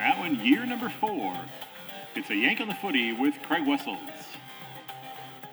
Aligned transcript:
That 0.00 0.18
one, 0.18 0.42
year 0.42 0.64
number 0.64 0.88
four. 0.88 1.38
It's 2.14 2.30
a 2.30 2.34
yank 2.34 2.62
on 2.62 2.68
the 2.68 2.74
footy 2.74 3.12
with 3.12 3.34
Craig 3.42 3.66
Wessels. 3.66 3.98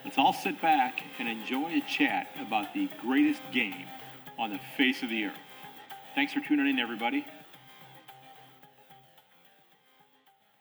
Let's 0.05 0.17
all 0.17 0.31
sit 0.31 0.61
back 0.61 1.03
and 1.19 1.27
enjoy 1.27 1.73
a 1.73 1.81
chat 1.81 2.29
about 2.39 2.73
the 2.73 2.89
greatest 3.01 3.41
game 3.51 3.83
on 4.39 4.51
the 4.51 4.59
face 4.77 5.03
of 5.03 5.09
the 5.09 5.25
earth. 5.25 5.37
Thanks 6.15 6.31
for 6.31 6.39
tuning 6.39 6.65
in, 6.65 6.79
everybody. 6.79 7.25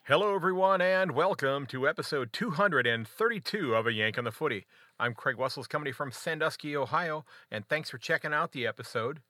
Hello, 0.03 0.35
everyone, 0.35 0.81
and 0.81 1.13
welcome 1.13 1.65
to 1.67 1.87
episode 1.87 2.33
232 2.33 3.73
of 3.73 3.87
A 3.87 3.93
Yank 3.93 4.19
on 4.19 4.25
the 4.25 4.33
Footy. 4.33 4.67
I'm 4.99 5.15
Craig 5.15 5.37
Wessels, 5.37 5.69
coming 5.69 5.93
from 5.93 6.11
Sandusky, 6.11 6.77
Ohio, 6.77 7.25
and 7.53 7.65
thanks 7.69 7.91
for 7.91 7.99
checking 7.99 8.35
out 8.35 8.51
the 8.51 8.67
episode. 8.67 9.21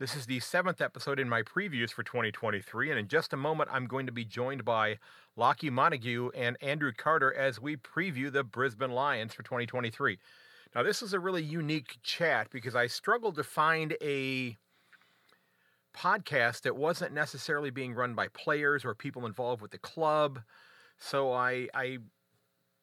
This 0.00 0.16
is 0.16 0.26
the 0.26 0.40
seventh 0.40 0.80
episode 0.80 1.20
in 1.20 1.28
my 1.28 1.42
previews 1.42 1.90
for 1.90 2.02
2023, 2.02 2.90
and 2.90 2.98
in 2.98 3.06
just 3.06 3.32
a 3.32 3.36
moment, 3.36 3.70
I'm 3.72 3.86
going 3.86 4.06
to 4.06 4.12
be 4.12 4.24
joined 4.24 4.64
by 4.64 4.98
Lachie 5.38 5.70
Montague 5.70 6.30
and 6.34 6.56
Andrew 6.60 6.90
Carter 6.90 7.32
as 7.32 7.60
we 7.60 7.76
preview 7.76 8.32
the 8.32 8.42
Brisbane 8.42 8.90
Lions 8.90 9.34
for 9.34 9.44
2023. 9.44 10.18
Now, 10.74 10.82
this 10.82 11.00
is 11.00 11.12
a 11.12 11.20
really 11.20 11.44
unique 11.44 11.98
chat 12.02 12.48
because 12.50 12.74
I 12.74 12.88
struggled 12.88 13.36
to 13.36 13.44
find 13.44 13.96
a 14.02 14.56
podcast 15.96 16.62
that 16.62 16.74
wasn't 16.74 17.14
necessarily 17.14 17.70
being 17.70 17.94
run 17.94 18.14
by 18.14 18.26
players 18.26 18.84
or 18.84 18.96
people 18.96 19.26
involved 19.26 19.62
with 19.62 19.70
the 19.70 19.78
club. 19.78 20.40
So 20.98 21.32
I, 21.32 21.68
I 21.72 21.98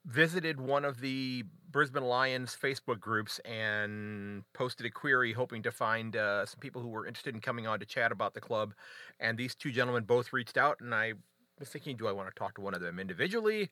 visited 0.05 0.59
one 0.59 0.83
of 0.83 0.99
the 0.99 1.43
Brisbane 1.69 2.03
Lions 2.03 2.57
Facebook 2.59 2.99
groups 2.99 3.39
and 3.39 4.43
posted 4.53 4.85
a 4.85 4.89
query 4.89 5.33
hoping 5.33 5.61
to 5.63 5.71
find 5.71 6.15
uh, 6.15 6.45
some 6.45 6.59
people 6.59 6.81
who 6.81 6.89
were 6.89 7.05
interested 7.05 7.35
in 7.35 7.41
coming 7.41 7.67
on 7.67 7.79
to 7.79 7.85
chat 7.85 8.11
about 8.11 8.33
the 8.33 8.41
club. 8.41 8.73
And 9.19 9.37
these 9.37 9.55
two 9.55 9.71
gentlemen 9.71 10.03
both 10.03 10.33
reached 10.33 10.57
out, 10.57 10.79
and 10.81 10.93
I 10.93 11.13
was 11.59 11.69
thinking, 11.69 11.97
do 11.97 12.07
I 12.07 12.11
want 12.11 12.29
to 12.29 12.35
talk 12.35 12.55
to 12.55 12.61
one 12.61 12.73
of 12.73 12.81
them 12.81 12.99
individually? 12.99 13.69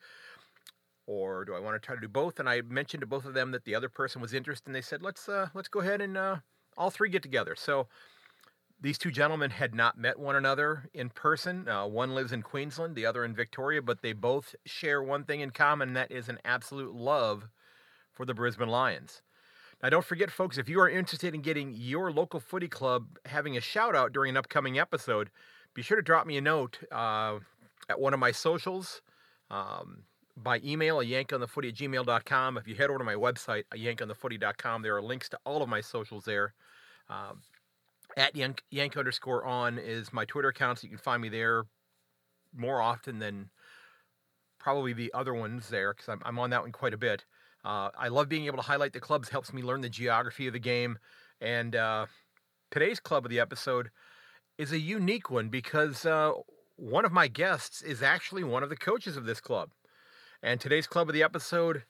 Or 1.08 1.44
do 1.44 1.56
I 1.56 1.60
want 1.60 1.76
to 1.76 1.86
try 1.86 1.96
to 1.96 2.02
do 2.02 2.08
both? 2.08 2.40
And 2.40 2.48
I 2.48 2.62
mentioned 2.62 3.02
to 3.02 3.08
both 3.08 3.26
of 3.26 3.34
them 3.34 3.52
that 3.52 3.66
the 3.66 3.74
other 3.74 3.90
person 3.90 4.22
was 4.22 4.34
interested, 4.34 4.68
and 4.68 4.76
they 4.76 4.82
said, 4.82 5.02
"Let's 5.02 5.28
uh, 5.28 5.48
let's 5.56 5.68
go 5.68 5.80
ahead 5.80 6.02
and 6.02 6.16
uh, 6.16 6.36
all 6.78 6.92
three 6.92 7.10
get 7.10 7.24
together." 7.24 7.56
So 7.58 7.88
these 8.82 8.98
two 8.98 9.12
gentlemen 9.12 9.52
had 9.52 9.76
not 9.76 9.98
met 9.98 10.20
one 10.20 10.36
another 10.36 10.90
in 10.94 11.10
person. 11.10 11.68
Uh, 11.68 11.86
one 11.86 12.16
lives 12.16 12.32
in 12.32 12.42
Queensland, 12.42 12.96
the 12.96 13.06
other 13.06 13.26
in 13.26 13.36
Victoria, 13.36 13.82
but 13.82 14.02
they 14.02 14.14
both 14.14 14.56
share 14.66 15.04
one 15.04 15.26
thing 15.26 15.42
in 15.42 15.50
common, 15.52 15.94
that 15.94 16.12
is 16.12 16.30
an 16.30 16.40
absolute 16.46 16.96
love 16.96 17.50
for 18.14 18.26
the 18.26 18.34
Brisbane 18.34 18.70
Lions. 18.70 19.22
Now, 19.82 19.90
don't 19.90 20.06
forget, 20.06 20.30
folks, 20.32 20.58
if 20.58 20.68
you 20.68 20.80
are 20.82 20.90
interested 20.90 21.34
in 21.34 21.42
getting 21.42 21.74
your 21.74 22.12
local 22.12 22.40
footy 22.40 22.68
club 22.68 23.18
having 23.26 23.56
a 23.56 23.62
shout 23.62 23.96
out 23.96 24.12
during 24.12 24.32
an 24.32 24.38
upcoming 24.38 24.78
episode, 24.78 25.30
be 25.74 25.82
sure 25.82 25.98
to 25.98 26.04
drop 26.04 26.28
me 26.28 26.38
a 26.38 26.42
note 26.42 26.80
uh, 26.92 27.40
at 27.90 28.00
one 28.00 28.14
of 28.14 28.20
my 28.20 28.32
socials. 28.32 29.02
Um, 29.50 30.04
by 30.36 30.62
email, 30.64 31.00
a 31.00 31.06
yankonthefooty 31.06 31.70
at 31.70 31.76
gmail.com. 31.76 32.58
If 32.58 32.68
you 32.68 32.76
head 32.76 32.90
over 32.90 33.00
to 33.00 33.04
my 33.04 33.16
website, 33.16 33.64
yankonthefooty.com, 33.74 34.82
there 34.82 34.96
are 34.96 35.02
links 35.02 35.30
to 35.30 35.40
all 35.46 35.62
of 35.62 35.70
my 35.70 35.82
socials 35.82 36.26
there. 36.26 36.54
Um, 37.10 37.42
at 38.20 38.36
yank, 38.36 38.64
yank 38.70 38.98
underscore 38.98 39.46
on 39.46 39.80
is 39.80 40.12
my 40.12 40.26
Twitter 40.26 40.50
account, 40.50 40.80
so 40.80 40.84
you 40.84 40.90
can 40.90 40.98
find 40.98 41.22
me 41.22 41.30
there 41.30 41.64
more 42.56 42.82
often 42.82 43.20
than 43.20 43.50
probably 44.60 44.92
the 44.92 45.12
other 45.14 45.34
ones 45.34 45.70
there 45.70 45.94
because 45.94 46.10
I'm, 46.10 46.22
I'm 46.26 46.38
on 46.38 46.50
that 46.50 46.62
one 46.62 46.74
quite 46.74 46.94
a 46.94 46.98
bit. 46.98 47.24
Uh, 47.64 47.90
I 47.98 48.10
love 48.10 48.28
being 48.28 48.46
able 48.46 48.58
to 48.58 48.64
highlight 48.64 48.92
the 48.92 49.00
clubs, 49.00 49.30
helps 49.30 49.54
me 49.54 49.64
learn 49.64 49.82
the 49.82 49.90
geography 49.90 50.48
of 50.48 50.54
the 50.54 50.60
game. 50.60 51.00
And 51.40 51.76
uh, 51.76 52.08
today's 52.72 53.00
club 53.00 53.26
of 53.26 53.32
the 53.32 53.40
episode 53.40 53.90
is 54.58 54.74
a 54.74 54.80
unique 54.80 55.30
one 55.30 55.48
because 55.48 56.06
uh, 56.06 56.34
one 56.76 57.06
of 57.06 57.14
my 57.14 57.30
guests 57.30 57.82
is 57.82 58.04
actually 58.04 58.44
one 58.44 58.64
of 58.64 58.70
the 58.70 58.76
coaches 58.76 59.16
of 59.16 59.26
this 59.26 59.40
club. 59.40 59.70
And 60.44 60.60
today's 60.60 60.88
club 60.88 61.08
of 61.08 61.14
the 61.14 61.24
episode 61.24 61.84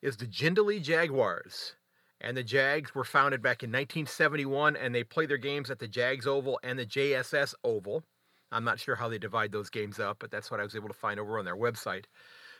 is 0.00 0.16
the 0.16 0.26
Jindalee 0.26 0.82
Jaguars. 0.82 1.74
And 2.22 2.36
the 2.36 2.44
Jags 2.44 2.94
were 2.94 3.04
founded 3.04 3.42
back 3.42 3.64
in 3.64 3.70
1971, 3.70 4.76
and 4.76 4.94
they 4.94 5.02
play 5.02 5.26
their 5.26 5.38
games 5.38 5.70
at 5.70 5.80
the 5.80 5.88
Jags 5.88 6.26
Oval 6.26 6.58
and 6.62 6.78
the 6.78 6.86
JSS 6.86 7.54
Oval. 7.64 8.04
I'm 8.52 8.64
not 8.64 8.78
sure 8.78 8.94
how 8.94 9.08
they 9.08 9.18
divide 9.18 9.50
those 9.50 9.70
games 9.70 9.98
up, 9.98 10.18
but 10.20 10.30
that's 10.30 10.50
what 10.50 10.60
I 10.60 10.62
was 10.62 10.76
able 10.76 10.88
to 10.88 10.94
find 10.94 11.18
over 11.18 11.38
on 11.38 11.44
their 11.44 11.56
website. 11.56 12.04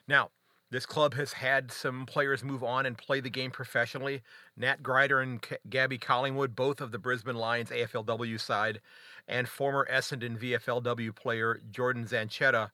Now, 0.09 0.31
this 0.73 0.85
club 0.85 1.15
has 1.15 1.33
had 1.33 1.71
some 1.71 2.07
players 2.07 2.43
move 2.43 2.65
on 2.65 2.87
and 2.87 2.99
play 2.99 3.21
the 3.21 3.31
game 3.31 3.53
professionally. 3.53 4.23
Nat 4.57 4.83
Grider 4.83 5.21
and 5.21 5.41
K- 5.41 5.59
Gabby 5.69 5.99
Collingwood, 5.99 6.57
both 6.57 6.81
of 6.81 6.91
the 6.91 6.99
Brisbane 6.99 7.37
Lions 7.37 7.71
AFLW 7.71 8.41
side, 8.41 8.81
and 9.29 9.49
former 9.49 9.87
Essendon 9.93 10.39
VFLW 10.39 11.15
player 11.15 11.61
Jordan 11.71 12.07
Zanchetta, 12.07 12.71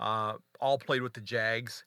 uh, 0.00 0.32
all 0.58 0.78
played 0.78 1.02
with 1.02 1.12
the 1.12 1.20
Jags 1.20 1.84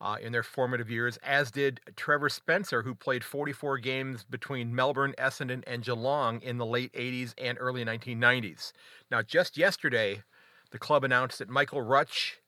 uh, 0.00 0.16
in 0.20 0.32
their 0.32 0.42
formative 0.42 0.90
years, 0.90 1.18
as 1.22 1.50
did 1.50 1.80
Trevor 1.96 2.28
Spencer, 2.28 2.82
who 2.82 2.94
played 2.94 3.24
44 3.24 3.78
games 3.78 4.24
between 4.24 4.74
Melbourne, 4.74 5.14
Essendon, 5.18 5.62
and 5.66 5.84
Geelong 5.84 6.40
in 6.42 6.58
the 6.58 6.66
late 6.66 6.92
80s 6.92 7.32
and 7.38 7.56
early 7.60 7.84
1990s. 7.84 8.72
Now, 9.10 9.22
just 9.22 9.56
yesterday, 9.56 10.22
the 10.70 10.78
club 10.78 11.04
announced 11.04 11.38
that 11.38 11.48
Michael 11.48 11.82
Rutch 11.82 12.40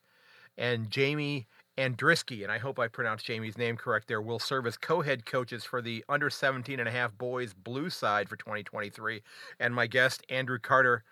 and 0.58 0.90
Jamie 0.90 1.46
Andriski, 1.78 2.42
and 2.42 2.50
I 2.50 2.58
hope 2.58 2.78
I 2.78 2.88
pronounced 2.88 3.26
Jamie's 3.26 3.58
name 3.58 3.76
correct 3.76 4.08
there, 4.08 4.22
will 4.22 4.38
serve 4.38 4.66
as 4.66 4.78
co-head 4.78 5.26
coaches 5.26 5.64
for 5.64 5.82
the 5.82 6.04
under 6.08 6.30
17 6.30 6.80
and 6.80 6.88
a 6.88 6.92
half 6.92 7.16
boys 7.16 7.52
blue 7.52 7.90
side 7.90 8.28
for 8.28 8.36
2023. 8.36 9.22
And 9.60 9.74
my 9.74 9.86
guest, 9.86 10.24
Andrew 10.30 10.58
Carter, 10.58 11.04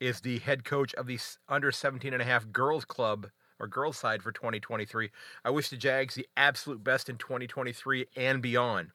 is 0.00 0.20
the 0.20 0.38
head 0.38 0.64
coach 0.64 0.94
of 0.94 1.06
the 1.06 1.18
under 1.48 1.72
17 1.72 2.12
and 2.12 2.22
a 2.22 2.24
half 2.24 2.50
girls 2.52 2.84
club 2.84 3.28
or 3.58 3.66
girls 3.66 3.96
side 3.96 4.22
for 4.22 4.32
2023. 4.32 5.10
I 5.44 5.50
wish 5.50 5.68
the 5.68 5.76
Jags 5.76 6.14
the 6.14 6.26
absolute 6.36 6.82
best 6.82 7.08
in 7.08 7.16
2023 7.16 8.06
and 8.16 8.42
beyond. 8.42 8.88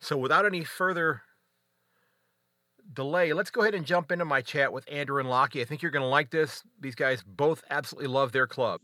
So 0.00 0.16
without 0.16 0.46
any 0.46 0.64
further 0.64 1.22
delay, 2.92 3.32
let's 3.32 3.50
go 3.50 3.62
ahead 3.62 3.74
and 3.74 3.86
jump 3.86 4.10
into 4.10 4.24
my 4.24 4.40
chat 4.40 4.72
with 4.72 4.84
Andrew 4.90 5.18
and 5.18 5.28
Lockie. 5.28 5.60
I 5.60 5.64
think 5.64 5.82
you're 5.82 5.90
going 5.90 6.02
to 6.02 6.08
like 6.08 6.30
this. 6.30 6.62
These 6.80 6.94
guys 6.94 7.22
both 7.26 7.62
absolutely 7.70 8.08
love 8.08 8.32
their 8.32 8.46
club. 8.46 8.80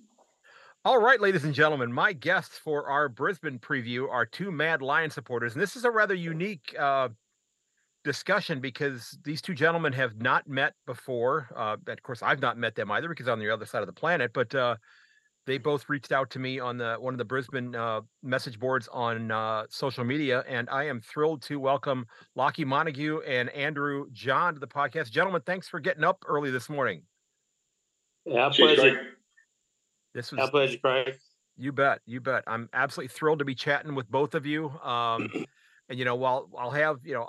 All 0.84 1.00
right, 1.00 1.20
ladies 1.20 1.42
and 1.42 1.52
gentlemen, 1.52 1.92
my 1.92 2.12
guests 2.12 2.58
for 2.58 2.88
our 2.88 3.08
Brisbane 3.08 3.58
preview 3.58 4.08
are 4.08 4.24
two 4.24 4.52
Mad 4.52 4.82
Lion 4.82 5.10
supporters, 5.10 5.54
and 5.54 5.60
this 5.60 5.74
is 5.74 5.84
a 5.84 5.90
rather 5.90 6.14
unique 6.14 6.76
uh, 6.78 7.08
discussion 8.06 8.60
because 8.60 9.18
these 9.24 9.42
two 9.42 9.52
gentlemen 9.52 9.92
have 9.92 10.16
not 10.22 10.48
met 10.48 10.74
before. 10.86 11.48
Uh, 11.54 11.76
of 11.86 12.02
course, 12.04 12.22
I've 12.22 12.40
not 12.40 12.56
met 12.56 12.76
them 12.76 12.90
either 12.92 13.08
because 13.08 13.26
I'm 13.26 13.34
on 13.34 13.38
the 13.40 13.50
other 13.50 13.66
side 13.66 13.82
of 13.82 13.88
the 13.88 13.92
planet. 13.92 14.30
But 14.32 14.54
uh, 14.54 14.76
they 15.44 15.58
both 15.58 15.88
reached 15.88 16.12
out 16.12 16.30
to 16.30 16.38
me 16.38 16.60
on 16.60 16.78
the 16.78 16.96
one 17.00 17.12
of 17.12 17.18
the 17.18 17.24
Brisbane 17.24 17.74
uh, 17.74 18.02
message 18.22 18.60
boards 18.60 18.88
on 18.92 19.32
uh, 19.32 19.64
social 19.68 20.04
media, 20.04 20.44
and 20.48 20.70
I 20.70 20.84
am 20.84 21.00
thrilled 21.00 21.42
to 21.42 21.58
welcome 21.58 22.06
Lachie 22.38 22.64
Montague 22.64 23.22
and 23.26 23.50
Andrew 23.50 24.06
John 24.12 24.54
to 24.54 24.60
the 24.60 24.68
podcast. 24.68 25.10
Gentlemen, 25.10 25.42
thanks 25.44 25.68
for 25.68 25.80
getting 25.80 26.04
up 26.04 26.24
early 26.26 26.52
this 26.52 26.70
morning. 26.70 27.02
Yeah, 28.24 28.48
pleasure. 28.54 29.00
This 30.14 30.30
was 30.30 30.40
Our 30.40 30.50
pleasure, 30.50 30.78
Craig. 30.78 31.16
You 31.58 31.72
bet, 31.72 32.00
you 32.06 32.20
bet. 32.20 32.44
I'm 32.46 32.68
absolutely 32.72 33.08
thrilled 33.08 33.40
to 33.40 33.44
be 33.44 33.54
chatting 33.54 33.96
with 33.96 34.08
both 34.08 34.34
of 34.34 34.46
you. 34.46 34.68
Um, 34.82 35.28
and 35.88 35.98
you 35.98 36.04
know, 36.04 36.14
while 36.14 36.48
I'll 36.56 36.70
have 36.70 36.98
you 37.04 37.14
know, 37.14 37.28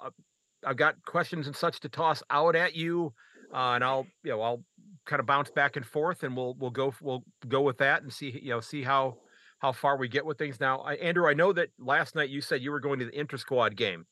I've 0.65 0.77
got 0.77 0.95
questions 1.05 1.47
and 1.47 1.55
such 1.55 1.79
to 1.81 1.89
toss 1.89 2.23
out 2.29 2.55
at 2.55 2.75
you, 2.75 3.13
uh, 3.53 3.73
and 3.75 3.83
I'll 3.83 4.07
you 4.23 4.31
know 4.31 4.41
I'll 4.41 4.63
kind 5.05 5.19
of 5.19 5.25
bounce 5.25 5.49
back 5.51 5.75
and 5.75 5.85
forth, 5.85 6.23
and 6.23 6.35
we'll 6.35 6.55
we'll 6.59 6.71
go 6.71 6.93
we'll 7.01 7.23
go 7.47 7.61
with 7.61 7.77
that 7.79 8.03
and 8.03 8.11
see 8.11 8.39
you 8.41 8.49
know 8.49 8.59
see 8.59 8.83
how 8.83 9.17
how 9.59 9.71
far 9.71 9.97
we 9.97 10.07
get 10.07 10.25
with 10.25 10.37
things. 10.37 10.59
Now, 10.59 10.79
I, 10.79 10.93
Andrew, 10.95 11.27
I 11.27 11.33
know 11.33 11.51
that 11.53 11.69
last 11.79 12.13
night 12.15 12.29
you 12.29 12.41
said 12.41 12.61
you 12.61 12.71
were 12.71 12.79
going 12.79 12.99
to 12.99 13.05
the 13.05 13.19
inter 13.19 13.37
squad 13.37 13.75
game. 13.75 14.05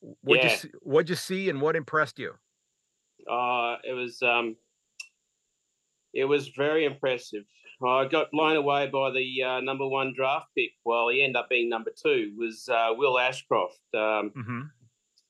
What 0.00 0.38
Yeah. 0.38 0.44
you 0.44 0.56
see, 0.56 0.70
what'd 0.82 1.08
you 1.08 1.16
see, 1.16 1.48
and 1.48 1.60
what 1.60 1.74
impressed 1.74 2.18
you? 2.18 2.34
Uh, 3.28 3.76
it 3.82 3.92
was 3.94 4.22
um, 4.22 4.56
it 6.14 6.24
was 6.24 6.48
very 6.48 6.84
impressive. 6.84 7.44
I 7.86 8.06
got 8.06 8.32
blown 8.32 8.56
away 8.56 8.88
by 8.88 9.10
the 9.12 9.42
uh, 9.42 9.60
number 9.60 9.86
one 9.86 10.12
draft 10.16 10.46
pick. 10.56 10.72
Well, 10.84 11.08
he 11.10 11.22
ended 11.22 11.36
up 11.36 11.48
being 11.48 11.68
number 11.68 11.92
two. 11.96 12.34
Was 12.36 12.68
uh, 12.68 12.88
Will 12.96 13.18
Ashcroft. 13.18 13.78
Um, 13.94 14.32
Mm-hmm. 14.36 14.60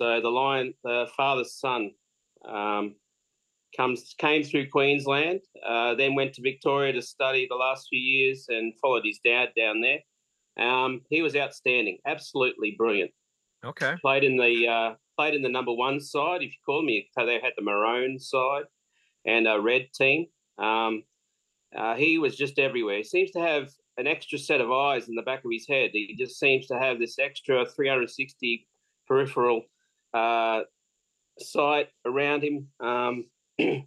So 0.00 0.20
the 0.20 0.28
lion, 0.28 0.74
the 0.84 1.08
father's 1.16 1.54
son, 1.54 1.90
um, 2.48 2.94
comes 3.76 4.14
came 4.18 4.42
through 4.42 4.70
Queensland. 4.70 5.40
Uh, 5.66 5.94
then 5.94 6.14
went 6.14 6.34
to 6.34 6.42
Victoria 6.42 6.92
to 6.92 7.02
study 7.02 7.46
the 7.48 7.56
last 7.56 7.88
few 7.88 8.00
years 8.00 8.46
and 8.48 8.72
followed 8.80 9.04
his 9.04 9.20
dad 9.24 9.50
down 9.56 9.80
there. 9.80 9.98
Um, 10.64 11.02
he 11.10 11.22
was 11.22 11.36
outstanding, 11.36 11.98
absolutely 12.06 12.74
brilliant. 12.76 13.10
Okay. 13.64 13.96
played 14.00 14.22
in 14.22 14.36
the 14.36 14.68
uh, 14.68 14.94
played 15.16 15.34
in 15.34 15.42
the 15.42 15.48
number 15.48 15.72
one 15.72 16.00
side, 16.00 16.42
if 16.42 16.50
you 16.50 16.58
call 16.64 16.82
me. 16.82 17.08
So 17.12 17.26
they 17.26 17.40
had 17.40 17.52
the 17.56 17.64
maroon 17.64 18.18
side 18.18 18.64
and 19.26 19.48
a 19.48 19.60
red 19.60 19.88
team. 19.94 20.26
Um, 20.58 21.02
uh, 21.76 21.96
he 21.96 22.18
was 22.18 22.36
just 22.36 22.58
everywhere. 22.58 22.98
He 22.98 23.04
seems 23.04 23.32
to 23.32 23.40
have 23.40 23.68
an 23.98 24.06
extra 24.06 24.38
set 24.38 24.60
of 24.60 24.70
eyes 24.70 25.08
in 25.08 25.16
the 25.16 25.22
back 25.22 25.44
of 25.44 25.50
his 25.52 25.66
head. 25.68 25.90
He 25.92 26.16
just 26.16 26.38
seems 26.38 26.66
to 26.68 26.78
have 26.78 26.98
this 26.98 27.18
extra 27.18 27.66
360 27.66 28.66
peripheral 29.06 29.62
uh, 30.14 30.62
sight 31.38 31.88
around 32.04 32.42
him. 32.42 32.68
Um, 32.80 33.26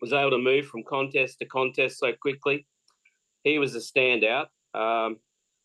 was 0.00 0.12
able 0.12 0.30
to 0.30 0.38
move 0.38 0.66
from 0.66 0.84
contest 0.84 1.38
to 1.38 1.46
contest 1.46 1.98
so 1.98 2.12
quickly. 2.12 2.66
He 3.44 3.58
was 3.58 3.74
a 3.74 3.78
standout. 3.78 4.46
Um, 4.74 5.18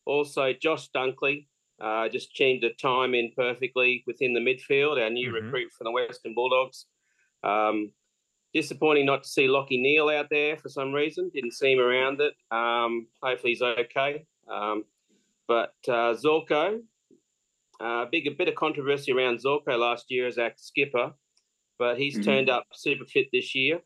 also, 0.05 0.53
Josh 0.53 0.89
Dunkley 0.95 1.47
uh, 1.81 2.09
just 2.09 2.33
changed 2.33 2.63
the 2.63 2.71
time 2.81 3.13
in 3.13 3.31
perfectly 3.35 4.03
within 4.07 4.33
the 4.33 4.39
midfield, 4.39 5.01
our 5.01 5.09
new 5.09 5.31
mm-hmm. 5.31 5.45
recruit 5.45 5.71
from 5.71 5.85
the 5.85 5.91
Western 5.91 6.33
Bulldogs. 6.33 6.85
Um, 7.43 7.91
disappointing 8.53 9.05
not 9.05 9.23
to 9.23 9.29
see 9.29 9.47
Lachie 9.47 9.81
Neale 9.81 10.09
out 10.09 10.27
there 10.29 10.57
for 10.57 10.69
some 10.69 10.93
reason. 10.93 11.31
Didn't 11.33 11.53
see 11.53 11.73
him 11.73 11.79
around 11.79 12.21
it. 12.21 12.33
Um, 12.51 13.07
hopefully 13.21 13.51
he's 13.51 13.61
okay. 13.61 14.25
Um, 14.47 14.85
but 15.47 15.73
uh, 15.87 16.15
Zorko, 16.15 16.81
uh, 17.83 18.05
big 18.11 18.27
a 18.27 18.31
bit 18.31 18.47
of 18.47 18.55
controversy 18.55 19.11
around 19.11 19.39
Zorko 19.43 19.77
last 19.77 20.05
year 20.09 20.27
as 20.27 20.37
our 20.37 20.51
skipper, 20.55 21.11
but 21.77 21.97
he's 21.97 22.13
mm-hmm. 22.13 22.23
turned 22.23 22.49
up 22.49 22.65
super 22.73 23.05
fit 23.05 23.27
this 23.33 23.53
year. 23.53 23.81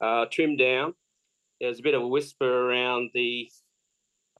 Uh, 0.00 0.26
trimmed 0.30 0.58
down. 0.58 0.94
There's 1.60 1.80
a 1.80 1.82
bit 1.82 1.94
of 1.94 2.02
a 2.02 2.08
whisper 2.08 2.70
around 2.70 3.10
the 3.14 3.48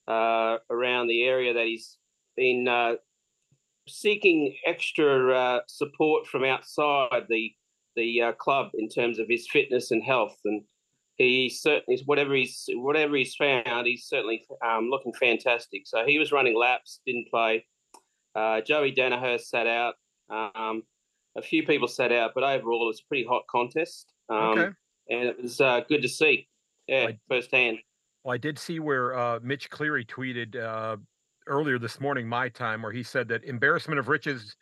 uh, 0.08 0.58
around 0.70 1.08
the 1.08 1.24
area 1.24 1.52
that 1.54 1.64
he's 1.64 1.98
been 2.36 2.68
uh, 2.68 2.94
seeking 3.88 4.54
extra 4.64 5.34
uh, 5.34 5.60
support 5.66 6.26
from 6.26 6.44
outside 6.44 7.24
the 7.28 7.52
the 7.96 8.20
uh, 8.20 8.32
club 8.32 8.70
in 8.74 8.88
terms 8.88 9.18
of 9.18 9.26
his 9.28 9.48
fitness 9.50 9.90
and 9.90 10.02
health, 10.02 10.36
and 10.44 10.62
he 11.16 11.48
certainly 11.48 12.00
whatever 12.04 12.34
he's 12.34 12.64
whatever 12.74 13.16
he's 13.16 13.34
found, 13.34 13.86
he's 13.86 14.06
certainly 14.06 14.44
um, 14.64 14.88
looking 14.90 15.12
fantastic. 15.14 15.82
So 15.86 16.04
he 16.06 16.18
was 16.18 16.32
running 16.32 16.56
laps, 16.56 17.00
didn't 17.06 17.28
play. 17.30 17.64
Uh, 18.36 18.60
Joey 18.60 18.92
Daniher 18.92 19.40
sat 19.40 19.66
out. 19.66 19.94
Um, 20.28 20.82
a 21.36 21.42
few 21.42 21.64
people 21.64 21.88
sat 21.88 22.12
out, 22.12 22.32
but 22.34 22.42
overall 22.44 22.84
it 22.84 22.88
was 22.88 23.00
a 23.04 23.08
pretty 23.08 23.24
hot 23.24 23.42
contest, 23.50 24.12
um, 24.28 24.38
okay. 24.38 24.68
and 25.10 25.28
it 25.28 25.42
was 25.42 25.60
uh, 25.60 25.80
good 25.88 26.02
to 26.02 26.08
see. 26.08 26.48
Yeah, 26.86 27.08
I, 27.10 27.18
firsthand. 27.28 27.78
Well, 28.24 28.34
I 28.34 28.38
did 28.38 28.58
see 28.58 28.80
where 28.80 29.16
uh, 29.16 29.38
Mitch 29.42 29.70
Cleary 29.70 30.04
tweeted 30.04 30.56
uh, 30.56 30.96
earlier 31.46 31.78
this 31.78 32.00
morning, 32.00 32.28
my 32.28 32.48
time, 32.48 32.82
where 32.82 32.92
he 32.92 33.02
said 33.02 33.28
that 33.28 33.44
embarrassment 33.44 33.98
of 33.98 34.08
riches 34.08 34.56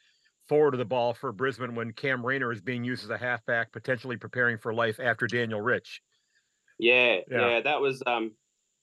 forward 0.49 0.75
of 0.75 0.79
the 0.79 0.85
ball 0.85 1.15
for 1.15 1.33
Brisbane 1.33 1.75
when 1.75 1.93
Cam 1.93 2.25
Rayner 2.25 2.53
is 2.53 2.61
being 2.61 2.85
used 2.85 3.05
as 3.05 3.11
a 3.11 3.19
halfback, 3.19 3.73
potentially 3.73 4.17
preparing 4.17 4.59
for 4.59 4.75
life 4.75 5.01
after 5.01 5.27
Daniel 5.27 5.61
Rich. 5.61 6.03
Yeah, 6.79 7.19
yeah, 7.31 7.51
yeah 7.51 7.61
that 7.61 7.81
was 7.81 8.03
um, 8.07 8.33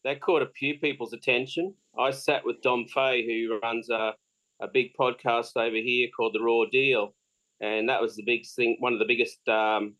that 0.03 0.21
caught 0.21 0.41
a 0.41 0.47
few 0.47 0.79
people's 0.79 1.13
attention. 1.13 1.73
I 1.97 2.11
sat 2.11 2.45
with 2.45 2.61
Dom 2.61 2.85
Fay, 2.85 3.25
who 3.25 3.59
runs 3.61 3.89
a, 3.89 4.13
a 4.61 4.67
big 4.67 4.93
podcast 4.99 5.57
over 5.57 5.75
here 5.75 6.07
called 6.15 6.33
The 6.33 6.43
Raw 6.43 6.65
Deal, 6.71 7.13
and 7.59 7.89
that 7.89 8.01
was 8.01 8.15
the 8.15 8.23
big 8.23 8.45
thing. 8.45 8.77
One 8.79 8.93
of 8.93 8.99
the 8.99 9.05
biggest 9.05 9.47
um, 9.47 9.95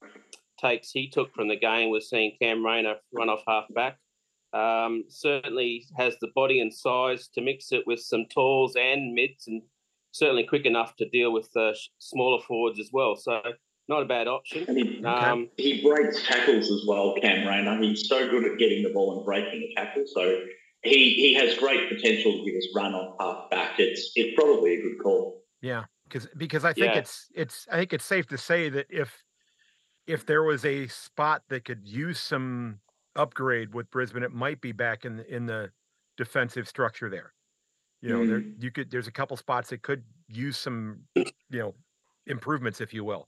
takes 0.60 0.92
he 0.92 1.10
took 1.10 1.34
from 1.34 1.48
the 1.48 1.58
game 1.58 1.90
was 1.90 2.10
seeing 2.10 2.36
Cam 2.42 2.66
Rayner 2.66 2.96
run 3.14 3.30
off 3.30 3.44
halfback. 3.48 3.98
Um, 4.54 5.06
certainly 5.08 5.86
has 5.98 6.16
the 6.20 6.28
body 6.36 6.60
and 6.60 6.74
size 6.74 7.30
to 7.30 7.42
mix 7.42 7.72
it 7.72 7.88
with 7.88 8.00
some 8.02 8.26
talls 8.34 8.76
and 8.76 9.14
mids, 9.14 9.48
and 9.48 9.62
certainly 10.12 10.44
quick 10.44 10.66
enough 10.66 10.96
to 10.98 11.10
deal 11.10 11.32
with 11.32 11.50
the 11.54 11.76
smaller 12.00 12.42
forwards 12.48 12.80
as 12.80 12.90
well. 12.92 13.16
So 13.16 13.42
not 13.88 14.04
a 14.04 14.06
bad 14.06 14.28
option. 14.28 14.66
And 14.68 14.78
he, 14.78 15.04
um, 15.04 15.50
he 15.58 15.82
breaks 15.82 16.26
tackles 16.26 16.70
as 16.72 16.84
well, 16.88 17.16
Cam 17.22 17.48
Rayner. 17.48 17.82
He's 17.82 18.08
so 18.08 18.30
good 18.30 18.46
at 18.46 18.58
getting 18.58 18.84
the 18.84 18.90
ball 18.90 19.18
and 19.18 19.26
breaking 19.26 19.62
the 19.62 19.74
tackle. 19.76 20.04
So 20.06 20.42
he 20.84 21.14
he 21.14 21.34
has 21.36 21.58
great 21.58 21.90
potential 21.90 22.32
to 22.32 22.46
give 22.46 22.56
us 22.56 22.68
run 22.76 22.94
on 22.94 23.16
half 23.20 23.50
back. 23.50 23.80
It's 23.80 24.12
it's 24.16 24.36
probably 24.36 24.76
a 24.76 24.82
good 24.82 25.04
call. 25.04 25.44
Yeah, 25.62 25.86
because 26.08 26.28
because 26.38 26.66
I 26.66 26.74
think 26.74 26.94
yeah. 26.94 27.00
it's 27.00 27.28
it's 27.36 27.68
I 27.72 27.78
think 27.78 27.94
it's 27.94 28.06
safe 28.06 28.28
to 28.28 28.38
say 28.38 28.70
that 28.70 28.88
if 28.90 29.24
if 30.08 30.26
there 30.26 30.44
was 30.44 30.66
a 30.66 30.88
spot 30.88 31.44
that 31.50 31.66
could 31.66 31.88
use 31.88 32.20
some 32.20 32.80
upgrade 33.16 33.74
with 33.74 33.90
Brisbane, 33.92 34.24
it 34.24 34.34
might 34.34 34.62
be 34.62 34.72
back 34.72 35.06
in 35.06 35.18
the 35.18 35.36
in 35.36 35.46
the 35.46 35.72
defensive 36.18 36.68
structure 36.68 37.10
there. 37.10 37.34
You 38.02 38.10
know, 38.10 38.20
mm. 38.20 38.30
there 38.30 38.44
you 38.60 38.72
could 38.72 38.90
there's 38.90 39.08
a 39.08 39.12
couple 39.12 39.38
spots 39.38 39.70
that 39.70 39.84
could 39.84 40.04
use 40.28 40.58
some 40.58 41.02
you 41.16 41.26
know 41.52 41.76
improvements, 42.26 42.82
if 42.82 42.94
you 42.94 43.04
will. 43.04 43.28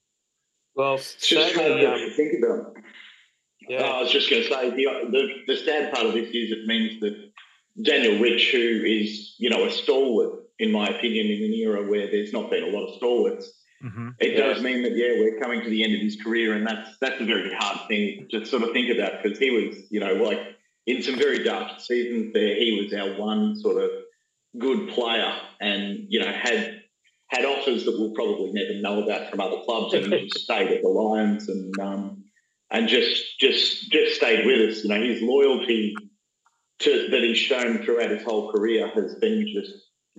Well, 0.75 0.95
it's 0.95 1.27
just 1.27 1.53
kind 1.53 1.71
of 1.71 1.93
um, 1.93 2.09
think 2.15 2.43
about. 2.43 2.75
Yeah. 3.67 3.83
Uh, 3.83 3.91
I 3.91 4.01
was 4.01 4.11
just 4.11 4.29
going 4.29 4.41
to 4.41 4.49
say 4.49 4.69
the, 4.71 4.85
the 5.11 5.43
the 5.47 5.57
sad 5.57 5.93
part 5.93 6.07
of 6.07 6.13
this 6.13 6.29
is 6.29 6.51
it 6.51 6.65
means 6.65 6.99
that 7.01 7.31
Daniel 7.81 8.19
Rich, 8.19 8.51
who 8.51 8.83
is 8.85 9.35
you 9.37 9.49
know 9.49 9.65
a 9.65 9.71
stalwart 9.71 10.43
in 10.59 10.71
my 10.71 10.87
opinion, 10.87 11.27
in 11.27 11.43
an 11.43 11.53
era 11.53 11.87
where 11.87 12.09
there's 12.09 12.31
not 12.31 12.49
been 12.49 12.63
a 12.63 12.67
lot 12.67 12.87
of 12.87 12.95
stalwarts, 12.95 13.51
mm-hmm. 13.83 14.09
it 14.19 14.33
yeah. 14.33 14.47
does 14.47 14.61
mean 14.61 14.83
that 14.83 14.95
yeah, 14.95 15.19
we're 15.19 15.39
coming 15.39 15.61
to 15.61 15.69
the 15.69 15.83
end 15.83 15.93
of 15.93 16.01
his 16.01 16.21
career, 16.21 16.53
and 16.53 16.65
that's 16.65 16.97
that's 16.99 17.19
a 17.19 17.25
very 17.25 17.53
hard 17.53 17.87
thing 17.87 18.27
to 18.31 18.45
sort 18.45 18.63
of 18.63 18.71
think 18.71 18.95
about 18.95 19.21
because 19.21 19.39
he 19.39 19.49
was 19.49 19.77
you 19.89 19.99
know 19.99 20.13
like 20.13 20.39
in 20.85 21.01
some 21.01 21.17
very 21.17 21.43
dark 21.43 21.79
seasons 21.79 22.33
there, 22.33 22.55
he 22.55 22.81
was 22.81 22.93
our 22.93 23.19
one 23.19 23.55
sort 23.59 23.83
of 23.83 23.89
good 24.57 24.89
player, 24.89 25.33
and 25.59 26.05
you 26.09 26.19
know 26.19 26.31
had 26.31 26.81
had 27.27 27.45
offers 27.45 27.85
that 27.85 27.97
we'll 27.97 28.13
probably 28.13 28.51
never 28.53 28.79
know 28.79 29.03
about 29.03 29.31
from 29.31 29.41
other 29.41 29.57
clubs, 29.65 29.93
and 29.93 30.13
he 30.13 30.27
just 30.27 30.45
stayed 30.45 30.71
at 30.71 30.81
the 30.81 30.89
Lions 30.89 31.49
and 31.49 31.79
um, 31.79 32.23
and 32.69 32.87
just 32.87 33.39
just 33.39 33.91
just 33.91 34.15
stayed 34.15 34.45
with 34.45 34.69
us. 34.69 34.83
You 34.83 34.89
know, 34.91 35.01
his 35.01 35.21
loyalty 35.21 35.95
to, 36.83 37.07
that 37.09 37.21
he's 37.21 37.37
shown 37.37 37.83
throughout 37.83 38.09
his 38.09 38.23
whole 38.23 38.51
career 38.51 38.87
has 38.89 39.15
been 39.15 39.47
just 39.47 39.71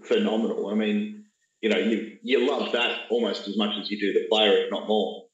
phenomenal. 0.04 0.68
I 0.68 0.74
mean, 0.74 1.24
you 1.60 1.68
know, 1.70 1.78
you 1.78 2.18
you 2.22 2.48
love 2.48 2.72
that 2.72 3.02
almost 3.10 3.48
as 3.48 3.56
much 3.56 3.76
as 3.78 3.90
you 3.90 3.98
do 3.98 4.12
the 4.12 4.26
player, 4.28 4.64
if 4.64 4.70
not 4.70 4.86
more. 4.86 5.24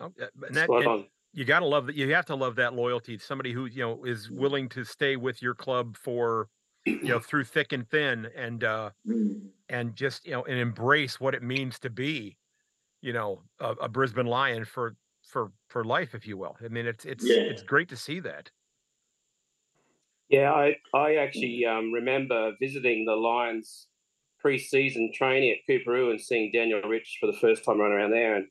Oh, 0.00 0.12
and 0.46 0.56
that, 0.56 0.70
and 0.70 1.06
you 1.32 1.44
got 1.44 1.60
to 1.60 1.66
love 1.66 1.86
that. 1.86 1.96
You 1.96 2.12
have 2.14 2.26
to 2.26 2.34
love 2.34 2.56
that 2.56 2.74
loyalty. 2.74 3.18
Somebody 3.18 3.52
who 3.52 3.66
you 3.66 3.80
know 3.80 4.04
is 4.04 4.30
willing 4.30 4.68
to 4.70 4.84
stay 4.84 5.16
with 5.16 5.42
your 5.42 5.54
club 5.54 5.96
for 5.96 6.48
you 6.86 7.08
know 7.08 7.18
through 7.18 7.44
thick 7.44 7.72
and 7.72 7.88
thin, 7.88 8.28
and 8.36 8.64
uh, 8.64 8.90
mm. 9.06 9.40
and 9.68 9.94
just 9.94 10.26
you 10.26 10.32
know 10.32 10.44
and 10.44 10.58
embrace 10.58 11.20
what 11.20 11.34
it 11.34 11.42
means 11.42 11.78
to 11.80 11.90
be, 11.90 12.36
you 13.02 13.12
know, 13.12 13.42
a, 13.60 13.70
a 13.72 13.88
Brisbane 13.88 14.26
Lion 14.26 14.64
for 14.64 14.94
for 15.22 15.50
for 15.68 15.84
life, 15.84 16.14
if 16.14 16.26
you 16.26 16.36
will. 16.36 16.56
I 16.64 16.68
mean, 16.68 16.86
it's 16.86 17.04
it's 17.04 17.24
yeah. 17.26 17.36
it's 17.36 17.62
great 17.62 17.88
to 17.88 17.96
see 17.96 18.20
that. 18.20 18.50
Yeah, 20.28 20.52
I 20.52 20.76
I 20.94 21.16
actually 21.16 21.64
um, 21.64 21.92
remember 21.92 22.52
visiting 22.60 23.04
the 23.04 23.14
Lions 23.14 23.86
pre-season 24.40 25.10
training 25.14 25.50
at 25.50 25.66
Coorparoo 25.68 26.10
and 26.10 26.20
seeing 26.20 26.52
Daniel 26.52 26.80
Rich 26.82 27.18
for 27.20 27.26
the 27.26 27.38
first 27.38 27.64
time 27.64 27.80
running 27.80 27.96
around 27.96 28.10
there, 28.10 28.36
and 28.36 28.46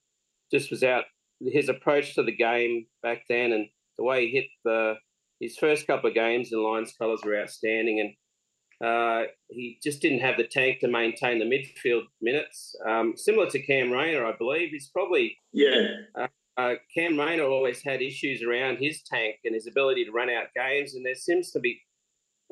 just 0.52 0.72
was 0.72 0.84
out 0.84 1.06
his 1.40 1.70
approach 1.70 2.16
to 2.16 2.24
the 2.24 2.36
game 2.36 2.88
back 3.04 3.24
then 3.30 3.52
and 3.52 3.68
the 3.98 4.04
way 4.04 4.26
he 4.26 4.32
hit 4.32 4.46
the 4.64 4.96
his 5.40 5.58
first 5.58 5.86
couple 5.86 6.10
of 6.10 6.16
games 6.16 6.52
in 6.52 6.64
Lions 6.64 6.94
colours 6.98 7.22
were 7.24 7.40
outstanding, 7.40 8.00
and 8.00 8.88
uh, 8.88 9.28
he 9.50 9.80
just 9.84 10.02
didn't 10.02 10.22
have 10.22 10.38
the 10.38 10.48
tank 10.48 10.80
to 10.80 10.88
maintain 10.88 11.40
the 11.40 11.46
midfield 11.46 12.04
minutes. 12.22 12.76
Um, 12.88 13.14
similar 13.16 13.50
to 13.52 13.62
Cam 13.62 13.92
Rayner, 13.92 14.26
I 14.26 14.34
believe, 14.36 14.70
he's 14.72 14.90
probably 14.90 15.38
yeah. 15.54 15.88
Uh, 16.20 16.28
uh, 16.58 16.74
Cam 16.94 17.20
Rayner 17.20 17.44
always 17.44 17.84
had 17.84 18.02
issues 18.02 18.42
around 18.42 18.78
his 18.78 19.04
tank 19.04 19.36
and 19.46 19.54
his 19.54 19.68
ability 19.68 20.06
to 20.06 20.12
run 20.12 20.30
out 20.30 20.48
games, 20.56 20.96
and 20.96 21.06
there 21.06 21.16
seems 21.16 21.52
to 21.52 21.60
be, 21.60 21.80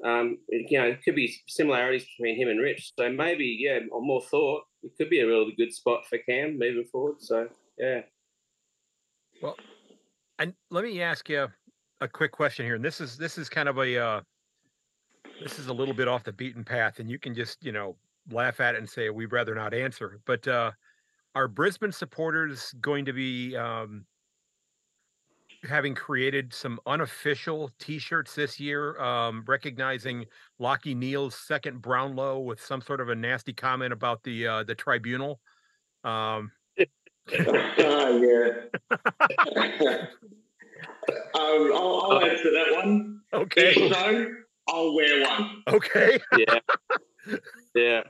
um, 0.03 0.37
you 0.49 0.79
know, 0.79 0.95
could 1.03 1.15
be 1.15 1.35
similarities 1.47 2.05
between 2.05 2.39
him 2.39 2.49
and 2.49 2.59
Rich. 2.59 2.93
So 2.97 3.09
maybe, 3.09 3.57
yeah, 3.59 3.79
on 3.91 4.05
more 4.05 4.21
thought, 4.21 4.63
it 4.83 4.91
could 4.97 5.09
be 5.09 5.21
a 5.21 5.27
really 5.27 5.55
good 5.57 5.73
spot 5.73 6.05
for 6.07 6.19
Cam 6.19 6.59
moving 6.59 6.85
forward. 6.91 7.15
So 7.19 7.47
yeah. 7.79 8.01
Well, 9.41 9.57
and 10.37 10.53
let 10.69 10.83
me 10.83 11.01
ask 11.01 11.27
you 11.27 11.47
a 11.99 12.07
quick 12.07 12.31
question 12.31 12.65
here, 12.65 12.75
and 12.75 12.85
this 12.85 13.01
is 13.01 13.17
this 13.17 13.39
is 13.39 13.49
kind 13.49 13.67
of 13.67 13.79
a 13.79 13.97
uh, 13.97 14.21
this 15.41 15.57
is 15.57 15.67
a 15.67 15.73
little 15.73 15.95
bit 15.95 16.07
off 16.07 16.23
the 16.23 16.31
beaten 16.31 16.63
path, 16.63 16.99
and 16.99 17.09
you 17.09 17.17
can 17.17 17.33
just 17.33 17.65
you 17.65 17.71
know 17.71 17.95
laugh 18.29 18.59
at 18.59 18.75
it 18.75 18.77
and 18.77 18.89
say 18.89 19.09
we'd 19.09 19.33
rather 19.33 19.55
not 19.55 19.73
answer, 19.73 20.19
but. 20.25 20.47
uh 20.47 20.71
are 21.35 21.47
Brisbane 21.47 21.91
supporters 21.91 22.73
going 22.81 23.05
to 23.05 23.13
be 23.13 23.55
um, 23.55 24.05
having 25.63 25.93
created 25.93 26.53
some 26.53 26.79
unofficial 26.85 27.69
T-shirts 27.77 28.35
this 28.35 28.59
year, 28.59 28.99
um, 29.01 29.43
recognizing 29.45 30.25
Lachie 30.59 30.95
Neale's 30.95 31.35
second 31.35 31.81
Brownlow 31.81 32.39
with 32.39 32.63
some 32.63 32.81
sort 32.81 33.01
of 33.01 33.09
a 33.09 33.15
nasty 33.15 33.53
comment 33.53 33.91
about 33.93 34.23
the 34.23 34.47
uh, 34.47 34.63
the 34.63 34.75
tribunal? 34.75 35.39
Um, 36.03 36.51
uh, 36.79 36.85
yeah. 37.29 38.51
um, 41.33 41.71
I'll, 41.73 42.07
I'll 42.11 42.25
answer 42.25 42.51
that 42.51 42.67
one. 42.73 43.21
Okay. 43.33 43.73
If 43.75 43.93
so, 43.93 44.31
I'll 44.67 44.95
wear 44.95 45.21
one. 45.21 45.63
Okay. 45.67 46.19
yeah. 46.37 46.59
Yeah. 47.73 48.03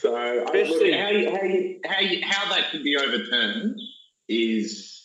So 0.00 0.12
look, 0.12 0.48
how, 0.48 0.54
you, 0.54 1.30
how, 1.30 1.42
you, 1.42 1.80
how, 1.86 2.00
you, 2.00 2.20
how 2.24 2.54
that 2.54 2.70
can 2.70 2.82
be 2.82 2.96
overturned 2.96 3.78
is, 4.28 5.02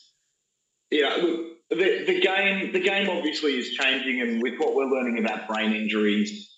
you 0.91 1.01
know, 1.01 1.17
look, 1.17 1.47
the, 1.69 2.03
the 2.05 2.19
game 2.19 2.71
the 2.71 2.79
game 2.79 3.09
obviously 3.09 3.57
is 3.57 3.71
changing, 3.71 4.21
and 4.21 4.41
with 4.41 4.59
what 4.59 4.75
we're 4.75 4.85
learning 4.85 5.17
about 5.23 5.47
brain 5.47 5.73
injuries, 5.73 6.51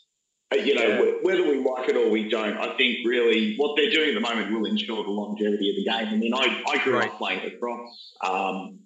uh, 0.52 0.58
you 0.58 0.76
know, 0.76 0.88
yeah. 0.88 1.12
whether 1.22 1.44
we 1.44 1.64
like 1.64 1.90
it 1.90 1.96
or 1.96 2.10
we 2.10 2.30
don't, 2.30 2.58
I 2.58 2.76
think 2.76 2.98
really 3.06 3.56
what 3.58 3.78
they're 3.78 3.92
doing 3.92 4.10
at 4.10 4.16
the 4.16 4.22
moment 4.22 4.52
will 4.52 4.66
ensure 4.66 5.04
the 5.04 5.10
longevity 5.10 5.70
of 5.70 5.76
the 5.78 5.86
game. 5.86 6.14
I 6.14 6.18
mean, 6.18 6.34
I, 6.34 6.64
I 6.68 6.84
grew 6.84 6.98
right. 6.98 7.10
up 7.10 7.18
playing 7.18 7.44
lacrosse. 7.44 8.14
Um, 8.22 8.80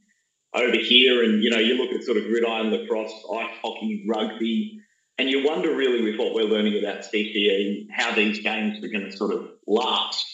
over 0.53 0.77
here, 0.77 1.23
and 1.23 1.43
you 1.43 1.49
know, 1.49 1.59
you 1.59 1.75
look 1.75 1.91
at 1.91 2.03
sort 2.03 2.17
of 2.17 2.23
gridiron 2.23 2.71
lacrosse, 2.71 3.13
ice 3.35 3.55
hockey, 3.61 4.05
rugby, 4.07 4.79
and 5.19 5.29
you 5.29 5.45
wonder 5.45 5.75
really 5.75 6.01
with 6.01 6.17
what 6.17 6.33
we're 6.33 6.45
learning 6.45 6.79
about 6.79 7.01
CTE 7.01 7.87
how 7.91 8.15
these 8.15 8.39
games 8.39 8.83
are 8.83 8.87
going 8.87 9.03
to 9.03 9.15
sort 9.15 9.33
of 9.33 9.49
last. 9.67 10.25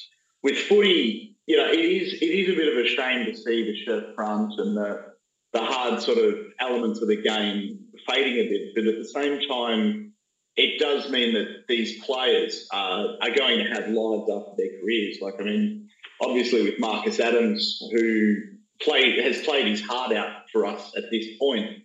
With 0.44 0.58
footy, 0.58 1.36
you 1.48 1.58
know, 1.58 1.68
it 1.72 1.80
is 1.80 2.14
it 2.22 2.26
is 2.26 2.50
a 2.50 2.56
bit 2.56 2.72
of 2.72 2.86
a 2.86 2.88
shame 2.88 3.26
to 3.26 3.36
see 3.36 3.66
the 3.66 3.76
shirt 3.84 4.16
front 4.16 4.54
and 4.60 4.78
the 4.78 5.14
the 5.54 5.62
hard 5.62 6.02
sort 6.02 6.20
of 6.20 6.36
elements 6.60 7.02
of 7.02 7.08
the 7.08 7.22
game 7.22 7.80
fading 8.08 8.34
a 8.34 8.48
bit, 8.48 8.76
but 8.76 8.86
at 8.86 8.98
the 8.98 9.08
same 9.08 9.40
time, 9.50 10.14
it 10.56 10.80
does 10.80 11.10
mean 11.10 11.34
that 11.34 11.64
these 11.68 12.04
players 12.04 12.68
are, 12.72 13.08
are 13.22 13.32
going 13.32 13.60
to 13.60 13.70
have 13.74 13.88
lives 13.88 14.30
after 14.30 14.52
their 14.58 14.82
careers. 14.82 15.18
Like, 15.22 15.36
I 15.40 15.44
mean, 15.44 15.90
obviously 16.22 16.64
with 16.64 16.80
Marcus 16.80 17.20
Adams, 17.20 17.82
who 17.92 18.36
played 18.82 19.24
has 19.24 19.42
played 19.44 19.66
his 19.66 19.82
heart 19.82 20.14
out 20.14 20.50
for 20.52 20.66
us 20.66 20.92
at 20.96 21.06
this 21.10 21.26
point. 21.40 21.80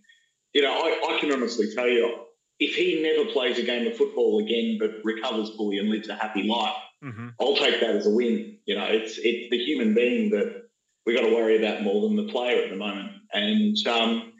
You 0.52 0.62
know, 0.62 0.72
I, 0.72 1.14
I 1.14 1.20
can 1.20 1.32
honestly 1.32 1.72
tell 1.74 1.88
you, 1.88 2.26
if 2.60 2.74
he 2.76 3.02
never 3.02 3.28
plays 3.32 3.58
a 3.58 3.62
game 3.62 3.86
of 3.86 3.96
football 3.96 4.38
again, 4.38 4.76
but 4.78 5.00
recovers 5.02 5.50
fully 5.56 5.78
and 5.78 5.88
lives 5.88 6.08
a 6.10 6.14
happy 6.14 6.42
life, 6.42 6.76
mm-hmm. 7.02 7.28
I'll 7.40 7.56
take 7.56 7.80
that 7.80 7.96
as 7.96 8.06
a 8.06 8.10
win. 8.10 8.58
You 8.66 8.76
know, 8.76 8.84
it's 8.84 9.18
it's 9.18 9.50
the 9.50 9.58
human 9.58 9.94
being 9.94 10.30
that 10.30 10.64
we 11.06 11.14
got 11.14 11.22
to 11.22 11.34
worry 11.34 11.56
about 11.56 11.82
more 11.82 12.02
than 12.02 12.16
the 12.16 12.30
player 12.30 12.62
at 12.62 12.70
the 12.70 12.76
moment. 12.76 13.12
And 13.32 13.76
um, 13.88 14.32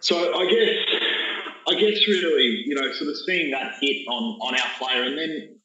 so 0.00 0.38
I 0.38 0.50
guess 0.50 1.00
I 1.68 1.74
guess 1.74 2.06
really, 2.06 2.62
you 2.66 2.74
know, 2.74 2.92
sort 2.92 3.10
of 3.10 3.16
seeing 3.16 3.50
that 3.52 3.76
hit 3.80 4.06
on 4.06 4.38
on 4.42 4.54
our 4.54 4.70
player, 4.78 5.04
and 5.04 5.16
then 5.16 5.56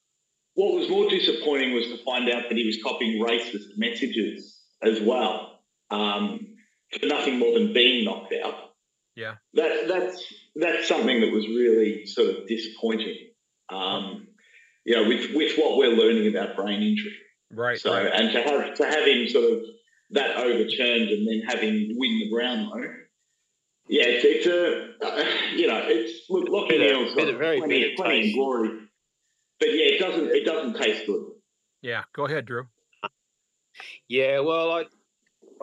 what 0.54 0.74
was 0.74 0.90
more 0.90 1.10
disappointing 1.10 1.74
was 1.74 1.88
to 1.88 1.98
find 2.06 2.30
out 2.30 2.44
that 2.48 2.58
he 2.58 2.66
was 2.66 2.82
copying 2.82 3.22
racist 3.22 3.78
messages 3.78 4.58
as 4.82 5.02
well, 5.02 5.60
um, 5.92 6.48
for 6.98 7.08
nothing 7.08 7.40
more 7.40 7.60
than 7.60 7.74
being 7.74 8.06
knocked 8.06 8.34
out. 8.42 8.56
Yeah, 9.16 9.36
that 9.54 9.90
that's 9.90 10.24
that's 10.56 10.88
something 10.88 11.22
that 11.22 11.32
was 11.32 11.48
really 11.48 12.06
sort 12.06 12.30
of 12.30 12.48
disappointing. 12.48 13.18
Um, 13.70 14.28
you 14.86 14.96
know, 14.96 15.08
with 15.08 15.34
with 15.34 15.58
what 15.58 15.78
we're 15.78 15.96
learning 15.96 16.28
about 16.28 16.56
brain 16.56 16.82
injury, 16.82 17.16
right? 17.52 17.80
So, 17.80 17.92
right. 17.92 18.12
and 18.14 18.32
to 18.32 18.42
have 18.42 18.76
to 18.76 18.86
have 18.86 19.08
him 19.08 19.28
sort 19.28 19.54
of 19.54 19.60
that 20.12 20.38
overturned 20.38 21.10
and 21.10 21.28
then 21.28 21.42
have 21.48 21.60
him 21.60 21.88
win 21.96 22.20
the 22.20 22.30
Brownlow. 22.32 22.84
Yeah, 23.88 24.04
it's, 24.06 24.26
it's 24.26 24.48
a 24.48 25.06
uh, 25.06 25.24
you 25.56 25.68
know 25.68 25.82
it's 25.86 26.30
look 26.30 26.70
Lachie 26.70 26.80
Neale's 26.80 27.16
got 27.16 27.38
very 27.38 27.60
plenty, 27.60 27.96
plenty 27.96 28.30
of 28.30 28.36
glory, 28.36 28.70
but 29.60 29.70
yeah, 29.70 29.96
it 29.96 30.00
doesn't 30.00 30.28
it 30.28 30.46
doesn't 30.46 30.82
taste 30.82 31.06
good. 31.08 31.26
Yeah, 31.82 32.04
go 32.14 32.26
ahead, 32.26 32.46
Drew. 32.46 32.68
Yeah, 34.08 34.40
well, 34.40 34.72
I 34.72 34.86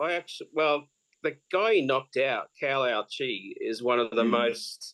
I 0.01 0.13
actually 0.13 0.49
well 0.53 0.87
the 1.23 1.35
guy 1.51 1.75
he 1.75 1.81
knocked 1.81 2.17
out, 2.17 2.49
Cal 2.59 2.83
Chi, 2.83 3.53
is 3.59 3.81
one 3.81 3.99
of 3.99 4.11
the 4.11 4.23
mm. 4.23 4.29
most 4.29 4.93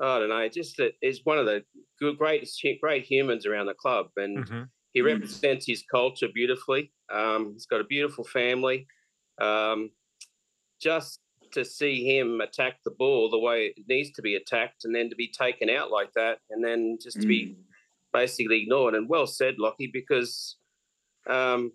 I 0.00 0.18
don't 0.18 0.30
know, 0.30 0.48
just 0.48 0.78
that 0.78 0.92
is 1.02 1.20
one 1.24 1.38
of 1.38 1.44
the 1.44 1.62
good, 1.98 2.16
greatest, 2.16 2.64
great 2.80 3.04
humans 3.04 3.44
around 3.44 3.66
the 3.66 3.74
club, 3.74 4.06
and 4.16 4.38
mm-hmm. 4.38 4.62
he 4.94 5.02
represents 5.02 5.66
his 5.66 5.84
culture 5.90 6.28
beautifully. 6.32 6.90
Um, 7.12 7.50
he's 7.52 7.66
got 7.66 7.82
a 7.82 7.84
beautiful 7.84 8.24
family. 8.24 8.86
Um, 9.40 9.90
just 10.80 11.20
to 11.52 11.64
see 11.64 12.18
him 12.18 12.40
attack 12.40 12.76
the 12.84 12.92
ball 12.92 13.28
the 13.28 13.38
way 13.38 13.74
it 13.76 13.84
needs 13.88 14.10
to 14.12 14.22
be 14.22 14.36
attacked 14.36 14.84
and 14.84 14.94
then 14.94 15.10
to 15.10 15.16
be 15.16 15.28
taken 15.28 15.68
out 15.68 15.90
like 15.90 16.12
that 16.14 16.38
and 16.48 16.64
then 16.64 16.96
just 17.02 17.20
to 17.20 17.26
mm. 17.26 17.28
be 17.28 17.56
basically 18.12 18.62
ignored. 18.62 18.94
And 18.94 19.08
well 19.08 19.26
said, 19.26 19.56
Lockie, 19.58 19.90
because 19.92 20.56
um, 21.28 21.72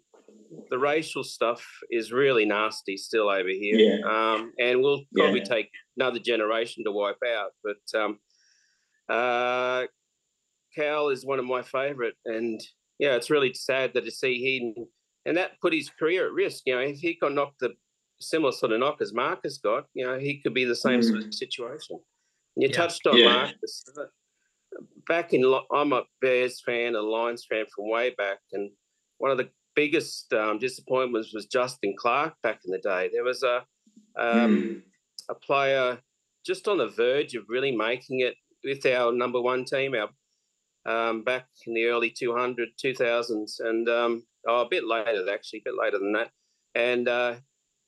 the 0.69 0.77
racial 0.77 1.23
stuff 1.23 1.65
is 1.91 2.11
really 2.11 2.45
nasty 2.45 2.97
still 2.97 3.29
over 3.29 3.49
here. 3.49 3.77
Yeah. 3.77 3.99
Um, 4.05 4.51
and 4.59 4.81
will 4.81 5.03
probably 5.15 5.39
yeah. 5.39 5.45
take 5.45 5.69
another 5.97 6.19
generation 6.19 6.83
to 6.85 6.91
wipe 6.91 7.21
out. 7.25 7.51
But 7.63 7.99
um, 7.99 8.19
uh, 9.09 9.85
Cal 10.75 11.09
is 11.09 11.25
one 11.25 11.39
of 11.39 11.45
my 11.45 11.61
favourite. 11.61 12.13
And 12.25 12.59
yeah, 12.99 13.15
it's 13.15 13.29
really 13.29 13.53
sad 13.53 13.93
that 13.93 14.05
to 14.05 14.11
see 14.11 14.59
him, 14.59 14.85
and 15.25 15.37
that 15.37 15.59
put 15.61 15.73
his 15.73 15.89
career 15.89 16.27
at 16.27 16.33
risk. 16.33 16.63
You 16.65 16.75
know, 16.75 16.81
if 16.81 16.97
he 16.97 17.17
got 17.19 17.33
knocked 17.33 17.59
the 17.59 17.73
similar 18.19 18.51
sort 18.51 18.71
of 18.71 18.79
knock 18.79 19.01
as 19.01 19.13
Marcus 19.13 19.57
got, 19.57 19.85
you 19.93 20.05
know, 20.05 20.17
he 20.17 20.41
could 20.41 20.53
be 20.53 20.65
the 20.65 20.75
same 20.75 21.01
mm. 21.01 21.03
sort 21.03 21.23
of 21.23 21.33
situation. 21.33 21.99
And 22.55 22.63
you 22.63 22.69
yeah. 22.69 22.77
touched 22.77 23.05
on. 23.07 23.23
Marcus. 23.23 23.83
Back 25.07 25.33
in, 25.33 25.45
I'm 25.73 25.93
a 25.93 26.03
Bears 26.21 26.61
fan, 26.65 26.95
a 26.95 27.01
Lions 27.01 27.45
fan 27.49 27.65
from 27.73 27.89
way 27.89 28.13
back, 28.17 28.39
and 28.51 28.71
one 29.19 29.31
of 29.31 29.37
the 29.37 29.49
biggest 29.75 30.31
um, 30.33 30.59
disappointments 30.59 31.33
was 31.33 31.45
Justin 31.45 31.95
Clarke 31.97 32.35
back 32.41 32.61
in 32.65 32.71
the 32.71 32.79
day. 32.79 33.09
There 33.13 33.23
was 33.23 33.43
a 33.43 33.65
um, 34.17 34.57
mm. 34.57 34.81
a 35.29 35.35
player 35.35 35.99
just 36.45 36.67
on 36.67 36.77
the 36.77 36.87
verge 36.87 37.35
of 37.35 37.43
really 37.49 37.75
making 37.75 38.21
it 38.21 38.35
with 38.63 38.85
our 38.85 39.11
number 39.11 39.41
one 39.41 39.65
team, 39.65 39.93
our 39.95 40.09
um, 40.85 41.23
back 41.23 41.47
in 41.65 41.73
the 41.73 41.85
early 41.85 42.11
200, 42.11 42.69
2000s, 42.83 43.59
and 43.59 43.89
um, 43.89 44.23
oh, 44.47 44.61
a 44.61 44.69
bit 44.69 44.85
later, 44.85 45.25
actually, 45.31 45.59
a 45.65 45.69
bit 45.69 45.79
later 45.79 45.97
than 45.97 46.13
that, 46.13 46.29
and 46.75 47.07
uh, 47.07 47.35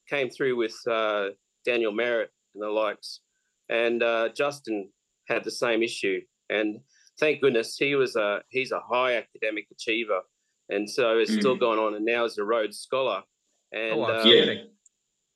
came 0.09 0.29
through 0.29 0.55
with 0.55 0.75
uh, 0.89 1.27
Daniel 1.65 1.93
Merrett 1.93 2.29
and 2.55 2.63
the 2.63 2.69
likes. 2.69 3.21
And 3.69 4.01
uh, 4.01 4.29
Justin 4.29 4.89
had 5.27 5.43
the 5.43 5.51
same 5.51 5.83
issue, 5.83 6.21
and 6.49 6.79
thank 7.19 7.41
goodness 7.41 7.77
he 7.77 7.95
was 7.95 8.15
a 8.15 8.41
he's 8.49 8.71
a 8.71 8.79
high 8.79 9.17
academic 9.17 9.67
achiever, 9.71 10.21
and 10.69 10.89
so 10.89 11.17
it's 11.17 11.31
mm. 11.31 11.39
still 11.39 11.55
going 11.55 11.79
on. 11.79 11.95
And 11.95 12.05
now 12.05 12.25
is 12.25 12.37
a 12.37 12.43
Rhodes 12.43 12.79
Scholar, 12.79 13.23
and 13.71 13.99
oh, 13.99 14.05
um, 14.05 14.67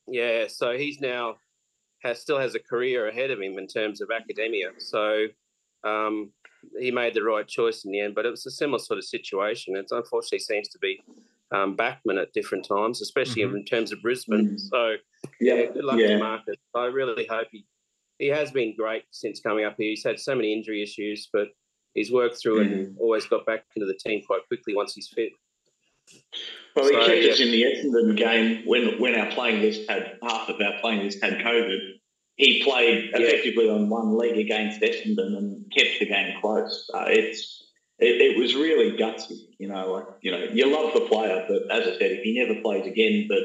yeah, 0.08 0.48
so 0.48 0.78
he's 0.78 1.00
now 1.00 1.36
has 2.04 2.20
still 2.20 2.40
has 2.40 2.56
a 2.56 2.60
career 2.60 3.08
ahead 3.08 3.32
of 3.32 3.40
him 3.40 3.58
in 3.58 3.68
terms 3.68 4.02
of 4.02 4.10
academia. 4.12 4.72
So 4.80 5.28
um, 5.84 6.32
he 6.80 6.92
made 6.92 7.14
the 7.14 7.24
right 7.24 7.48
choice 7.48 7.86
in 7.86 7.92
the 7.92 8.00
end. 8.00 8.16
But 8.16 8.26
it 8.26 8.32
was 8.32 8.46
a 8.46 8.52
similar 8.52 8.80
sort 8.80 8.98
of 8.98 9.06
situation. 9.06 9.76
It 9.76 9.88
unfortunately 9.92 10.40
seems 10.40 10.68
to 10.70 10.80
be 10.80 11.02
um, 11.52 11.76
backman 11.76 12.22
at 12.22 12.34
different 12.34 12.66
times, 12.66 13.02
especially 13.02 13.44
mm-hmm. 13.44 13.58
in 13.58 13.66
terms 13.66 13.92
of 13.92 14.02
Brisbane. 14.02 14.48
Mm-hmm. 14.48 14.58
So 14.58 14.96
yeah, 15.40 15.66
good 15.66 15.84
luck 15.84 16.00
yeah. 16.00 16.08
to 16.10 16.20
Marcus. 16.20 16.56
I 16.76 16.86
really 16.86 17.26
hope 17.26 17.48
he 17.52 17.66
he 18.20 18.28
has 18.28 18.52
been 18.52 18.76
great 18.76 19.04
since 19.12 19.40
coming 19.40 19.66
up 19.66 19.76
here. 19.78 19.90
He's 19.90 20.04
had 20.04 20.20
so 20.20 20.36
many 20.36 20.54
injury 20.54 20.84
issues, 20.84 21.30
but 21.34 21.48
he's 21.94 22.12
worked 22.12 22.42
through 22.42 22.64
mm-hmm. 22.64 22.74
and 22.74 22.98
always 23.00 23.26
got 23.26 23.46
back 23.46 23.64
into 23.76 23.86
the 23.86 23.98
team 23.98 24.22
quite 24.26 24.48
quickly 24.48 24.76
once 24.76 24.94
he's 24.94 25.08
fit. 25.08 25.32
Well, 26.76 26.86
he 26.86 26.94
so, 26.94 27.06
kept 27.06 27.24
yeah. 27.24 27.32
us 27.32 27.40
in 27.40 27.52
the 27.52 27.64
Essendon 27.64 28.18
game 28.18 28.64
when 28.66 29.00
when 29.00 29.16
our 29.16 29.32
playing 29.32 29.62
list 29.62 29.90
had 29.90 30.18
half 30.24 30.50
of 30.50 30.60
our 30.62 30.80
playing 30.82 31.04
list 31.04 31.24
had 31.24 31.40
COVID. 31.40 31.80
He 32.36 32.64
played 32.64 33.12
effectively 33.14 33.68
yeah. 33.68 33.74
on 33.74 33.90
one 33.90 34.14
leg 34.18 34.38
against 34.38 34.82
Essendon 34.82 35.38
and 35.38 35.72
kept 35.76 36.00
the 36.00 36.08
game 36.08 36.40
close. 36.42 36.90
Uh, 36.94 37.06
it's 37.08 37.64
it, 38.00 38.20
it, 38.20 38.38
was 38.38 38.56
really 38.56 38.98
gutsy, 38.98 39.38
you 39.60 39.68
know. 39.68 39.92
Like 39.92 40.06
you 40.22 40.32
know, 40.32 40.44
you 40.52 40.74
love 40.74 40.94
the 40.94 41.02
player, 41.02 41.46
but 41.48 41.64
as 41.72 41.88
I 41.88 41.92
said, 42.00 42.12
if 42.12 42.24
he 42.24 42.40
never 42.40 42.60
plays 42.62 42.88
again, 42.88 43.28
but 43.30 43.44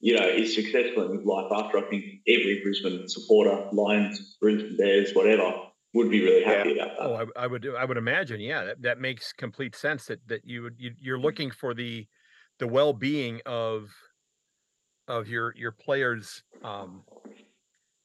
you 0.00 0.16
know, 0.16 0.26
is 0.28 0.54
successful 0.54 1.10
in 1.10 1.18
his 1.18 1.26
life 1.26 1.50
after, 1.50 1.78
I 1.78 1.82
think 1.90 2.04
every 2.28 2.60
Brisbane 2.62 3.08
supporter, 3.08 3.68
Lions, 3.72 4.36
Brisbane 4.40 4.76
Bears, 4.76 5.12
whatever, 5.12 5.52
would 5.94 6.10
be 6.10 6.22
really 6.22 6.44
happy 6.44 6.74
yeah. 6.76 6.84
about 6.84 6.98
that. 6.98 7.04
Oh, 7.04 7.26
I, 7.36 7.44
I, 7.44 7.46
would, 7.46 7.66
I 7.78 7.84
would 7.84 7.96
imagine, 7.96 8.40
yeah, 8.40 8.64
that, 8.64 8.82
that 8.82 9.00
makes 9.00 9.32
complete 9.32 9.74
sense. 9.74 10.06
That 10.06 10.20
that 10.28 10.44
you 10.44 10.62
would, 10.62 10.76
you, 10.78 10.92
you're 10.98 11.18
looking 11.18 11.50
for 11.50 11.74
the 11.74 12.06
the 12.58 12.66
well 12.66 12.92
being 12.92 13.40
of 13.46 13.90
of 15.06 15.28
your 15.28 15.54
your 15.56 15.72
players, 15.72 16.42
um, 16.62 17.02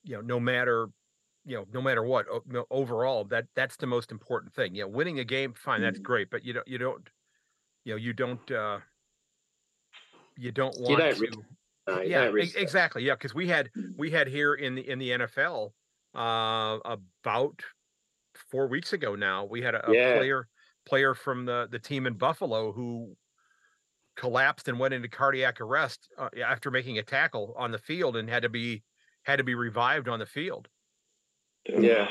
you 0.04 0.16
know, 0.16 0.22
no 0.22 0.40
matter 0.40 0.88
you 1.46 1.58
know, 1.58 1.66
no 1.74 1.82
matter 1.82 2.04
what, 2.04 2.26
overall, 2.72 3.26
that 3.26 3.46
that's 3.56 3.76
the 3.76 3.86
most 3.86 4.12
important 4.12 4.54
thing. 4.54 4.76
You 4.76 4.84
know, 4.84 4.88
winning 4.88 5.20
a 5.20 5.26
game, 5.26 5.54
fine, 5.54 5.82
that's 5.82 5.98
mm-hmm. 5.98 6.04
great, 6.04 6.30
but 6.30 6.46
you 6.46 6.54
don't, 6.54 6.68
you 6.68 6.78
don't, 6.78 7.10
you 7.84 7.94
know, 7.94 7.98
you 7.98 8.14
don't, 8.14 8.52
uh, 8.52 8.80
you 10.38 10.52
don't 10.52 10.76
want 10.80 10.90
you 10.90 10.98
don't 10.98 11.18
to. 11.18 11.96
Uh, 11.96 12.00
yeah, 12.00 12.32
exactly. 12.56 13.04
Yeah, 13.04 13.16
because 13.16 13.36
we 13.36 13.48
had 13.48 13.70
mm-hmm. 13.78 13.92
we 13.98 14.10
had 14.10 14.28
here 14.28 14.54
in 14.54 14.76
the 14.76 14.90
in 14.90 15.00
the 15.00 15.10
NFL 15.10 15.72
uh, 16.16 16.78
about 16.86 17.62
four 18.54 18.68
weeks 18.68 18.94
ago 18.94 19.16
now. 19.16 19.46
We 19.46 19.64
had 19.64 19.74
a, 19.74 19.90
a 19.90 19.94
yeah. 19.94 20.18
player 20.18 20.48
player 20.86 21.16
from 21.16 21.46
the 21.46 21.68
the 21.72 21.80
team 21.80 22.06
in 22.06 22.14
Buffalo 22.14 22.72
who 22.72 23.16
collapsed 24.16 24.68
and 24.68 24.80
went 24.80 24.94
into 24.94 25.10
cardiac 25.10 25.60
arrest 25.60 26.08
uh, 26.20 26.30
after 26.46 26.70
making 26.70 27.00
a 27.00 27.04
tackle 27.04 27.56
on 27.58 27.72
the 27.72 27.80
field 27.80 28.16
and 28.16 28.30
had 28.30 28.44
to 28.44 28.50
be 28.50 28.84
had 29.24 29.38
to 29.38 29.44
be 29.44 29.56
revived 29.56 30.08
on 30.08 30.20
the 30.20 30.26
field. 30.26 30.68
Yeah, 31.68 32.08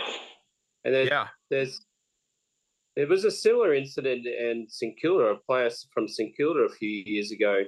and 0.84 0.92
then 0.92 1.06
yeah, 1.06 1.28
there's 1.48 1.80
there 2.96 3.06
was 3.06 3.24
a 3.24 3.30
similar 3.30 3.72
incident 3.72 4.26
in 4.26 4.66
St 4.68 4.98
Kilda. 5.00 5.26
A 5.26 5.36
player 5.36 5.70
from 5.94 6.08
St 6.08 6.36
Kilda 6.36 6.60
a 6.60 6.68
few 6.68 6.88
years 7.06 7.30
ago 7.30 7.62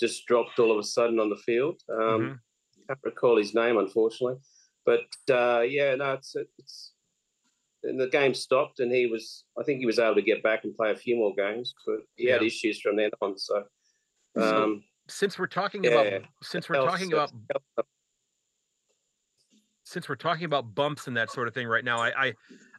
just 0.00 0.26
dropped 0.26 0.58
all 0.58 0.72
of 0.72 0.78
a 0.78 0.84
sudden 0.84 1.20
on 1.20 1.28
the 1.28 1.36
field. 1.36 1.82
Um, 1.90 1.98
mm-hmm. 1.98 2.32
Can't 2.86 3.00
recall 3.04 3.36
his 3.36 3.54
name, 3.54 3.76
unfortunately. 3.76 4.38
But 4.86 5.08
uh, 5.30 5.60
yeah, 5.60 5.94
no, 5.96 6.14
it's 6.14 6.34
it's. 6.58 6.92
And 7.84 8.00
the 8.00 8.08
game 8.08 8.34
stopped, 8.34 8.80
and 8.80 8.92
he 8.92 9.06
was. 9.06 9.44
I 9.58 9.62
think 9.62 9.78
he 9.78 9.86
was 9.86 9.98
able 9.98 10.16
to 10.16 10.22
get 10.22 10.42
back 10.42 10.64
and 10.64 10.74
play 10.74 10.90
a 10.90 10.96
few 10.96 11.16
more 11.16 11.34
games, 11.34 11.74
but 11.86 11.98
he 12.16 12.26
yeah. 12.26 12.34
had 12.34 12.42
issues 12.42 12.80
from 12.80 12.96
then 12.96 13.10
on. 13.20 13.38
So, 13.38 13.64
um, 14.36 14.82
since 15.08 15.38
we're 15.38 15.46
talking 15.46 15.84
yeah, 15.84 15.90
about 15.90 16.22
since 16.42 16.68
we're 16.68 16.84
talking 16.84 17.12
about 17.12 17.30
since 19.84 20.08
we're 20.08 20.16
talking 20.16 20.44
about 20.44 20.74
bumps 20.74 21.06
and 21.06 21.16
that 21.16 21.30
sort 21.30 21.48
of 21.48 21.54
thing 21.54 21.68
right 21.68 21.84
now, 21.84 21.98
I 21.98 22.26
I, 22.26 22.32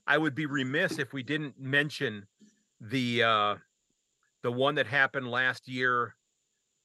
I 0.05 0.17
would 0.17 0.35
be 0.35 0.45
remiss 0.45 0.99
if 0.99 1.13
we 1.13 1.23
didn't 1.23 1.59
mention 1.59 2.27
the 2.81 3.23
uh, 3.23 3.55
the 4.43 4.51
one 4.51 4.75
that 4.75 4.85
happened 4.85 5.29
last 5.29 5.67
year 5.67 6.15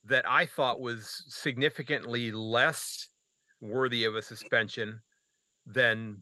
that 0.07 0.29
I 0.29 0.47
thought 0.47 0.81
was 0.81 1.25
significantly 1.29 2.31
less 2.31 3.09
worthy 3.61 4.05
of 4.05 4.17
a 4.17 4.23
suspension 4.23 5.01
than 5.67 6.19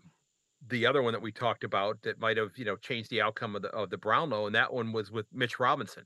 the 0.69 0.87
other 0.87 1.03
one 1.03 1.13
that 1.13 1.23
we 1.23 1.33
talked 1.33 1.65
about 1.65 2.01
that 2.03 2.21
might 2.21 2.37
have 2.37 2.51
you 2.57 2.65
know 2.65 2.77
changed 2.77 3.11
the 3.11 3.21
outcome 3.21 3.57
of 3.57 3.63
the 3.63 3.69
of 3.69 3.91
the 3.91 3.99
Brownlow, 3.99 4.47
and 4.47 4.55
that 4.55 4.73
one 4.73 4.93
was 4.93 5.11
with 5.11 5.27
Mitch 5.33 5.59
Robinson, 5.59 6.05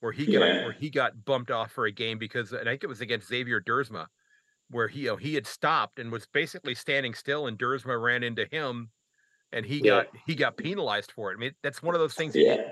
where 0.00 0.12
he 0.12 0.26
got 0.26 0.46
yeah. 0.46 0.64
where 0.64 0.72
he 0.72 0.90
got 0.90 1.24
bumped 1.24 1.50
off 1.50 1.72
for 1.72 1.86
a 1.86 1.92
game 1.92 2.18
because 2.18 2.52
I 2.52 2.64
think 2.64 2.84
it 2.84 2.88
was 2.88 3.00
against 3.00 3.28
Xavier 3.28 3.60
Duursma, 3.60 4.06
where 4.70 4.88
he 4.88 5.00
you 5.00 5.06
know, 5.08 5.16
he 5.16 5.34
had 5.34 5.46
stopped 5.46 5.98
and 5.98 6.12
was 6.12 6.26
basically 6.26 6.74
standing 6.74 7.14
still, 7.14 7.46
and 7.46 7.58
Duursma 7.58 8.00
ran 8.00 8.22
into 8.22 8.46
him, 8.50 8.90
and 9.52 9.64
he 9.64 9.78
yeah. 9.78 9.82
got 9.82 10.06
he 10.26 10.34
got 10.34 10.56
penalized 10.56 11.12
for 11.12 11.32
it. 11.32 11.36
I 11.36 11.38
mean, 11.38 11.52
that's 11.62 11.82
one 11.82 11.94
of 11.94 12.00
those 12.00 12.14
things. 12.14 12.34
Yeah. 12.34 12.54
You, 12.54 12.64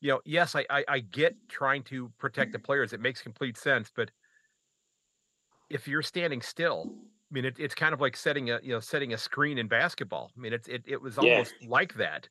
you 0.00 0.08
know, 0.08 0.20
yes, 0.24 0.56
I, 0.56 0.66
I 0.68 0.84
I 0.88 1.00
get 1.00 1.36
trying 1.48 1.84
to 1.84 2.10
protect 2.18 2.52
the 2.52 2.58
players. 2.58 2.92
It 2.92 3.00
makes 3.00 3.22
complete 3.22 3.56
sense, 3.56 3.90
but 3.94 4.10
if 5.70 5.88
you're 5.88 6.02
standing 6.02 6.42
still, 6.42 6.92
I 7.32 7.34
mean, 7.34 7.44
it, 7.46 7.56
it's 7.58 7.74
kind 7.74 7.94
of 7.94 8.00
like 8.00 8.14
setting 8.14 8.50
a 8.50 8.60
you 8.62 8.72
know 8.72 8.80
setting 8.80 9.14
a 9.14 9.18
screen 9.18 9.56
in 9.56 9.66
basketball. 9.66 10.30
I 10.36 10.40
mean, 10.40 10.52
it's 10.52 10.68
it, 10.68 10.82
it 10.86 11.00
was 11.00 11.16
almost 11.16 11.54
yeah. 11.60 11.68
like 11.70 11.94
that. 11.94 12.28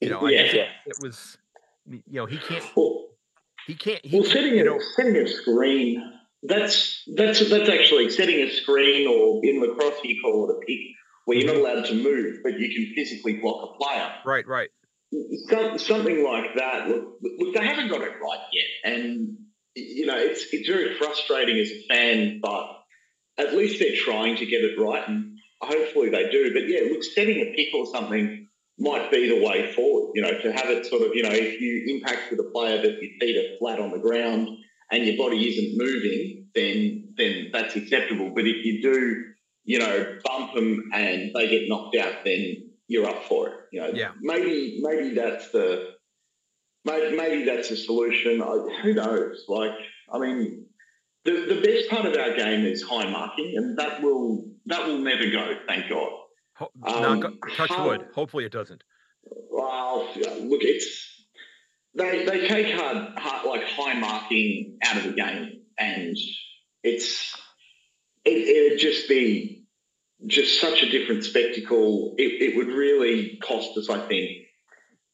You 0.00 0.10
know, 0.10 0.26
yeah, 0.26 0.50
yeah. 0.52 0.66
It, 0.84 0.96
was 1.00 1.38
you 1.86 2.02
know 2.08 2.26
he 2.26 2.38
can't 2.38 2.64
he 3.66 3.74
can't 3.74 4.04
he 4.04 4.18
well 4.18 4.28
setting 4.28 4.54
you 4.54 4.64
know, 4.64 4.76
a, 4.76 4.80
setting 4.96 5.16
a 5.16 5.28
screen 5.28 6.02
that's 6.42 7.04
that's 7.14 7.48
that's 7.48 7.68
actually 7.68 8.10
setting 8.10 8.40
a 8.40 8.50
screen 8.50 9.06
or 9.06 9.40
in 9.44 9.60
lacrosse 9.60 10.00
you 10.02 10.20
call 10.22 10.50
it 10.50 10.56
a 10.56 10.66
pick 10.66 10.78
where 11.24 11.38
you're 11.38 11.46
not 11.46 11.56
mm-hmm. 11.56 11.76
allowed 11.76 11.84
to 11.86 11.94
move 11.94 12.38
but 12.42 12.58
you 12.58 12.74
can 12.74 12.94
physically 12.94 13.34
block 13.34 13.70
a 13.70 13.78
player. 13.78 14.12
Right, 14.24 14.46
right. 14.46 14.70
something 15.78 16.24
like 16.24 16.54
that. 16.56 16.88
Look, 16.88 17.18
look, 17.22 17.54
they 17.54 17.64
haven't 17.64 17.88
got 17.88 18.00
it 18.00 18.12
right 18.20 18.40
yet, 18.52 18.92
and 18.92 19.36
you 19.76 20.06
know 20.06 20.16
it's 20.16 20.46
it's 20.52 20.68
very 20.68 20.96
frustrating 20.98 21.58
as 21.58 21.70
a 21.70 21.86
fan, 21.88 22.40
but 22.42 22.81
at 23.38 23.54
least 23.54 23.78
they're 23.78 23.96
trying 23.96 24.36
to 24.36 24.46
get 24.46 24.62
it 24.62 24.78
right, 24.78 25.06
and 25.08 25.38
hopefully 25.60 26.10
they 26.10 26.30
do. 26.30 26.52
But 26.52 26.68
yeah, 26.68 26.90
look, 26.90 27.02
setting 27.02 27.40
a 27.40 27.54
pick 27.54 27.74
or 27.74 27.86
something 27.86 28.48
might 28.78 29.10
be 29.10 29.28
the 29.28 29.44
way 29.44 29.72
forward. 29.72 30.12
You 30.14 30.22
know, 30.22 30.38
to 30.40 30.52
have 30.52 30.68
it 30.70 30.86
sort 30.86 31.02
of, 31.02 31.14
you 31.14 31.22
know, 31.22 31.32
if 31.32 31.60
you 31.60 31.94
impact 31.96 32.30
with 32.30 32.40
a 32.40 32.50
player 32.52 32.80
that 32.82 33.02
your 33.02 33.10
feet 33.20 33.36
are 33.36 33.58
flat 33.58 33.80
on 33.80 33.90
the 33.90 33.98
ground 33.98 34.48
and 34.90 35.06
your 35.06 35.16
body 35.16 35.48
isn't 35.48 35.78
moving, 35.78 36.48
then 36.54 37.14
then 37.16 37.50
that's 37.52 37.76
acceptable. 37.76 38.32
But 38.34 38.46
if 38.46 38.64
you 38.64 38.82
do, 38.82 39.24
you 39.64 39.78
know, 39.78 40.18
bump 40.24 40.54
them 40.54 40.90
and 40.92 41.30
they 41.34 41.48
get 41.48 41.68
knocked 41.68 41.96
out, 41.96 42.24
then 42.24 42.70
you're 42.88 43.08
up 43.08 43.24
for 43.24 43.48
it. 43.48 43.54
You 43.72 43.80
know, 43.80 43.90
yeah. 43.94 44.10
maybe 44.20 44.80
maybe 44.82 45.14
that's 45.14 45.50
the 45.50 45.92
maybe, 46.84 47.16
maybe 47.16 47.44
that's 47.44 47.70
a 47.70 47.76
solution. 47.76 48.42
I, 48.42 48.80
who 48.82 48.94
knows? 48.94 49.44
Like, 49.48 49.72
I 50.12 50.18
mean, 50.18 50.61
the, 51.24 51.54
the 51.54 51.60
best 51.60 51.88
part 51.88 52.06
of 52.06 52.16
our 52.16 52.36
game 52.36 52.64
is 52.64 52.82
high 52.82 53.08
marking, 53.08 53.54
and 53.56 53.78
that 53.78 54.02
will 54.02 54.44
that 54.66 54.86
will 54.86 54.98
never 54.98 55.30
go. 55.30 55.54
Thank 55.66 55.88
God. 55.88 56.10
Um, 56.60 57.20
no, 57.20 57.34
touch 57.54 57.70
wood. 57.78 58.06
Hopefully, 58.14 58.44
it 58.44 58.52
doesn't. 58.52 58.82
Well, 59.50 60.08
look, 60.16 60.62
it's 60.62 61.26
they 61.94 62.24
they 62.24 62.48
take 62.48 62.74
hard, 62.74 63.16
hard 63.16 63.46
like 63.46 63.64
high 63.64 63.94
marking 63.94 64.78
out 64.84 64.96
of 64.96 65.04
the 65.04 65.12
game, 65.12 65.62
and 65.78 66.16
it's 66.82 67.36
it, 68.24 68.30
it'd 68.30 68.80
just 68.80 69.08
be 69.08 69.64
just 70.26 70.60
such 70.60 70.82
a 70.82 70.90
different 70.90 71.24
spectacle. 71.24 72.14
It, 72.18 72.42
it 72.42 72.56
would 72.56 72.68
really 72.68 73.38
cost 73.42 73.76
us, 73.76 73.88
I 73.88 74.06
think. 74.06 74.30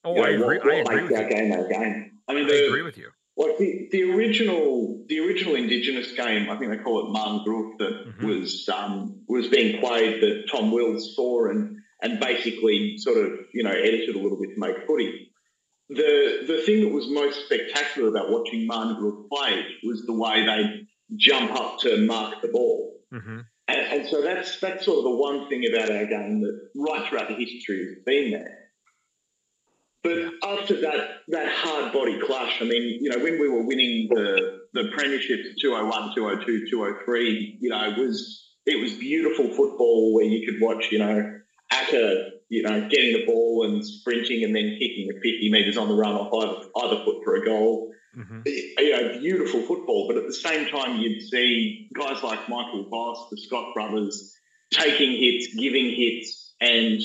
Oh, 0.04 0.14
you 0.14 0.20
know, 0.20 0.26
I 0.26 0.30
agree. 0.30 0.58
What, 0.58 0.84
what 0.84 0.94
I 0.94 0.94
agree 0.94 1.02
with 1.02 1.12
our 1.12 1.22
you. 1.22 1.28
game 1.28 1.52
our 1.52 1.68
game. 1.68 2.12
I 2.28 2.34
mean, 2.34 2.44
I 2.44 2.48
the, 2.48 2.66
agree 2.66 2.82
with 2.82 2.96
you 2.96 3.10
like 3.38 3.56
the, 3.58 3.88
the 3.92 4.02
original 4.12 5.04
the 5.08 5.20
original 5.20 5.54
Indigenous 5.54 6.10
game, 6.12 6.50
I 6.50 6.56
think 6.56 6.72
they 6.72 6.78
call 6.78 7.06
it 7.06 7.12
Marn 7.12 7.44
that 7.78 8.06
mm-hmm. 8.08 8.26
was 8.26 8.68
um, 8.68 9.20
was 9.28 9.46
being 9.46 9.80
played 9.80 10.20
that 10.22 10.48
Tom 10.50 10.72
Wills 10.72 11.14
saw 11.14 11.48
and 11.48 11.78
and 12.02 12.18
basically 12.18 12.98
sort 12.98 13.18
of 13.18 13.38
you 13.54 13.62
know 13.62 13.70
edited 13.70 14.16
a 14.16 14.18
little 14.18 14.40
bit 14.40 14.54
to 14.54 14.60
make 14.60 14.86
footy. 14.86 15.30
The 15.88 16.44
the 16.46 16.62
thing 16.66 16.82
that 16.82 16.92
was 16.92 17.08
most 17.08 17.44
spectacular 17.46 18.08
about 18.08 18.30
watching 18.30 18.66
Marn 18.66 18.96
play 19.30 19.64
was 19.84 20.04
the 20.04 20.12
way 20.12 20.44
they 20.44 20.88
jump 21.16 21.52
up 21.52 21.78
to 21.80 21.96
mark 21.96 22.42
the 22.42 22.48
ball. 22.48 23.00
Mm-hmm. 23.14 23.38
And, 23.68 23.80
and, 23.80 24.08
so 24.08 24.22
that's 24.22 24.58
that's 24.60 24.84
sort 24.84 24.98
of 24.98 25.04
the 25.04 25.16
one 25.16 25.48
thing 25.48 25.64
about 25.72 25.90
our 25.90 26.06
game 26.06 26.40
that 26.40 26.70
right 26.74 27.08
throughout 27.08 27.28
the 27.28 27.34
history 27.34 27.86
has 27.86 28.04
been 28.04 28.32
there. 28.32 28.67
But 30.02 30.16
after 30.44 30.80
that 30.80 31.22
that 31.28 31.52
hard 31.52 31.92
body 31.92 32.20
clash, 32.20 32.60
I 32.60 32.64
mean, 32.64 32.98
you 33.02 33.10
know, 33.10 33.18
when 33.18 33.40
we 33.40 33.48
were 33.48 33.62
winning 33.62 34.08
the 34.10 34.60
the 34.72 34.82
premierships 34.96 35.56
201, 35.60 36.14
202, 36.14 36.70
203, 36.70 37.58
you 37.60 37.70
know, 37.70 37.90
it 37.90 37.98
was 37.98 38.48
it 38.64 38.80
was 38.80 38.94
beautiful 38.94 39.48
football 39.48 40.14
where 40.14 40.24
you 40.24 40.46
could 40.46 40.60
watch, 40.60 40.92
you 40.92 40.98
know, 40.98 41.40
Acker, 41.70 42.30
you 42.48 42.62
know, 42.62 42.88
getting 42.88 43.12
the 43.12 43.26
ball 43.26 43.64
and 43.66 43.84
sprinting 43.84 44.44
and 44.44 44.54
then 44.54 44.76
kicking 44.78 45.08
at 45.08 45.16
50 45.16 45.50
metres 45.50 45.76
on 45.76 45.88
the 45.88 45.94
run 45.94 46.14
off 46.14 46.32
either, 46.32 46.68
either 46.86 47.04
foot 47.04 47.24
for 47.24 47.36
a 47.36 47.44
goal. 47.44 47.92
Mm-hmm. 48.16 48.40
You 48.46 48.90
know, 48.90 49.18
beautiful 49.20 49.62
football. 49.62 50.08
But 50.08 50.16
at 50.16 50.26
the 50.26 50.32
same 50.32 50.68
time, 50.68 51.00
you'd 51.00 51.22
see 51.22 51.88
guys 51.94 52.22
like 52.22 52.48
Michael 52.48 52.88
Voss, 52.88 53.28
the 53.30 53.36
Scott 53.36 53.74
brothers, 53.74 54.34
taking 54.72 55.12
hits, 55.12 55.54
giving 55.54 55.90
hits, 55.90 56.47
and 56.60 57.00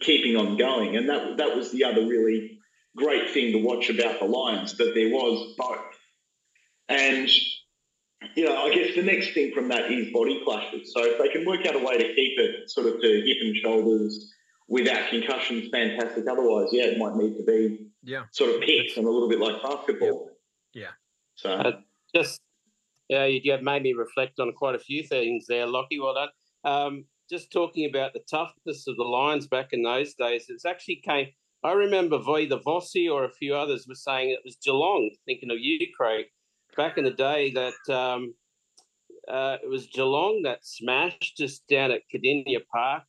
keeping 0.00 0.36
on 0.36 0.56
going. 0.56 0.96
And 0.96 1.08
that 1.08 1.36
that 1.38 1.56
was 1.56 1.72
the 1.72 1.84
other 1.84 2.06
really 2.06 2.58
great 2.96 3.30
thing 3.30 3.52
to 3.52 3.58
watch 3.58 3.90
about 3.90 4.18
the 4.18 4.26
Lions 4.26 4.76
that 4.78 4.92
there 4.94 5.10
was 5.10 5.54
both. 5.56 5.78
And 6.88 7.28
you 8.34 8.44
know, 8.44 8.56
I 8.64 8.74
guess 8.74 8.94
the 8.94 9.02
next 9.02 9.34
thing 9.34 9.52
from 9.52 9.68
that 9.68 9.90
is 9.90 10.12
body 10.12 10.40
clashes. 10.44 10.92
So 10.92 11.04
if 11.04 11.18
they 11.18 11.28
can 11.28 11.46
work 11.46 11.66
out 11.66 11.76
a 11.76 11.78
way 11.78 11.98
to 11.98 12.14
keep 12.14 12.38
it 12.38 12.70
sort 12.70 12.86
of 12.86 13.00
to 13.00 13.08
hip 13.08 13.36
and 13.40 13.56
shoulders 13.56 14.32
without 14.68 15.10
concussions, 15.10 15.68
fantastic. 15.70 16.24
Otherwise, 16.30 16.68
yeah, 16.72 16.84
it 16.84 16.98
might 16.98 17.14
need 17.14 17.36
to 17.36 17.44
be 17.44 17.86
yeah 18.02 18.24
sort 18.32 18.54
of 18.54 18.60
picks 18.60 18.96
and 18.96 19.06
a 19.06 19.10
little 19.10 19.28
bit 19.28 19.40
like 19.40 19.62
basketball. 19.62 20.30
Yeah. 20.74 20.90
So 21.34 21.50
uh, 21.50 21.72
just 22.14 22.40
yeah, 23.08 23.26
you 23.26 23.52
have 23.52 23.62
made 23.62 23.82
me 23.82 23.92
reflect 23.92 24.40
on 24.40 24.52
quite 24.52 24.74
a 24.74 24.78
few 24.80 25.02
things 25.04 25.46
there, 25.46 25.66
Lockie. 25.66 26.00
Well 26.00 26.14
done. 26.14 26.28
Um, 26.64 27.04
just 27.30 27.52
talking 27.52 27.88
about 27.88 28.12
the 28.12 28.22
toughness 28.30 28.86
of 28.86 28.96
the 28.96 29.04
Lions 29.04 29.46
back 29.46 29.72
in 29.72 29.82
those 29.82 30.14
days, 30.14 30.46
it's 30.48 30.64
actually 30.64 31.02
came. 31.04 31.28
I 31.64 31.72
remember 31.72 32.16
either 32.16 32.58
Vossi 32.58 33.10
or 33.10 33.24
a 33.24 33.32
few 33.32 33.54
others 33.54 33.86
were 33.88 33.94
saying 33.94 34.30
it 34.30 34.44
was 34.44 34.56
Geelong. 34.62 35.10
Thinking 35.24 35.50
of 35.50 35.58
you, 35.58 35.86
Craig, 35.96 36.26
back 36.76 36.98
in 36.98 37.04
the 37.04 37.10
day 37.10 37.52
that 37.52 37.94
um, 37.94 38.34
uh, 39.28 39.56
it 39.62 39.68
was 39.68 39.86
Geelong 39.86 40.42
that 40.44 40.64
smashed 40.64 41.40
us 41.40 41.60
down 41.68 41.90
at 41.90 42.02
Kardinia 42.12 42.60
Park, 42.72 43.02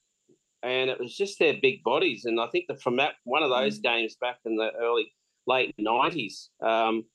and 0.64 0.90
it 0.90 1.00
was 1.00 1.16
just 1.16 1.38
their 1.38 1.56
big 1.62 1.84
bodies. 1.84 2.26
And 2.26 2.40
I 2.40 2.48
think 2.48 2.66
that 2.68 2.82
from 2.82 2.98
that 2.98 3.16
one 3.26 3.44
of 3.44 3.50
those 3.50 3.80
mm. 3.80 3.84
games 3.84 4.16
back 4.20 4.38
in 4.46 4.56
the 4.56 4.72
early 4.80 5.14
late 5.46 5.76
nineties, 5.78 6.50
um, 6.62 7.06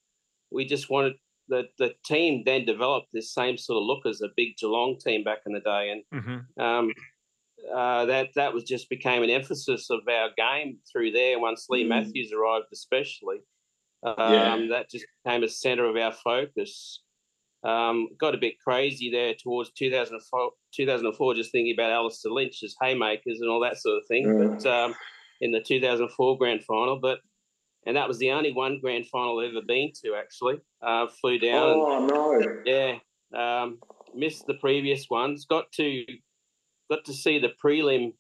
we 0.51 0.65
just 0.65 0.91
wanted 0.91 1.15
the 1.53 1.69
the 1.79 1.95
team 2.05 2.43
then 2.47 2.65
developed 2.65 3.09
this 3.13 3.33
same 3.33 3.59
sort 3.59 3.77
of 3.77 3.85
look 3.85 4.07
as 4.07 4.23
a 4.23 4.29
big 4.37 4.57
Geelong 4.57 4.99
team 4.99 5.23
back 5.23 5.41
in 5.47 5.53
the 5.53 5.61
day, 5.61 5.91
and 5.91 6.03
mm-hmm. 6.13 6.63
um, 6.63 6.93
uh, 7.75 8.07
that 8.07 8.31
that 8.35 8.55
was 8.55 8.65
just 8.65 8.89
became 8.89 9.23
an 9.23 9.31
emphasis 9.31 9.91
of 9.91 10.01
our 10.09 10.31
game 10.37 10.79
through 10.91 11.13
there 11.13 11.39
once 11.39 11.67
Leigh 11.69 11.85
mm 11.85 11.89
Matthews 11.89 12.33
arrived, 12.33 12.67
especially. 12.73 13.39
Um, 14.05 14.15
yeah. 14.19 14.67
That 14.71 14.91
just 14.91 15.07
became 15.23 15.45
a 15.45 15.49
centre 15.49 15.85
of 15.85 15.97
our 15.97 16.13
focus. 16.13 17.03
Um, 17.63 18.09
got 18.19 18.35
a 18.35 18.39
bit 18.39 18.55
crazy 18.59 19.11
there 19.11 19.35
towards 19.41 19.71
2004, 19.73 20.51
2004 20.75 21.35
just 21.35 21.53
thinking 21.53 21.73
about 21.73 21.93
Alistair 21.93 22.33
Lynch's 22.33 22.75
haymakers 22.81 23.41
and 23.41 23.49
all 23.49 23.61
that 23.61 23.79
sort 23.79 23.99
of 23.99 24.07
thing. 24.09 24.27
Yeah. 24.27 24.49
But 24.49 24.67
um, 24.67 24.95
in 25.41 25.53
the 25.53 25.61
2004 25.61 26.39
grand 26.39 26.65
final, 26.65 26.99
but 26.99 27.21
and 27.87 27.97
that 27.97 28.09
was 28.09 28.19
the 28.19 28.31
only 28.31 28.53
one 28.53 28.79
grand 28.81 29.07
final 29.07 29.41
I've 29.41 29.51
ever 29.51 29.65
been 29.67 29.93
to. 30.03 30.15
Actually, 30.15 30.61
uh, 30.83 31.07
flew 31.21 31.39
down. 31.39 31.75
Oh 31.77 31.99
and, 31.99 32.07
no! 32.07 32.63
Yeah, 32.65 32.99
um, 33.37 33.79
missed 34.15 34.47
the 34.47 34.55
previous 34.55 35.09
ones. 35.11 35.45
Got 35.45 35.71
to 35.73 36.05
got 36.91 37.05
to 37.07 37.13
see 37.13 37.39
the 37.39 37.53
prelim 37.63 38.13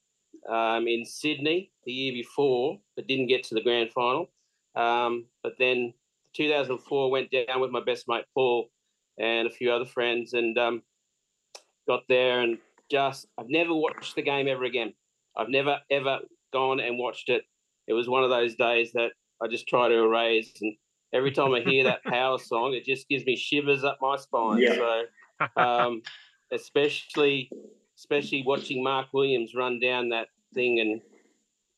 um, 0.48 0.88
in 0.88 1.04
Sydney 1.04 1.70
the 1.84 1.92
year 1.92 2.12
before, 2.12 2.78
but 2.96 3.06
didn't 3.06 3.28
get 3.28 3.44
to 3.44 3.54
the 3.54 3.62
grand 3.62 3.92
final. 3.92 4.30
Um, 4.74 5.26
but 5.42 5.52
then 5.58 5.92
2004 6.34 7.10
went 7.10 7.30
down 7.30 7.60
with 7.60 7.70
my 7.70 7.82
best 7.84 8.06
mate 8.08 8.24
Paul 8.34 8.70
and 9.18 9.46
a 9.46 9.50
few 9.50 9.70
other 9.70 9.84
friends, 9.84 10.32
and 10.32 10.58
um, 10.58 10.82
got 11.86 12.02
there 12.08 12.40
and 12.40 12.58
just 12.90 13.26
I've 13.38 13.48
never 13.48 13.74
watched 13.74 14.16
the 14.16 14.22
game 14.22 14.48
ever 14.48 14.64
again. 14.64 14.92
I've 15.36 15.48
never 15.48 15.78
ever 15.90 16.20
gone 16.52 16.80
and 16.80 16.98
watched 16.98 17.28
it. 17.28 17.44
It 17.86 17.94
was 17.94 18.08
one 18.08 18.24
of 18.24 18.30
those 18.30 18.54
days 18.54 18.92
that 18.92 19.12
I 19.42 19.48
just 19.48 19.66
try 19.66 19.88
to 19.88 19.94
erase. 19.94 20.52
And 20.60 20.74
every 21.12 21.32
time 21.32 21.52
I 21.54 21.60
hear 21.60 21.84
that 21.84 22.04
power 22.04 22.38
song, 22.38 22.74
it 22.74 22.84
just 22.84 23.08
gives 23.08 23.24
me 23.24 23.36
shivers 23.36 23.84
up 23.84 23.98
my 24.00 24.16
spine. 24.16 24.58
Yeah. 24.58 24.76
So, 24.76 25.46
um, 25.56 26.02
especially 26.52 27.50
especially 27.98 28.42
watching 28.44 28.82
Mark 28.82 29.08
Williams 29.12 29.54
run 29.54 29.78
down 29.78 30.08
that 30.08 30.28
thing 30.54 30.80
and 30.80 31.00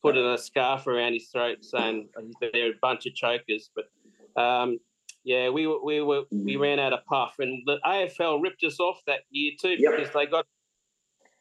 putting 0.02 0.24
a 0.24 0.38
scarf 0.38 0.86
around 0.86 1.14
his 1.14 1.28
throat, 1.28 1.58
saying 1.64 2.08
they're 2.40 2.70
a 2.70 2.78
bunch 2.80 3.06
of 3.06 3.14
chokers. 3.14 3.70
But 3.74 4.40
um, 4.40 4.78
yeah, 5.24 5.48
we 5.48 5.66
we 5.66 6.00
were 6.02 6.24
we 6.30 6.56
ran 6.56 6.78
out 6.78 6.92
of 6.92 7.04
puff, 7.06 7.36
and 7.38 7.62
the 7.66 7.78
AFL 7.84 8.42
ripped 8.42 8.62
us 8.64 8.78
off 8.80 9.00
that 9.06 9.20
year 9.30 9.52
too 9.60 9.76
yep. 9.78 9.96
because 9.96 10.12
they 10.12 10.26
got 10.26 10.46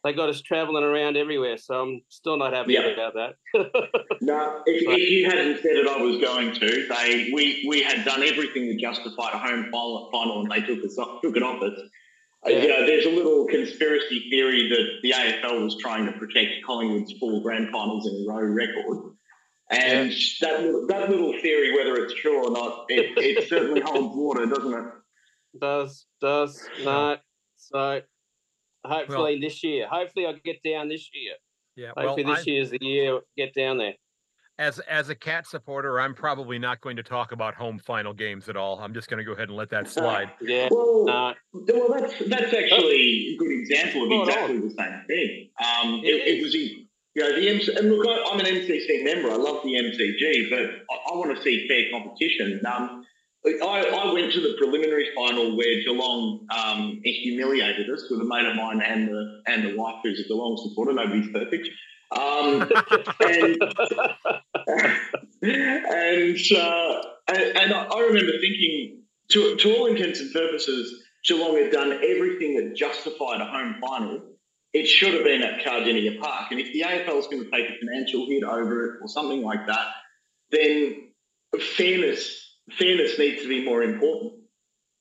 they 0.04 0.14
got 0.14 0.30
us 0.30 0.42
travelling 0.42 0.84
around 0.84 1.16
everywhere. 1.16 1.58
So 1.58 1.82
I'm 1.82 2.02
still 2.10 2.38
not 2.38 2.54
happy 2.54 2.74
yep. 2.74 2.94
about 2.94 3.14
that. 3.14 3.36
no, 4.22 4.62
if, 4.66 4.84
if, 4.88 5.10
you 5.10 5.30
hadn't 5.30 5.62
said 5.62 5.78
it, 5.78 5.88
I 5.88 6.02
was 6.02 6.20
going 6.22 6.54
to. 6.54 6.88
They 6.88 7.32
we 7.34 7.66
we 7.68 7.82
had 7.82 8.04
done 8.04 8.22
everything 8.22 8.66
to 8.68 8.76
justify 8.76 9.32
a 9.32 9.38
home 9.38 9.70
final, 9.72 10.10
final 10.12 10.42
and 10.42 10.52
they 10.52 10.62
took 10.62 10.84
us 10.84 10.98
off, 10.98 11.22
took 11.22 11.38
it 11.38 11.44
off 11.44 11.64
us. 11.64 11.80
Uh, 12.46 12.50
yeah. 12.50 12.62
You 12.62 12.68
know, 12.68 12.86
there's 12.86 13.06
a 13.06 13.10
little 13.10 13.48
conspiracy 13.48 14.30
theory 14.30 14.68
that 14.68 15.00
the 15.02 15.12
AFL 15.12 15.64
was 15.64 15.78
trying 15.80 16.06
to 16.06 16.12
protect 16.14 16.66
Collingwood's 16.66 17.14
four 17.14 17.42
grand 17.42 17.70
finals 17.72 18.06
in 18.06 18.26
a 18.26 18.30
row 18.30 18.44
record. 18.44 19.14
And 19.70 20.12
yeah. 20.12 20.18
that, 20.42 20.86
that 20.90 21.10
little 21.10 21.32
theory, 21.42 21.74
whether 21.74 21.96
it's 22.04 22.14
true 22.16 22.46
or 22.46 22.52
not, 22.52 22.86
it, 22.90 23.18
it 23.18 23.48
certainly 23.50 23.80
holds 23.80 24.16
water, 24.16 24.46
doesn't 24.46 24.74
it? 24.74 24.86
Does, 25.62 26.06
does 26.20 26.68
not. 26.84 27.22
So 27.56 28.02
hopefully 28.86 29.34
well, 29.34 29.42
this 29.42 29.64
year, 29.64 29.88
hopefully 29.90 30.26
I 30.26 30.34
get 30.44 30.62
down 30.64 30.90
this 30.90 31.10
year. 31.14 31.34
Yeah. 31.76 31.92
Hopefully 31.98 32.26
well, 32.26 32.36
this 32.36 32.48
year 32.48 32.62
is 32.62 32.70
the 32.72 32.80
year 32.82 33.20
get 33.36 33.54
down 33.54 33.78
there 33.78 33.94
as 34.60 34.80
as 34.80 35.10
a 35.10 35.16
cat 35.16 35.48
supporter, 35.48 36.00
I'm 36.00 36.14
probably 36.14 36.60
not 36.60 36.82
going 36.82 36.96
to 36.98 37.04
talk 37.04 37.32
about 37.32 37.56
home 37.56 37.80
final 37.80 38.14
games 38.14 38.50
at 38.50 38.56
all. 38.56 38.80
I'm 38.80 38.94
just 38.94 39.10
going 39.10 39.18
to 39.18 39.24
go 39.24 39.32
ahead 39.32 39.50
and 39.50 39.58
let 39.58 39.70
that 39.72 39.90
slide. 39.90 40.32
yeah. 40.42 40.68
Well, 40.70 41.10
uh, 41.10 41.34
well, 41.54 42.00
that's 42.00 42.20
that's 42.28 42.54
actually 42.54 43.34
a 43.34 43.38
good 43.38 43.52
example 43.52 44.04
of 44.04 44.28
exactly 44.28 44.60
the 44.60 44.70
same 44.70 45.02
thing. 45.08 45.50
Um, 45.60 46.02
it, 46.04 46.08
it, 46.08 46.38
it 46.38 46.44
was, 46.44 46.54
you 46.54 46.86
know, 47.16 47.36
the 47.36 47.50
MC, 47.50 47.76
and 47.76 47.90
look, 47.92 48.08
I, 48.08 48.32
am 48.32 48.40
an 48.40 48.46
MCC 48.46 49.04
member. 49.04 49.32
I 49.32 49.36
love 49.36 49.64
the 49.64 49.74
MCG, 49.74 50.50
but 50.50 50.60
I, 50.60 51.14
I 51.14 51.18
want 51.18 51.36
to 51.36 51.42
see 51.42 51.68
fair 51.68 51.90
competition. 51.92 52.62
Um, 52.66 53.06
I, 53.46 53.60
I, 53.62 54.14
went 54.14 54.32
to 54.34 54.40
the 54.40 54.56
preliminary 54.58 55.10
final 55.14 55.58
where 55.58 55.84
Geelong 55.84 56.48
um, 56.56 57.02
humiliated 57.04 57.90
us 57.90 58.08
with 58.10 58.22
a 58.22 58.24
mate 58.24 58.46
of 58.46 58.56
mine 58.56 58.82
and 58.82 59.10
the 59.10 59.42
and 59.48 59.66
the 59.66 59.76
wife 59.76 59.96
who's 60.02 60.22
a 60.22 60.24
Geelong 60.28 60.58
supporter. 60.70 60.94
Nobody's 60.94 61.30
perfect. 61.32 61.68
Um, 62.12 62.62
and 63.20 63.62
and, 65.42 66.38
uh, 66.56 67.02
and, 67.28 67.58
and 67.58 67.74
I 67.74 68.00
remember 68.00 68.32
thinking, 68.40 69.02
to, 69.30 69.56
to 69.56 69.76
all 69.76 69.88
intents 69.88 70.20
and 70.20 70.32
purposes, 70.32 71.04
Geelong 71.26 71.58
had 71.58 71.72
done 71.72 71.92
everything 71.92 72.56
that 72.56 72.76
justified 72.76 73.42
a 73.42 73.46
home 73.46 73.76
final. 73.82 74.22
It 74.74 74.88
should 74.88 75.14
have 75.14 75.24
been 75.24 75.42
at 75.42 75.64
Kardinia 75.64 76.20
Park. 76.20 76.52
And 76.52 76.60
if 76.60 76.74
the 76.74 76.82
AFL 76.82 77.20
is 77.20 77.28
going 77.28 77.44
to 77.44 77.52
take 77.52 77.70
a 77.70 77.78
financial 77.80 78.26
hit 78.28 78.44
over 78.44 78.86
it 78.86 79.02
or 79.02 79.08
something 79.08 79.42
like 79.44 79.68
that, 79.68 79.88
then 80.52 81.12
fairness 81.60 82.43
fairness 82.72 83.18
needs 83.20 83.42
to 83.44 83.48
be 83.48 83.64
more 83.64 83.84
important. 83.84 84.34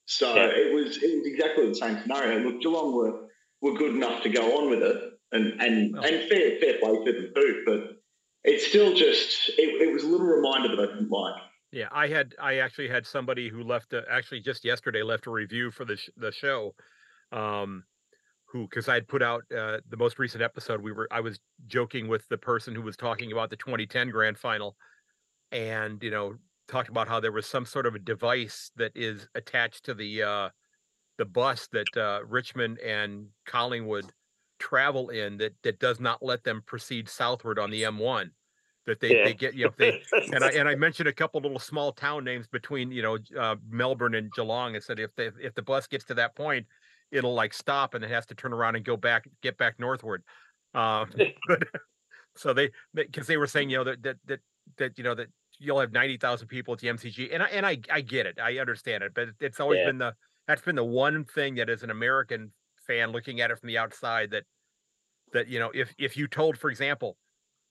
So 0.06 0.34
yeah. 0.34 0.46
it 0.46 0.74
was 0.74 0.98
it 1.02 1.18
was 1.18 1.26
exactly 1.26 1.68
the 1.68 1.74
same 1.74 2.00
scenario. 2.02 2.40
Look, 2.40 2.60
Geelong 2.60 2.94
were 2.94 3.28
were 3.60 3.78
good 3.78 3.94
enough 3.94 4.22
to 4.24 4.28
go 4.28 4.58
on 4.58 4.70
with 4.70 4.82
it, 4.82 5.12
and 5.32 5.60
and 5.60 5.96
oh. 5.96 6.02
and 6.02 6.28
fair 6.28 6.58
fair 6.60 6.78
play 6.78 7.04
to 7.04 7.12
them 7.12 7.32
too. 7.34 7.62
But 7.64 8.02
it's 8.44 8.66
still 8.66 8.94
just 8.94 9.50
it, 9.50 9.88
it 9.88 9.92
was 9.92 10.02
a 10.02 10.06
little 10.06 10.26
reminder 10.26 10.76
that 10.76 10.82
I 10.82 10.86
didn't 10.94 11.10
like. 11.10 11.40
Yeah, 11.70 11.88
I 11.90 12.08
had 12.08 12.34
I 12.40 12.56
actually 12.56 12.88
had 12.88 13.06
somebody 13.06 13.48
who 13.48 13.62
left 13.62 13.92
a, 13.92 14.02
actually 14.10 14.40
just 14.40 14.64
yesterday 14.64 15.02
left 15.02 15.26
a 15.26 15.30
review 15.30 15.70
for 15.70 15.84
the 15.84 15.96
sh- 15.96 16.10
the 16.16 16.32
show, 16.32 16.74
um, 17.30 17.84
who 18.46 18.64
because 18.68 18.88
I 18.88 18.94
had 18.94 19.08
put 19.08 19.22
out 19.22 19.44
uh, 19.56 19.78
the 19.88 19.96
most 19.96 20.18
recent 20.18 20.42
episode. 20.42 20.82
We 20.82 20.92
were 20.92 21.08
I 21.10 21.20
was 21.20 21.38
joking 21.66 22.08
with 22.08 22.28
the 22.28 22.36
person 22.36 22.74
who 22.74 22.82
was 22.82 22.96
talking 22.96 23.32
about 23.32 23.48
the 23.48 23.56
2010 23.56 24.10
grand 24.10 24.36
final, 24.36 24.76
and 25.50 26.02
you 26.02 26.10
know 26.10 26.34
talked 26.72 26.88
about 26.88 27.06
how 27.06 27.20
there 27.20 27.32
was 27.32 27.46
some 27.46 27.66
sort 27.66 27.86
of 27.86 27.94
a 27.94 27.98
device 27.98 28.70
that 28.76 28.92
is 28.94 29.28
attached 29.34 29.84
to 29.84 29.94
the 29.94 30.22
uh, 30.22 30.48
the 31.18 31.24
bus 31.24 31.68
that 31.72 31.96
uh, 31.96 32.20
Richmond 32.26 32.78
and 32.78 33.26
Collingwood 33.46 34.06
travel 34.58 35.10
in 35.10 35.36
that 35.38 35.54
that 35.62 35.78
does 35.78 36.00
not 36.00 36.22
let 36.22 36.42
them 36.44 36.62
proceed 36.66 37.08
southward 37.08 37.58
on 37.58 37.70
the 37.70 37.82
M1 37.82 38.30
that 38.86 39.00
they, 39.00 39.16
yeah. 39.16 39.24
they 39.24 39.34
get 39.34 39.54
you 39.54 39.66
know 39.66 39.72
they 39.76 40.02
and 40.32 40.42
I 40.42 40.50
and 40.50 40.68
I 40.68 40.74
mentioned 40.86 41.08
a 41.08 41.12
couple 41.12 41.40
little 41.40 41.58
small 41.58 41.92
town 41.92 42.24
names 42.24 42.46
between 42.46 42.90
you 42.90 43.02
know 43.02 43.18
uh, 43.38 43.56
Melbourne 43.68 44.14
and 44.14 44.32
Geelong 44.32 44.74
and 44.74 44.82
said 44.82 44.98
if 44.98 45.14
they, 45.14 45.30
if 45.40 45.54
the 45.54 45.62
bus 45.62 45.86
gets 45.86 46.04
to 46.06 46.14
that 46.14 46.34
point 46.34 46.66
it'll 47.10 47.34
like 47.34 47.52
stop 47.52 47.94
and 47.94 48.02
it 48.02 48.10
has 48.10 48.24
to 48.26 48.34
turn 48.34 48.52
around 48.52 48.76
and 48.76 48.84
go 48.84 48.96
back 48.96 49.28
get 49.42 49.58
back 49.58 49.78
northward 49.78 50.22
um, 50.74 51.10
but, 51.48 51.64
so 52.34 52.54
they 52.54 52.70
because 52.94 53.26
they 53.26 53.36
were 53.36 53.46
saying 53.46 53.68
you 53.68 53.76
know 53.76 53.84
that 53.84 54.02
that 54.02 54.16
that, 54.26 54.40
that 54.78 54.98
you 54.98 55.04
know 55.04 55.14
that 55.14 55.28
you'll 55.62 55.80
have 55.80 55.92
90,000 55.92 56.48
people 56.48 56.74
at 56.74 56.80
the 56.80 56.88
MCG 56.88 57.32
and 57.32 57.42
I 57.42 57.46
and 57.46 57.64
I 57.64 57.78
I 57.90 58.00
get 58.00 58.26
it 58.26 58.38
I 58.42 58.58
understand 58.58 59.04
it 59.04 59.12
but 59.14 59.28
it's 59.40 59.60
always 59.60 59.78
yeah. 59.78 59.86
been 59.86 59.98
the 59.98 60.14
that's 60.46 60.62
been 60.62 60.76
the 60.76 60.84
one 60.84 61.24
thing 61.24 61.54
that 61.56 61.70
as 61.70 61.82
an 61.82 61.90
American 61.90 62.52
fan 62.86 63.12
looking 63.12 63.40
at 63.40 63.50
it 63.50 63.58
from 63.58 63.68
the 63.68 63.78
outside 63.78 64.30
that 64.32 64.44
that 65.32 65.48
you 65.48 65.58
know 65.58 65.70
if 65.74 65.94
if 65.98 66.16
you 66.16 66.26
told 66.26 66.58
for 66.58 66.70
example 66.70 67.16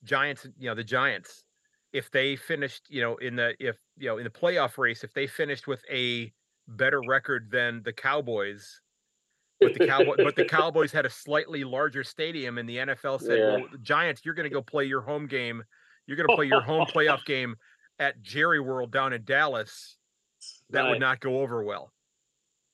giants 0.04 0.48
you 0.58 0.70
know 0.70 0.76
the 0.76 0.84
giants 0.84 1.44
if 1.94 2.10
they 2.12 2.36
finished 2.36 2.84
you 2.90 3.02
know 3.02 3.16
in 3.18 3.36
the 3.36 3.54
if 3.60 3.78
you 3.98 4.08
know 4.08 4.18
in 4.18 4.24
the 4.24 4.30
playoff 4.30 4.78
race 4.78 5.04
if 5.04 5.14
they 5.14 5.28
finished 5.28 5.68
with 5.68 5.84
a 5.92 6.32
better 6.68 7.02
record 7.08 7.50
than 7.52 7.82
the 7.84 7.94
cowboys 7.94 8.82
but 9.60 9.74
the 9.74 9.86
cowboy 9.86 10.16
but 10.18 10.36
the 10.36 10.46
cowboys 10.50 10.92
had 10.92 11.06
a 11.06 11.10
slightly 11.10 11.64
larger 11.64 12.04
stadium 12.04 12.58
and 12.58 12.68
the 12.68 12.78
nfl 12.78 13.22
said 13.22 13.38
yeah. 13.38 13.56
well 13.58 13.66
giants 13.82 14.22
you're 14.24 14.34
going 14.34 14.50
to 14.50 14.54
go 14.54 14.62
play 14.62 14.86
your 14.86 15.02
home 15.02 15.28
game 15.28 15.64
you're 16.08 16.18
going 16.18 16.28
to 16.28 16.36
play 16.36 16.46
your 16.46 16.62
home 16.62 16.86
playoff 16.96 17.24
game 17.26 17.56
at 18.02 18.22
jerry 18.22 18.60
world 18.60 18.92
down 18.92 19.14
in 19.14 19.24
dallas 19.24 19.98
that 20.70 20.82
right. 20.82 20.90
would 20.90 21.00
not 21.00 21.20
go 21.20 21.40
over 21.42 21.64
well 21.64 21.92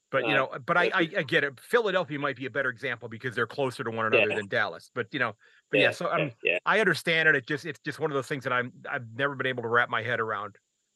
but 0.10 0.26
you 0.26 0.34
know, 0.34 0.50
but 0.66 0.78
I, 0.78 0.86
I, 0.86 1.10
I 1.18 1.24
get 1.24 1.44
it. 1.44 1.60
Philadelphia 1.60 2.18
might 2.18 2.38
be 2.38 2.46
a 2.46 2.50
better 2.50 2.70
example 2.70 3.10
because 3.10 3.36
they're 3.36 3.48
closer 3.48 3.84
to 3.84 3.92
one 3.92 4.06
another 4.06 4.30
yeah. 4.30 4.36
than 4.38 4.48
Dallas. 4.48 4.90
But 4.94 5.08
you 5.12 5.20
know, 5.20 5.36
but 5.70 5.80
yeah, 5.80 5.88
yeah 5.88 5.92
so 5.92 6.08
I'm, 6.08 6.32
yeah. 6.44 6.60
I 6.66 6.80
understand 6.80 7.28
it. 7.28 7.36
It 7.36 7.46
just 7.46 7.66
it's 7.66 7.80
just 7.84 8.00
one 8.00 8.10
of 8.10 8.16
those 8.16 8.28
things 8.28 8.46
that 8.46 8.54
I'm 8.54 8.72
I've 8.90 9.06
never 9.16 9.36
been 9.36 9.48
able 9.48 9.63
to 9.63 9.70
wrap 9.70 9.90
my 9.90 10.02
head 10.02 10.22
around. 10.22 10.56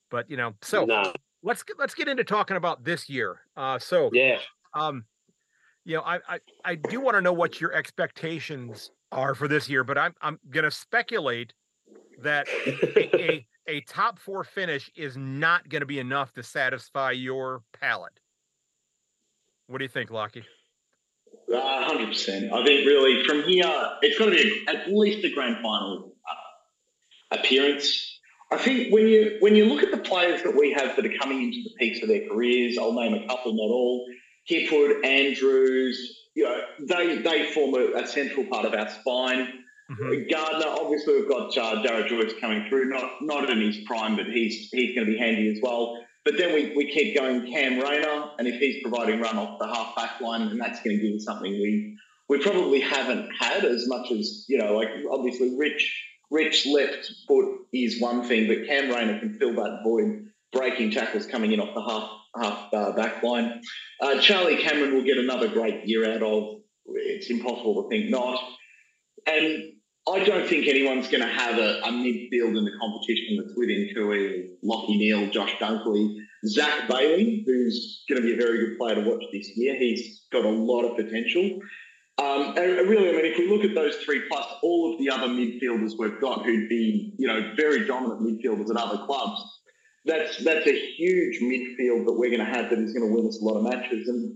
But 0.09 0.29
you 0.29 0.37
know, 0.37 0.53
so 0.61 0.85
no. 0.85 1.11
let's 1.43 1.61
get 1.61 1.77
let's 1.77 1.93
get 1.93 2.07
into 2.07 2.23
talking 2.23 2.55
about 2.55 2.85
this 2.85 3.09
year. 3.09 3.41
Uh, 3.57 3.79
so 3.79 4.09
yeah, 4.13 4.39
um, 4.73 5.03
you 5.83 5.97
know, 5.97 6.03
I 6.03 6.19
I, 6.27 6.39
I 6.63 6.75
do 6.75 7.01
want 7.01 7.15
to 7.15 7.21
know 7.21 7.33
what 7.33 7.59
your 7.59 7.73
expectations 7.73 8.91
are 9.11 9.35
for 9.35 9.49
this 9.49 9.67
year, 9.67 9.83
but 9.83 9.97
I'm 9.97 10.13
I'm 10.21 10.39
gonna 10.49 10.71
speculate 10.71 11.53
that 12.21 12.47
a, 12.65 13.21
a, 13.21 13.47
a 13.67 13.81
top 13.81 14.19
four 14.19 14.43
finish 14.43 14.89
is 14.95 15.15
not 15.17 15.69
going 15.69 15.81
to 15.81 15.85
be 15.85 15.99
enough 15.99 16.33
to 16.33 16.43
satisfy 16.43 17.11
your 17.11 17.63
palate. 17.79 18.19
What 19.67 19.77
do 19.77 19.85
you 19.85 19.89
think, 19.89 20.11
Lockie? 20.11 20.43
Uh, 21.53 21.85
hundred 21.85 22.07
percent. 22.07 22.51
I 22.51 22.65
think 22.65 22.85
really 22.85 23.23
from 23.23 23.43
here, 23.43 23.71
it's 24.01 24.17
got 24.17 24.25
to 24.25 24.31
be 24.31 24.65
at 24.67 24.91
least 24.91 25.25
a 25.25 25.29
grand 25.29 25.57
final 25.61 26.13
uh, 26.29 27.37
appearance. 27.37 28.19
I 28.51 28.57
think 28.57 28.93
when 28.93 29.07
you 29.07 29.37
when 29.39 29.55
you 29.55 29.65
look 29.65 29.83
at 29.83 29.91
the 29.91 29.97
players 29.97 30.43
that 30.43 30.55
we 30.55 30.73
have 30.73 30.95
that 30.95 31.05
are 31.05 31.17
coming 31.19 31.43
into 31.43 31.63
the 31.63 31.71
peaks 31.79 32.01
of 32.01 32.09
their 32.09 32.27
careers, 32.27 32.77
I'll 32.77 32.93
name 32.93 33.13
a 33.13 33.25
couple, 33.27 33.53
not 33.53 33.63
all. 33.63 34.05
Hipwood, 34.49 35.05
Andrews, 35.05 36.27
you 36.35 36.43
know, 36.43 36.61
they 36.79 37.17
they 37.19 37.51
form 37.51 37.75
a, 37.75 38.01
a 38.01 38.07
central 38.07 38.45
part 38.45 38.65
of 38.65 38.73
our 38.73 38.89
spine. 38.89 39.60
Mm-hmm. 39.91 40.29
Gardiner, 40.29 40.69
obviously, 40.69 41.15
we've 41.15 41.29
got 41.29 41.57
uh, 41.57 42.07
Joyce 42.07 42.33
coming 42.39 42.67
through, 42.69 42.85
not 42.85 43.21
not 43.21 43.49
in 43.49 43.59
his 43.59 43.77
prime, 43.85 44.15
but 44.15 44.25
he's 44.25 44.69
he's 44.71 44.95
going 44.95 45.05
to 45.05 45.11
be 45.11 45.17
handy 45.17 45.49
as 45.49 45.59
well. 45.61 45.97
But 46.23 46.37
then 46.37 46.53
we, 46.53 46.75
we 46.75 46.91
keep 46.91 47.15
going 47.15 47.51
Cam 47.51 47.79
Rayner, 47.79 48.31
and 48.37 48.47
if 48.47 48.59
he's 48.59 48.81
providing 48.83 49.19
run 49.19 49.37
off 49.37 49.59
the 49.59 49.67
half 49.67 49.95
back 49.95 50.21
line, 50.21 50.49
then 50.49 50.57
that's 50.57 50.81
going 50.81 50.97
to 50.97 51.03
give 51.03 51.15
us 51.15 51.25
something 51.25 51.51
we 51.51 51.97
we 52.29 52.39
probably 52.39 52.79
haven't 52.79 53.29
had 53.37 53.65
as 53.65 53.87
much 53.87 54.11
as 54.11 54.45
you 54.47 54.57
know. 54.57 54.75
Like 54.77 54.89
obviously, 55.11 55.57
Rich 55.57 56.03
Rich 56.29 56.65
left 56.67 57.11
foot 57.27 57.65
is 57.73 57.99
one 57.99 58.23
thing, 58.23 58.47
but 58.47 58.65
Cam 58.67 58.89
Rayner 58.89 59.19
can 59.19 59.37
fill 59.37 59.53
that 59.55 59.81
void, 59.83 60.27
breaking 60.53 60.91
tackles 60.91 61.25
coming 61.25 61.51
in 61.51 61.59
off 61.59 61.73
the 61.73 61.81
half 61.81 62.09
half 62.41 62.73
uh, 62.73 62.91
back 62.95 63.21
line. 63.23 63.61
Uh, 63.99 64.21
Charlie 64.21 64.57
Cameron 64.57 64.93
will 64.93 65.03
get 65.03 65.17
another 65.17 65.49
great 65.49 65.85
year 65.85 66.09
out 66.13 66.21
of. 66.21 66.61
It's 66.85 67.29
impossible 67.29 67.83
to 67.83 67.89
think 67.89 68.09
not. 68.09 68.39
And 69.27 69.73
I 70.09 70.23
don't 70.23 70.47
think 70.47 70.67
anyone's 70.67 71.07
going 71.09 71.21
to 71.21 71.29
have 71.29 71.57
a, 71.59 71.79
a, 71.81 71.89
midfield 71.89 72.57
in 72.57 72.65
the 72.65 72.71
competition 72.79 73.37
that's 73.37 73.55
within 73.55 73.89
Cooey, 73.95 74.49
Lachie 74.63 74.97
Neale, 74.97 75.29
Josh 75.29 75.53
Dunkley, 75.59 76.15
Zac 76.47 76.87
Bailey, 76.89 77.43
who's 77.45 78.03
going 78.09 78.21
to 78.21 78.27
be 78.27 78.33
a 78.33 78.37
very 78.37 78.65
good 78.65 78.77
player 78.79 78.95
to 78.95 79.01
watch 79.01 79.23
this 79.31 79.55
year. 79.55 79.75
He's 79.75 80.23
got 80.31 80.43
a 80.43 80.49
lot 80.49 80.83
of 80.83 80.97
potential. 80.97 81.59
Um, 82.17 82.57
and 82.57 82.89
really, 82.89 83.09
I 83.09 83.13
mean, 83.13 83.25
if 83.25 83.37
we 83.37 83.47
look 83.47 83.63
at 83.63 83.75
those 83.75 83.95
three 83.97 84.23
plus 84.27 84.45
all 84.63 84.93
of 84.93 84.99
the 84.99 85.09
other 85.09 85.27
midfielders 85.27 85.93
we've 85.97 86.19
got 86.19 86.45
who'd 86.45 86.67
be, 86.67 87.13
you 87.17 87.27
know, 87.27 87.53
very 87.55 87.85
dominant 87.85 88.21
midfielders 88.21 88.69
at 88.69 88.77
other 88.77 89.05
clubs, 89.05 89.41
that's 90.05 90.43
that's 90.43 90.67
a 90.67 90.79
huge 90.97 91.39
midfield 91.41 92.05
that 92.05 92.13
we're 92.13 92.35
going 92.35 92.45
to 92.45 92.45
have 92.45 92.69
that 92.69 92.79
is 92.79 92.93
going 92.93 93.07
to 93.07 93.13
win 93.15 93.27
us 93.27 93.39
a 93.39 93.45
lot 93.45 93.57
of 93.57 93.63
matches. 93.63 94.07
And 94.07 94.35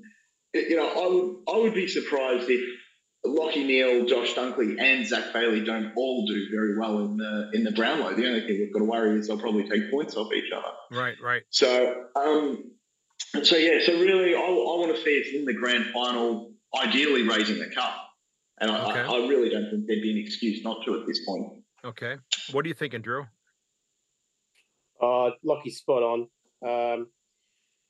you 0.53 0.75
know, 0.75 0.89
I 0.89 1.07
would 1.07 1.35
I 1.55 1.61
would 1.63 1.73
be 1.73 1.87
surprised 1.87 2.49
if 2.49 2.61
Lachie 3.27 3.65
Neale, 3.65 4.05
Josh 4.05 4.33
Dunkley, 4.33 4.79
and 4.79 5.07
Zac 5.07 5.33
Bailey 5.33 5.63
don't 5.63 5.91
all 5.95 6.25
do 6.27 6.47
very 6.51 6.77
well 6.77 6.99
in 6.99 7.17
the 7.17 7.51
in 7.53 7.63
the 7.63 7.71
Brownlow. 7.71 8.15
The 8.15 8.27
only 8.27 8.41
thing 8.41 8.59
we've 8.59 8.73
got 8.73 8.79
to 8.79 8.85
worry 8.85 9.19
is 9.19 9.27
they'll 9.27 9.39
probably 9.39 9.67
take 9.67 9.91
points 9.91 10.15
off 10.15 10.31
each 10.33 10.51
other. 10.51 10.67
Right, 10.91 11.15
right. 11.21 11.43
So, 11.49 12.05
um, 12.15 12.71
so 13.43 13.55
yeah, 13.57 13.79
so 13.85 13.93
really, 13.93 14.35
I, 14.35 14.39
I 14.39 14.77
want 14.79 14.95
to 14.95 15.01
see 15.01 15.21
us 15.21 15.27
in 15.33 15.45
the 15.45 15.53
grand 15.53 15.85
final, 15.93 16.53
ideally 16.79 17.27
raising 17.27 17.59
the 17.59 17.73
cup, 17.73 17.95
and 18.59 18.71
I, 18.71 18.91
okay. 18.91 18.99
I, 18.99 19.05
I 19.05 19.27
really 19.27 19.49
don't 19.49 19.69
think 19.69 19.87
there'd 19.87 20.01
be 20.01 20.11
an 20.11 20.17
excuse 20.17 20.63
not 20.63 20.85
to 20.85 20.99
at 20.99 21.07
this 21.07 21.25
point. 21.25 21.47
Okay, 21.83 22.15
what 22.51 22.65
are 22.65 22.67
you 22.67 22.73
thinking, 22.73 23.01
Drew? 23.01 23.25
Uh, 25.01 25.31
Lockie's 25.43 25.77
spot 25.77 26.03
on. 26.03 26.27
Um, 26.65 27.07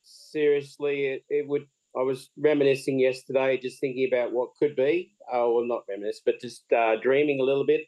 seriously, 0.03 1.05
it, 1.05 1.25
it 1.29 1.47
would 1.47 1.67
I 1.97 2.01
was 2.01 2.29
reminiscing 2.37 2.99
yesterday, 2.99 3.57
just 3.57 3.79
thinking 3.79 4.09
about 4.11 4.33
what 4.33 4.55
could 4.59 4.75
be. 4.75 5.13
Oh, 5.31 5.55
well, 5.55 5.65
not 5.65 5.83
reminisce, 5.89 6.21
but 6.25 6.41
just 6.41 6.71
uh, 6.73 6.97
dreaming 7.01 7.39
a 7.39 7.43
little 7.43 7.65
bit. 7.65 7.81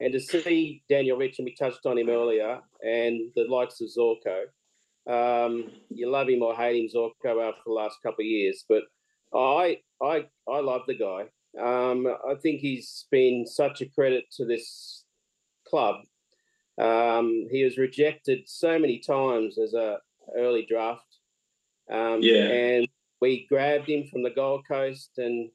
And 0.00 0.12
to 0.14 0.20
see 0.20 0.82
Daniel 0.88 1.18
Rich, 1.18 1.38
and 1.38 1.44
we 1.44 1.54
touched 1.54 1.84
on 1.84 1.98
him 1.98 2.08
earlier, 2.08 2.60
and 2.82 3.20
the 3.36 3.44
likes 3.44 3.80
of 3.80 3.88
Zorko. 3.88 4.44
Um, 5.06 5.70
you 5.90 6.10
love 6.10 6.28
him 6.28 6.42
or 6.42 6.54
hate 6.54 6.80
him, 6.80 6.88
Zorko, 6.88 7.46
after 7.46 7.60
the 7.66 7.72
last 7.72 7.98
couple 8.02 8.22
of 8.22 8.26
years. 8.26 8.64
But 8.66 8.84
I, 9.34 9.78
I, 10.02 10.26
I 10.48 10.60
love 10.60 10.82
the 10.86 10.94
guy. 10.94 11.26
Um, 11.60 12.06
I 12.06 12.34
think 12.36 12.60
he's 12.60 13.06
been 13.10 13.46
such 13.46 13.82
a 13.82 13.86
credit 13.86 14.24
to 14.36 14.46
this 14.46 15.04
club. 15.68 15.96
Um, 16.80 17.46
he 17.50 17.64
was 17.64 17.76
rejected 17.76 18.44
so 18.46 18.78
many 18.78 19.00
times 19.00 19.58
as 19.58 19.74
a 19.74 19.98
early 20.36 20.66
draft. 20.66 21.04
Um, 21.92 22.20
yeah. 22.22 22.44
And 22.44 22.88
we 23.20 23.46
grabbed 23.48 23.88
him 23.88 24.04
from 24.04 24.22
the 24.22 24.30
Gold 24.30 24.64
Coast, 24.66 25.10
and 25.18 25.50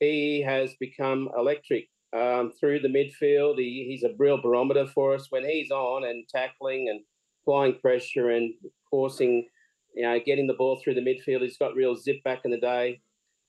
he 0.00 0.42
has 0.42 0.74
become 0.80 1.28
electric 1.36 1.88
um, 2.16 2.52
through 2.58 2.80
the 2.80 2.88
midfield. 2.88 3.58
He, 3.58 3.86
he's 3.88 4.04
a 4.04 4.14
real 4.18 4.40
barometer 4.40 4.86
for 4.86 5.14
us 5.14 5.26
when 5.30 5.44
he's 5.44 5.70
on 5.70 6.04
and 6.04 6.28
tackling 6.28 6.88
and 6.88 7.00
applying 7.42 7.78
pressure 7.78 8.30
and 8.30 8.54
forcing, 8.90 9.46
you 9.94 10.02
know, 10.02 10.18
getting 10.24 10.46
the 10.46 10.54
ball 10.54 10.80
through 10.82 10.94
the 10.94 11.00
midfield. 11.00 11.42
He's 11.42 11.58
got 11.58 11.74
real 11.74 11.96
zip 11.96 12.22
back 12.24 12.40
in 12.44 12.50
the 12.50 12.60
day. 12.60 13.00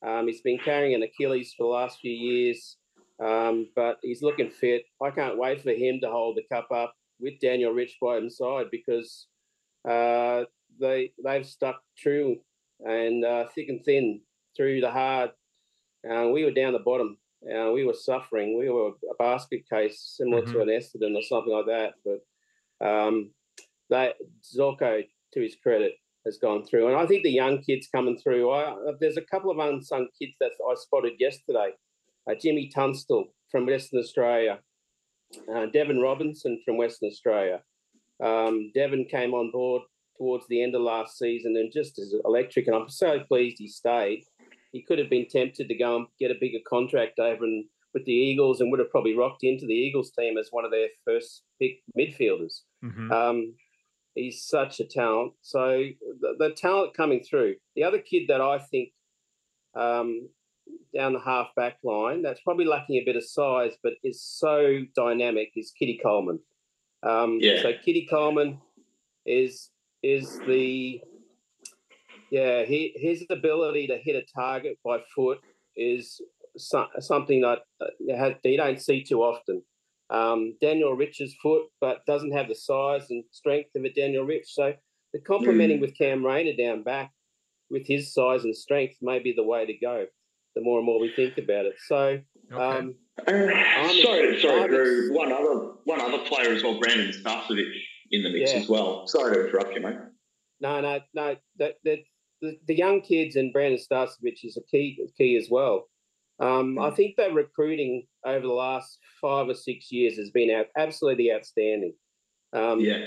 Um, 0.06 0.28
he's 0.28 0.42
been 0.42 0.60
carrying 0.60 0.94
an 0.94 1.04
Achilles 1.04 1.54
for 1.58 1.64
the 1.64 1.74
last 1.74 2.00
few 2.00 2.12
years, 2.12 2.78
um, 3.24 3.68
but 3.76 3.98
he's 4.04 4.22
looking 4.22 4.50
fit. 4.50 4.84
I 5.02 5.10
can't 5.10 5.40
wait 5.40 5.64
for 5.64 5.72
him 5.72 6.00
to 6.02 6.10
hold 6.10 6.38
the 6.38 6.56
cup 6.56 6.70
up 6.72 6.94
with 7.20 7.40
Daniel 7.42 7.72
Rich 7.72 7.98
by 8.00 8.20
his 8.20 8.38
side 8.38 8.68
because 8.72 9.28
uh, 9.90 10.44
they 10.80 11.14
they've 11.24 11.46
stuck 11.46 11.82
true 11.98 12.38
and 12.82 13.26
uh, 13.26 13.46
thick 13.54 13.70
and 13.70 13.84
thin 13.84 14.22
through 14.56 14.82
the 14.82 14.92
hard. 14.92 15.32
Uh, 16.10 16.30
we 16.30 16.44
were 16.44 16.52
down 16.52 16.74
the 16.74 16.80
bottom. 16.80 17.18
Uh, 17.44 17.72
we 17.72 17.86
were 17.86 17.94
suffering. 17.94 18.58
We 18.58 18.70
were 18.70 18.90
a 18.90 19.16
basket 19.20 19.68
case 19.70 20.14
similar 20.18 20.42
mm-hmm. 20.42 20.54
to 20.54 20.62
an 20.62 20.68
Essendon 20.70 21.16
or 21.16 21.22
something 21.22 21.54
like 21.54 21.66
that. 21.68 21.94
But 22.04 22.88
um, 22.88 23.32
that 23.90 24.16
Zorko, 24.44 25.04
to 25.34 25.42
his 25.42 25.56
credit, 25.62 25.94
has 26.26 26.38
gone 26.38 26.66
through. 26.66 26.88
And 26.88 26.98
I 26.98 27.06
think 27.06 27.24
the 27.24 27.32
young 27.32 27.62
kids 27.62 27.88
coming 27.94 28.18
through. 28.18 28.52
I, 28.52 28.76
there's 29.00 29.18
a 29.18 29.22
couple 29.22 29.52
of 29.52 29.60
unsung 29.60 30.08
kids 30.20 30.34
that 30.40 30.52
I 30.70 30.76
spotted 30.76 31.14
yesterday. 31.20 31.72
Uh, 32.30 32.36
Jimmy 32.36 32.70
Tunstall 32.74 33.26
from 33.50 33.66
Western 33.66 34.00
Australia, 34.00 34.60
uh, 35.50 35.68
Deven 35.74 36.02
Robertson 36.02 36.62
from 36.66 36.78
Western 36.78 37.10
Australia. 37.10 37.62
Um, 38.22 38.72
Deven 38.76 39.10
came 39.10 39.34
on 39.34 39.52
board 39.52 39.84
towards 40.18 40.46
the 40.48 40.62
end 40.62 40.76
of 40.76 40.82
last 40.82 41.18
season 41.18 41.56
and 41.58 41.72
just 41.72 42.00
as 42.00 42.14
electric. 42.26 42.68
And 42.68 42.76
I'm 42.76 42.90
so 42.90 43.20
pleased 43.20 43.58
he 43.60 43.68
stayed. 43.68 44.24
He 44.72 44.84
could 44.84 45.00
have 45.00 45.10
been 45.10 45.28
tempted 45.28 45.68
to 45.68 45.78
go 45.78 45.96
and 45.96 46.08
get 46.20 46.32
a 46.32 46.36
bigger 46.40 46.60
contract 46.68 47.20
over 47.20 47.44
and 47.44 47.66
with 47.94 48.06
the 48.06 48.12
Eagles 48.12 48.62
and 48.62 48.70
would 48.70 48.80
have 48.80 48.92
probably 48.92 49.16
rocked 49.16 49.44
into 49.44 49.66
the 49.66 49.74
Eagles 49.74 50.12
team 50.12 50.38
as 50.38 50.50
one 50.52 50.66
of 50.66 50.72
their 50.72 50.88
first 51.06 51.44
pick 51.60 51.80
midfielders. 51.98 52.62
Mm-hmm. 52.84 53.12
Um, 53.12 53.56
he's 54.14 54.46
such 54.46 54.80
a 54.80 54.86
talent. 54.86 55.34
So 55.42 55.84
the, 56.22 56.36
the, 56.38 56.52
talent 56.52 56.96
coming 56.96 57.24
through. 57.24 57.56
The 57.76 57.84
other 57.84 58.00
kid 58.00 58.28
that 58.28 58.42
I 58.42 58.60
think 58.60 58.90
um, 59.76 60.30
down 60.96 61.14
the 61.14 61.20
half 61.20 61.48
back 61.56 61.78
line 61.84 62.22
that's 62.22 62.42
probably 62.42 62.66
lacking 62.66 62.98
a 62.98 63.06
bit 63.06 63.16
of 63.16 63.24
size, 63.24 63.74
but 63.84 63.94
is 64.04 64.22
so 64.22 64.82
dynamic 64.96 65.52
is 65.56 65.72
Keidean 65.82 66.02
Coleman. 66.02 66.40
Um, 67.04 67.40
yeah. 67.42 67.62
So 67.62 67.74
Keidean 67.74 68.10
Coleman 68.10 68.60
is 69.26 69.70
is 70.08 70.40
the 70.48 71.02
yeah 72.32 72.64
he, 72.64 72.94
his 72.96 73.26
ability 73.30 73.88
to 73.88 73.98
hit 73.98 74.16
a 74.16 74.24
target 74.34 74.78
by 74.84 75.00
foot 75.14 75.40
is 75.76 76.22
so, 76.56 76.88
something 77.00 77.42
that 77.42 77.60
uh, 77.82 78.30
you 78.44 78.58
don't 78.58 78.82
see 78.82 79.04
too 79.04 79.22
often. 79.22 79.62
Um, 80.10 80.56
Daniel 80.62 80.94
Rich's 80.94 81.36
foot, 81.44 81.64
but 81.82 82.06
doesn't 82.08 82.32
have 82.32 82.48
the 82.48 82.56
size 82.56 83.08
and 83.10 83.24
strength 83.32 83.72
of 83.76 83.84
a 83.84 83.92
Daniel 83.92 84.24
Rich. 84.24 84.46
So 84.48 84.74
the 85.14 85.20
complementing 85.20 85.78
mm. 85.78 85.82
with 85.82 85.98
Cam 85.98 86.26
Rayner 86.26 86.56
down 86.58 86.84
back 86.84 87.12
with 87.70 87.86
his 87.86 88.14
size 88.14 88.44
and 88.44 88.56
strength 88.56 88.96
may 89.02 89.20
be 89.20 89.34
the 89.34 89.44
way 89.44 89.66
to 89.66 89.74
go. 89.74 90.06
The 90.56 90.62
more 90.64 90.80
and 90.80 90.86
more 90.86 91.00
we 91.00 91.12
think 91.16 91.38
about 91.38 91.66
it. 91.66 91.76
So. 91.86 92.20
Okay. 92.52 92.64
Um, 92.64 92.96
uh, 93.28 93.32
sorry, 94.02 94.42
sorry, 94.42 94.68
Drew. 94.70 95.14
One 95.14 95.34
other, 95.34 95.74
one 95.84 96.00
other 96.00 96.20
player 96.20 96.54
as 96.54 96.64
well, 96.64 96.80
Brandon 96.80 97.12
Starcevich 97.12 97.76
in 98.12 98.24
the 98.24 98.30
mix 98.30 98.54
yeah. 98.54 98.60
as 98.60 98.70
well. 98.70 99.08
Sorry 99.08 99.36
to 99.36 99.46
interrupt 99.48 99.74
you, 99.74 99.82
mate. 99.82 99.98
No, 100.60 100.82
no, 100.82 101.00
no. 101.14 101.36
That, 101.60 101.76
that 101.84 102.00
the, 102.42 102.58
the 102.68 102.76
young 102.76 103.02
kids 103.02 103.36
and 103.36 103.54
Brandon 103.54 103.80
Starcevich 103.80 104.44
is 104.44 104.58
a 104.58 104.64
key 104.70 105.00
key 105.18 105.38
as 105.38 105.48
well. 105.50 105.88
Um, 106.40 106.76
mm. 106.76 106.92
I 106.92 106.96
think 106.96 107.16
their 107.16 107.34
recruiting 107.34 108.06
over 108.26 108.46
the 108.46 108.54
last 108.54 109.00
five 109.22 109.50
or 109.50 109.56
six 109.56 109.92
years 109.92 110.18
has 110.18 110.30
been 110.30 110.52
out, 110.52 110.68
absolutely 110.78 111.32
outstanding. 111.32 111.94
Um, 112.54 112.80
yeah. 112.80 113.06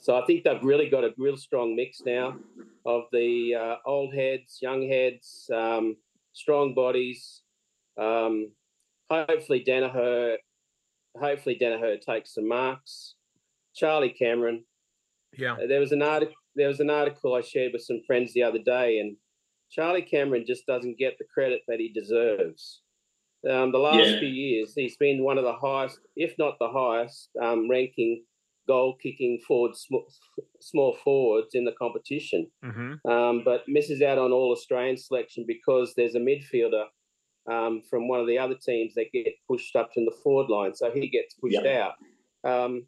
So 0.00 0.16
I 0.16 0.24
think 0.26 0.44
they've 0.44 0.62
really 0.62 0.88
got 0.88 1.04
a 1.04 1.14
real 1.16 1.36
strong 1.36 1.74
mix 1.74 2.02
now 2.04 2.36
of 2.84 3.04
the 3.12 3.54
uh, 3.54 3.76
old 3.86 4.14
heads, 4.14 4.58
young 4.60 4.86
heads, 4.86 5.50
um, 5.54 5.96
strong 6.32 6.74
bodies. 6.74 7.42
Um, 8.00 8.52
hopefully 9.10 9.64
Daniher, 9.66 10.36
hopefully 11.18 11.58
Daniher 11.60 12.00
takes 12.00 12.34
some 12.34 12.48
marks. 12.48 13.14
Charlie 13.78 14.14
Cameron. 14.18 14.64
Yeah. 15.36 15.54
Uh, 15.54 15.66
there 15.68 15.80
was 15.80 15.92
an 15.92 16.02
article. 16.02 16.34
There 16.56 16.68
was 16.68 16.80
an 16.80 16.90
article 16.90 17.34
I 17.34 17.40
shared 17.40 17.72
with 17.72 17.82
some 17.82 18.00
friends 18.06 18.32
the 18.32 18.42
other 18.42 18.58
day, 18.58 18.98
and 18.98 19.16
Charlie 19.70 20.02
Cameron 20.02 20.44
just 20.46 20.66
doesn't 20.66 20.98
get 20.98 21.16
the 21.18 21.26
credit 21.32 21.62
that 21.68 21.78
he 21.78 21.92
deserves. 21.92 22.82
Um, 23.48 23.70
the 23.70 23.78
last 23.78 24.08
yeah. 24.08 24.18
few 24.18 24.28
years, 24.28 24.72
he's 24.74 24.96
been 24.96 25.22
one 25.22 25.38
of 25.38 25.44
the 25.44 25.52
highest, 25.52 26.00
if 26.16 26.34
not 26.38 26.58
the 26.58 26.68
highest, 26.68 27.30
um, 27.40 27.70
ranking 27.70 28.24
goal 28.66 28.96
kicking 29.00 29.40
forward, 29.46 29.76
small, 29.76 30.06
small 30.60 30.96
forwards 31.04 31.54
in 31.54 31.64
the 31.64 31.72
competition. 31.72 32.48
Mm-hmm. 32.64 33.10
Um, 33.10 33.42
but 33.44 33.62
misses 33.68 34.02
out 34.02 34.18
on 34.18 34.32
all 34.32 34.52
Australian 34.52 34.96
selection 34.96 35.44
because 35.46 35.94
there's 35.96 36.16
a 36.16 36.20
midfielder 36.20 36.84
um, 37.50 37.82
from 37.88 38.08
one 38.08 38.20
of 38.20 38.26
the 38.26 38.38
other 38.38 38.56
teams 38.60 38.94
that 38.94 39.12
get 39.12 39.26
pushed 39.48 39.76
up 39.76 39.92
to 39.94 40.04
the 40.04 40.14
forward 40.22 40.50
line, 40.50 40.74
so 40.74 40.90
he 40.90 41.08
gets 41.08 41.34
pushed 41.34 41.64
out. 41.64 41.92
Um, 42.44 42.86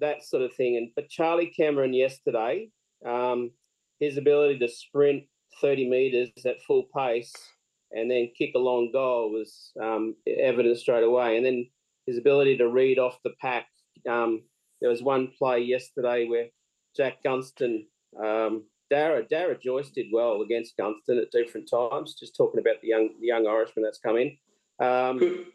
that 0.00 0.24
sort 0.24 0.42
of 0.42 0.52
thing. 0.54 0.76
And 0.76 0.90
but 0.94 1.08
Charlie 1.08 1.52
Cameron 1.56 1.94
yesterday, 1.94 2.68
um, 3.04 3.50
his 4.00 4.16
ability 4.16 4.58
to 4.58 4.68
sprint 4.68 5.24
30 5.60 5.88
meters 5.88 6.30
at 6.44 6.62
full 6.62 6.84
pace 6.94 7.32
and 7.92 8.10
then 8.10 8.30
kick 8.36 8.52
a 8.54 8.58
long 8.58 8.90
goal 8.92 9.30
was 9.30 9.72
um, 9.82 10.14
evident 10.26 10.78
straight 10.78 11.04
away. 11.04 11.36
And 11.36 11.46
then 11.46 11.66
his 12.06 12.18
ability 12.18 12.56
to 12.58 12.68
read 12.68 12.98
off 12.98 13.18
the 13.24 13.34
pack. 13.40 13.66
Um, 14.08 14.42
there 14.80 14.90
was 14.90 15.02
one 15.02 15.32
play 15.38 15.60
yesterday 15.60 16.26
where 16.28 16.46
Jack 16.96 17.22
Gunston, 17.22 17.86
um, 18.22 18.64
Darragh, 18.90 19.28
Darragh 19.28 19.60
Joyce 19.62 19.90
did 19.90 20.06
well 20.12 20.42
against 20.42 20.76
Gunston 20.76 21.18
at 21.18 21.30
different 21.30 21.68
times. 21.68 22.14
Just 22.14 22.36
talking 22.36 22.60
about 22.60 22.80
the 22.82 22.88
young 22.88 23.10
the 23.20 23.26
young 23.26 23.46
Irishman 23.46 23.84
that's 23.84 23.98
come 23.98 24.16
in. 24.16 24.36
Um, 24.78 25.46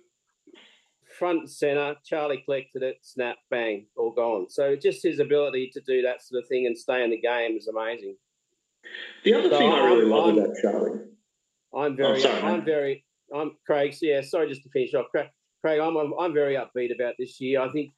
front 1.21 1.39
and 1.41 1.49
center. 1.49 1.95
Charlie 2.03 2.41
collected 2.43 2.81
it, 2.81 2.97
snap, 3.03 3.37
bang, 3.51 3.85
all 3.95 4.11
gone. 4.11 4.49
So 4.49 4.75
just 4.75 5.03
his 5.03 5.19
ability 5.19 5.69
to 5.75 5.81
do 5.81 6.01
that 6.01 6.23
sort 6.23 6.41
of 6.41 6.49
thing 6.49 6.65
and 6.65 6.75
stay 6.75 7.03
in 7.03 7.11
the 7.11 7.21
game 7.21 7.55
is 7.55 7.67
amazing. 7.67 8.15
The 9.23 9.35
other 9.35 9.51
so 9.51 9.57
thing 9.59 9.71
I 9.71 9.85
really 9.85 10.01
I'm, 10.01 10.09
love 10.09 10.29
I'm, 10.29 10.39
about 10.39 10.55
Charlie, 10.59 10.99
I'm 11.77 11.95
very, 11.95 12.17
oh, 12.17 12.19
sorry, 12.19 12.41
I'm 12.41 12.65
very, 12.65 13.05
I'm 13.35 13.51
Craig. 13.67 13.93
So 13.93 14.07
Yeah, 14.07 14.21
sorry, 14.21 14.49
just 14.49 14.63
to 14.63 14.69
finish 14.69 14.95
off, 14.95 15.11
Craig. 15.11 15.27
Craig, 15.61 15.79
I'm, 15.79 15.95
I'm, 15.95 16.11
I'm 16.19 16.33
very 16.33 16.55
upbeat 16.55 16.91
about 16.91 17.13
this 17.19 17.39
year. 17.39 17.61
I 17.61 17.69
think 17.69 17.91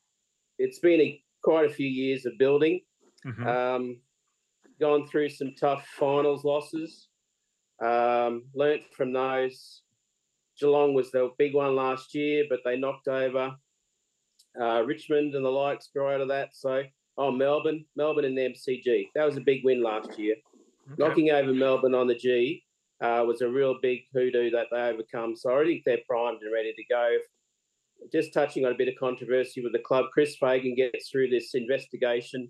it's 0.59 0.79
been 0.79 0.99
a, 0.99 1.23
quite 1.45 1.65
a 1.65 1.73
few 1.73 1.87
years 1.87 2.25
of 2.25 2.33
building. 2.37 2.81
Mm-hmm. 3.25 3.47
Um, 3.47 4.01
gone 4.81 5.07
through 5.07 5.29
some 5.29 5.55
tough 5.57 5.87
finals 5.97 6.43
losses. 6.43 7.07
Um, 7.81 8.43
learnt 8.53 8.81
from 8.91 9.13
those. 9.13 9.82
Geelong 10.63 10.93
was 10.93 11.11
the 11.11 11.31
big 11.37 11.53
one 11.53 11.75
last 11.75 12.15
year, 12.15 12.45
but 12.49 12.59
they 12.63 12.77
knocked 12.77 13.07
over 13.07 13.53
uh, 14.59 14.83
Richmond 14.83 15.35
and 15.35 15.43
the 15.43 15.49
likes 15.49 15.87
prior 15.87 16.19
to 16.19 16.25
that. 16.25 16.55
So, 16.55 16.83
oh, 17.17 17.31
Melbourne, 17.31 17.85
Melbourne 17.95 18.25
and 18.25 18.37
the 18.37 18.49
MCG. 18.49 19.09
That 19.15 19.25
was 19.25 19.37
a 19.37 19.41
big 19.41 19.63
win 19.63 19.83
last 19.83 20.17
year. 20.17 20.35
Okay. 20.91 20.95
Knocking 20.97 21.31
over 21.31 21.53
Melbourne 21.53 21.95
on 21.95 22.07
the 22.07 22.15
G 22.15 22.63
uh, 23.01 23.23
was 23.25 23.41
a 23.41 23.49
real 23.49 23.75
big 23.81 24.01
hoodoo 24.13 24.51
that 24.51 24.67
they 24.71 24.81
overcome. 24.81 25.35
So 25.35 25.59
I 25.59 25.65
think 25.65 25.83
they're 25.85 25.99
primed 26.07 26.41
and 26.41 26.53
ready 26.53 26.73
to 26.73 26.83
go. 26.89 27.17
Just 28.11 28.33
touching 28.33 28.65
on 28.65 28.73
a 28.73 28.77
bit 28.77 28.89
of 28.89 28.95
controversy 28.99 29.61
with 29.61 29.73
the 29.73 29.79
club, 29.79 30.05
Chris 30.13 30.35
Fagan 30.35 30.75
gets 30.75 31.09
through 31.09 31.29
this 31.29 31.55
investigation, 31.55 32.49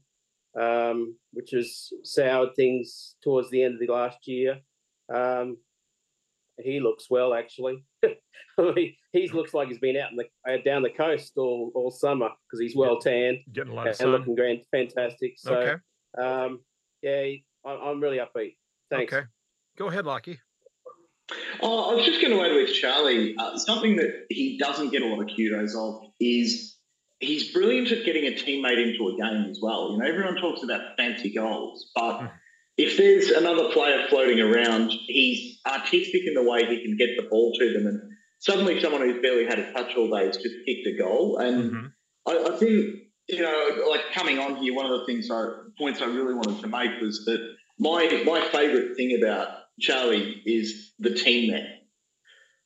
um, 0.60 1.16
which 1.32 1.52
has 1.52 1.90
soured 2.04 2.56
things 2.56 3.16
towards 3.24 3.50
the 3.50 3.64
end 3.64 3.76
of 3.76 3.80
the 3.80 3.92
last 3.94 4.28
year. 4.28 4.60
Um, 5.14 5.58
he 6.62 6.80
looks 6.80 7.10
well, 7.10 7.34
actually. 7.34 7.84
he, 8.76 8.98
he 9.12 9.28
looks 9.30 9.54
like 9.54 9.68
he's 9.70 9.80
been 9.80 9.98
out 9.98 10.12
in 10.12 10.18
the 10.18 10.26
uh, 10.52 10.58
down 10.64 10.84
the 10.84 10.90
coast 10.90 11.34
all, 11.38 11.72
all 11.76 11.92
summer 11.92 12.30
because 12.48 12.60
he's 12.62 12.76
well 12.76 13.00
tanned, 13.00 13.40
getting 13.52 13.74
a 13.74 13.76
lot 13.76 13.88
of 13.88 13.92
and 13.92 13.98
sun. 13.98 14.12
looking 14.12 14.36
grand, 14.36 14.62
fantastic. 14.72 15.34
So, 15.38 15.56
Okay. 15.56 15.76
um, 16.22 16.60
yeah, 17.02 17.24
I, 17.66 17.72
I'm 17.72 18.00
really 18.02 18.18
upbeat. 18.20 18.56
Thanks. 18.90 19.12
Okay. 19.14 19.26
Go 19.78 19.88
ahead, 19.90 20.06
Lachie. 20.06 20.38
Oh, 21.62 21.92
I 21.92 21.96
was 21.96 22.06
just 22.06 22.22
going 22.22 22.34
to 22.34 22.44
add 22.44 22.54
with 22.54 22.74
Charlie 22.74 23.36
uh, 23.40 23.58
something 23.58 23.96
that 23.96 24.26
he 24.30 24.58
doesn't 24.58 24.90
get 24.92 25.02
a 25.02 25.06
lot 25.08 25.22
of 25.22 25.30
kudos 25.36 25.76
of 25.76 26.02
is 26.20 26.78
he's 27.20 27.52
brilliant 27.54 27.92
at 27.92 28.06
getting 28.06 28.26
a 28.26 28.32
teammate 28.36 28.78
into 28.92 29.08
a 29.08 29.18
game 29.18 29.50
as 29.50 29.60
well. 29.62 29.92
You 29.94 30.00
know, 30.00 30.06
everyone 30.06 30.36
talks 30.36 30.62
about 30.64 30.82
fancy 30.98 31.34
goals, 31.34 31.90
but 31.96 32.20
Hmm. 32.20 32.26
If 32.78 32.98
there's 32.98 33.30
another 33.30 33.70
player 33.72 34.06
floating 34.10 34.40
around, 34.40 34.92
he's 34.92 35.60
artistic 35.66 36.24
in 36.26 36.34
the 36.34 36.44
way 36.44 36.66
he 36.66 36.84
can 36.84 36.98
get 36.98 37.10
the 37.18 37.28
ball 37.30 37.54
to 37.60 37.74
them, 37.74 37.88
and 37.88 38.02
suddenly 38.40 38.80
someone 38.82 39.02
who's 39.02 39.22
barely 39.22 39.46
had 39.46 39.60
a 39.60 39.72
touch 39.74 39.96
all 39.96 40.10
day 40.10 40.26
has 40.26 40.38
just 40.38 40.56
kicked 40.66 40.88
a 40.88 40.98
goal. 40.98 41.38
And 41.38 41.72
Mhm. 41.72 41.92
I, 42.28 42.54
I 42.54 42.58
think 42.58 42.96
you 43.30 43.42
know, 43.42 43.86
like 43.90 44.02
coming 44.14 44.38
on 44.38 44.58
here, 44.58 44.74
one 44.76 44.86
of 44.86 45.00
the 45.00 45.06
things 45.06 45.32
I 45.32 45.48
points 45.78 46.02
I 46.02 46.06
really 46.06 46.34
wanted 46.34 46.60
to 46.62 46.68
make 46.68 47.00
was 47.02 47.24
that 47.26 47.56
my 47.80 48.24
my 48.26 48.42
favourite 48.52 48.96
thing 48.98 49.18
about 49.22 49.48
Charlie 49.80 50.42
is 50.46 50.94
the 51.00 51.14
team 51.16 51.52
man. 51.52 51.68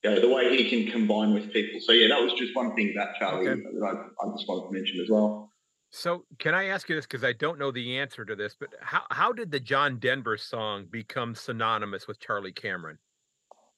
You 0.03 0.11
know, 0.11 0.21
the 0.21 0.29
way 0.29 0.55
he 0.55 0.69
can 0.69 0.91
combine 0.91 1.33
with 1.33 1.51
people. 1.51 1.79
So 1.81 1.91
yeah, 1.91 2.07
that 2.09 2.21
was 2.21 2.33
just 2.33 2.55
one 2.55 2.75
thing 2.75 2.93
about 2.95 3.15
Charlie 3.19 3.47
Okay. 3.49 3.61
that 3.61 3.83
I, 3.85 4.25
I 4.25 4.31
just 4.35 4.47
wanted 4.47 4.67
to 4.67 4.73
mention 4.73 4.99
as 5.01 5.09
well. 5.09 5.51
So, 5.89 6.25
can 6.37 6.53
I 6.53 6.65
ask 6.65 6.89
you 6.89 6.95
this 6.95 7.05
because 7.05 7.23
I 7.23 7.33
don't 7.33 7.57
know 7.57 7.71
the 7.71 7.97
answer 7.97 8.25
to 8.25 8.35
this, 8.35 8.55
but 8.59 8.69
how 8.81 9.03
how 9.09 9.31
did 9.31 9.51
the 9.51 9.59
John 9.59 9.99
Denver 9.99 10.37
song 10.37 10.85
become 10.89 11.33
synonymous 11.33 12.07
with 12.07 12.19
Charlie 12.19 12.51
Cameron? 12.51 12.97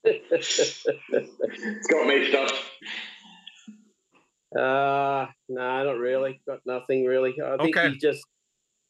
It's 0.04 0.84
got 1.90 2.08
me 2.08 2.30
stuff. 2.30 2.72
Uh 4.58 5.28
no, 5.50 5.84
not 5.84 5.98
really. 5.98 6.42
Got 6.48 6.60
nothing 6.66 7.06
really. 7.06 7.36
I 7.44 7.58
think 7.58 7.78
Okay. 7.78 7.90
he's 7.92 8.02
just 8.02 8.24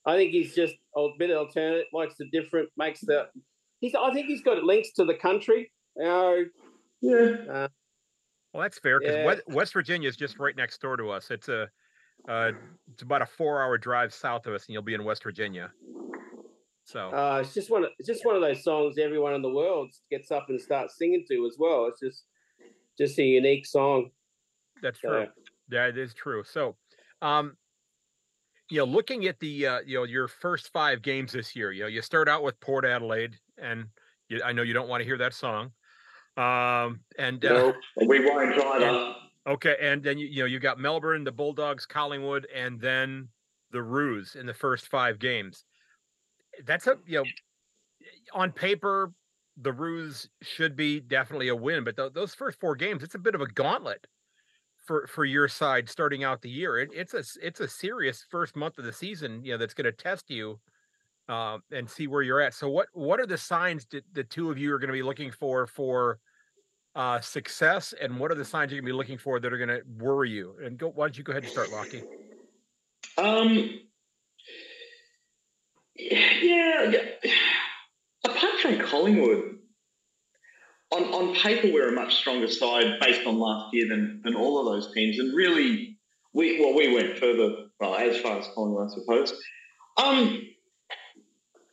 I 0.05 0.15
think 0.15 0.31
he's 0.31 0.55
just 0.55 0.75
a 0.95 1.07
bit 1.17 1.31
alternate, 1.31 1.87
likes 1.91 2.15
the 2.17 2.29
different, 2.31 2.69
makes 2.77 3.01
the 3.01 3.27
he's 3.81 3.93
I 3.95 4.13
think 4.13 4.27
he's 4.27 4.41
got 4.43 4.63
links 4.63 4.93
to 4.93 5.03
the 5.03 5.15
country. 5.15 5.71
You 5.97 6.03
know, 6.03 6.45
Yeah. 7.01 7.67
Well, 8.53 8.63
that's 8.63 8.79
fair 8.79 8.99
because 8.99 9.15
Yeah. 9.15 9.25
West, 9.25 9.41
West 9.47 9.73
Virginia 9.73 10.07
is 10.07 10.15
just 10.15 10.39
right 10.39 10.55
next 10.55 10.79
door 10.79 10.95
to 10.95 11.09
us. 11.09 11.29
It's 11.31 11.49
a 11.49 11.69
uh, 12.29 12.51
it's 12.93 13.01
about 13.01 13.21
a 13.21 13.25
four-hour 13.25 13.77
drive 13.77 14.13
south 14.13 14.45
of 14.45 14.53
us, 14.53 14.65
and 14.67 14.73
you'll 14.73 14.83
be 14.83 14.93
in 14.93 15.03
West 15.03 15.23
Virginia. 15.23 15.71
So, 16.83 17.09
uh, 17.09 17.39
it's 17.43 17.53
just 17.53 17.69
one 17.69 17.83
of, 17.83 17.91
it's 17.99 18.07
just 18.07 18.25
one 18.25 18.35
of 18.35 18.41
those 18.41 18.63
songs 18.63 18.97
everyone 18.97 19.33
in 19.33 19.41
the 19.41 19.49
world 19.49 19.91
gets 20.09 20.31
up 20.31 20.45
and 20.49 20.59
starts 20.59 20.97
singing 20.97 21.23
to 21.29 21.45
as 21.45 21.55
well. 21.59 21.85
It's 21.87 21.99
just 21.99 22.23
just 22.97 23.19
a 23.19 23.23
unique 23.23 23.65
song. 23.65 24.09
that's 24.81 24.99
true. 24.99 25.21
Yeah. 25.21 25.25
Yeah, 25.71 25.85
it 25.85 25.97
is 25.99 26.15
true. 26.15 26.43
So, 26.43 26.75
um, 27.21 27.55
you 28.71 28.79
know, 28.79 28.85
looking 28.85 29.27
at 29.27 29.39
the 29.39 29.67
uh, 29.67 29.79
you 29.85 29.97
know 29.97 30.03
your 30.03 30.27
first 30.27 30.71
five 30.71 31.01
games 31.01 31.31
this 31.31 31.55
year, 31.55 31.71
you 31.71 31.81
know, 31.83 31.87
you 31.87 32.01
start 32.01 32.27
out 32.27 32.43
with 32.43 32.59
Port 32.59 32.85
Adelaide, 32.85 33.35
and 33.57 33.85
you, 34.29 34.41
I 34.43 34.51
know 34.51 34.63
you 34.63 34.73
don't 34.73 34.89
want 34.89 35.01
to 35.01 35.05
hear 35.05 35.17
that 35.17 35.33
song. 35.33 35.71
Um, 36.37 37.01
and 37.17 37.43
uh, 37.45 37.49
No, 37.49 37.73
we 38.07 38.25
won't 38.25 38.57
either. 38.57 39.13
Okay, 39.49 39.75
and 39.81 40.03
then 40.03 40.19
you, 40.19 40.27
you 40.27 40.39
know 40.41 40.45
you 40.45 40.59
got 40.59 40.79
Melbourne, 40.79 41.23
the 41.23 41.31
Bulldogs, 41.31 41.85
Collingwood, 41.85 42.47
and 42.53 42.79
then 42.79 43.27
the 43.71 43.81
Roos 43.81 44.35
in 44.35 44.45
the 44.45 44.53
first 44.53 44.87
five 44.87 45.17
games. 45.17 45.65
That's 46.65 46.87
a 46.87 46.97
you 47.05 47.19
know 47.19 47.25
on 48.33 48.51
paper 48.51 49.11
the 49.61 49.73
Roos 49.73 50.29
should 50.41 50.75
be 50.75 50.99
definitely 50.99 51.49
a 51.49 51.55
win, 51.55 51.83
but 51.83 51.97
th- 51.97 52.13
those 52.13 52.35
first 52.35 52.59
four 52.59 52.75
games 52.75 53.03
it's 53.03 53.15
a 53.15 53.19
bit 53.19 53.35
of 53.35 53.41
a 53.41 53.47
gauntlet 53.47 54.05
for 54.85 55.07
for 55.07 55.25
your 55.25 55.47
side 55.47 55.89
starting 55.89 56.23
out 56.23 56.41
the 56.41 56.49
year. 56.49 56.77
It, 56.79 56.89
it's 56.93 57.15
a 57.15 57.23
it's 57.41 57.59
a 57.59 57.67
serious 57.67 58.25
first 58.29 58.55
month 58.55 58.77
of 58.77 58.85
the 58.85 58.93
season, 58.93 59.43
you 59.43 59.53
know, 59.53 59.57
that's 59.57 59.73
going 59.73 59.85
to 59.85 59.91
test 59.91 60.29
you 60.29 60.59
uh, 61.27 61.57
and 61.71 61.89
see 61.89 62.07
where 62.07 62.21
you're 62.21 62.41
at. 62.41 62.53
So 62.53 62.69
what 62.69 62.87
what 62.93 63.19
are 63.19 63.27
the 63.27 63.37
signs 63.37 63.85
that 63.91 64.03
the 64.13 64.23
two 64.23 64.51
of 64.51 64.57
you 64.57 64.73
are 64.73 64.79
going 64.79 64.89
to 64.89 64.93
be 64.93 65.03
looking 65.03 65.31
for 65.31 65.67
for 65.67 66.19
uh, 66.95 67.21
success, 67.21 67.93
and 67.99 68.19
what 68.19 68.31
are 68.31 68.35
the 68.35 68.45
signs 68.45 68.71
you're 68.71 68.81
going 68.81 68.87
to 68.87 68.93
be 68.93 68.97
looking 68.97 69.17
for 69.17 69.39
that 69.39 69.53
are 69.53 69.57
going 69.57 69.69
to 69.69 69.81
worry 69.97 70.31
you? 70.31 70.55
And 70.63 70.77
go, 70.77 70.89
why 70.89 71.05
don't 71.05 71.17
you 71.17 71.23
go 71.23 71.31
ahead 71.31 71.43
and 71.43 71.51
start, 71.51 71.69
Lachie? 71.69 72.03
Um, 73.17 73.79
yeah, 75.95 76.91
yeah. 76.91 77.31
Apart 78.25 78.59
from 78.61 78.79
Collingwood, 78.79 79.59
on, 80.91 81.03
on 81.03 81.35
paper 81.35 81.67
we're 81.71 81.89
a 81.89 81.91
much 81.91 82.15
stronger 82.15 82.47
side 82.47 82.99
based 82.99 83.25
on 83.27 83.37
last 83.37 83.73
year 83.73 83.87
than, 83.87 84.21
than 84.23 84.35
all 84.35 84.59
of 84.59 84.65
those 84.65 84.93
teams, 84.93 85.19
and 85.19 85.35
really, 85.35 85.97
we 86.33 86.59
well 86.59 86.75
we 86.75 86.93
went 86.93 87.17
further, 87.17 87.55
well 87.79 87.95
as 87.95 88.17
far 88.19 88.39
as 88.39 88.47
Collingwood, 88.55 88.89
I 88.89 88.93
suppose. 88.93 89.33
Um, 89.97 90.41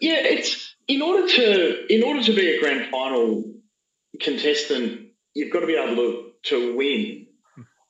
yeah, 0.01 0.19
it's 0.19 0.77
in 0.89 1.03
order 1.03 1.27
to 1.29 1.95
in 1.95 2.03
order 2.03 2.23
to 2.23 2.33
be 2.33 2.55
a 2.55 2.61
grand 2.61 2.91
final 2.91 3.45
contestant, 4.21 5.06
you've 5.37 5.53
got 5.53 5.61
to 5.61 5.67
be 5.67 5.77
able 5.77 5.97
to 5.97 6.33
to 6.45 6.77
win 6.77 7.27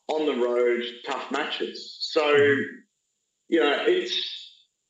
on 0.08 0.26
the 0.26 0.34
road 0.44 0.82
tough 1.06 1.30
matches. 1.30 1.96
So 2.00 2.26
you 3.48 3.60
know, 3.60 3.84
it's 3.86 4.14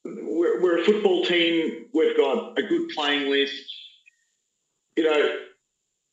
we're, 0.05 0.62
we're 0.62 0.81
a 0.81 0.85
football 0.85 1.25
team. 1.25 1.87
We've 1.92 2.16
got 2.16 2.59
a 2.59 2.62
good 2.62 2.88
playing 2.95 3.31
list. 3.31 3.62
You 4.97 5.05
know, 5.05 5.37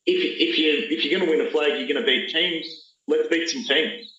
if 0.05 0.49
if 0.49 0.57
you 0.57 0.87
if 0.95 1.05
you're 1.05 1.17
going 1.17 1.31
to 1.31 1.37
win 1.37 1.47
a 1.47 1.51
flag, 1.51 1.77
you're 1.77 1.87
going 1.87 2.01
to 2.01 2.05
beat 2.05 2.29
teams. 2.29 2.67
Let's 3.07 3.29
beat 3.29 3.49
some 3.49 3.63
teams. 3.63 4.13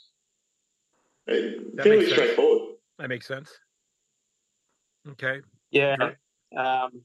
Uh, 1.29 1.33
That 1.75 1.85
Fairly 1.85 1.99
makes 1.99 2.09
sense. 2.11 2.21
straightforward. 2.21 2.77
That 2.99 3.09
makes 3.09 3.27
sense. 3.27 3.51
Okay. 5.11 5.41
Yeah. 5.71 5.97
Right. 5.97 6.17
Um, 6.57 7.03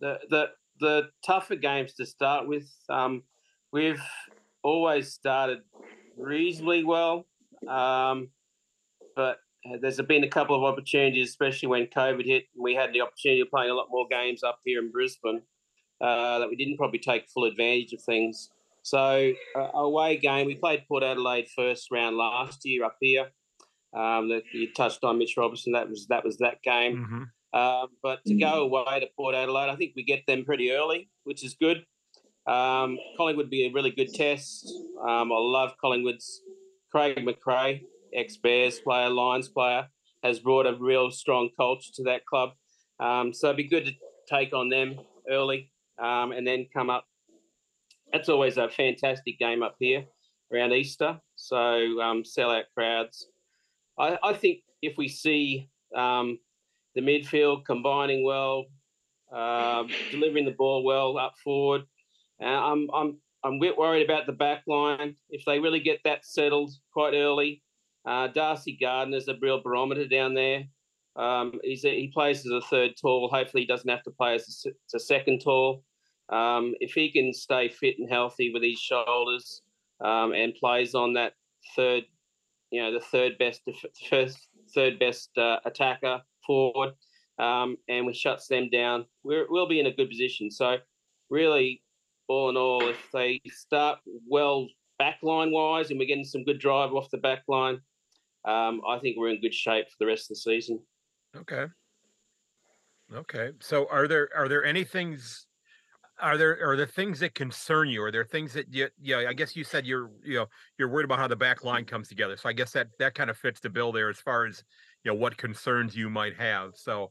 the 0.00 0.18
the 0.28 0.50
the 0.78 1.08
tougher 1.26 1.56
games 1.56 1.94
to 1.94 2.06
start 2.06 2.46
with. 2.46 2.70
Um, 2.88 3.24
we've 3.72 4.00
always 4.62 5.12
started 5.12 5.60
reasonably 6.16 6.84
well, 6.84 7.26
um, 7.68 8.28
but 9.16 9.38
there's 9.80 10.00
been 10.02 10.24
a 10.24 10.28
couple 10.28 10.56
of 10.56 10.62
opportunities, 10.64 11.28
especially 11.28 11.68
when 11.68 11.86
COVID 11.86 12.24
hit. 12.24 12.44
and 12.54 12.62
We 12.62 12.74
had 12.74 12.92
the 12.92 13.02
opportunity 13.02 13.40
of 13.40 13.50
playing 13.50 13.70
a 13.70 13.74
lot 13.74 13.88
more 13.90 14.06
games 14.10 14.42
up 14.42 14.58
here 14.64 14.80
in 14.80 14.90
Brisbane 14.90 15.42
uh, 16.00 16.38
that 16.38 16.48
we 16.48 16.56
didn't 16.56 16.78
probably 16.78 16.98
take 16.98 17.28
full 17.28 17.44
advantage 17.44 17.92
of 17.92 18.02
things. 18.02 18.50
So 18.82 19.32
uh, 19.56 19.68
away 19.74 20.16
game, 20.16 20.46
we 20.46 20.54
played 20.54 20.84
Port 20.88 21.02
Adelaide 21.02 21.48
first 21.54 21.88
round 21.90 22.16
last 22.16 22.64
year 22.64 22.84
up 22.84 22.96
here. 23.00 23.30
Um, 23.92 24.28
that 24.28 24.44
you 24.52 24.72
touched 24.72 25.02
on 25.02 25.18
Mitch 25.18 25.36
Robinson. 25.36 25.72
That 25.72 25.90
was 25.90 26.06
that 26.06 26.24
was 26.24 26.38
that 26.38 26.62
game. 26.62 27.04
hmm 27.52 27.58
Um, 27.58 27.88
but 28.04 28.24
to 28.26 28.34
go 28.34 28.62
away 28.62 29.00
to 29.00 29.08
Port 29.16 29.34
Adelaide, 29.34 29.68
I 29.68 29.74
think 29.74 29.94
we 29.96 30.04
get 30.04 30.24
them 30.26 30.44
pretty 30.44 30.70
early, 30.70 31.10
which 31.24 31.44
is 31.44 31.54
good. 31.54 31.84
Um, 32.46 32.98
Collingwood 33.16 33.46
would 33.46 33.50
be 33.50 33.66
a 33.66 33.72
really 33.72 33.90
good 33.90 34.12
test. 34.12 34.72
Um, 35.00 35.30
I 35.32 35.38
love 35.38 35.72
Collingwood's 35.80 36.42
Craig 36.90 37.16
McRae, 37.16 37.82
ex 38.14 38.36
Bears 38.36 38.80
player, 38.80 39.08
Lions 39.08 39.48
player, 39.48 39.86
has 40.22 40.38
brought 40.40 40.66
a 40.66 40.76
real 40.78 41.10
strong 41.10 41.50
culture 41.56 41.90
to 41.94 42.02
that 42.04 42.26
club. 42.26 42.50
Um, 42.98 43.32
so 43.32 43.48
it'd 43.48 43.56
be 43.56 43.68
good 43.68 43.86
to 43.86 43.92
take 44.28 44.52
on 44.52 44.68
them 44.68 45.00
early 45.30 45.72
um, 45.98 46.32
and 46.32 46.46
then 46.46 46.66
come 46.72 46.90
up. 46.90 47.06
That's 48.12 48.28
always 48.28 48.56
a 48.56 48.68
fantastic 48.68 49.38
game 49.38 49.62
up 49.62 49.76
here 49.78 50.04
around 50.52 50.72
Easter. 50.72 51.20
So 51.36 52.00
um, 52.00 52.24
sell 52.24 52.50
out 52.50 52.64
crowds. 52.74 53.28
I, 53.98 54.18
I 54.22 54.32
think 54.32 54.60
if 54.82 54.96
we 54.98 55.08
see 55.08 55.68
um, 55.94 56.38
the 56.94 57.00
midfield 57.00 57.64
combining 57.64 58.24
well, 58.24 58.66
um, 59.32 59.88
delivering 60.10 60.44
the 60.44 60.54
ball 60.56 60.82
well 60.82 61.16
up 61.18 61.34
forward. 61.42 61.82
Uh, 62.42 62.46
I'm 62.46 62.88
I'm 62.94 63.18
I'm 63.44 63.54
a 63.54 63.60
bit 63.60 63.78
worried 63.78 64.04
about 64.04 64.26
the 64.26 64.32
back 64.32 64.62
line. 64.66 65.16
If 65.30 65.44
they 65.44 65.58
really 65.58 65.80
get 65.80 66.00
that 66.04 66.24
settled 66.24 66.72
quite 66.92 67.14
early, 67.14 67.62
uh, 68.06 68.28
Darcy 68.28 68.76
Gardiner's 68.80 69.28
a 69.28 69.36
real 69.40 69.62
barometer 69.62 70.06
down 70.06 70.34
there. 70.34 70.64
Um, 71.16 71.58
he's 71.62 71.84
a, 71.84 71.90
he 71.90 72.08
plays 72.08 72.46
as 72.46 72.52
a 72.52 72.60
third 72.60 72.92
tall. 73.00 73.28
Hopefully, 73.32 73.62
he 73.62 73.66
doesn't 73.66 73.88
have 73.88 74.02
to 74.04 74.10
play 74.10 74.34
as 74.34 74.64
a, 74.66 74.68
as 74.68 74.94
a 74.94 75.04
second 75.04 75.40
tall. 75.40 75.82
Um, 76.30 76.74
if 76.80 76.92
he 76.92 77.10
can 77.10 77.32
stay 77.34 77.68
fit 77.68 77.96
and 77.98 78.08
healthy 78.08 78.52
with 78.52 78.62
his 78.62 78.78
shoulders 78.78 79.62
um, 80.02 80.32
and 80.32 80.54
plays 80.54 80.94
on 80.94 81.14
that 81.14 81.32
third, 81.74 82.04
you 82.70 82.80
know, 82.80 82.92
the 82.92 83.00
third 83.00 83.36
best, 83.38 83.62
first, 84.08 84.48
third 84.72 84.98
best 84.98 85.30
uh, 85.36 85.56
attacker 85.64 86.22
forward, 86.46 86.94
um, 87.38 87.76
and 87.88 88.06
we 88.06 88.14
shuts 88.14 88.46
them 88.46 88.68
down, 88.70 89.06
we're, 89.24 89.46
we'll 89.48 89.68
be 89.68 89.80
in 89.80 89.86
a 89.86 89.92
good 89.92 90.08
position. 90.08 90.50
So, 90.50 90.76
really, 91.30 91.82
all 92.30 92.48
in 92.48 92.56
all, 92.56 92.88
if 92.88 93.10
they 93.12 93.40
start 93.46 93.98
well 94.28 94.68
backline 95.00 95.50
wise 95.50 95.90
and 95.90 95.98
we're 95.98 96.06
getting 96.06 96.24
some 96.24 96.44
good 96.44 96.60
drive 96.60 96.92
off 96.92 97.10
the 97.10 97.18
backline, 97.18 97.80
um, 98.44 98.80
I 98.88 98.98
think 99.00 99.16
we're 99.18 99.30
in 99.30 99.40
good 99.40 99.54
shape 99.54 99.86
for 99.86 99.96
the 99.98 100.06
rest 100.06 100.24
of 100.30 100.36
the 100.36 100.36
season. 100.36 100.80
Okay. 101.36 101.66
Okay. 103.12 103.50
So 103.60 103.88
are 103.90 104.06
there 104.06 104.28
are 104.36 104.48
there 104.48 104.64
any 104.64 104.84
things 104.84 105.46
are 106.20 106.38
there 106.38 106.70
are 106.70 106.76
there 106.76 106.86
things 106.86 107.18
that 107.18 107.34
concern 107.34 107.88
you? 107.88 108.00
Are 108.02 108.12
there 108.12 108.24
things 108.24 108.52
that 108.52 108.72
you 108.72 108.88
yeah, 109.02 109.24
I 109.28 109.32
guess 109.32 109.56
you 109.56 109.64
said 109.64 109.84
you're 109.84 110.10
you 110.24 110.36
know 110.36 110.46
you're 110.78 110.88
worried 110.88 111.06
about 111.06 111.18
how 111.18 111.26
the 111.26 111.34
back 111.34 111.64
line 111.64 111.84
comes 111.84 112.08
together. 112.08 112.36
So 112.36 112.48
I 112.48 112.52
guess 112.52 112.70
that 112.72 112.88
that 113.00 113.16
kind 113.16 113.28
of 113.28 113.36
fits 113.36 113.58
the 113.58 113.70
bill 113.70 113.90
there 113.90 114.08
as 114.08 114.18
far 114.18 114.46
as 114.46 114.62
you 115.02 115.10
know 115.10 115.18
what 115.18 115.36
concerns 115.36 115.96
you 115.96 116.08
might 116.08 116.36
have. 116.36 116.72
So 116.76 117.10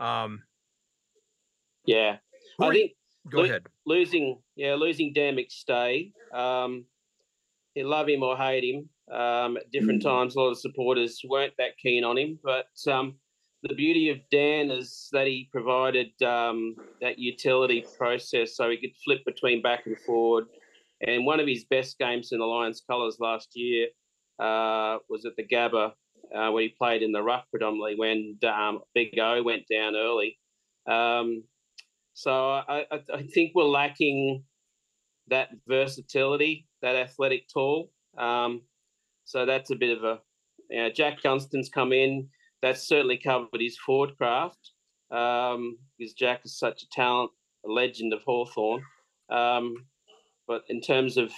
um 0.00 0.42
yeah. 1.86 2.16
I 2.60 2.70
think 2.70 2.92
go 3.30 3.38
lo- 3.38 3.44
ahead. 3.44 3.66
Losing 3.86 4.38
yeah, 4.56 4.74
losing 4.74 5.12
Dan 5.12 5.36
McStay. 5.36 6.12
Um 6.32 6.84
you 7.74 7.88
love 7.88 8.08
him 8.08 8.22
or 8.22 8.36
hate 8.36 8.64
him. 8.64 8.88
Um, 9.16 9.56
at 9.56 9.70
different 9.72 10.02
mm. 10.02 10.04
times, 10.04 10.34
a 10.34 10.40
lot 10.40 10.50
of 10.50 10.58
supporters 10.58 11.20
weren't 11.28 11.54
that 11.58 11.78
keen 11.82 12.04
on 12.04 12.16
him, 12.16 12.38
but 12.42 12.66
um, 12.88 13.16
the 13.62 13.74
beauty 13.74 14.08
of 14.08 14.18
Dan 14.30 14.70
is 14.70 15.08
that 15.12 15.26
he 15.26 15.48
provided 15.52 16.10
um, 16.22 16.76
that 17.00 17.18
utility 17.18 17.84
process 17.98 18.56
so 18.56 18.70
he 18.70 18.76
could 18.76 18.94
flip 19.04 19.24
between 19.24 19.62
back 19.62 19.86
and 19.86 19.98
forward. 20.00 20.46
And 21.06 21.26
one 21.26 21.40
of 21.40 21.46
his 21.46 21.64
best 21.64 21.98
games 21.98 22.32
in 22.32 22.38
the 22.38 22.44
Lions 22.44 22.82
colours 22.88 23.16
last 23.20 23.50
year 23.54 23.88
uh, 24.38 24.98
was 25.08 25.24
at 25.24 25.36
the 25.36 25.46
Gabba 25.46 25.92
uh, 26.34 26.50
when 26.52 26.62
he 26.62 26.68
played 26.68 27.02
in 27.02 27.12
the 27.12 27.22
ruck 27.22 27.46
predominantly 27.50 27.96
when 27.96 28.38
um, 28.48 28.80
Big 28.94 29.18
O 29.18 29.42
went 29.42 29.64
down 29.70 29.96
early. 29.96 30.38
Um, 30.86 31.42
so 32.14 32.32
I, 32.32 32.84
I, 32.90 33.00
I, 33.14 33.22
think 33.22 33.52
we're 33.54 33.64
lacking 33.64 34.44
that 35.28 35.48
versatility, 35.66 36.66
that 36.82 36.96
athletic 36.96 37.48
tool. 37.48 37.90
Um, 38.18 38.62
so 39.24 39.46
that's 39.46 39.70
a 39.70 39.76
bit 39.76 39.96
of 39.96 40.04
a 40.04 40.20
you 40.70 40.82
know, 40.82 40.90
Jack 40.90 41.22
Gunston's 41.22 41.68
come 41.68 41.92
in 41.92 42.28
that's 42.62 42.86
certainly 42.86 43.18
covered 43.18 43.48
his 43.60 43.78
forward 43.78 44.16
craft 44.16 44.72
um, 45.10 45.78
because 45.98 46.12
Jack 46.14 46.42
is 46.44 46.58
such 46.58 46.82
a 46.82 46.88
talent, 46.92 47.30
a 47.66 47.70
legend 47.70 48.12
of 48.12 48.22
Hawthorn. 48.22 48.82
Um, 49.30 49.74
but 50.46 50.62
in 50.68 50.80
terms 50.80 51.16
of 51.16 51.32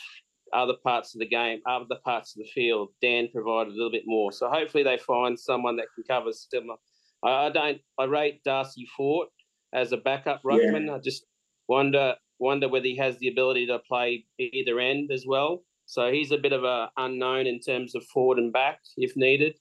other 0.52 0.74
parts 0.82 1.14
of 1.14 1.20
the 1.20 1.28
game, 1.28 1.60
other 1.66 1.96
parts 2.04 2.34
of 2.34 2.42
the 2.42 2.50
field, 2.50 2.90
Dan 3.00 3.28
provided 3.32 3.72
a 3.72 3.76
little 3.76 3.90
bit 3.90 4.04
more. 4.06 4.32
So 4.32 4.48
hopefully 4.48 4.82
they 4.82 4.98
find 4.98 5.38
someone 5.38 5.76
that 5.76 5.86
can 5.94 6.04
cover 6.08 6.32
similar. 6.32 6.76
I, 7.22 7.46
I 7.46 7.50
don't. 7.50 7.78
I 7.98 8.04
rate 8.04 8.42
Darcy 8.44 8.86
Fort 8.96 9.28
as 9.72 9.92
a 9.92 9.96
backup 9.96 10.42
ruckman. 10.42 10.86
Yeah. 10.86 10.94
I 10.94 10.98
just 10.98 11.26
wonder 11.68 12.14
wonder 12.38 12.68
whether 12.68 12.86
he 12.86 12.96
has 12.96 13.18
the 13.18 13.28
ability 13.28 13.66
to 13.66 13.78
play 13.78 14.24
either 14.38 14.80
end 14.80 15.12
as 15.12 15.24
well. 15.26 15.62
So 15.86 16.10
he's 16.10 16.32
a 16.32 16.38
bit 16.38 16.52
of 16.52 16.64
a 16.64 16.90
unknown 16.96 17.46
in 17.46 17.60
terms 17.60 17.94
of 17.94 18.04
forward 18.06 18.38
and 18.38 18.52
back 18.52 18.80
if 18.96 19.16
needed. 19.16 19.56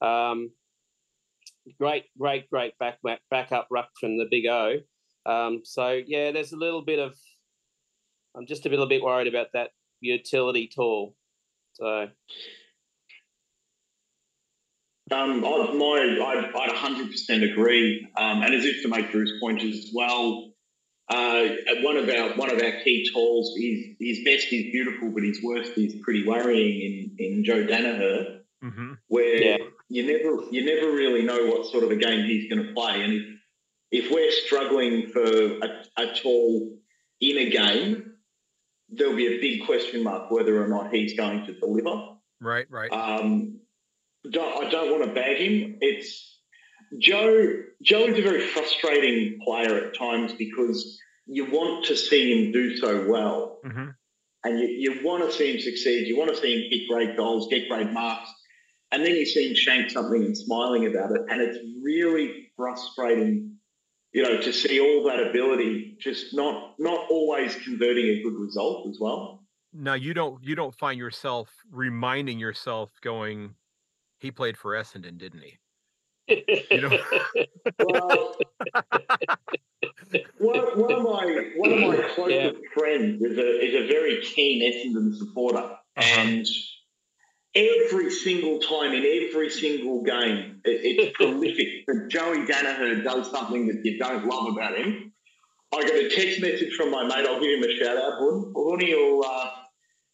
Um, 0.00 0.50
great, 1.78 2.04
great, 2.18 2.48
great 2.50 2.78
back 2.78 2.98
back 3.30 3.52
up 3.52 3.68
ruck 3.70 3.88
from 3.98 4.18
the 4.18 4.26
big 4.30 4.46
O. 4.46 4.76
Um, 5.24 5.62
so 5.64 6.00
yeah, 6.06 6.30
there's 6.32 6.52
a 6.52 6.56
little 6.56 6.82
bit 6.82 6.98
of. 6.98 7.14
I'm 8.36 8.46
just 8.46 8.66
a 8.66 8.68
little 8.68 8.88
bit 8.88 9.02
worried 9.02 9.28
about 9.28 9.48
that 9.54 9.70
utility 10.00 10.68
tool. 10.72 11.14
So. 11.72 12.08
Um, 15.12 15.44
I, 15.44 15.72
my, 15.72 16.18
I'd, 16.26 16.52
I'd 16.54 16.74
100% 16.74 17.52
agree. 17.52 18.08
Um, 18.16 18.42
and 18.42 18.54
as 18.54 18.64
if 18.64 18.82
to 18.82 18.88
make 18.88 19.12
Drew's 19.12 19.32
point 19.40 19.62
as 19.62 19.90
well, 19.94 20.52
uh, 21.08 21.46
one 21.82 21.96
of 21.96 22.08
our 22.08 22.36
one 22.36 22.50
of 22.50 22.60
our 22.60 22.72
key 22.82 23.08
tools 23.12 23.54
is 23.56 23.94
his 24.00 24.24
best 24.24 24.52
is 24.52 24.72
beautiful, 24.72 25.10
but 25.10 25.22
his 25.22 25.40
worst 25.40 25.78
is 25.78 25.94
pretty 26.02 26.26
worrying 26.26 27.14
in 27.18 27.24
in 27.24 27.44
Joe 27.44 27.64
Daniher, 27.64 28.40
mm-hmm. 28.64 28.94
where 29.06 29.36
yeah 29.40 29.56
you 29.88 30.06
never 30.06 30.50
you 30.50 30.64
never 30.64 30.92
really 30.92 31.22
know 31.22 31.46
what 31.46 31.70
sort 31.70 31.84
of 31.84 31.90
a 31.90 31.96
game 31.96 32.24
he's 32.24 32.50
going 32.50 32.66
to 32.66 32.72
play. 32.72 33.02
And 33.02 33.12
if 33.12 33.22
if 33.90 34.10
we're 34.10 34.32
struggling 34.32 35.08
for 35.08 35.22
a, 35.22 35.84
a 35.96 36.14
tall 36.14 36.76
in 37.20 37.38
a 37.38 37.50
game, 37.50 38.14
there'll 38.88 39.16
be 39.16 39.36
a 39.36 39.40
big 39.40 39.64
question 39.64 40.02
mark 40.02 40.30
whether 40.30 40.62
or 40.62 40.68
not 40.68 40.92
he's 40.92 41.16
going 41.16 41.46
to 41.46 41.58
deliver. 41.58 42.16
Right, 42.40 42.66
right. 42.68 42.92
Um, 42.92 43.60
don't, 44.30 44.66
I 44.66 44.70
don't 44.70 44.90
want 44.90 45.04
to 45.04 45.14
bag 45.14 45.38
him. 45.38 45.78
It's 45.80 46.40
Joe. 46.98 47.62
Joe 47.82 48.04
is 48.06 48.18
a 48.18 48.22
very 48.22 48.46
frustrating 48.46 49.38
player 49.44 49.86
at 49.86 49.98
times 49.98 50.32
because 50.32 50.98
you 51.26 51.46
want 51.46 51.86
to 51.86 51.96
see 51.96 52.32
him 52.46 52.52
do 52.52 52.76
so 52.76 53.06
well, 53.08 53.58
mm-hmm. 53.64 53.88
and 54.44 54.60
you, 54.60 54.66
you 54.66 55.00
want 55.04 55.24
to 55.24 55.36
see 55.36 55.54
him 55.54 55.60
succeed. 55.60 56.06
You 56.06 56.16
want 56.16 56.30
to 56.30 56.36
see 56.36 56.54
him 56.54 56.70
get 56.70 56.88
great 56.88 57.16
goals, 57.16 57.48
get 57.50 57.68
great 57.68 57.90
marks 57.92 58.30
and 58.92 59.04
then 59.04 59.14
you 59.14 59.26
see 59.26 59.48
him 59.48 59.54
shank 59.54 59.90
something 59.90 60.24
and 60.24 60.36
smiling 60.36 60.86
about 60.86 61.10
it. 61.12 61.22
And 61.28 61.40
it's 61.40 61.58
really 61.82 62.50
frustrating, 62.56 63.56
you 64.12 64.22
know, 64.22 64.40
to 64.40 64.52
see 64.52 64.80
all 64.80 65.04
that 65.04 65.20
ability 65.20 65.96
just 66.00 66.34
not 66.34 66.74
not 66.78 67.10
always 67.10 67.54
converting 67.56 68.06
a 68.06 68.22
good 68.22 68.34
result 68.34 68.88
as 68.88 68.98
well. 69.00 69.44
Now 69.72 69.94
you 69.94 70.14
don't 70.14 70.42
you 70.42 70.54
don't 70.54 70.74
find 70.74 70.98
yourself 70.98 71.50
reminding 71.70 72.38
yourself 72.38 72.90
going, 73.02 73.54
he 74.18 74.30
played 74.30 74.56
for 74.56 74.72
Essendon, 74.72 75.18
didn't 75.18 75.42
he? 75.42 75.58
You 76.70 76.80
know? 76.80 76.98
well, 77.78 78.36
one, 80.38 80.58
one, 80.78 80.92
of 80.92 81.02
my 81.02 81.50
one 81.56 81.72
of 81.72 81.80
my 81.80 81.96
closest 82.14 82.30
yeah. 82.30 82.50
friends 82.74 83.22
is 83.22 83.38
a 83.38 83.64
is 83.64 83.74
a 83.74 83.86
very 83.86 84.20
keen 84.22 84.62
Essendon 84.62 85.14
supporter, 85.16 85.58
uh-huh. 85.58 86.20
and 86.20 86.46
every 87.56 88.10
single 88.10 88.58
time 88.60 88.92
in 88.92 89.28
every 89.28 89.50
single 89.50 90.02
game. 90.02 90.60
It, 90.64 90.80
it's 90.84 91.16
prolific. 91.16 91.86
But 91.86 92.08
Joey 92.08 92.46
Daniher 92.46 93.02
does 93.02 93.30
something 93.30 93.66
that 93.68 93.80
you 93.84 93.98
don't 93.98 94.26
love 94.26 94.52
about 94.52 94.76
him. 94.76 95.12
I 95.72 95.82
got 95.82 95.94
a 95.94 96.08
text 96.10 96.40
message 96.40 96.74
from 96.76 96.90
my 96.90 97.04
mate. 97.04 97.26
I'll 97.26 97.40
give 97.40 97.58
him 97.58 97.64
a 97.64 97.76
shout 97.76 97.96
out. 97.96 98.18
Horny 98.18 98.94
will 98.94 99.24
uh, 99.24 99.50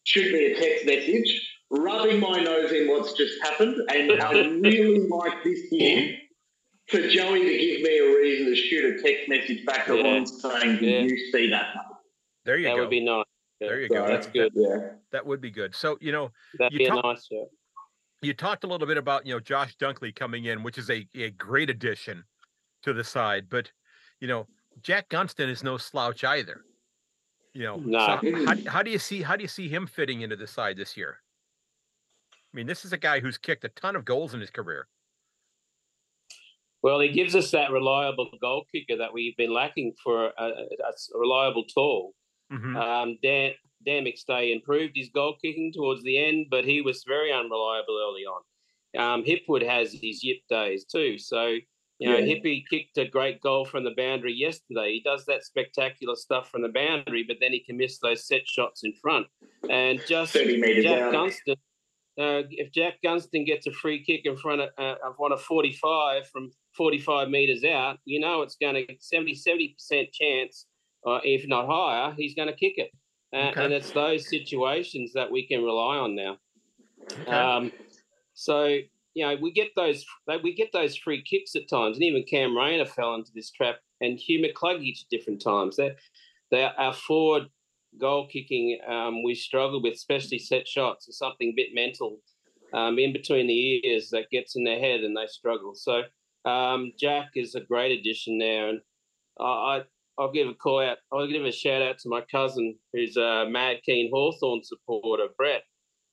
shoot 0.03 0.33
me 0.33 0.45
a 0.45 0.59
text 0.59 0.85
message, 0.85 1.52
rubbing 1.73 2.19
my 2.19 2.39
nose 2.39 2.71
in 2.71 2.87
what's 2.87 3.13
just 3.13 3.41
happened. 3.41 3.75
And 3.89 4.21
I 4.21 4.31
really 4.61 5.07
like 5.07 5.43
this 5.43 5.71
year 5.71 6.17
for 6.89 6.99
Joey 7.07 7.43
to 7.43 7.57
give 7.57 7.81
me 7.81 7.97
a 7.97 8.17
reason 8.17 8.45
to 8.47 8.55
shoot 8.55 8.99
a 8.99 9.01
text 9.01 9.29
message 9.29 9.65
back 9.65 9.87
to 9.87 9.97
yeah. 9.97 10.23
saying, 10.25 10.77
Did 10.77 10.81
yeah. 10.81 10.99
you 11.01 11.31
see 11.31 11.49
that? 11.49 11.75
There 12.45 12.57
you 12.57 12.65
that 12.65 12.71
go. 12.71 12.75
That 12.75 12.81
would 12.81 12.89
be 12.89 13.03
nice. 13.03 13.25
There 13.59 13.81
you 13.81 13.87
so 13.87 13.95
go. 13.95 14.07
That's 14.07 14.27
good. 14.27 14.51
Yeah. 14.55 14.89
That 15.11 15.25
would 15.25 15.41
be 15.41 15.51
good. 15.51 15.75
So, 15.75 15.97
you 16.01 16.11
know, 16.11 16.31
that'd 16.59 16.77
be 16.77 16.87
talk, 16.87 17.03
nice. 17.03 17.27
Yeah. 17.31 17.43
You 18.21 18.33
talked 18.33 18.63
a 18.63 18.67
little 18.67 18.87
bit 18.87 18.97
about, 18.97 19.25
you 19.25 19.33
know, 19.33 19.39
Josh 19.39 19.75
Dunkley 19.77 20.15
coming 20.15 20.45
in, 20.45 20.63
which 20.63 20.77
is 20.77 20.89
a, 20.89 21.07
a 21.15 21.31
great 21.31 21.69
addition 21.69 22.23
to 22.83 22.93
the 22.93 23.03
side. 23.03 23.47
But, 23.49 23.71
you 24.19 24.27
know, 24.27 24.47
Jack 24.81 25.09
Gunston 25.09 25.49
is 25.49 25.63
no 25.63 25.77
slouch 25.77 26.23
either. 26.23 26.61
You 27.53 27.63
know, 27.63 27.75
nah. 27.77 28.19
so 28.19 28.45
how, 28.45 28.55
how 28.67 28.83
do 28.83 28.89
you 28.89 28.97
see 28.97 29.21
how 29.21 29.35
do 29.35 29.43
you 29.43 29.47
see 29.47 29.69
him 29.69 29.85
fitting 29.85 30.21
into 30.21 30.35
the 30.35 30.47
side 30.47 30.75
this 30.75 30.97
year? 30.97 31.19
I 32.53 32.57
mean, 32.57 32.67
this 32.67 32.85
is 32.85 32.93
a 32.93 32.97
guy 32.97 33.19
who's 33.19 33.37
kicked 33.37 33.63
a 33.63 33.69
ton 33.69 33.95
of 33.95 34.05
goals 34.05 34.33
in 34.33 34.39
his 34.39 34.51
career. 34.51 34.87
Well, 36.83 36.99
he 36.99 37.09
gives 37.09 37.35
us 37.35 37.49
that 37.51 37.71
reliable 37.71 38.29
goal 38.41 38.65
kicker 38.71 38.97
that 38.97 39.13
we've 39.13 39.37
been 39.37 39.53
lacking 39.53 39.93
for 40.03 40.31
a, 40.37 40.43
a 40.43 41.17
reliable 41.17 41.63
tool. 41.63 42.13
Mm-hmm. 42.51 42.75
Um, 42.75 43.17
Dan, 43.23 43.51
Dan 43.85 44.03
McStay 44.03 44.53
improved 44.53 44.93
his 44.95 45.09
goal 45.09 45.35
kicking 45.41 45.71
towards 45.73 46.03
the 46.03 46.17
end, 46.23 46.47
but 46.51 46.65
he 46.65 46.81
was 46.81 47.03
very 47.07 47.31
unreliable 47.31 47.97
early 48.05 48.23
on. 48.25 48.41
Um, 48.95 49.23
Hipwood 49.23 49.65
has 49.67 49.93
his 49.93 50.23
yip 50.23 50.39
days 50.49 50.85
too. 50.85 51.17
So, 51.17 51.55
you 51.99 52.09
know, 52.09 52.17
yeah. 52.17 52.35
Hippie 52.35 52.63
kicked 52.69 52.97
a 52.97 53.05
great 53.05 53.41
goal 53.41 53.65
from 53.65 53.85
the 53.85 53.93
boundary 53.95 54.33
yesterday. 54.33 54.91
He 54.91 55.01
does 55.03 55.25
that 55.25 55.45
spectacular 55.45 56.15
stuff 56.15 56.51
from 56.51 56.61
the 56.61 56.69
boundary, 56.69 57.23
but 57.25 57.37
then 57.39 57.53
he 57.53 57.63
can 57.63 57.77
miss 57.77 57.97
those 57.99 58.27
set 58.27 58.45
shots 58.45 58.83
in 58.83 58.93
front. 59.01 59.25
And 59.69 60.01
just 60.05 60.33
Jack 60.33 61.13
Gunston, 61.13 61.55
uh, 62.19 62.43
if 62.49 62.71
Jack 62.71 62.95
Gunston 63.03 63.45
gets 63.45 63.65
a 63.67 63.71
free 63.71 64.03
kick 64.03 64.21
in 64.25 64.37
front 64.37 64.61
of, 64.61 64.69
uh, 64.77 64.95
of 65.05 65.15
one 65.17 65.31
of 65.31 65.41
45 65.41 66.27
from 66.27 66.51
45 66.77 67.29
metres 67.29 67.63
out, 67.63 67.97
you 68.05 68.19
know 68.19 68.41
it's 68.41 68.55
going 68.55 68.75
to 68.75 68.95
70 68.99 69.35
70% 69.35 70.11
chance 70.11 70.67
uh, 71.05 71.19
if 71.23 71.47
not 71.47 71.67
higher, 71.67 72.13
he's 72.17 72.35
going 72.35 72.47
to 72.47 72.55
kick 72.55 72.75
it. 72.77 72.91
Uh, 73.33 73.49
okay. 73.49 73.65
And 73.65 73.73
it's 73.73 73.91
those 73.91 74.29
situations 74.29 75.11
that 75.13 75.29
we 75.29 75.47
can 75.47 75.63
rely 75.63 75.97
on 75.97 76.15
now. 76.15 76.37
Okay. 77.21 77.31
Um, 77.31 77.71
so 78.33 78.77
you 79.13 79.25
know 79.25 79.35
we 79.41 79.51
get 79.51 79.69
those 79.75 80.05
we 80.43 80.55
get 80.55 80.71
those 80.71 80.95
free 80.97 81.21
kicks 81.21 81.55
at 81.55 81.69
times, 81.69 81.97
and 81.97 82.03
even 82.03 82.23
Cam 82.23 82.55
Rayner 82.55 82.85
fell 82.85 83.15
into 83.15 83.31
this 83.33 83.51
trap, 83.51 83.77
and 84.01 84.19
Hugh 84.19 84.43
McCluggage 84.43 85.01
at 85.01 85.09
different 85.09 85.41
times. 85.41 85.75
They 85.75 85.95
they 86.51 86.63
our 86.63 86.93
forward 86.93 87.47
goal 87.99 88.27
kicking 88.27 88.79
um, 88.87 89.23
we 89.23 89.35
struggle 89.35 89.81
with, 89.81 89.93
especially 89.93 90.39
set 90.39 90.67
shots, 90.67 91.07
is 91.07 91.17
something 91.17 91.49
a 91.49 91.55
bit 91.55 91.69
mental 91.73 92.17
um, 92.73 92.97
in 92.99 93.13
between 93.13 93.47
the 93.47 93.87
ears 93.87 94.09
that 94.11 94.29
gets 94.31 94.55
in 94.55 94.63
their 94.63 94.79
head, 94.79 95.01
and 95.01 95.15
they 95.15 95.27
struggle. 95.27 95.73
So 95.75 96.03
um, 96.49 96.91
Jack 96.99 97.29
is 97.35 97.55
a 97.55 97.61
great 97.61 97.97
addition 97.97 98.37
there, 98.37 98.69
and 98.69 98.79
I 99.39 99.81
I'll 100.17 100.31
give 100.31 100.47
a 100.47 100.53
call 100.53 100.81
out. 100.81 100.97
I'll 101.11 101.27
give 101.27 101.45
a 101.45 101.51
shout 101.51 101.81
out 101.81 101.97
to 101.99 102.09
my 102.09 102.21
cousin, 102.31 102.75
who's 102.93 103.17
a 103.17 103.45
mad 103.49 103.77
keen 103.83 104.11
Hawthorn 104.13 104.61
supporter, 104.63 105.27
Brett. 105.37 105.63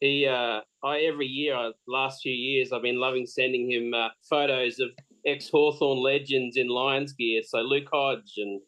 He, 0.01 0.27
uh, 0.27 0.61
I 0.83 1.01
every 1.01 1.27
year, 1.27 1.55
uh, 1.55 1.73
last 1.87 2.23
few 2.23 2.33
years, 2.33 2.73
I've 2.73 2.83
been 2.83 2.99
loving 2.99 3.27
sending 3.27 3.71
him 3.71 3.93
uh, 3.93 4.09
photos 4.29 4.79
of 4.81 4.89
ex 5.27 5.51
Hawthorn 5.51 5.99
legends 5.99 6.57
in 6.57 6.69
Lions 6.69 7.13
gear. 7.13 7.43
So 7.47 7.59
Luke 7.59 7.89
Hodge 7.93 8.33
and 8.39 8.61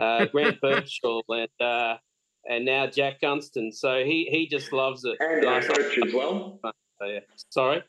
uh, 0.00 0.24
Grant 0.26 0.58
Birchall 0.62 1.22
and 1.28 1.48
uh, 1.60 1.96
and 2.48 2.64
now 2.64 2.86
Jack 2.86 3.20
Gunston. 3.20 3.72
So 3.72 4.04
he 4.04 4.28
he 4.30 4.48
just 4.48 4.72
loves 4.72 5.04
it. 5.04 5.16
And 5.20 5.44
our 5.46 5.62
coach 5.62 5.98
as 5.98 6.12
well. 6.14 6.60
So, 6.62 7.06
yeah. 7.06 7.20
Sorry. 7.50 7.82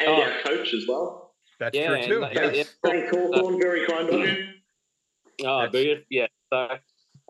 And 0.00 0.08
oh. 0.08 0.22
our 0.22 0.40
coach 0.42 0.74
as 0.74 0.84
well. 0.88 1.34
That's 1.60 1.76
yeah, 1.76 2.06
true 2.06 2.20
too. 2.20 2.26
Yes. 2.32 2.56
Yeah. 2.56 2.90
Thank 2.90 3.10
Hawthorn, 3.10 3.60
very 3.60 3.86
kind 3.86 4.08
of 4.08 4.20
you. 4.20 4.46
Oh, 5.44 5.68
brilliant. 5.68 6.04
Yeah. 6.10 6.26
So, 6.52 6.68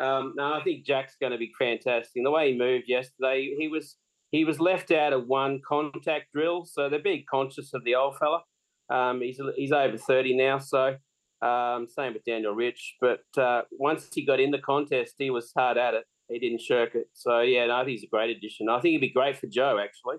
um, 0.03 0.35
no, 0.37 0.55
I 0.55 0.63
think 0.65 0.87
Jack's 0.87 1.17
going 1.21 1.33
to 1.33 1.39
be 1.39 1.53
fantastic. 1.59 2.13
And 2.17 2.27
the 2.27 2.31
way 2.31 2.53
he 2.53 2.59
moved 2.59 2.85
yesterday, 2.89 3.55
he 3.59 3.69
was 3.69 3.97
he 4.31 4.45
was 4.45 4.59
left 4.59 4.91
out 4.91 5.13
of 5.13 5.27
one 5.27 5.61
contact 5.67 6.33
drill, 6.35 6.65
so 6.65 6.89
they're 6.89 6.99
being 6.99 7.25
conscious 7.31 7.75
of 7.75 7.85
the 7.85 7.95
old 7.95 8.17
fella. 8.19 8.43
Um, 8.91 9.21
he's 9.21 9.41
he's 9.57 9.73
over 9.73 9.99
thirty 9.99 10.35
now, 10.35 10.59
so 10.59 10.97
um, 11.43 11.87
same 11.87 12.15
with 12.15 12.25
Daniel 12.25 12.55
Rich. 12.55 12.97
But 13.01 13.25
uh, 13.37 13.63
once 13.73 14.09
he 14.13 14.25
got 14.25 14.41
in 14.41 14.51
the 14.51 14.59
contest, 14.59 15.15
he 15.19 15.31
was 15.31 15.53
hard 15.57 15.77
at 15.77 15.95
it. 15.95 16.05
He 16.29 16.39
didn't 16.39 16.61
shirk 16.61 16.95
it. 16.95 17.09
So 17.13 17.41
yeah, 17.41 17.67
no, 17.67 17.77
I 17.77 17.81
think 17.81 17.99
he's 17.99 18.05
a 18.05 18.11
great 18.11 18.37
addition. 18.37 18.69
I 18.69 18.81
think 18.81 18.93
he'd 18.93 18.99
be 18.99 19.11
great 19.11 19.37
for 19.37 19.47
Joe 19.47 19.79
actually. 19.83 20.17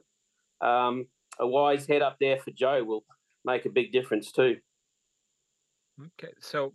Um, 0.61 1.07
a 1.39 1.47
wise 1.47 1.87
head 1.87 2.01
up 2.01 2.17
there 2.19 2.37
for 2.37 2.51
Joe 2.51 2.83
will 2.83 3.03
make 3.45 3.65
a 3.65 3.69
big 3.69 3.91
difference 3.91 4.31
too. 4.31 4.57
Okay, 5.99 6.33
so 6.39 6.73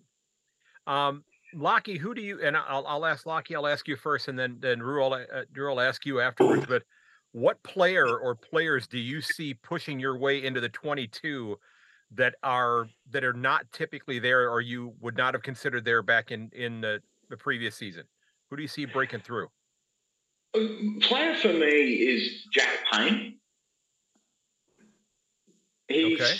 um, 0.86 1.24
Lachie, 1.54 1.98
who 1.98 2.14
do 2.14 2.22
you? 2.22 2.40
And 2.42 2.56
I'll, 2.56 2.86
I'll 2.86 3.06
ask 3.06 3.24
Lachie. 3.24 3.54
I'll 3.54 3.66
ask 3.66 3.88
you 3.88 3.96
first, 3.96 4.28
and 4.28 4.38
then 4.38 4.58
then 4.60 4.78
Drew 4.78 5.00
will, 5.00 5.14
uh, 5.14 5.42
Drew 5.52 5.70
will 5.70 5.80
ask 5.80 6.04
you 6.06 6.20
afterwards. 6.20 6.66
But 6.68 6.82
what 7.32 7.62
player 7.62 8.18
or 8.18 8.34
players 8.34 8.86
do 8.86 8.98
you 8.98 9.20
see 9.20 9.54
pushing 9.54 10.00
your 10.00 10.18
way 10.18 10.44
into 10.44 10.60
the 10.60 10.68
22 10.68 11.58
that 12.12 12.34
are 12.42 12.88
that 13.10 13.24
are 13.24 13.32
not 13.32 13.70
typically 13.72 14.18
there, 14.18 14.50
or 14.50 14.60
you 14.60 14.94
would 15.00 15.16
not 15.16 15.34
have 15.34 15.42
considered 15.42 15.84
there 15.84 16.02
back 16.02 16.30
in 16.30 16.50
in 16.52 16.80
the, 16.80 17.00
the 17.28 17.36
previous 17.36 17.76
season? 17.76 18.04
Who 18.50 18.56
do 18.56 18.62
you 18.62 18.68
see 18.68 18.84
breaking 18.86 19.20
through? 19.20 19.48
Um, 20.54 20.98
player 21.02 21.34
for 21.34 21.52
me 21.52 21.66
is 21.66 22.46
Jack 22.52 22.68
Payne. 22.90 23.36
He's 25.88 26.20
okay. 26.20 26.36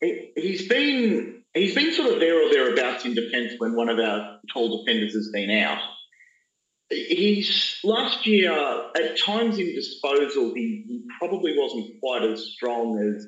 he, 0.00 0.32
he's 0.36 0.68
been 0.68 1.42
he's 1.54 1.74
been 1.74 1.92
sort 1.92 2.12
of 2.12 2.20
there 2.20 2.46
or 2.46 2.50
thereabouts 2.50 3.04
in 3.04 3.14
defence 3.14 3.54
when 3.58 3.74
one 3.74 3.88
of 3.88 3.98
our 3.98 4.40
tall 4.52 4.84
defenders 4.84 5.14
has 5.14 5.30
been 5.32 5.50
out. 5.50 5.80
He's 6.90 7.78
last 7.84 8.26
year 8.26 8.52
at 8.52 9.18
times 9.18 9.58
in 9.58 9.74
disposal 9.74 10.52
he, 10.54 10.84
he 10.86 11.02
probably 11.18 11.56
wasn't 11.56 11.98
quite 12.00 12.22
as 12.22 12.44
strong 12.54 12.98
as 12.98 13.26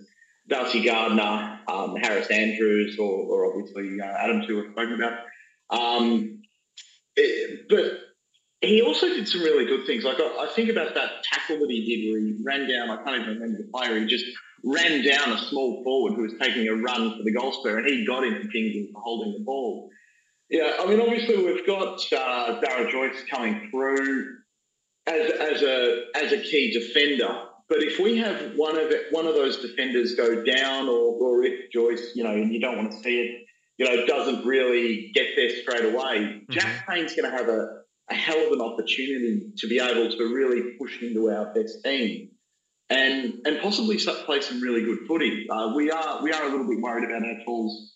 Darcy 0.49 0.85
Gardiner, 0.85 1.61
um, 1.69 1.97
Harris 1.97 2.31
Andrews, 2.31 2.99
or, 2.99 3.11
or 3.11 3.47
obviously 3.47 3.99
uh, 4.01 4.05
Adams, 4.05 4.47
who 4.47 4.57
we've 4.57 4.73
spoken 4.73 4.95
about. 4.95 5.21
Um, 5.71 6.43
it, 7.17 7.67
but 7.71 8.04
he 8.67 8.83
also 8.83 9.09
did 9.09 9.29
some 9.29 9.43
really 9.43 9.65
good 9.65 9.87
things. 9.87 10.05
Like 10.05 10.19
I, 10.21 10.45
I, 10.45 10.49
think 10.55 10.69
about 10.69 10.95
that 10.95 11.23
tackle 11.25 11.59
that 11.59 11.71
he 11.71 11.85
did 11.85 12.11
where 12.11 12.21
he 12.21 12.37
ran 12.43 12.69
down. 12.69 12.91
I 12.91 13.03
can't 13.03 13.23
even 13.23 13.35
remember 13.35 13.59
the 13.59 13.71
player. 13.73 13.99
He 13.99 14.07
just 14.07 14.25
ran 14.65 15.05
down 15.05 15.33
a 15.33 15.39
small 15.49 15.83
forward 15.83 16.15
who 16.15 16.23
was 16.23 16.35
taking 16.41 16.69
a 16.69 16.75
run 16.75 17.17
for 17.17 17.23
the 17.23 17.33
goal 17.33 17.53
square, 17.53 17.79
and 17.79 17.87
he 17.87 18.07
got 18.07 18.25
him 18.25 18.35
for 18.35 18.49
for 18.49 19.01
holding 19.01 19.33
the 19.33 19.45
ball. 19.45 19.91
Yeah, 20.51 20.77
I 20.81 20.87
mean, 20.87 21.01
obviously 21.01 21.37
we've 21.37 21.67
got 21.67 22.01
uh, 22.13 22.61
Darragh 22.61 22.91
Joyce 22.91 23.23
coming 23.31 23.69
through 23.71 24.37
as 25.07 25.31
as 25.31 25.63
a 25.63 26.05
as 26.15 26.33
a 26.33 26.39
key 26.39 26.73
defender. 26.73 27.47
But 27.67 27.83
if 27.83 27.99
we 27.99 28.19
have 28.19 28.53
one 28.57 28.77
of 28.77 28.91
it, 28.91 29.07
one 29.11 29.27
of 29.27 29.35
those 29.35 29.57
defenders 29.57 30.15
go 30.15 30.45
down, 30.45 30.89
or 30.89 31.15
or 31.15 31.45
if 31.45 31.71
Joyce, 31.73 32.13
you 32.15 32.25
know, 32.25 32.31
and 32.31 32.53
you 32.53 32.61
don't 32.61 32.77
want 32.77 32.93
to 32.93 32.99
see 32.99 33.21
it, 33.21 33.47
you 33.79 33.87
know, 33.87 34.07
doesn't 34.07 34.45
really 34.45 35.11
get 35.15 35.29
there 35.37 35.51
straight 35.51 35.85
away, 35.85 36.19
mm-hmm. 36.19 36.53
Jack 36.53 36.87
Payne's 36.87 37.15
going 37.15 37.31
to 37.31 37.37
have 37.37 37.49
a, 37.49 37.84
a 38.11 38.15
hell 38.15 38.47
of 38.47 38.53
an 38.53 38.61
opportunity 38.61 39.53
to 39.59 39.67
be 39.67 39.79
able 39.79 40.11
to 40.11 40.35
really 40.35 40.77
push 40.79 41.01
into 41.03 41.31
our 41.31 41.53
best 41.55 41.83
team 41.83 42.31
and 42.91 43.41
and 43.47 43.61
possibly 43.61 43.99
play 44.27 44.41
some 44.41 44.61
really 44.61 44.83
good 44.83 45.01
footy. 45.09 45.47
Uh, 45.49 45.73
we 45.75 45.91
are 45.91 46.23
we 46.23 46.33
are 46.33 46.45
a 46.45 46.49
little 46.51 46.69
bit 46.69 46.81
worried 46.81 47.05
about 47.05 47.25
our 47.27 47.45
tools 47.45 47.95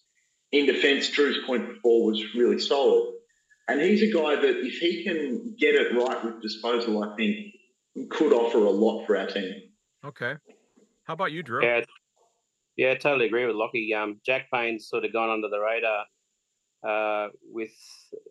in 0.53 0.67
defence. 0.67 1.11
Drew's 1.11 1.39
point 1.47 1.69
before 1.69 2.07
was 2.07 2.35
really 2.35 2.59
solid, 2.59 3.15
and 3.69 3.81
he's 3.81 4.03
a 4.03 4.13
guy 4.13 4.37
that 4.37 4.65
if 4.65 4.79
he 4.79 5.05
can 5.05 5.55
get 5.59 5.75
it 5.75 5.95
right 5.95 6.25
with 6.25 6.41
disposal, 6.41 7.05
I 7.05 7.15
think 7.17 8.11
could 8.11 8.33
offer 8.33 8.59
a 8.59 8.71
lot 8.71 9.07
for 9.07 9.17
our 9.17 9.27
team. 9.27 9.55
Okay, 10.05 10.35
how 11.05 11.15
about 11.15 11.33
you, 11.33 11.43
Drew? 11.43 11.63
Yeah, 11.63 11.83
yeah, 12.77 12.95
totally 12.95 13.27
agree 13.27 13.45
with 13.45 13.57
Lachie. 13.57 13.95
Um, 13.95 14.21
Jack 14.25 14.47
Payne's 14.53 14.89
sort 14.89 15.05
of 15.05 15.13
gone 15.13 15.29
under 15.29 15.49
the 15.49 15.61
radar 15.61 16.05
uh, 16.87 17.29
with 17.53 17.73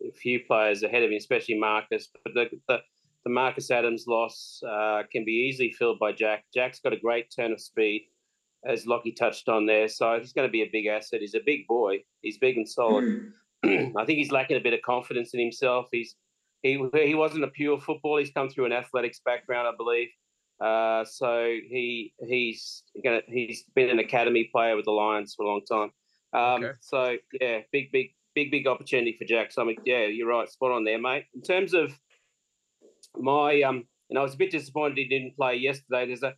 a 0.06 0.12
few 0.12 0.40
players 0.46 0.82
ahead 0.82 1.02
of 1.02 1.10
him, 1.10 1.16
especially 1.16 1.58
Marcus. 1.58 2.08
But 2.24 2.34
the, 2.34 2.46
the 2.68 2.78
the 3.24 3.30
Marcus 3.30 3.70
Adams 3.70 4.04
loss 4.06 4.62
uh, 4.66 5.02
can 5.12 5.24
be 5.24 5.48
easily 5.48 5.72
filled 5.72 5.98
by 5.98 6.12
Jack. 6.12 6.44
Jack's 6.54 6.80
got 6.80 6.92
a 6.92 6.96
great 6.96 7.26
turn 7.34 7.52
of 7.52 7.60
speed, 7.60 8.06
as 8.64 8.86
Lachie 8.86 9.14
touched 9.14 9.48
on 9.48 9.66
there. 9.66 9.88
So 9.88 10.18
he's 10.18 10.32
going 10.32 10.48
to 10.48 10.52
be 10.52 10.62
a 10.62 10.70
big 10.72 10.86
asset. 10.86 11.20
He's 11.20 11.34
a 11.34 11.40
big 11.44 11.66
boy. 11.66 11.98
He's 12.22 12.38
big 12.38 12.56
and 12.56 12.68
solid. 12.68 13.32
Mm. 13.64 13.92
I 13.96 14.04
think 14.04 14.18
he's 14.18 14.30
lacking 14.30 14.56
a 14.56 14.60
bit 14.60 14.72
of 14.72 14.82
confidence 14.82 15.34
in 15.34 15.40
himself. 15.40 15.88
He's 15.92 16.14
he 16.62 16.82
he 16.94 17.14
wasn't 17.14 17.44
a 17.44 17.48
pure 17.48 17.80
football. 17.80 18.18
He's 18.18 18.30
come 18.30 18.48
through 18.48 18.66
an 18.66 18.72
athletics 18.72 19.20
background, 19.24 19.68
I 19.68 19.76
believe. 19.76 20.08
Uh, 20.60 21.04
so 21.04 21.56
he 21.68 22.12
he's 22.20 22.82
gonna 23.04 23.20
he's 23.28 23.64
been 23.74 23.90
an 23.90 23.98
academy 23.98 24.48
player 24.52 24.74
with 24.74 24.84
the 24.84 24.90
Lions 24.92 25.34
for 25.36 25.44
a 25.44 25.48
long 25.48 25.62
time. 25.70 25.90
Um, 26.32 26.64
okay. 26.64 26.76
So 26.80 27.16
yeah, 27.40 27.60
big 27.72 27.92
big 27.92 28.10
big 28.38 28.50
big 28.52 28.66
opportunity 28.68 29.16
for 29.18 29.24
Jack. 29.24 29.50
So 29.50 29.62
I 29.62 29.64
mean, 29.64 29.78
yeah, 29.84 30.06
you're 30.06 30.28
right, 30.28 30.48
spot 30.48 30.70
on 30.70 30.84
there, 30.84 31.00
mate. 31.00 31.24
In 31.34 31.42
terms 31.42 31.74
of 31.74 31.92
my 33.16 33.62
um, 33.62 33.84
and 34.10 34.18
I 34.18 34.22
was 34.22 34.34
a 34.34 34.38
bit 34.38 34.52
disappointed 34.52 34.98
he 34.98 35.08
didn't 35.08 35.36
play 35.36 35.56
yesterday. 35.56 36.06
There's 36.06 36.22
a 36.22 36.34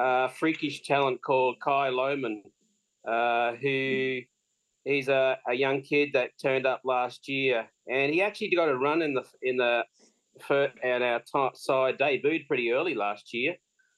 uh, 0.00 0.28
freakish 0.28 0.82
talent 0.82 1.20
called 1.22 1.56
Kai 1.62 1.90
Lohmann, 1.90 2.42
uh, 3.06 3.56
who 3.60 4.20
he's 4.84 5.08
a, 5.08 5.36
a 5.46 5.54
young 5.54 5.82
kid 5.82 6.10
that 6.14 6.30
turned 6.40 6.66
up 6.66 6.80
last 6.84 7.28
year, 7.28 7.66
and 7.86 8.12
he 8.12 8.22
actually 8.22 8.50
got 8.56 8.70
a 8.70 8.76
run 8.76 9.02
in 9.02 9.12
the 9.14 9.24
in 9.42 9.56
the 9.58 9.82
at 10.82 11.02
our 11.02 11.20
top 11.30 11.56
side 11.56 11.98
debuted 11.98 12.46
pretty 12.46 12.72
early 12.72 12.94
last 12.94 13.34
year, 13.34 13.54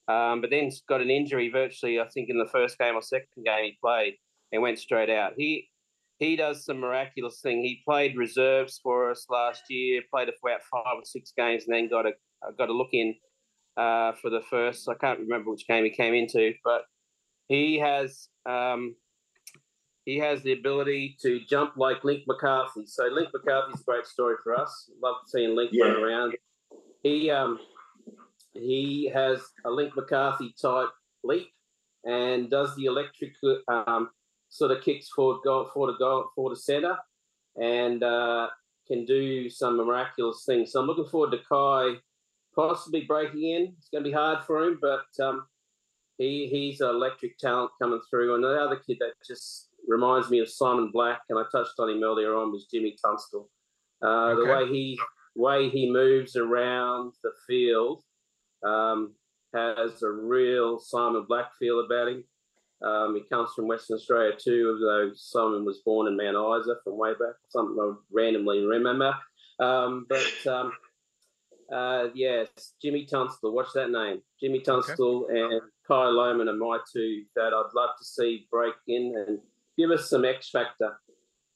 um, 0.09 0.40
but 0.40 0.50
then 0.50 0.70
got 0.88 1.00
an 1.00 1.11
injury 1.11 1.48
virtually. 1.48 2.00
I 2.00 2.09
think 2.09 2.28
in 2.28 2.38
the 2.38 2.50
first 2.52 2.78
game 2.78 2.96
or 2.96 3.02
second 3.02 3.44
game 3.44 3.64
he 3.64 3.78
played 3.80 4.14
and 4.52 4.61
went 4.61 4.80
straight 4.80 5.11
out. 5.11 5.34
He 5.36 5.68
he 6.25 6.37
does 6.37 6.64
some 6.64 6.81
miraculous 6.81 7.41
thing. 7.41 7.62
He 7.62 7.83
played 7.85 8.16
reserves 8.16 8.81
for 8.83 9.11
us 9.11 9.27
last 9.29 9.62
year, 9.68 10.03
played 10.11 10.29
for 10.41 10.51
about 10.51 10.62
five 10.62 10.97
or 10.97 11.05
six 11.05 11.33
games, 11.37 11.64
and 11.66 11.75
then 11.75 11.89
got 11.89 12.07
a 12.07 12.12
got 12.59 12.68
a 12.68 12.72
look 12.72 12.93
in 12.93 13.14
uh, 13.77 14.12
for 14.12 14.31
the 14.31 14.41
first. 14.51 14.89
I 14.89 14.95
can't 14.95 15.20
remember 15.20 15.51
which 15.51 15.66
game 15.66 15.85
he 15.85 15.91
came 15.91 16.14
into, 16.14 16.53
but 16.64 16.83
he 17.49 17.79
has 17.79 18.29
um, 18.47 18.97
he 20.05 20.18
has 20.18 20.43
the 20.43 20.53
ability 20.53 21.16
to 21.22 21.41
jump 21.49 21.77
like 21.77 22.05
Link 22.05 22.25
McCarthy. 22.27 22.85
So 22.87 23.05
Link 23.05 23.29
McCarthy's 23.33 23.81
a 23.81 23.85
great 23.85 24.07
story 24.07 24.37
for 24.43 24.55
us. 24.55 24.91
Love 25.03 25.16
seeing 25.27 25.55
Link 25.55 25.70
yeah. 25.72 25.87
run 25.87 26.03
around. 26.03 26.37
He 27.03 27.31
um, 27.31 27.59
he 28.53 29.11
has 29.12 29.41
a 29.64 29.70
Link 29.70 29.97
McCarthy 29.97 30.55
type 30.61 30.91
leap 31.22 31.49
and 32.05 32.51
does 32.51 32.75
the 32.77 32.85
electric 32.85 33.33
um, 33.68 34.11
sort 34.55 34.70
of 34.70 34.84
kicks 34.84 35.09
forward, 35.09 35.40
go 35.42 35.68
forward 35.74 35.92
to 35.92 35.98
go 35.98 36.30
forward 36.34 36.55
to 36.55 36.61
centre, 36.61 36.96
and 37.61 38.05
uh, 38.05 38.46
can 38.86 39.05
do 39.05 39.50
some 39.50 39.76
miraculous 39.76 40.44
things. 40.46 40.70
So 40.70 40.80
I'm 40.80 40.86
looking 40.86 41.07
forward 41.07 41.32
to 41.32 41.40
Kai 41.48 41.96
possibly 42.55 43.00
breaking 43.02 43.42
in. 43.42 43.74
It's 43.76 43.88
going 43.88 44.05
to 44.05 44.09
be 44.09 44.14
hard 44.14 44.44
for 44.44 44.62
him, 44.62 44.78
but 44.80 45.07
um, 45.24 45.46
he 46.18 46.46
he's 46.46 46.80
an 46.80 46.90
electric 46.90 47.36
talent 47.38 47.72
coming 47.82 48.00
through. 48.09 48.36
And 48.36 48.44
the 48.44 48.55
other 48.55 48.76
kid 48.76 48.98
that 49.00 49.14
just 49.26 49.70
reminds 49.88 50.30
me 50.30 50.38
of 50.38 50.48
Simon 50.48 50.92
Black, 50.92 51.22
and 51.28 51.38
I 51.38 51.42
touched 51.50 51.74
on 51.80 51.90
him 51.90 52.05
earlier 52.05 52.36
on, 52.36 52.52
was 52.52 52.68
Jimmy 52.72 52.96
Tunstead. 53.05 53.40
Uh, 54.02 54.07
okay. 54.07 54.40
The 54.40 54.55
way 54.55 54.72
he 54.72 55.00
way 55.34 55.68
he 55.68 55.90
moves 55.90 56.36
around 56.36 57.14
the 57.24 57.32
field 57.48 58.05
um, 58.64 59.14
has 59.52 60.00
a 60.05 60.11
real 60.11 60.78
Simon 60.78 61.24
Black 61.28 61.50
feel 61.59 61.80
about 61.80 62.07
him. 62.07 62.24
Um, 62.85 63.14
he 63.14 63.22
comes 63.22 63.51
from 63.57 63.66
Western 63.66 63.97
Australia 63.97 64.32
too, 64.39 64.76
although 64.78 65.12
Simon 65.14 65.64
was 65.64 65.80
born 65.85 66.07
in 66.07 66.16
Mount 66.16 66.61
Isa 66.61 66.76
from 66.85 66.99
way 66.99 67.12
back, 67.12 67.37
something 67.49 67.78
I 67.80 67.95
randomly 68.12 68.64
remember. 68.66 69.14
Um, 69.59 70.07
but 70.09 70.47
um, 70.47 70.72
uh, 71.72 72.09
yes, 72.14 72.49
Jimmy 72.82 73.07
Tunstead. 73.07 73.53
Watch 73.53 73.68
that 73.74 73.91
name, 73.91 74.20
Jimmy 74.41 74.61
Tunstead 74.61 74.99
okay. 74.99 75.41
and 75.41 75.61
Kai 75.89 76.07
Lohmann 76.07 76.49
are 76.49 76.57
my 76.57 76.78
two 76.93 77.24
that 77.37 77.55
I'd 77.55 77.74
love 77.74 77.91
to 77.99 78.05
see 78.05 78.47
break 78.51 78.74
in 78.87 79.14
and 79.26 79.39
give 79.78 79.91
us 79.91 80.11
some 80.11 80.24
X 80.24 80.51
factor 80.51 80.99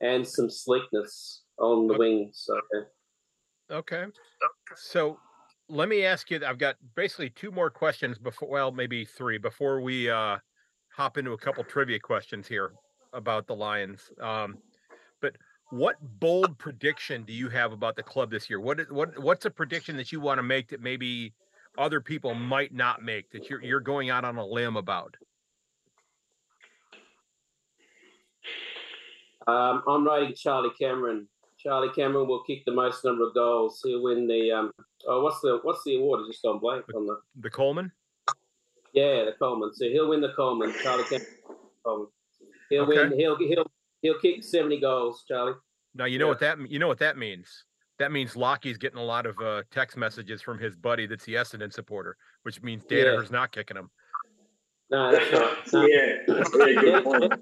and 0.01 0.27
some 0.27 0.49
sleekness 0.49 1.43
on 1.59 1.89
the 1.89 1.95
okay. 1.95 1.99
wing. 1.99 2.31
So. 2.33 2.59
Okay. 3.71 4.07
So 4.77 5.19
let 5.69 5.91
me 5.91 6.05
ask 6.05 6.31
you. 6.31 6.41
I've 6.47 6.59
got 6.59 6.77
basically 6.95 7.29
two 7.31 7.51
more 7.51 7.69
questions 7.69 8.17
before. 8.19 8.49
Well, 8.49 8.73
maybe 8.73 9.05
three 9.05 9.37
before 9.37 9.83
we 9.83 10.09
uh, 10.09 10.39
hop 10.99 11.17
into 11.17 11.31
a 11.31 11.39
couple 11.39 11.63
trivia 11.63 12.01
questions 12.01 12.49
here 12.49 12.73
about 13.13 13.47
the 13.47 13.55
Lions. 13.55 14.11
Um, 14.21 14.59
but 15.21 15.37
what 15.71 15.95
bold 16.19 16.59
prediction 16.59 17.23
do 17.23 17.33
you 17.33 17.49
have 17.51 17.73
about 17.73 17.95
the 17.95 18.03
club 18.03 18.33
this 18.33 18.51
year? 18.51 18.59
What 18.59 18.91
what 18.91 19.17
what's 19.19 19.45
a 19.45 19.51
prediction 19.51 19.97
that 19.97 20.11
you 20.11 20.19
want 20.19 20.39
to 20.39 20.43
make 20.43 20.69
that 20.69 20.83
maybe 20.83 21.33
other 21.79 22.01
people 22.01 22.35
might 22.35 22.75
not 22.75 23.03
make 23.03 23.31
that 23.31 23.49
you're 23.49 23.63
you're 23.63 23.81
going 23.81 24.11
out 24.11 24.25
on 24.25 24.37
a 24.39 24.45
limb 24.45 24.77
about? 24.77 25.17
Um, 29.47 29.85
I'm 29.87 30.05
writing 30.05 30.35
Charlie 30.35 30.71
Cameron. 30.79 31.29
Charlie 31.61 31.93
Cameron 31.95 32.27
will 32.27 32.43
kick 32.43 32.65
the 32.67 32.73
most 32.73 33.05
number 33.05 33.29
of 33.29 33.35
goals. 33.35 33.81
He'll 33.85 34.03
win 34.03 34.27
the 34.27 34.51
um. 34.51 34.73
Oh, 35.07 35.23
what's 35.23 35.41
the 35.43 35.61
what's 35.63 35.85
the 35.85 35.97
award? 35.97 36.21
It's 36.21 36.31
just 36.31 36.43
gone 36.43 36.59
blank 36.59 36.87
on 36.93 37.07
the 37.07 37.21
the 37.41 37.51
Coleman. 37.51 37.93
Yeah, 38.95 39.25
the 39.25 39.35
Coleman. 39.39 39.75
So 39.75 39.87
he'll 39.87 40.09
win 40.09 40.21
the 40.21 40.33
Coleman. 40.35 40.73
Charlie 40.83 41.05
Cameron. 41.05 41.27
He'll 42.71 42.83
okay. 42.83 43.09
win. 43.09 43.19
He'll 43.19 43.37
he'll 43.37 43.71
he'll 44.03 44.19
kick 44.19 44.43
seventy 44.43 44.81
goals, 44.81 45.25
Charlie. 45.27 45.55
Now 45.95 46.05
you 46.05 46.19
know 46.19 46.27
yeah. 46.27 46.31
what 46.31 46.41
that 46.41 46.71
you 46.71 46.79
know 46.79 46.89
what 46.89 46.99
that 46.99 47.17
means. 47.17 47.65
That 47.99 48.13
means 48.13 48.35
Lachie's 48.35 48.79
getting 48.79 48.99
a 48.99 49.05
lot 49.05 49.27
of 49.27 49.37
uh, 49.41 49.63
text 49.73 49.97
messages 49.97 50.41
from 50.41 50.59
his 50.59 50.77
buddy 50.77 51.07
that's 51.07 51.25
the 51.25 51.35
Essendon 51.35 51.73
supporter, 51.73 52.17
which 52.45 52.63
means 52.63 52.85
Daniher's 52.85 53.29
yeah. 53.31 53.39
not 53.39 53.51
kicking 53.51 53.77
him. 53.77 53.91
No, 54.91 55.11
that's 55.11 55.73
not. 55.73 55.89
yeah, 55.89 56.17
yeah, 56.29 56.81
good 56.81 57.05
point. 57.05 57.33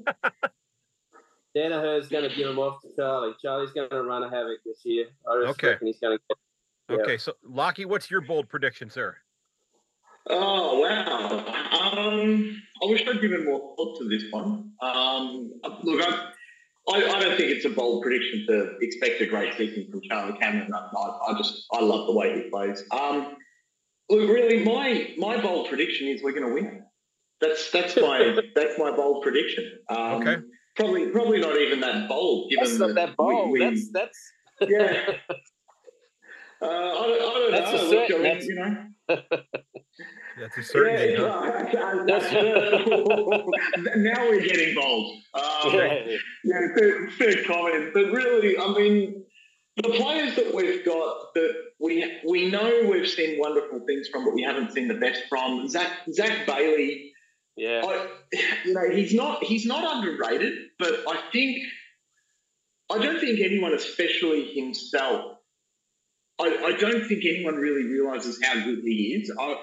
Daniher's 1.54 2.08
going 2.08 2.28
to 2.28 2.34
give 2.34 2.48
him 2.48 2.58
off 2.58 2.80
to 2.82 2.88
Charlie. 2.96 3.34
Charlie's 3.40 3.70
going 3.72 3.88
to 3.90 4.02
run 4.02 4.22
a 4.22 4.30
havoc 4.30 4.58
this 4.64 4.80
year. 4.84 5.06
I 5.26 5.32
okay. 5.48 5.76
he's 5.80 5.98
going 5.98 6.18
to 6.18 6.22
get. 6.28 6.38
Yeah. 6.88 7.02
Okay, 7.02 7.16
so 7.18 7.32
Lachie, 7.48 7.86
what's 7.86 8.10
your 8.10 8.20
bold 8.20 8.48
prediction, 8.48 8.90
sir? 8.90 9.16
Oh 10.28 10.80
wow! 10.80 11.38
Um, 11.98 12.62
I 12.82 12.86
wish 12.90 13.06
I'd 13.06 13.20
given 13.20 13.44
more 13.44 13.74
thought 13.76 13.98
to 13.98 14.08
this 14.08 14.24
one. 14.30 14.72
Um, 14.82 15.52
look, 15.84 16.02
I, 16.02 16.32
I, 16.88 16.96
I, 16.96 17.20
don't 17.20 17.36
think 17.36 17.52
it's 17.52 17.64
a 17.64 17.70
bold 17.70 18.02
prediction 18.02 18.44
to 18.48 18.76
expect 18.80 19.20
a 19.20 19.26
great 19.26 19.54
season 19.56 19.88
from 19.90 20.00
Charlie 20.08 20.36
Cameron. 20.38 20.72
I, 20.74 21.18
I 21.28 21.38
just 21.38 21.64
I 21.72 21.80
love 21.80 22.06
the 22.06 22.12
way 22.12 22.42
he 22.42 22.50
plays. 22.50 22.82
Um, 22.90 23.36
look, 24.10 24.28
really, 24.28 24.64
my 24.64 25.14
my 25.16 25.40
bold 25.40 25.68
prediction 25.68 26.08
is 26.08 26.22
we're 26.22 26.32
going 26.32 26.48
to 26.48 26.54
win. 26.54 26.82
That's 27.40 27.70
that's 27.70 27.96
my 28.00 28.36
that's 28.54 28.78
my 28.78 28.90
bold 28.90 29.22
prediction. 29.22 29.78
Um, 29.88 30.22
okay. 30.22 30.36
Probably 30.74 31.08
probably 31.10 31.40
not 31.40 31.56
even 31.56 31.80
that 31.80 32.08
bold. 32.08 32.50
Given 32.50 32.64
that's 32.64 32.78
not 32.78 32.94
that, 32.96 33.16
bold. 33.16 33.50
We, 33.50 33.60
we, 33.60 33.64
that's 33.64 33.90
that's 33.92 34.32
yeah. 34.68 35.12
Uh, 36.60 36.66
I, 36.66 37.06
don't, 37.06 37.20
I 37.20 37.34
don't 37.34 37.52
that's 37.52 37.72
know. 37.72 37.86
A 37.86 37.90
certain, 37.90 38.22
Look, 38.22 38.42
you 38.42 38.54
know. 38.54 38.86
That's 40.38 40.58
a 40.58 40.62
certainty. 40.62 41.14
Yeah, 41.14 41.18
now 43.96 44.28
we're 44.28 44.42
getting 44.42 44.74
bold. 44.74 45.14
Um, 45.34 45.72
yeah, 45.72 46.16
yeah 46.44 46.60
fair, 46.76 47.08
fair 47.10 47.44
comment. 47.44 47.94
But 47.94 48.12
really, 48.12 48.58
I 48.58 48.74
mean, 48.74 49.24
the 49.76 49.88
players 49.90 50.34
that 50.36 50.54
we've 50.54 50.84
got 50.84 51.34
that 51.34 51.54
we 51.80 52.20
we 52.28 52.50
know 52.50 52.88
we've 52.90 53.08
seen 53.08 53.38
wonderful 53.38 53.80
things 53.86 54.08
from, 54.08 54.24
but 54.24 54.34
we 54.34 54.42
haven't 54.42 54.72
seen 54.72 54.88
the 54.88 54.94
best 54.94 55.22
from. 55.28 55.68
Zac 55.68 55.90
Zac 56.12 56.46
Bailey. 56.46 57.12
Yeah, 57.56 57.82
I, 57.86 58.06
you 58.66 58.74
know 58.74 58.90
he's 58.90 59.14
not 59.14 59.42
he's 59.42 59.64
not 59.64 59.96
underrated, 59.96 60.52
but 60.78 61.04
I 61.08 61.18
think 61.32 61.56
I 62.90 62.98
don't 62.98 63.20
think 63.20 63.40
anyone, 63.40 63.72
especially 63.72 64.52
himself, 64.52 65.38
I, 66.38 66.44
I 66.44 66.76
don't 66.78 67.08
think 67.08 67.24
anyone 67.24 67.56
really 67.56 67.84
realizes 67.84 68.38
how 68.42 68.54
good 68.54 68.80
he 68.84 69.20
is. 69.20 69.32
I, 69.38 69.56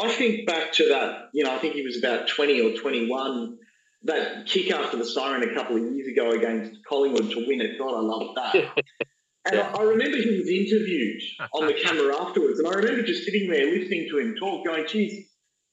I 0.00 0.12
think 0.12 0.46
back 0.46 0.72
to 0.74 0.88
that, 0.90 1.30
you 1.32 1.44
know, 1.44 1.54
I 1.54 1.58
think 1.58 1.74
he 1.74 1.82
was 1.82 1.98
about 1.98 2.28
20 2.28 2.60
or 2.60 2.78
21, 2.78 3.58
that 4.04 4.46
kick 4.46 4.70
after 4.70 4.96
the 4.96 5.04
siren 5.04 5.42
a 5.42 5.54
couple 5.54 5.76
of 5.76 5.82
years 5.94 6.08
ago 6.08 6.30
against 6.30 6.84
Collingwood 6.88 7.30
to 7.30 7.44
win 7.46 7.60
it. 7.60 7.78
God, 7.78 7.94
I 7.94 8.00
love 8.00 8.34
that. 8.36 8.54
and 9.44 9.54
yeah. 9.54 9.72
I, 9.74 9.80
I, 9.80 9.82
remember 9.82 10.16
he 10.16 10.38
was 10.38 10.48
interviewed 10.48 11.20
on 11.52 11.66
the 11.66 11.74
camera 11.74 12.14
afterwards, 12.20 12.58
and 12.58 12.68
I 12.68 12.72
remember 12.72 13.02
just 13.02 13.24
sitting 13.24 13.50
there 13.50 13.66
listening 13.66 14.08
to 14.10 14.18
him 14.18 14.36
talk, 14.36 14.64
going, 14.64 14.86
geez, 14.86 15.28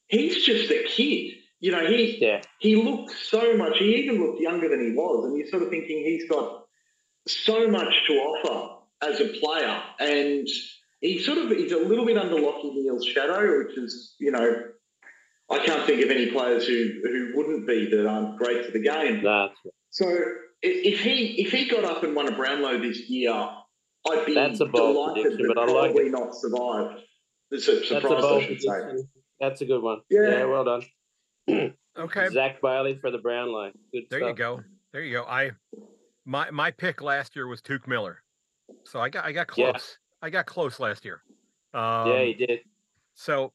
he's 0.08 0.44
just 0.44 0.70
a 0.70 0.84
kid. 0.84 1.34
You 1.60 1.72
know, 1.72 1.86
he 1.86 2.18
yeah. 2.20 2.42
he 2.58 2.76
looked 2.76 3.12
so 3.12 3.56
much, 3.56 3.78
he 3.78 3.96
even 3.96 4.20
looked 4.20 4.40
younger 4.40 4.68
than 4.68 4.84
he 4.84 4.92
was, 4.92 5.24
and 5.24 5.38
you're 5.38 5.48
sort 5.48 5.62
of 5.62 5.70
thinking 5.70 6.04
he's 6.04 6.28
got 6.28 6.64
so 7.26 7.68
much 7.68 7.94
to 8.08 8.12
offer 8.14 8.82
as 9.02 9.20
a 9.20 9.28
player. 9.40 9.82
And 9.98 10.46
he 11.06 11.22
sort 11.22 11.38
of 11.38 11.50
he's 11.50 11.72
a 11.72 11.78
little 11.78 12.04
bit 12.04 12.18
under 12.18 12.36
Lachie 12.36 12.74
Neale's 12.74 13.06
shadow, 13.06 13.58
which 13.58 13.78
is 13.78 14.14
you 14.18 14.32
know 14.32 14.64
I 15.50 15.58
can't 15.64 15.86
think 15.86 16.04
of 16.04 16.10
any 16.10 16.30
players 16.30 16.66
who 16.66 17.00
who 17.02 17.32
wouldn't 17.34 17.66
be 17.66 17.88
that 17.90 18.06
aren't 18.06 18.38
great 18.38 18.66
for 18.66 18.72
the 18.72 18.82
game. 18.82 19.22
That's 19.22 19.54
so 19.90 20.18
if 20.62 21.00
he 21.00 21.42
if 21.42 21.52
he 21.52 21.68
got 21.68 21.84
up 21.84 22.02
and 22.02 22.14
won 22.14 22.28
a 22.28 22.32
Brownlow 22.32 22.80
this 22.80 23.08
year, 23.08 23.32
I'd 23.32 24.26
be 24.26 24.34
That's 24.34 24.60
a 24.60 24.66
bold 24.66 25.14
delighted, 25.14 25.38
but, 25.38 25.54
but 25.54 25.68
probably 25.68 26.04
like 26.04 26.12
not 26.12 26.34
survived. 26.34 27.00
It's 27.50 27.68
a 27.68 27.84
surprise, 27.84 28.02
That's 28.02 28.24
a 28.24 28.28
I 28.28 28.46
should 28.46 28.62
say. 28.62 29.08
That's 29.40 29.60
a 29.60 29.66
good 29.66 29.82
one. 29.82 30.00
Yeah, 30.10 30.28
yeah 30.28 30.44
well 30.46 30.64
done. 30.64 31.74
okay, 31.98 32.28
Zac 32.30 32.60
Bailey 32.60 32.98
for 33.00 33.10
the 33.12 33.18
Brownlow. 33.18 33.70
Good. 33.92 34.04
There 34.10 34.20
stuff. 34.20 34.30
you 34.30 34.34
go. 34.34 34.62
There 34.92 35.02
you 35.02 35.12
go. 35.12 35.24
I 35.24 35.52
my 36.24 36.50
my 36.50 36.72
pick 36.72 37.00
last 37.00 37.36
year 37.36 37.46
was 37.46 37.62
Touk 37.62 37.86
Miller, 37.86 38.22
so 38.84 38.98
I 38.98 39.10
got 39.10 39.24
I 39.24 39.32
got 39.32 39.46
close. 39.46 39.98
I 40.22 40.30
got 40.30 40.46
close 40.46 40.80
last 40.80 41.04
year. 41.04 41.22
Um, 41.74 42.08
yeah, 42.08 42.22
you 42.22 42.34
did. 42.34 42.60
So 43.14 43.52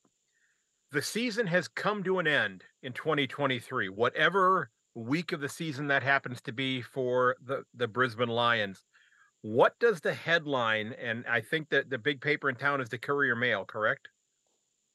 the 0.92 1.02
season 1.02 1.48
has 1.48 1.68
come 1.68 2.04
to 2.04 2.20
an 2.20 2.28
end 2.28 2.64
in 2.84 2.94
2023. 2.94 3.90
Whatever 3.90 4.70
week 4.94 5.32
of 5.32 5.40
the 5.40 5.50
season 5.50 5.88
that 5.88 6.04
happens 6.04 6.42
to 6.42 6.52
be 6.52 6.82
for 6.82 7.36
the, 7.44 7.64
the 7.74 7.88
Brisbane 7.88 8.30
Lions, 8.30 8.84
what 9.42 9.80
does 9.80 10.02
the 10.02 10.14
headline, 10.14 10.94
and 11.02 11.26
I 11.28 11.42
think 11.42 11.70
that 11.70 11.90
the 11.90 11.98
big 11.98 12.22
paper 12.22 12.50
in 12.50 12.56
town 12.56 12.82
is 12.82 12.90
the 12.90 12.98
Courier 12.98 13.36
Mail, 13.36 13.66
correct? 13.66 14.10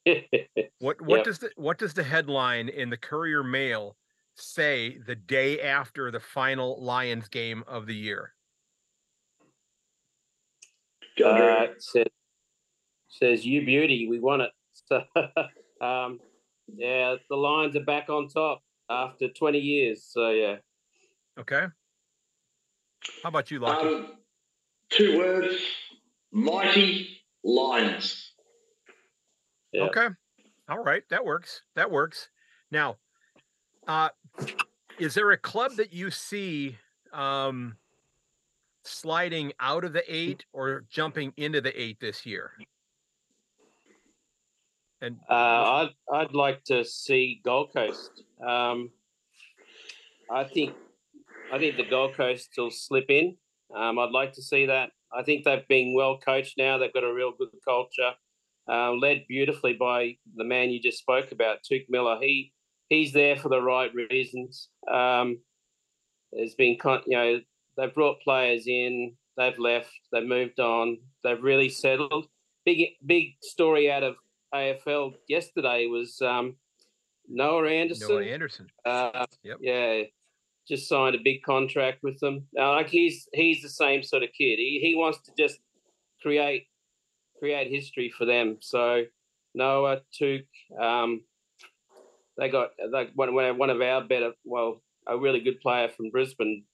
what 0.78 1.00
what 1.00 1.16
yep. 1.16 1.24
does 1.24 1.38
the 1.40 1.50
what 1.56 1.78
does 1.78 1.94
the 1.94 2.04
headline 2.04 2.68
in 2.68 2.90
the 2.90 2.96
Courier 2.96 3.42
Mail 3.42 3.96
say 4.36 4.98
the 5.04 5.16
day 5.16 5.60
after 5.60 6.12
the 6.12 6.20
final 6.20 6.80
Lions 6.80 7.28
game 7.28 7.64
of 7.66 7.86
the 7.86 7.94
year? 7.94 8.32
Uh, 11.24 11.66
says, 11.78 12.06
says, 13.08 13.46
"You 13.46 13.64
beauty, 13.64 14.08
we 14.08 14.20
won 14.20 14.40
it." 14.40 14.50
So, 14.88 15.02
um, 15.80 16.20
yeah, 16.76 17.16
the 17.30 17.36
Lions 17.36 17.74
are 17.76 17.84
back 17.84 18.10
on 18.10 18.28
top 18.28 18.60
after 18.90 19.28
20 19.28 19.58
years. 19.58 20.04
So, 20.04 20.28
yeah. 20.28 20.56
Okay. 21.40 21.64
How 23.22 23.30
about 23.30 23.50
you, 23.50 23.60
Lachie? 23.60 23.96
Um, 23.96 24.06
two 24.90 25.18
words: 25.18 25.56
mighty 26.30 27.20
Lions. 27.42 28.32
Yeah. 29.72 29.84
Okay. 29.84 30.08
All 30.68 30.82
right, 30.82 31.02
that 31.10 31.24
works. 31.24 31.62
That 31.74 31.90
works. 31.90 32.28
Now, 32.70 32.96
uh, 33.86 34.08
is 34.98 35.14
there 35.14 35.30
a 35.30 35.38
club 35.38 35.72
that 35.76 35.92
you 35.92 36.10
see? 36.10 36.76
Um, 37.12 37.76
sliding 38.86 39.52
out 39.60 39.84
of 39.84 39.92
the 39.92 40.04
eight 40.08 40.44
or 40.52 40.84
jumping 40.90 41.32
into 41.36 41.60
the 41.60 41.80
eight 41.80 41.98
this 42.00 42.24
year? 42.24 42.52
And 45.00 45.18
uh, 45.28 45.34
I'd 45.34 45.90
I'd 46.12 46.32
like 46.32 46.64
to 46.64 46.84
see 46.84 47.40
Gold 47.44 47.72
Coast. 47.74 48.22
Um, 48.46 48.90
I 50.30 50.44
think 50.44 50.74
I 51.52 51.58
think 51.58 51.76
the 51.76 51.84
Gold 51.84 52.14
Coast 52.14 52.50
will 52.56 52.70
slip 52.70 53.10
in. 53.10 53.36
Um, 53.74 53.98
I'd 53.98 54.10
like 54.10 54.32
to 54.34 54.42
see 54.42 54.66
that. 54.66 54.90
I 55.12 55.22
think 55.22 55.44
they've 55.44 55.66
been 55.68 55.94
well 55.94 56.18
coached 56.18 56.56
now. 56.58 56.78
They've 56.78 56.92
got 56.92 57.04
a 57.04 57.12
real 57.12 57.32
good 57.36 57.48
culture, 57.64 58.12
uh, 58.68 58.92
led 58.92 59.24
beautifully 59.28 59.74
by 59.74 60.16
the 60.34 60.44
man 60.44 60.70
you 60.70 60.80
just 60.80 60.98
spoke 60.98 61.30
about, 61.32 61.58
Touk 61.62 61.84
Miller. 61.88 62.18
He 62.20 62.52
he's 62.88 63.12
there 63.12 63.36
for 63.36 63.48
the 63.48 63.60
right 63.60 63.90
reasons. 64.10 64.68
Um, 64.90 65.38
there's 66.32 66.54
been, 66.54 66.76
you 67.06 67.16
know, 67.16 67.40
They've 67.76 67.94
brought 67.94 68.20
players 68.22 68.66
in. 68.66 69.14
They've 69.36 69.58
left. 69.58 69.92
They've 70.12 70.26
moved 70.26 70.60
on. 70.60 70.98
They've 71.22 71.42
really 71.42 71.68
settled. 71.68 72.26
Big 72.64 72.88
big 73.04 73.34
story 73.42 73.90
out 73.90 74.02
of 74.02 74.16
AFL 74.54 75.14
yesterday 75.28 75.86
was 75.86 76.20
um, 76.22 76.56
Noah 77.28 77.68
Anderson. 77.68 78.08
Noah 78.08 78.24
Anderson. 78.24 78.66
Uh, 78.84 79.26
yep. 79.42 79.58
Yeah, 79.60 80.02
just 80.66 80.88
signed 80.88 81.14
a 81.14 81.20
big 81.22 81.42
contract 81.42 82.02
with 82.02 82.18
them. 82.20 82.46
Uh, 82.58 82.72
like 82.72 82.88
he's 82.88 83.28
he's 83.32 83.62
the 83.62 83.68
same 83.68 84.02
sort 84.02 84.22
of 84.22 84.30
kid. 84.36 84.58
He 84.58 84.80
he 84.82 84.94
wants 84.96 85.18
to 85.26 85.32
just 85.38 85.58
create 86.22 86.66
create 87.38 87.70
history 87.70 88.12
for 88.16 88.24
them. 88.24 88.56
So 88.60 89.04
Noah 89.54 90.00
Touk, 90.18 90.46
um, 90.80 91.22
they 92.38 92.48
got 92.48 92.70
like 92.90 93.10
one 93.14 93.34
one 93.58 93.70
of 93.70 93.80
our 93.80 94.02
better 94.02 94.32
well 94.44 94.82
a 95.06 95.16
really 95.16 95.40
good 95.40 95.60
player 95.60 95.88
from 95.88 96.10
Brisbane 96.10 96.64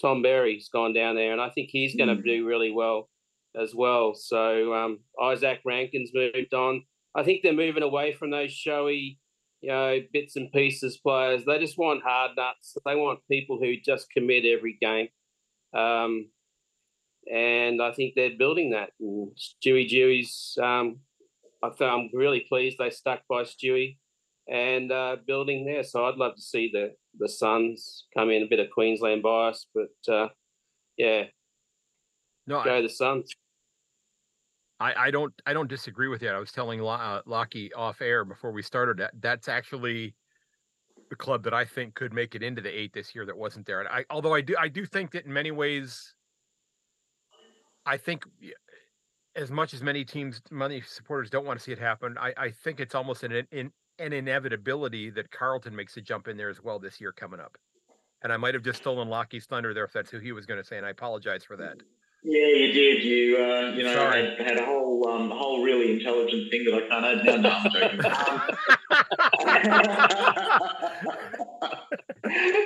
Tom 0.00 0.22
Berry's 0.22 0.68
gone 0.68 0.92
down 0.92 1.14
there, 1.14 1.32
and 1.32 1.40
I 1.40 1.50
think 1.50 1.70
he's 1.70 1.96
going 1.96 2.08
to 2.08 2.22
mm. 2.22 2.24
do 2.24 2.46
really 2.46 2.70
well 2.70 3.08
as 3.60 3.74
well. 3.74 4.14
So 4.14 4.72
um, 4.74 5.00
Izak 5.18 5.58
Rankine's 5.64 6.10
moved 6.14 6.54
on. 6.54 6.82
I 7.14 7.24
think 7.24 7.42
they're 7.42 7.52
moving 7.52 7.82
away 7.82 8.12
from 8.12 8.30
those 8.30 8.52
showy, 8.52 9.18
you 9.60 9.70
know, 9.70 9.98
bits 10.12 10.36
and 10.36 10.52
pieces 10.52 10.98
players. 10.98 11.44
They 11.44 11.58
just 11.58 11.78
want 11.78 12.02
hard 12.04 12.32
nuts. 12.36 12.76
They 12.84 12.94
want 12.94 13.20
people 13.30 13.58
who 13.60 13.74
just 13.84 14.10
commit 14.10 14.44
every 14.44 14.78
game. 14.80 15.08
Um, 15.74 16.28
and 17.30 17.82
I 17.82 17.92
think 17.92 18.14
they're 18.14 18.38
building 18.38 18.70
that. 18.70 18.90
And 19.00 19.32
Stewie 19.36 19.88
Dewey's, 19.88 20.56
um, 20.62 21.00
I 21.62 21.70
am 21.84 22.10
really 22.14 22.46
pleased 22.48 22.76
they 22.78 22.90
stuck 22.90 23.20
by 23.28 23.42
Stewie 23.42 23.96
and 24.50 24.90
uh, 24.90 25.16
building 25.26 25.64
there. 25.64 25.84
So 25.84 26.04
I'd 26.04 26.16
love 26.16 26.34
to 26.34 26.42
see 26.42 26.70
the 26.72 26.92
the 27.18 27.28
Suns 27.28 28.06
come 28.16 28.30
in 28.30 28.42
a 28.42 28.46
bit 28.46 28.60
of 28.60 28.70
Queensland 28.70 29.22
bias, 29.22 29.66
but 29.74 30.12
uh, 30.12 30.28
yeah, 30.96 31.24
no, 32.46 32.62
go 32.64 32.78
I, 32.78 32.82
the 32.82 32.88
Suns. 32.88 33.30
I, 34.80 35.06
I 35.06 35.10
don't 35.10 35.32
I 35.46 35.52
don't 35.52 35.68
disagree 35.68 36.08
with 36.08 36.22
you. 36.22 36.28
I 36.28 36.38
was 36.38 36.52
telling 36.52 36.80
uh, 36.80 37.22
Lachie 37.26 37.70
off 37.76 38.00
air 38.00 38.24
before 38.24 38.50
we 38.50 38.62
started 38.62 38.98
that 38.98 39.12
that's 39.20 39.48
actually 39.48 40.14
the 41.10 41.16
club 41.16 41.42
that 41.44 41.54
I 41.54 41.64
think 41.64 41.94
could 41.94 42.12
make 42.12 42.34
it 42.34 42.42
into 42.42 42.62
the 42.62 42.70
eight 42.70 42.92
this 42.92 43.14
year 43.14 43.26
that 43.26 43.36
wasn't 43.36 43.66
there. 43.66 43.80
And 43.80 43.88
I 43.88 44.04
although 44.10 44.34
I 44.34 44.40
do 44.40 44.56
I 44.58 44.68
do 44.68 44.84
think 44.84 45.12
that 45.12 45.26
in 45.26 45.32
many 45.32 45.50
ways, 45.50 46.14
I 47.86 47.96
think 47.96 48.24
as 49.36 49.50
much 49.50 49.74
as 49.74 49.82
many 49.82 50.04
teams, 50.04 50.40
many 50.50 50.80
supporters 50.80 51.30
don't 51.30 51.46
want 51.46 51.58
to 51.58 51.64
see 51.64 51.72
it 51.72 51.78
happen, 51.78 52.16
I, 52.18 52.32
I 52.36 52.50
think 52.50 52.80
it's 52.80 52.96
almost 52.96 53.22
an, 53.22 53.46
an 53.52 53.72
an 54.00 54.12
inevitability 54.12 55.10
that 55.10 55.30
Carlton 55.30 55.76
makes 55.76 55.96
a 55.96 56.00
jump 56.00 56.26
in 56.26 56.36
there 56.36 56.48
as 56.48 56.62
well 56.62 56.78
this 56.78 57.00
year 57.00 57.12
coming 57.12 57.38
up. 57.38 57.58
And 58.22 58.32
I 58.32 58.36
might 58.36 58.54
have 58.54 58.62
just 58.62 58.80
stolen 58.80 59.08
Lachie's 59.08 59.46
thunder 59.46 59.72
there 59.72 59.84
if 59.84 59.92
that's 59.92 60.10
who 60.10 60.18
he 60.18 60.32
was 60.32 60.46
going 60.46 60.60
to 60.60 60.66
say, 60.66 60.78
and 60.78 60.86
I 60.86 60.90
apologize 60.90 61.44
for 61.44 61.56
that. 61.56 61.76
Yeah, 62.22 62.48
you 62.48 62.72
did. 62.72 63.02
You 63.02 63.38
uh, 63.38 63.70
you 63.70 63.82
know 63.82 64.10
had, 64.10 64.38
had, 64.46 64.58
a 64.58 64.66
whole 64.66 65.08
um, 65.08 65.30
whole 65.30 65.64
really 65.64 65.90
intelligent 65.92 66.50
thing 66.50 66.64
that 66.64 66.74
I 66.74 66.80
can't 66.86 67.06
add. 67.06 67.24
No, 67.24 67.36
no, 67.36 67.50
I'm 67.50 67.70
joking. 67.72 68.00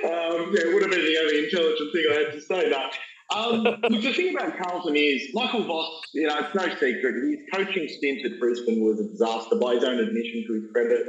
um, 0.05 0.53
yeah, 0.53 0.67
it 0.67 0.75
would 0.75 0.83
have 0.83 0.91
been 0.91 1.05
the 1.05 1.19
only 1.21 1.45
intelligent 1.45 1.93
thing 1.93 2.05
I 2.11 2.15
had 2.15 2.33
to 2.33 2.41
say. 2.41 2.69
That. 2.69 2.93
Um, 3.35 3.65
the 3.65 4.13
thing 4.15 4.35
about 4.35 4.57
Carlton 4.59 4.97
is 4.97 5.29
Michael 5.35 5.65
Voss. 5.65 6.03
You 6.13 6.29
know, 6.29 6.39
it's 6.39 6.55
no 6.55 6.69
secret 6.75 7.25
his 7.25 7.39
coaching 7.53 7.89
stint 7.89 8.25
at 8.25 8.39
Brisbane 8.39 8.85
was 8.85 9.01
a 9.01 9.09
disaster 9.09 9.57
by 9.57 9.75
his 9.75 9.85
own 9.85 9.99
admission, 9.99 10.45
to 10.47 10.55
his 10.55 10.71
credit. 10.73 11.07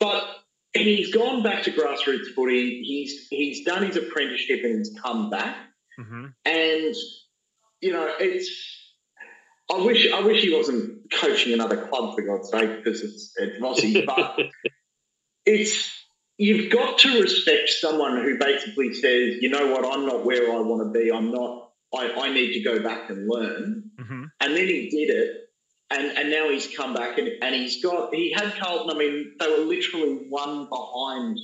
But 0.00 0.24
he's 0.72 1.14
gone 1.14 1.42
back 1.42 1.62
to 1.64 1.70
grassroots 1.70 2.34
footy. 2.34 2.82
He's 2.82 3.28
he's 3.28 3.64
done 3.64 3.84
his 3.84 3.96
apprenticeship 3.96 4.60
and 4.64 4.78
he's 4.78 4.98
come 5.00 5.30
back. 5.30 5.56
Mm-hmm. 5.98 6.26
And 6.44 6.94
you 7.80 7.92
know, 7.92 8.12
it's. 8.18 8.50
I 9.72 9.80
wish 9.80 10.12
I 10.12 10.20
wish 10.20 10.42
he 10.42 10.54
wasn't 10.54 11.10
coaching 11.12 11.54
another 11.54 11.86
club 11.86 12.14
for 12.14 12.22
God's 12.22 12.50
sake 12.50 12.82
because 12.82 13.00
it's 13.00 13.32
it's 13.36 13.58
Vossy, 13.58 14.04
but 14.04 14.38
it's 15.46 16.03
you've 16.38 16.72
got 16.72 16.98
to 16.98 17.20
respect 17.20 17.68
someone 17.70 18.22
who 18.22 18.38
basically 18.38 18.92
says, 18.92 19.36
you 19.40 19.48
know 19.48 19.72
what, 19.72 19.84
I'm 19.84 20.06
not 20.06 20.24
where 20.24 20.52
I 20.52 20.60
want 20.60 20.92
to 20.92 20.98
be. 20.98 21.12
I'm 21.12 21.30
not. 21.30 21.70
I, 21.94 22.10
I 22.12 22.32
need 22.32 22.54
to 22.54 22.60
go 22.60 22.82
back 22.82 23.08
and 23.10 23.28
learn. 23.28 23.90
Mm-hmm. 24.00 24.24
And 24.40 24.56
then 24.56 24.66
he 24.66 24.90
did 24.90 25.14
it, 25.16 25.36
and 25.90 26.06
and 26.18 26.30
now 26.30 26.50
he's 26.50 26.66
come 26.76 26.92
back 26.92 27.18
and, 27.18 27.28
and 27.40 27.54
he's 27.54 27.82
got 27.82 28.12
he 28.12 28.32
had 28.32 28.52
Carlton. 28.54 28.90
I 28.94 28.98
mean, 28.98 29.34
they 29.38 29.48
were 29.48 29.64
literally 29.64 30.26
one 30.28 30.68
behind 30.68 31.38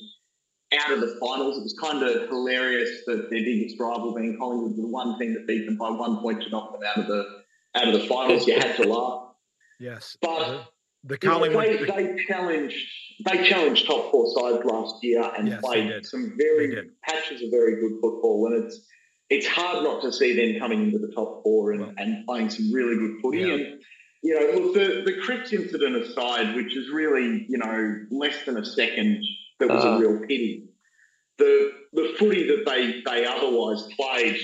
out 0.74 0.93
of 0.93 1.01
the 1.01 1.18
finals. 1.20 1.59
It 1.59 1.62
was 1.62 1.78
kind 1.80 2.03
of 2.03 2.28
hilarious 2.28 3.05
that 3.07 3.30
their 3.30 3.43
biggest 3.43 3.78
rival 3.78 4.14
being 4.14 4.38
Collingwood 4.38 4.72
was 4.72 4.76
the 4.76 4.88
one 4.88 5.18
thing 5.18 5.34
that 5.34 5.47
beat 5.47 5.66
them 5.66 5.76
by 5.76 5.91
one 5.91 6.18
point 6.20 6.43
to 6.43 6.51
knock 6.51 6.72
them 6.72 6.82
out 6.84 6.99
of 6.99 7.07
the 7.07 7.43
out 7.76 7.88
of 7.88 8.01
the 8.01 8.09
finals. 8.09 8.47
You 8.47 8.55
had 8.55 8.76
to 8.76 8.88
laugh. 8.88 9.34
Yes, 9.78 10.16
but 10.20 10.43
uh, 10.43 10.62
the 11.05 11.18
Collingwood 11.18 11.64
they, 11.64 11.84
they, 11.84 12.24
challenged 12.24 12.76
they 13.24 13.44
challenged 13.48 13.86
top 13.86 14.11
four 14.11 14.26
sides 14.34 14.64
last 14.64 14.96
year 15.03 15.22
and 15.36 15.48
yes, 15.48 15.61
played 15.61 16.07
some 16.07 16.34
very 16.36 16.90
patches 17.03 17.42
of 17.42 17.51
very 17.51 17.80
good 17.80 17.98
football, 18.01 18.46
and 18.46 18.64
it's 18.64 18.86
it's 19.28 19.46
hard 19.46 19.84
not 19.84 20.03
to 20.03 20.12
see 20.12 20.34
them 20.34 20.61
coming 20.61 20.82
into 20.82 20.98
the 20.98 21.12
top 21.14 21.42
four 21.42 21.72
and, 21.72 21.80
well, 21.80 21.92
and 21.96 22.26
playing 22.26 22.51
some 22.51 22.72
really 22.72 22.96
good 22.96 23.20
footy. 23.22 23.38
Yeah. 23.38 23.55
And 23.55 23.80
you 24.22 24.38
know, 24.38 24.61
look, 24.61 24.74
the 24.74 25.03
the 25.05 25.20
Cripps 25.22 25.53
incident 25.53 25.96
aside, 25.96 26.55
which 26.55 26.76
is 26.76 26.90
really 26.90 27.46
you 27.48 27.59
know 27.59 27.96
less 28.11 28.44
than 28.44 28.57
a 28.57 28.64
second 28.64 29.24
that 29.59 29.68
was 29.68 29.84
uh, 29.84 29.88
a 29.88 29.98
real 29.98 30.20
pity. 30.20 30.68
The 31.38 31.72
the 31.92 32.14
footy 32.18 32.46
that 32.48 32.64
they 32.66 33.03
they 33.05 33.24
otherwise 33.24 33.88
played 33.98 34.36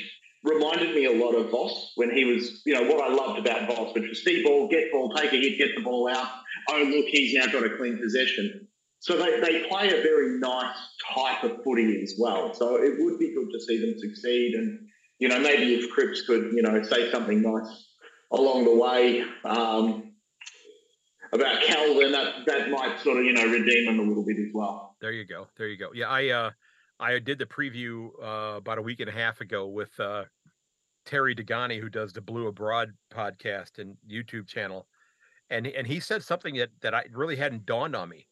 reminded 0.46 0.94
me 0.94 1.06
a 1.06 1.12
lot 1.12 1.34
of 1.34 1.50
Voss 1.50 1.92
when 1.96 2.10
he 2.14 2.24
was, 2.24 2.62
you 2.64 2.72
know, 2.72 2.84
what 2.84 3.02
I 3.02 3.12
loved 3.12 3.40
about 3.40 3.66
Voss, 3.66 3.94
which 3.94 4.08
was 4.08 4.22
see 4.22 4.44
ball, 4.44 4.68
get 4.68 4.92
ball, 4.92 5.12
take 5.14 5.32
a 5.32 5.36
hit, 5.36 5.58
get 5.58 5.74
the 5.74 5.82
ball 5.82 6.08
out. 6.08 6.28
Oh, 6.68 6.82
look, 6.82 7.06
he's 7.06 7.34
now 7.34 7.46
got 7.46 7.64
a 7.64 7.76
clean 7.76 7.98
possession. 7.98 8.68
So 8.98 9.16
they, 9.16 9.40
they 9.40 9.68
play 9.68 9.88
a 9.88 10.02
very 10.02 10.38
nice 10.38 10.76
type 11.14 11.44
of 11.44 11.62
footy 11.62 12.02
as 12.02 12.14
well. 12.18 12.54
So 12.54 12.76
it 12.76 12.94
would 12.98 13.18
be 13.18 13.34
good 13.34 13.48
to 13.52 13.60
see 13.60 13.78
them 13.80 13.98
succeed. 13.98 14.54
And, 14.54 14.88
you 15.18 15.28
know, 15.28 15.38
maybe 15.38 15.74
if 15.74 15.90
Cripps 15.90 16.22
could, 16.26 16.52
you 16.52 16.62
know, 16.62 16.82
say 16.82 17.10
something 17.10 17.42
nice 17.42 17.86
along 18.32 18.64
the 18.64 18.74
way, 18.74 19.24
um, 19.44 20.06
about 21.32 21.62
Calvin, 21.62 22.12
that 22.12 22.46
that 22.46 22.70
might 22.70 23.00
sort 23.00 23.18
of 23.18 23.24
you 23.24 23.32
know 23.32 23.44
redeem 23.46 23.88
him 23.88 23.98
a 23.98 24.02
little 24.02 24.24
bit 24.24 24.38
as 24.38 24.48
well. 24.52 24.96
There 25.00 25.12
you 25.12 25.24
go. 25.24 25.48
There 25.56 25.68
you 25.68 25.76
go. 25.76 25.90
Yeah, 25.94 26.08
I 26.08 26.28
uh, 26.28 26.50
I 27.00 27.18
did 27.18 27.38
the 27.38 27.46
preview 27.46 28.10
uh, 28.22 28.56
about 28.56 28.78
a 28.78 28.82
week 28.82 29.00
and 29.00 29.08
a 29.08 29.12
half 29.12 29.40
ago 29.40 29.66
with 29.66 29.98
uh, 30.00 30.24
Terry 31.04 31.34
Degani, 31.34 31.80
who 31.80 31.88
does 31.88 32.12
the 32.12 32.20
Blue 32.20 32.46
Abroad 32.46 32.92
podcast 33.12 33.78
and 33.78 33.96
YouTube 34.08 34.46
channel, 34.46 34.86
and 35.50 35.66
and 35.66 35.86
he 35.86 36.00
said 36.00 36.22
something 36.22 36.56
that 36.56 36.70
that 36.82 36.94
I 36.94 37.04
really 37.12 37.36
hadn't 37.36 37.66
dawned 37.66 37.94
on 37.94 38.08
me, 38.08 38.26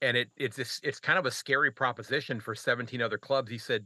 and 0.00 0.16
it 0.16 0.30
it's 0.36 0.56
this, 0.56 0.80
it's 0.82 1.00
kind 1.00 1.18
of 1.18 1.26
a 1.26 1.30
scary 1.30 1.70
proposition 1.70 2.40
for 2.40 2.54
17 2.54 3.02
other 3.02 3.18
clubs. 3.18 3.50
He 3.50 3.58
said 3.58 3.84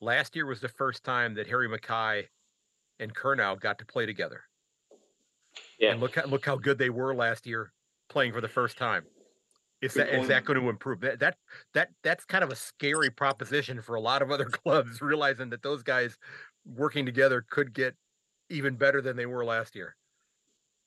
last 0.00 0.36
year 0.36 0.46
was 0.46 0.60
the 0.60 0.68
first 0.68 1.04
time 1.04 1.34
that 1.34 1.46
Harry 1.46 1.68
McKay 1.68 2.24
and 2.98 3.14
Curnow 3.14 3.60
got 3.60 3.78
to 3.78 3.86
play 3.86 4.06
together. 4.06 4.42
Yeah. 5.78 5.92
And 5.92 6.00
look 6.00 6.14
how, 6.14 6.24
look 6.24 6.44
how 6.44 6.56
good 6.56 6.78
they 6.78 6.90
were 6.90 7.14
last 7.14 7.46
year 7.46 7.72
playing 8.08 8.32
for 8.32 8.40
the 8.40 8.48
first 8.48 8.76
time. 8.76 9.04
Is 9.82 9.94
that 9.94 10.08
is 10.08 10.28
that 10.28 10.44
going 10.46 10.58
to 10.58 10.70
improve? 10.70 11.00
That 11.00 11.20
that 11.20 11.36
that 11.74 11.90
that's 12.02 12.24
kind 12.24 12.42
of 12.42 12.50
a 12.50 12.56
scary 12.56 13.10
proposition 13.10 13.82
for 13.82 13.94
a 13.94 14.00
lot 14.00 14.22
of 14.22 14.30
other 14.30 14.44
clubs, 14.64 15.02
realizing 15.02 15.50
that 15.50 15.62
those 15.62 15.82
guys 15.82 16.16
working 16.64 17.04
together 17.04 17.44
could 17.50 17.74
get 17.74 17.94
even 18.48 18.76
better 18.76 19.02
than 19.02 19.16
they 19.16 19.26
were 19.26 19.44
last 19.44 19.76
year. 19.76 19.94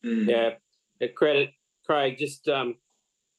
Mm. 0.03 0.55
Yeah, 0.99 1.07
credit 1.15 1.51
Craig. 1.85 2.17
Just 2.17 2.47
um, 2.47 2.75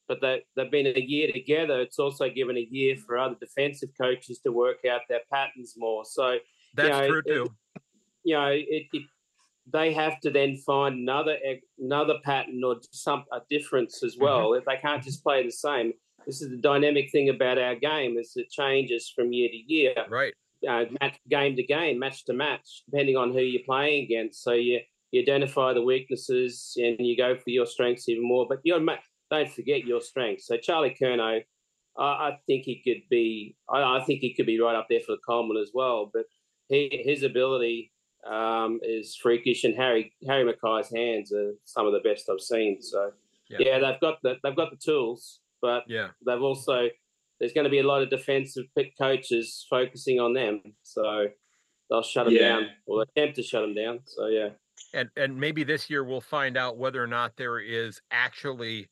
but 0.08 0.20
they 0.20 0.42
they've 0.56 0.70
been 0.70 0.86
a 0.88 1.00
year 1.00 1.30
together. 1.32 1.80
It's 1.80 1.98
also 1.98 2.28
given 2.28 2.56
a 2.56 2.66
year 2.70 2.96
for 2.96 3.18
other 3.18 3.36
defensive 3.40 3.90
coaches 4.00 4.40
to 4.40 4.52
work 4.52 4.78
out 4.90 5.02
their 5.08 5.20
patterns 5.32 5.74
more. 5.76 6.04
So 6.04 6.38
that's 6.74 6.88
you 6.88 6.94
know, 6.94 7.08
true 7.08 7.22
too. 7.22 7.42
It, 7.44 7.82
you 8.24 8.34
know, 8.34 8.48
it, 8.48 8.86
it 8.92 9.02
they 9.72 9.92
have 9.92 10.20
to 10.20 10.30
then 10.30 10.56
find 10.56 10.96
another 10.96 11.36
another 11.78 12.14
pattern 12.24 12.62
or 12.64 12.76
some 12.90 13.24
a 13.32 13.40
difference 13.48 14.02
as 14.02 14.14
mm-hmm. 14.14 14.24
well. 14.24 14.50
Mm-hmm. 14.50 14.58
If 14.58 14.64
they 14.64 14.76
can't 14.76 15.02
just 15.02 15.22
play 15.22 15.44
the 15.44 15.52
same, 15.52 15.92
this 16.26 16.42
is 16.42 16.50
the 16.50 16.56
dynamic 16.56 17.10
thing 17.10 17.28
about 17.28 17.58
our 17.58 17.74
game 17.74 18.18
is 18.18 18.32
it 18.36 18.50
changes 18.50 19.12
from 19.14 19.32
year 19.32 19.48
to 19.48 19.56
year, 19.56 19.94
right? 20.08 20.32
Uh, 20.68 20.84
match 21.00 21.18
game 21.28 21.56
to 21.56 21.62
game, 21.62 21.98
match 21.98 22.24
to 22.26 22.32
match, 22.32 22.82
depending 22.90 23.16
on 23.16 23.32
who 23.32 23.40
you're 23.40 23.62
playing 23.64 24.04
against. 24.04 24.42
So 24.42 24.52
you 24.52 24.80
you 25.10 25.22
identify 25.22 25.72
the 25.72 25.82
weaknesses 25.82 26.74
and 26.76 26.96
you 26.98 27.16
go 27.16 27.36
for 27.36 27.50
your 27.50 27.66
strengths 27.66 28.08
even 28.08 28.26
more. 28.26 28.46
But 28.48 28.60
you 28.64 28.74
don't 29.30 29.50
forget 29.50 29.84
your 29.84 30.00
strengths. 30.00 30.46
So 30.46 30.56
Charlie 30.56 30.96
Curnow, 31.00 31.42
I, 31.98 32.04
I 32.04 32.38
think 32.46 32.64
he 32.64 32.82
could 32.82 33.02
be. 33.08 33.56
I, 33.68 33.98
I, 33.98 34.04
think 34.04 34.20
he 34.20 34.34
could 34.34 34.46
be 34.46 34.60
right 34.60 34.76
up 34.76 34.86
there 34.88 35.00
for 35.00 35.12
the 35.12 35.20
Coleman 35.26 35.56
as 35.56 35.70
well. 35.74 36.10
But 36.12 36.24
he, 36.68 37.02
his 37.04 37.22
ability 37.22 37.92
um, 38.28 38.80
is 38.82 39.16
freakish, 39.16 39.64
and 39.64 39.74
Harry 39.76 40.12
Harry 40.26 40.50
McKay's 40.50 40.90
hands 40.94 41.32
are 41.32 41.54
some 41.64 41.86
of 41.86 41.92
the 41.92 42.00
best 42.00 42.28
I've 42.30 42.40
seen. 42.40 42.80
So 42.80 43.12
yeah, 43.48 43.58
yeah 43.60 43.78
they've 43.78 44.00
got 44.00 44.22
the 44.22 44.36
they've 44.42 44.56
got 44.56 44.70
the 44.70 44.76
tools, 44.76 45.40
but 45.60 45.84
yeah, 45.88 46.08
they've 46.24 46.42
also 46.42 46.88
there's 47.38 47.52
going 47.52 47.64
to 47.64 47.70
be 47.70 47.80
a 47.80 47.86
lot 47.86 48.02
of 48.02 48.10
defensive 48.10 48.66
pick 48.76 48.96
coaches 48.98 49.66
focusing 49.68 50.20
on 50.20 50.34
them, 50.34 50.60
so 50.82 51.26
they'll 51.88 52.02
shut 52.02 52.26
them 52.26 52.34
yeah. 52.34 52.48
down 52.48 52.66
or 52.86 53.02
attempt 53.02 53.36
to 53.36 53.42
shut 53.42 53.62
them 53.62 53.74
down. 53.74 54.00
So 54.04 54.26
yeah, 54.26 54.50
and 54.92 55.08
and 55.16 55.38
maybe 55.38 55.64
this 55.64 55.90
year 55.90 56.04
we'll 56.04 56.20
find 56.20 56.56
out 56.56 56.78
whether 56.78 57.02
or 57.02 57.06
not 57.06 57.36
there 57.36 57.58
is 57.58 58.00
actually 58.10 58.88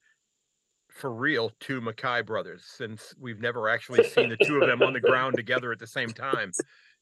for 0.89 1.13
real 1.13 1.53
two 1.61 1.81
McKay 1.81 2.25
brothers, 2.25 2.65
since 2.65 3.15
we've 3.21 3.41
never 3.41 3.69
actually 3.69 4.05
seen 4.05 4.29
the 4.29 4.37
two 4.45 4.61
of 4.61 4.69
them 4.69 4.83
on 4.83 4.93
the 4.93 5.01
ground 5.01 5.37
together 5.37 5.73
at 5.73 5.79
the 5.79 5.87
same 5.87 6.11
time. 6.11 6.53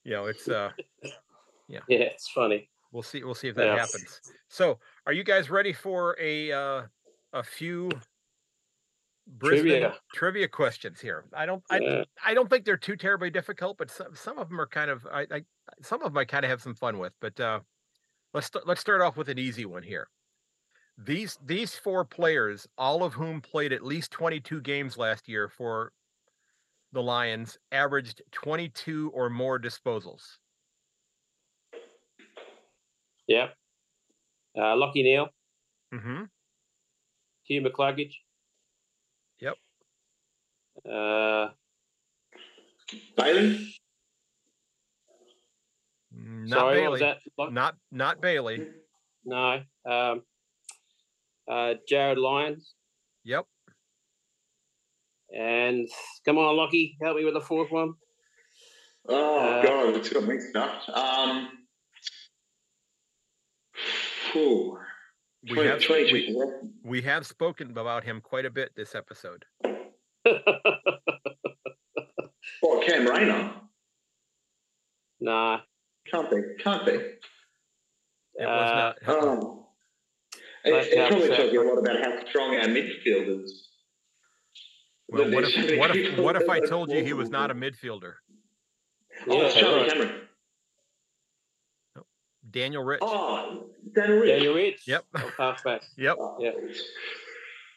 You 0.04 0.12
know, 0.12 0.26
it's 0.26 0.48
uh 0.48 0.70
yeah. 1.68 1.80
Yeah, 1.88 1.98
it's 1.98 2.28
funny. 2.28 2.68
We'll 2.92 3.02
see. 3.02 3.24
We'll 3.24 3.34
see 3.34 3.48
if 3.48 3.56
that 3.56 3.66
yeah. 3.66 3.76
happens. 3.76 4.20
So, 4.48 4.78
are 5.06 5.12
you 5.12 5.24
guys 5.24 5.50
ready 5.50 5.72
for 5.72 6.16
a 6.20 6.52
uh, 6.52 6.82
a 7.32 7.42
few 7.42 7.90
Brisbane 9.26 9.70
trivia, 9.70 9.94
trivia 10.14 10.48
questions 10.48 11.00
here. 11.00 11.24
I 11.34 11.46
don't 11.46 11.62
I, 11.68 11.78
yeah. 11.78 12.04
I 12.24 12.34
don't 12.34 12.48
think 12.48 12.64
they're 12.64 12.76
too 12.76 12.96
terribly 12.96 13.28
difficult, 13.28 13.76
but 13.76 13.90
some, 13.90 14.14
some 14.14 14.38
of 14.38 14.48
them 14.48 14.60
are 14.60 14.68
kind 14.68 14.88
of 14.88 15.06
I, 15.12 15.26
I 15.30 15.44
some 15.82 16.00
of 16.02 16.12
them 16.12 16.18
I 16.18 16.24
kind 16.24 16.44
of 16.44 16.50
have 16.50 16.62
some 16.62 16.74
fun 16.74 16.98
with. 16.98 17.12
But 17.20 17.38
uh, 17.40 17.60
let's 18.34 18.46
st- 18.46 18.66
let's 18.66 18.80
start 18.80 19.00
off 19.00 19.16
with 19.16 19.28
an 19.28 19.38
easy 19.38 19.64
one 19.64 19.82
here. 19.82 20.08
These 20.98 21.38
these 21.44 21.74
four 21.74 22.04
players, 22.04 22.66
all 22.78 23.04
of 23.04 23.12
whom 23.12 23.40
played 23.40 23.72
at 23.72 23.84
least 23.84 24.10
22 24.12 24.60
games 24.62 24.96
last 24.96 25.28
year 25.28 25.48
for 25.48 25.92
the 26.92 27.02
Lions, 27.02 27.58
averaged 27.72 28.22
22 28.32 29.10
or 29.14 29.28
more 29.28 29.58
disposals. 29.58 30.38
Yeah. 33.26 33.48
Uh, 34.56 34.74
Lachie 34.74 35.02
Neale. 35.02 35.28
Mm-hmm. 35.92 36.22
Hugh 37.44 37.62
McCluggage. 37.62 38.14
Yep. 39.40 39.54
Uh, 40.90 41.48
Bailey. 43.16 43.74
Mm, 46.26 46.48
not 46.48 46.58
Sorry, 46.58 46.80
Bailey. 46.80 47.14
Not 47.50 47.76
not 47.92 48.20
Bailey. 48.20 48.66
No. 49.24 49.60
Um, 49.84 50.22
uh, 51.48 51.74
Jarryd 51.90 52.16
Lyons. 52.16 52.74
Yep. 53.24 53.46
And 55.36 55.88
come 56.24 56.38
on, 56.38 56.56
Lachie, 56.56 56.94
help 57.02 57.16
me 57.16 57.24
with 57.24 57.34
the 57.34 57.40
fourth 57.40 57.70
one. 57.70 57.94
Oh 59.08 59.38
uh, 59.38 59.62
God, 59.62 59.96
it's 59.96 60.08
got 60.08 60.24
me 60.24 60.40
stuffed. 60.40 60.88
Um, 60.88 61.50
whew. 64.32 64.78
We 65.48 65.64
have, 65.64 65.80
we, 65.88 66.36
we 66.82 67.00
have 67.02 67.24
spoken 67.24 67.70
about 67.70 68.02
him 68.02 68.20
quite 68.20 68.46
a 68.46 68.50
bit 68.50 68.72
this 68.74 68.96
episode. 68.96 69.44
what, 69.62 69.94
Cam 72.84 73.06
Rayner? 73.06 73.52
Nah. 75.20 75.60
Can't 76.10 76.30
be. 76.30 76.36
Can't 76.62 76.86
be. 76.86 76.92
It 76.92 78.46
was 78.46 78.70
uh, 78.70 78.74
not. 78.74 78.96
Oh. 79.06 79.66
It, 80.64 80.72
it 80.92 81.08
probably 81.08 81.28
tells 81.28 81.52
you 81.52 81.62
a 81.62 81.66
lot 81.68 81.78
about 81.78 82.00
how 82.00 82.26
strong 82.28 82.56
our 82.56 82.66
midfield 82.66 83.44
is. 83.44 83.68
Well, 85.08 85.30
what 85.30 85.44
if, 85.44 85.78
what 85.78 85.96
if, 85.96 86.18
what 86.18 86.36
if 86.36 86.48
I 86.48 86.60
told 86.60 86.90
you 86.90 87.04
he 87.04 87.12
was 87.12 87.30
not 87.30 87.52
a 87.52 87.54
midfielder? 87.54 88.14
Oh, 89.28 89.42
yeah, 89.42 89.50
Charlie 89.50 89.88
Cameron. 89.88 90.12
Daniel 92.50 92.82
Rich. 92.82 93.00
Oh, 93.02 93.66
Daniel 93.94 94.18
Rich. 94.18 94.30
Daniel 94.30 94.54
Rich. 94.54 94.82
Yep. 94.86 95.04
halfback. 95.38 95.82
Yep. 95.96 96.16
Yeah. 96.40 96.50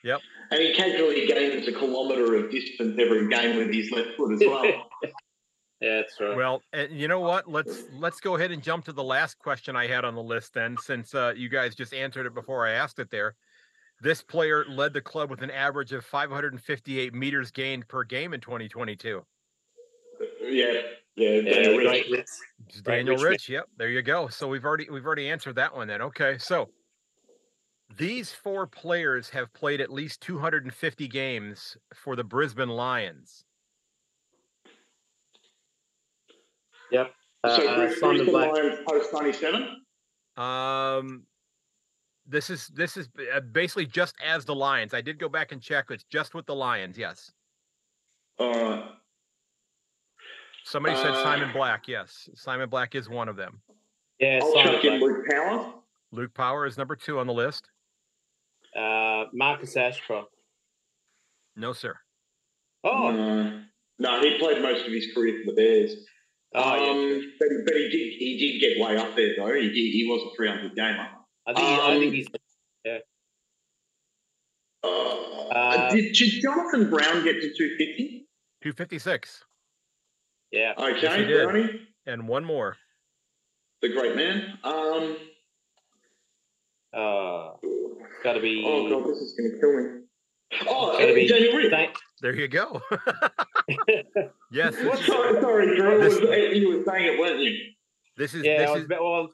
Yep. 0.04 0.22
And 0.52 0.62
he 0.62 0.74
casually 0.74 1.28
gains 1.28 1.68
a 1.68 1.72
kilometre 1.72 2.36
of 2.36 2.52
distance 2.52 2.98
every 3.00 3.28
game 3.28 3.58
with 3.58 3.74
his 3.74 3.92
left 3.92 4.16
foot 4.18 4.34
as 4.34 4.40
well. 4.40 4.90
yeah, 5.82 5.98
that's 5.98 6.20
right. 6.20 6.36
Well, 6.36 6.62
you 6.90 7.08
know 7.08 7.22
what? 7.22 7.50
Let's 7.50 7.84
let's 7.98 8.20
go 8.20 8.36
ahead 8.36 8.52
and 8.52 8.62
jump 8.62 8.86
to 8.86 8.94
the 8.94 9.04
last 9.04 9.40
question 9.40 9.76
I 9.76 9.88
had 9.88 10.04
on 10.04 10.14
the 10.14 10.24
list 10.24 10.54
then, 10.54 10.76
since 10.82 11.16
uh, 11.16 11.34
you 11.36 11.48
guys 11.48 11.74
just 11.76 11.94
answered 11.94 12.26
it 12.26 12.34
before 12.34 12.68
I 12.68 12.72
asked 12.72 13.00
it 13.00 13.10
there. 13.10 13.36
This 14.02 14.22
player 14.22 14.66
led 14.68 14.94
the 14.94 15.02
club 15.02 15.30
with 15.30 15.42
an 15.42 15.52
average 15.52 15.92
of 15.92 16.06
558 16.06 17.14
meters 17.14 17.52
gained 17.52 17.88
per 17.88 18.04
game 18.04 18.34
in 18.34 18.40
2022. 18.40 19.26
Yeah, 20.42 20.82
yeah, 21.16 21.42
Daniel 21.42 21.78
Rich. 21.78 22.28
Daniel 22.84 23.16
Rich. 23.16 23.24
Rich. 23.24 23.50
Yep, 23.50 23.66
there 23.78 23.90
you 23.90 24.02
go. 24.02 24.28
So 24.28 24.48
we've 24.48 24.66
already 24.66 24.90
we've 24.90 25.06
already 25.06 25.30
answered 25.30 25.56
that 25.56 25.76
one 25.76 25.88
then. 25.88 26.02
Okay, 26.02 26.38
so 26.38 26.70
these 27.98 28.32
four 28.34 28.68
players 28.68 29.30
have 29.30 29.52
played 29.54 29.82
at 29.82 29.92
least 29.92 30.22
250 30.22 31.08
games 31.08 31.78
for 31.96 32.16
the 32.16 32.24
Brisbane 32.24 32.70
Lions. 32.70 33.46
Yep. 36.92 37.14
Uh, 37.44 37.56
so 37.56 37.76
Brisbane 37.76 38.34
Lions 38.34 38.80
post 38.88 39.14
97. 39.14 39.82
Um, 40.38 41.24
this 42.28 42.50
is 42.50 42.68
this 42.70 42.98
is 42.98 43.10
uh, 43.34 43.40
basically 43.40 43.86
just 43.86 44.16
as 44.26 44.46
the 44.46 44.56
Lions. 44.56 44.94
I 44.94 45.02
did 45.02 45.20
go 45.20 45.30
back 45.30 45.52
and 45.52 45.62
check. 45.62 45.86
It's 45.90 46.04
just 46.04 46.34
with 46.34 46.46
the 46.46 46.56
Lions. 46.56 46.98
Yes. 46.98 47.32
All 48.38 48.52
right. 48.52 48.86
Somebody 50.64 50.96
said 50.98 51.12
uh, 51.12 51.24
Simon 51.24 51.52
Black. 51.52 51.88
Yes, 51.88 52.30
Simon 52.36 52.70
Black 52.70 52.94
is 52.94 53.10
one 53.10 53.28
of 53.28 53.36
them. 53.36 53.62
Yeah, 54.20 54.40
I'll 54.42 54.64
chuck 54.64 54.84
in 54.84 55.00
Luke 55.00 55.26
Power. 55.30 55.74
Luke 56.12 56.34
Power 56.34 56.66
is 56.66 56.78
number 56.78 56.96
two 56.96 57.20
on 57.20 57.28
the 57.28 57.34
list. 57.34 57.70
Uh, 58.76 59.26
Marcus 59.34 59.76
Ashcroft. 59.76 60.30
No, 61.56 61.74
sir. 61.74 61.96
Oh. 62.84 63.12
No, 63.12 63.62
no, 63.98 64.22
he 64.22 64.38
played 64.38 64.62
most 64.62 64.86
of 64.86 64.92
his 64.92 65.08
career 65.14 65.42
for 65.44 65.52
the 65.52 65.56
Bears. 65.56 65.96
Oh, 66.56 66.92
um, 66.92 66.98
yeah, 66.98 67.28
but, 67.40 67.48
but 67.66 67.76
he 67.76 67.90
did 67.90 68.14
he 68.18 68.38
did 68.40 68.60
get 68.60 68.84
way 68.84 68.98
up 68.98 69.16
there 69.16 69.36
though. 69.38 69.54
He 69.54 69.68
did, 69.70 69.74
he 69.74 70.08
was 70.10 70.32
a 70.34 70.36
300 70.36 70.76
gamer. 70.76 71.08
I 71.48 71.54
think, 71.54 71.68
um, 71.68 71.80
I 71.92 72.00
think 72.00 72.14
he's 72.14 72.28
yeah. 72.86 72.98
Uh, 74.84 74.88
uh, 75.50 75.90
did, 75.92 76.14
did 76.14 76.42
Jonathan 76.42 76.90
Brown 76.90 77.24
get 77.24 77.34
to 77.42 77.54
250? 77.56 78.28
256. 78.64 79.44
Yeah. 80.52 80.74
Okay, 80.78 81.02
yes, 81.02 81.44
Brownie. 81.44 81.82
And 82.06 82.28
one 82.28 82.46
more. 82.46 82.78
The 83.82 83.90
great 83.90 84.16
man. 84.16 84.58
Um. 84.64 85.18
Uh, 86.92 87.52
gotta 88.24 88.40
be. 88.42 88.64
Oh 88.66 88.90
god, 88.90 89.08
this 89.08 89.18
is 89.18 89.34
gonna 89.38 89.60
kill 89.60 89.74
me. 89.78 90.00
Oh, 90.68 90.98
gotta 90.98 91.14
be 91.14 91.28
Daniel 91.28 91.56
Rich. 91.56 91.72
Thank- 91.72 91.96
there 92.22 92.36
you 92.36 92.48
go. 92.48 92.82
yes. 94.52 94.76
sorry, 94.76 95.42
sorry, 95.42 95.76
Drew. 95.76 96.00
This, 96.00 96.20
was, 96.20 96.58
you 96.58 96.78
were 96.78 96.84
saying 96.84 97.14
it, 97.14 97.20
weren't 97.20 97.40
you? 97.40 97.58
This 98.18 98.34
is. 98.34 98.44
Yeah, 98.44 98.74
this 98.74 98.84
is, 98.84 98.90
well, 98.90 99.30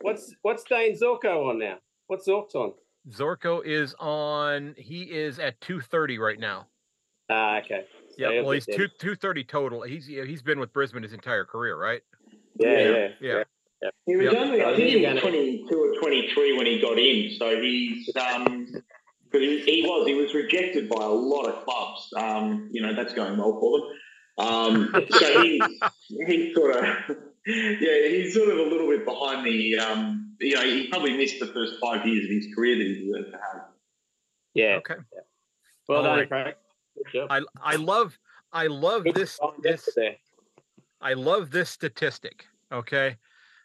what's 0.00 0.34
what's 0.42 0.64
Dane 0.64 0.96
Zorko 0.98 1.50
on 1.50 1.58
now? 1.58 1.78
What's 2.06 2.28
Zorko 2.28 2.54
on? 2.54 2.72
Zorko 3.10 3.64
is 3.64 3.94
on. 3.98 4.74
He 4.76 5.02
is 5.02 5.38
at 5.38 5.60
two 5.60 5.80
thirty 5.80 6.18
right 6.18 6.38
now. 6.38 6.66
Ah, 7.30 7.58
okay. 7.58 7.84
Yeah, 8.16 8.42
well, 8.42 8.52
he's 8.52 8.66
two 8.66 8.88
two 8.98 9.14
thirty 9.14 9.44
total. 9.44 9.82
He's 9.82 10.06
he's 10.06 10.42
been 10.42 10.58
with 10.58 10.72
Brisbane 10.72 11.02
his 11.02 11.12
entire 11.12 11.44
career, 11.44 11.76
right? 11.76 12.02
Yeah, 12.58 12.68
yeah, 12.68 12.88
yeah. 12.88 13.08
yeah. 13.20 13.42
yeah. 13.82 13.90
He 14.06 14.16
was 14.16 14.32
yep. 14.32 14.34
only, 14.34 14.64
I 14.64 14.74
think 14.74 14.88
he 14.88 15.06
was 15.06 15.20
twenty 15.20 15.64
two 15.68 15.78
or 15.78 16.00
twenty 16.00 16.28
three 16.34 16.56
when 16.56 16.66
he 16.66 16.80
got 16.80 16.98
in. 16.98 17.36
So 17.38 17.60
he's 17.60 18.10
um, 18.16 18.66
but 19.30 19.40
he, 19.40 19.60
he 19.60 19.82
was 19.82 20.06
he 20.06 20.14
was 20.14 20.34
rejected 20.34 20.88
by 20.88 21.02
a 21.02 21.08
lot 21.08 21.46
of 21.46 21.64
clubs. 21.64 22.08
Um, 22.16 22.68
you 22.72 22.82
know 22.82 22.94
that's 22.94 23.14
going 23.14 23.36
well 23.36 23.58
for 23.60 23.78
them. 23.78 23.88
Um, 24.38 25.06
so 25.10 25.42
he 25.42 25.60
he 26.26 26.54
sort 26.54 26.76
of 26.76 26.84
yeah 27.46 28.08
he's 28.08 28.34
sort 28.34 28.50
of 28.50 28.58
a 28.58 28.62
little 28.62 28.88
bit 28.88 29.04
behind 29.04 29.46
the 29.46 29.78
um, 29.78 30.36
you 30.40 30.54
know 30.54 30.62
he 30.62 30.88
probably 30.88 31.16
missed 31.16 31.40
the 31.40 31.46
first 31.46 31.74
five 31.82 32.06
years 32.06 32.24
of 32.24 32.30
his 32.30 32.54
career 32.54 32.76
that 32.76 32.84
he 32.84 33.06
deserved 33.06 33.32
to 33.32 33.38
have. 33.38 33.64
Yeah. 34.54 34.76
Okay. 34.76 34.94
Yeah. 35.12 35.20
Well 35.88 35.98
All 35.98 36.04
done, 36.04 36.18
right. 36.18 36.28
Frank. 36.28 36.56
I 37.30 37.40
I 37.62 37.76
love 37.76 38.18
I 38.52 38.66
love 38.66 39.04
this 39.14 39.38
this 39.62 39.88
I 41.00 41.14
love 41.14 41.50
this 41.50 41.70
statistic. 41.70 42.46
Okay. 42.72 43.16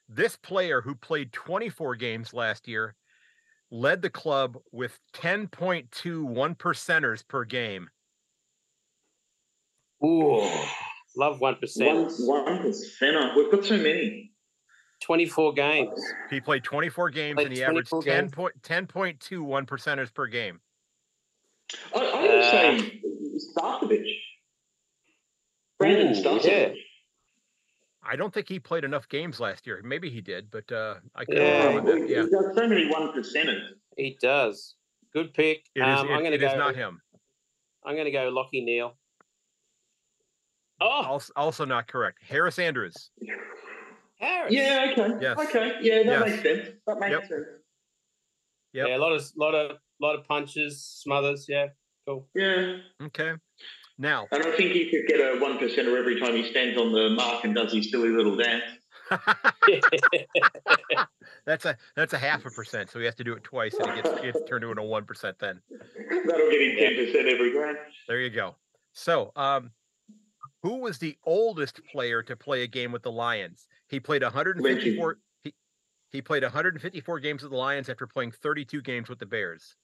This 0.10 0.36
player 0.36 0.82
who 0.82 0.96
played 0.96 1.32
24 1.34 1.96
games 1.96 2.34
last 2.34 2.68
year 2.68 2.96
led 3.74 4.04
the 4.04 4.10
club 4.10 4.58
with 4.72 4.98
10.2 5.16 6.24
one 6.24 6.56
percenters 6.56 7.28
per 7.28 7.44
game. 7.44 7.90
Ooh, 10.06 10.48
love 11.18 11.42
one 11.42 11.56
percent. 11.56 12.12
One 12.20 12.60
percenter. 12.60 13.36
We've 13.36 13.52
got 13.52 13.66
so 13.66 13.78
many. 13.78 14.30
24 15.02 15.54
games. 15.54 16.00
He 16.30 16.40
played 16.40 16.64
24 16.64 17.10
games 17.10 17.36
played 17.36 17.48
and 17.48 17.56
he 17.56 17.62
averaged 17.62 17.92
10 18.04 18.30
point, 18.30 18.54
10.2 18.62 19.42
one 19.42 19.66
percenters 19.66 20.14
per 20.14 20.28
game. 20.28 20.62
I, 21.94 22.00
I 22.00 22.22
would 22.22 22.32
uh, 22.32 22.52
say 22.52 23.02
Starcevich. 23.58 24.08
Brandon 25.78 26.14
Starcevich. 26.14 26.46
Yeah. 26.46 26.70
I 28.06 28.16
don't 28.16 28.34
think 28.34 28.50
he 28.50 28.60
played 28.60 28.84
enough 28.84 29.08
games 29.10 29.40
last 29.40 29.66
year. 29.66 29.82
Maybe 29.84 30.10
he 30.10 30.22
did, 30.22 30.52
but 30.52 30.72
uh, 30.72 30.96
I 31.16 31.26
could 31.26 31.38
yeah. 31.38 31.80
That. 31.80 32.10
yeah. 32.10 32.24
He 32.24 32.30
does 32.30 32.56
so 32.56 32.68
many 32.68 32.90
one 32.90 33.14
percenters. 33.14 33.70
He 33.98 34.18
does. 34.22 34.76
Good 35.14 35.34
pick. 35.34 35.66
It 35.76 35.82
is, 35.82 36.00
um, 36.00 36.08
it, 36.08 36.12
I'm 36.12 36.24
gonna 36.24 36.36
it 36.36 36.40
go, 36.40 36.48
is 36.48 36.56
not 36.56 36.76
him. 36.76 37.00
I'm 37.86 37.96
going 37.96 38.06
to 38.06 38.12
go 38.12 38.32
Lachie 38.32 38.64
Neale. 38.64 38.96
Oh, 40.82 40.88
also, 40.88 41.34
also, 41.36 41.66
not 41.66 41.88
correct. 41.88 42.20
Harris 42.28 42.60
Andrews. 42.60 43.12
Harris. 44.20 44.52
Yeah. 44.52 44.94
Okay. 44.98 45.16
Yes. 45.22 45.38
Okay. 45.40 45.76
Yeah, 45.82 46.04
that 46.04 46.06
yes. 46.06 46.22
makes 46.22 46.44
sense. 46.44 46.70
That 46.88 47.00
makes 47.00 47.12
yep. 47.12 47.28
sense. 47.28 47.46
Yep. 48.74 48.88
Yeah, 48.88 48.98
a 48.98 49.00
lot 49.00 49.12
of 49.14 49.24
lot 49.38 49.54
of 49.54 49.78
lot 50.02 50.16
of 50.18 50.26
punches, 50.26 50.82
smothers. 50.82 51.46
Yeah. 51.48 51.68
Cool. 52.08 52.28
Yeah. 52.36 52.78
Okay. 53.04 53.34
Now, 53.98 54.28
and 54.32 54.44
I 54.44 54.52
think 54.56 54.72
he 54.72 54.90
could 54.90 55.08
get 55.08 55.20
a 55.20 55.40
one 55.40 55.60
percenter 55.60 55.98
every 55.98 56.20
time 56.20 56.36
he 56.36 56.50
stands 56.50 56.80
on 56.80 56.92
the 56.92 57.10
mark 57.10 57.44
and 57.44 57.54
does 57.54 57.72
his 57.74 57.92
silly 57.92 58.10
little 58.10 58.36
dance. 58.36 58.64
that's 61.46 61.66
a 61.66 61.78
that's 61.96 62.14
a 62.14 62.18
half 62.18 62.46
a 62.46 62.50
percent. 62.50 62.90
So 62.90 63.00
he 63.00 63.06
has 63.06 63.16
to 63.16 63.24
do 63.24 63.34
it 63.34 63.44
twice, 63.44 63.76
and 63.76 63.90
it 63.90 64.04
gets 64.04 64.22
gets 64.22 64.40
turned 64.50 64.64
into 64.64 64.82
a 64.82 64.86
one 64.86 65.06
percent. 65.06 65.38
Then 65.40 65.62
that'll 66.26 66.50
get 66.50 66.62
him 66.62 66.78
ten 66.78 66.96
percent 66.96 67.28
every 67.28 67.52
grand. 67.52 67.78
There 68.08 68.20
you 68.20 68.32
go. 68.32 68.56
So, 68.94 69.32
um, 69.36 69.72
who 70.64 70.78
was 70.78 70.98
the 70.98 71.18
oldest 71.26 71.82
player 71.92 72.24
to 72.24 72.36
play 72.36 72.64
a 72.64 72.68
game 72.68 72.92
with 72.92 73.04
the 73.04 73.12
Lions? 73.12 73.68
He 73.90 74.00
played 74.00 74.24
154. 74.24 75.18
He, 75.44 75.54
he 76.10 76.22
played 76.22 76.44
154 76.44 77.20
games 77.20 77.42
with 77.44 77.52
the 77.52 77.58
Lions 77.58 77.90
after 77.90 78.08
playing 78.08 78.32
32 78.32 78.82
games 78.82 79.10
with 79.10 79.20
the 79.20 79.26
Bears. 79.26 79.76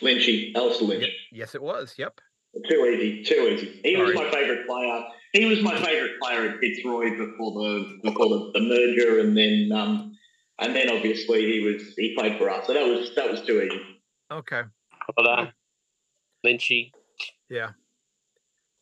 Lynchy, 0.00 0.54
Alastair 0.54 0.88
Lynch. 0.88 1.06
Yes, 1.32 1.54
it 1.54 1.62
was. 1.62 1.94
Yep. 1.96 2.20
Too 2.68 2.84
easy, 2.84 3.24
too 3.24 3.48
easy. 3.48 3.80
He 3.82 3.96
was 3.96 4.14
my 4.14 4.30
favourite 4.30 4.66
player. 4.66 5.04
He 5.32 5.46
was 5.46 5.62
my 5.62 5.74
favourite 5.82 6.20
player 6.20 6.50
at 6.50 6.58
Fitzroy 6.58 7.16
before 7.16 7.52
the 7.52 7.98
before 8.02 8.28
the, 8.28 8.50
the 8.52 8.60
merger, 8.60 9.20
and 9.20 9.36
then 9.36 9.72
um, 9.72 10.14
and 10.58 10.76
then 10.76 10.90
obviously 10.90 11.50
he 11.50 11.60
was 11.60 11.94
he 11.96 12.14
played 12.14 12.36
for 12.36 12.50
us. 12.50 12.66
So 12.66 12.74
that 12.74 12.84
was 12.86 13.14
that 13.16 13.30
was 13.30 13.40
too 13.40 13.62
easy. 13.62 13.80
Okay. 14.30 14.62
Well 15.16 15.36
done, 15.36 15.52
Lynchy. 16.44 16.92
Yeah. 17.48 17.70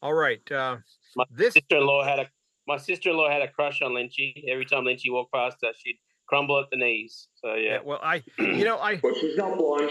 All 0.02 0.14
right. 0.14 0.40
Uh, 0.50 0.78
my 1.14 1.24
this 1.30 1.54
sister-in-law 1.54 2.04
had 2.04 2.18
a 2.18 2.26
my 2.66 2.76
sister-in-law 2.76 3.30
had 3.30 3.42
a 3.42 3.48
crush 3.48 3.82
on 3.82 3.92
Lynchy. 3.92 4.44
Every 4.48 4.64
time 4.64 4.84
Lynchy 4.84 5.12
walked 5.12 5.32
past 5.32 5.58
her, 5.62 5.70
she'd 5.76 5.98
crumble 6.26 6.58
at 6.58 6.70
the 6.70 6.76
knees. 6.76 7.28
So 7.36 7.54
yeah. 7.54 7.74
yeah 7.74 7.78
well, 7.84 8.00
I 8.02 8.22
you 8.38 8.64
know 8.64 8.78
I. 8.78 8.98
Well, 9.02 9.14
she's 9.14 9.36
not 9.36 9.56
blind. 9.56 9.90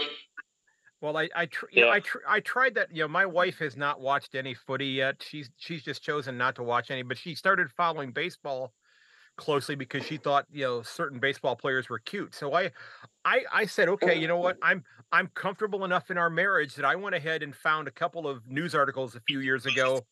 Well, 1.00 1.16
I 1.16 1.28
I 1.34 1.46
tr- 1.46 1.66
yeah. 1.72 1.84
know, 1.84 1.90
I 1.90 2.00
tr- 2.00 2.18
I 2.28 2.40
tried 2.40 2.74
that. 2.74 2.94
You 2.94 3.02
know, 3.02 3.08
my 3.08 3.24
mm-hmm. 3.24 3.34
wife 3.34 3.58
has 3.58 3.76
not 3.76 4.00
watched 4.00 4.34
any 4.34 4.54
footy 4.54 4.86
yet. 4.86 5.22
She's 5.26 5.50
she's 5.56 5.82
just 5.82 6.02
chosen 6.02 6.36
not 6.36 6.54
to 6.56 6.62
watch 6.62 6.90
any, 6.90 7.02
but 7.02 7.18
she 7.18 7.34
started 7.34 7.70
following 7.70 8.12
baseball 8.12 8.72
closely 9.36 9.74
because 9.74 10.04
she 10.04 10.18
thought 10.18 10.44
you 10.52 10.64
know 10.64 10.82
certain 10.82 11.18
baseball 11.18 11.56
players 11.56 11.88
were 11.88 11.98
cute. 11.98 12.34
So 12.34 12.54
I 12.54 12.70
I 13.24 13.44
I 13.52 13.66
said, 13.66 13.88
okay, 13.88 14.14
you 14.14 14.22
mm-hmm. 14.22 14.28
know 14.28 14.36
what? 14.38 14.58
I'm 14.62 14.84
I'm 15.12 15.28
comfortable 15.34 15.84
enough 15.84 16.10
in 16.10 16.18
our 16.18 16.30
marriage 16.30 16.74
that 16.74 16.84
I 16.84 16.96
went 16.96 17.14
ahead 17.14 17.42
and 17.42 17.56
found 17.56 17.88
a 17.88 17.92
couple 17.92 18.28
of 18.28 18.46
news 18.46 18.74
articles 18.74 19.14
a 19.16 19.20
few 19.20 19.40
years 19.40 19.64
mm-hmm. 19.64 19.78
ago 19.78 20.06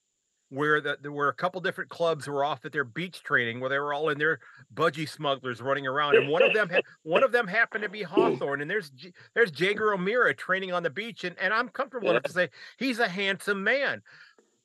where 0.50 0.80
the, 0.80 0.96
there 1.02 1.12
were 1.12 1.28
a 1.28 1.34
couple 1.34 1.60
different 1.60 1.90
clubs 1.90 2.26
were 2.26 2.44
off 2.44 2.64
at 2.64 2.72
their 2.72 2.84
beach 2.84 3.22
training 3.22 3.60
where 3.60 3.68
they 3.68 3.78
were 3.78 3.92
all 3.92 4.08
in 4.08 4.18
their 4.18 4.40
budgie 4.74 5.08
smugglers 5.08 5.60
running 5.60 5.86
around 5.86 6.16
and 6.16 6.28
one 6.28 6.42
of 6.42 6.54
them 6.54 6.68
ha- 6.70 6.80
one 7.02 7.22
of 7.22 7.32
them 7.32 7.46
happened 7.46 7.82
to 7.82 7.88
be 7.88 8.02
Hawthorn 8.04 8.60
and 8.62 8.70
there's 8.70 8.90
J- 8.90 9.12
there's 9.34 9.50
Jaeger 9.50 9.92
O'Meara 9.92 10.34
training 10.34 10.72
on 10.72 10.82
the 10.82 10.90
beach 10.90 11.24
and, 11.24 11.36
and 11.38 11.52
I'm 11.52 11.68
comfortable 11.68 12.06
yeah. 12.06 12.12
enough 12.12 12.24
to 12.24 12.32
say 12.32 12.48
he's 12.78 12.98
a 12.98 13.08
handsome 13.08 13.62
man. 13.62 14.02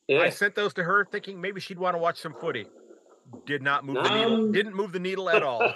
Yeah. 0.07 0.21
I 0.21 0.29
sent 0.29 0.55
those 0.55 0.73
to 0.75 0.83
her 0.83 1.05
thinking 1.05 1.39
maybe 1.39 1.61
she'd 1.61 1.79
want 1.79 1.95
to 1.95 1.97
watch 1.97 2.19
some 2.19 2.33
footy. 2.33 2.65
Did 3.45 3.61
not 3.61 3.85
move 3.85 3.97
um, 3.97 4.03
the 4.03 4.15
needle. 4.15 4.51
Didn't 4.51 4.75
move 4.75 4.91
the 4.91 4.99
needle 4.99 5.29
at 5.29 5.43
all. 5.43 5.73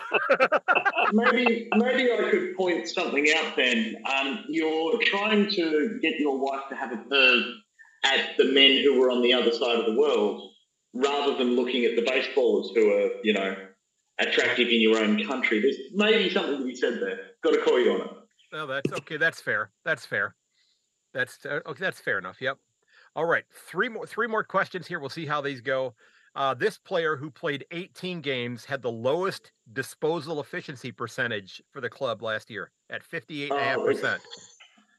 maybe 1.14 1.70
maybe 1.76 2.12
I 2.12 2.30
could 2.30 2.56
point 2.56 2.88
something 2.90 3.26
out 3.38 3.56
then. 3.56 3.96
Um, 4.14 4.44
you're 4.50 5.02
trying 5.04 5.50
to 5.52 5.98
get 6.02 6.20
your 6.20 6.38
wife 6.38 6.64
to 6.70 6.76
have 6.76 6.92
a 6.92 6.98
bird 6.98 7.44
at 8.04 8.38
the 8.38 8.46
men 8.46 8.82
who 8.84 9.00
were 9.00 9.10
on 9.10 9.22
the 9.22 9.34
other 9.34 9.52
side 9.52 9.80
of 9.80 9.86
the 9.86 10.00
world 10.00 10.52
rather 10.94 11.38
than 11.38 11.56
looking 11.56 11.86
at 11.86 11.96
the 11.96 12.02
baseballers 12.02 12.74
who 12.74 12.92
are, 12.92 13.10
you 13.24 13.34
know, 13.34 13.56
attractive 14.20 14.68
in 14.68 14.82
your 14.82 14.98
own 14.98 15.24
country. 15.26 15.62
There's 15.62 15.78
maybe 15.94 16.30
something 16.30 16.60
to 16.60 16.66
be 16.66 16.76
said 16.76 17.00
there. 17.02 17.20
Got 17.44 17.52
to 17.52 17.62
call 17.62 17.80
you 17.80 17.94
on 17.94 18.02
it. 18.02 18.12
Oh, 18.54 18.68
that's 18.68 18.92
okay. 18.92 19.18
That's 19.18 19.42
fair. 19.42 19.72
That's 19.84 20.06
fair. 20.06 20.36
That's 21.14 21.46
uh, 21.46 21.60
okay. 21.66 21.80
That's 21.80 22.00
fair 22.00 22.18
enough. 22.18 22.42
Yep. 22.42 22.58
All 23.16 23.26
right. 23.26 23.44
Three 23.68 23.90
more. 23.90 24.08
Three 24.08 24.28
more 24.28 24.44
questions 24.44 24.88
here. 24.88 25.00
We'll 25.00 25.10
see 25.10 25.26
how 25.26 25.42
these 25.42 25.62
go. 25.62 25.94
Uh, 26.36 26.54
this 26.54 26.78
player 26.78 27.18
who 27.18 27.32
played 27.32 27.66
18 27.72 28.22
games 28.22 28.64
had 28.64 28.84
the 28.84 28.92
lowest 28.92 29.52
disposal 29.74 30.40
efficiency 30.40 30.92
percentage 30.92 31.64
for 31.72 31.82
the 31.82 31.90
club 31.90 32.22
last 32.22 32.52
year 32.52 32.72
at 32.92 33.02
58.5%. 33.04 34.20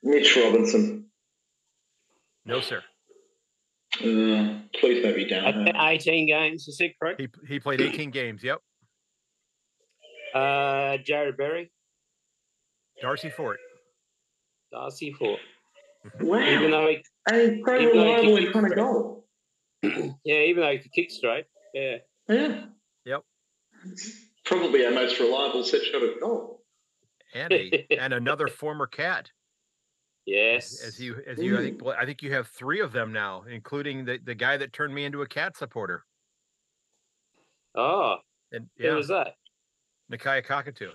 Mitch 0.02 0.36
Robinson. 0.36 1.06
No, 2.48 2.60
sir. 2.62 2.82
Uh, 4.00 4.60
please 4.80 5.02
don't 5.02 5.14
be 5.14 5.26
down. 5.26 5.68
18 5.76 6.26
games, 6.26 6.66
is 6.66 6.80
it 6.80 6.92
correct? 6.98 7.20
He, 7.20 7.28
he 7.46 7.60
played 7.60 7.82
18 7.82 8.10
games, 8.10 8.42
yep. 8.42 8.60
Uh, 10.34 10.96
Jarrod 11.06 11.36
Berry. 11.36 11.70
Darcy 13.02 13.28
Fort. 13.28 13.58
Darcy 14.72 15.12
Fort. 15.12 15.40
Wow. 16.20 16.38
Even 16.38 16.70
though 16.70 16.88
he, 16.88 17.02
and 17.30 17.62
pro 17.62 17.84
reliable 17.84 18.36
in 18.38 18.50
front 18.50 18.66
of 18.68 18.74
goal. 18.76 19.26
yeah, 19.82 20.08
even 20.24 20.62
though 20.62 20.72
he 20.72 20.78
could 20.78 20.92
kick 20.92 21.10
straight. 21.10 21.44
Yeah. 21.74 21.96
Yeah. 22.30 22.64
Yep. 23.04 23.24
Probably 24.46 24.86
our 24.86 24.92
most 24.92 25.20
reliable 25.20 25.64
set 25.64 25.82
shot 25.82 26.02
of 26.02 26.18
goal. 26.18 26.62
And, 27.34 27.52
a, 27.52 27.86
and 27.98 28.14
another 28.14 28.48
former 28.48 28.86
cat. 28.86 29.30
Yes. 30.28 30.82
As 30.86 31.00
you, 31.00 31.16
as 31.26 31.38
you, 31.38 31.58
I 31.58 31.62
think, 31.62 31.82
I 31.86 32.04
think 32.04 32.22
you 32.22 32.32
have 32.34 32.48
three 32.48 32.80
of 32.80 32.92
them 32.92 33.14
now, 33.14 33.44
including 33.50 34.04
the, 34.04 34.18
the 34.22 34.34
guy 34.34 34.58
that 34.58 34.74
turned 34.74 34.94
me 34.94 35.06
into 35.06 35.22
a 35.22 35.26
cat 35.26 35.56
supporter. 35.56 36.04
Oh. 37.74 38.16
And 38.52 38.66
yeah. 38.78 38.90
Who 38.90 38.96
was 38.96 39.08
that? 39.08 39.36
Nakia 40.12 40.44
Cockatoo. 40.44 40.90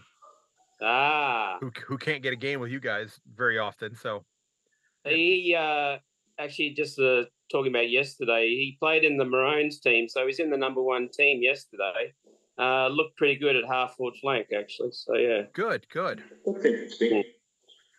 Ah. 0.84 1.58
Who, 1.62 1.72
who 1.88 1.98
can't 1.98 2.22
get 2.22 2.32
a 2.32 2.36
game 2.36 2.60
with 2.60 2.70
you 2.70 2.80
guys 2.80 3.20
very 3.36 3.58
often. 3.58 3.96
So 3.96 4.24
he, 5.04 5.56
uh, 5.58 5.98
actually 6.38 6.76
just 6.76 7.00
uh, 7.00 7.24
talking 7.52 7.72
about 7.72 7.90
yesterday, 7.90 8.50
he 8.50 8.78
played 8.80 9.04
in 9.04 9.18
the 9.18 9.26
Maroons 9.26 9.80
team. 9.80 10.08
So 10.08 10.28
he's 10.28 10.40
in 10.40 10.52
the 10.52 10.58
number 10.58 10.84
one 10.84 11.10
team 11.10 11.42
yesterday. 11.42 12.14
Uh, 12.60 12.88
looked 12.90 13.18
pretty 13.18 13.40
good 13.40 13.56
at 13.56 13.66
half 13.66 13.96
forward 13.96 14.14
flank, 14.22 14.50
actually. 14.56 14.92
So 14.92 15.16
yeah. 15.16 15.42
Good, 15.54 15.88
good. 15.92 16.22
That's 16.46 16.66
interesting. 16.66 17.24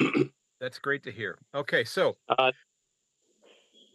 That's 0.65 0.79
great 0.79 1.03
to 1.03 1.12
hear. 1.12 1.37
Okay, 1.55 1.85
so 1.85 2.17
uh, 2.39 2.51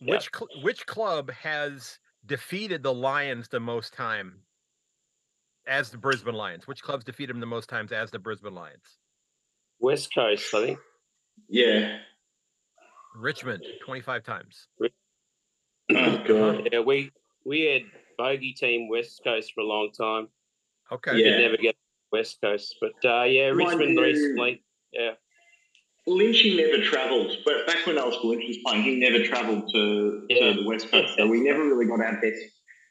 which 0.04 0.30
cl- 0.32 0.62
which 0.62 0.86
club 0.86 1.32
has 1.32 1.98
defeated 2.28 2.84
the 2.84 2.94
Lions 2.94 3.48
the 3.48 3.60
most 3.60 3.92
time 3.92 4.42
as 5.66 5.90
the 5.90 5.98
Brisbane 5.98 6.36
Lions? 6.36 6.68
Which 6.68 6.84
clubs 6.84 7.04
defeated 7.04 7.34
them 7.34 7.40
the 7.40 7.48
most 7.48 7.70
times 7.70 7.92
as 7.92 8.12
the 8.12 8.20
Brisbane 8.20 8.54
Lions? 8.54 9.00
West 9.80 10.14
Coast, 10.14 10.54
I 10.54 10.64
think. 10.68 10.80
Yeah. 11.48 11.98
Richmond, 13.16 13.64
twenty 13.84 14.02
five 14.02 14.24
times. 14.24 14.68
Oh 14.80 16.24
god. 16.28 16.70
Yeah, 16.72 16.82
we 16.82 17.12
we 17.48 17.62
had 17.62 17.82
bogey 18.16 18.54
team 18.54 18.90
West 18.90 19.22
Coast 19.24 19.54
for 19.56 19.62
a 19.62 19.66
long 19.66 19.90
time. 19.92 20.28
Okay. 20.92 21.18
Yeah. 21.18 21.32
Did 21.32 21.42
never 21.42 21.58
get 21.58 21.76
West 22.12 22.38
Coast, 22.42 22.76
but 22.80 23.10
uh, 23.10 23.24
yeah, 23.24 23.48
Richmond 23.48 23.98
recently. 24.00 24.62
Yeah. 24.92 25.14
Lynchy 26.08 26.58
never 26.58 26.84
travelled, 26.84 27.32
but 27.46 27.68
back 27.68 27.86
when 27.86 27.98
Alastair 27.98 28.32
Lynch 28.32 28.46
was 28.48 28.58
playing, 28.66 28.84
he 28.84 28.96
never 28.96 29.24
travelled 29.24 29.70
to, 29.74 30.26
yeah. 30.30 30.54
to 30.54 30.62
the 30.62 30.68
West 30.68 30.90
Coast. 30.90 31.14
So 31.18 31.28
we 31.28 31.42
never 31.42 31.64
really 31.64 31.86
got 31.86 32.02
our 32.02 32.20
best 32.22 32.42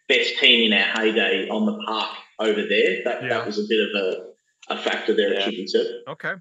best 0.09 0.39
team 0.39 0.73
in 0.73 0.79
our 0.79 0.87
heyday 0.95 1.49
on 1.49 1.67
the 1.67 1.83
park 1.85 2.17
over 2.39 2.63
there. 2.63 3.05
That, 3.05 3.23
yeah. 3.23 3.29
that 3.29 3.47
was 3.47 3.59
a 3.59 3.65
bit 3.69 3.89
of 3.89 4.03
a, 4.03 4.75
a 4.75 4.83
factor 4.83 5.15
there, 5.15 5.35
yeah. 5.35 5.49
it 5.49 5.71
should. 5.71 5.87
Okay. 6.09 6.35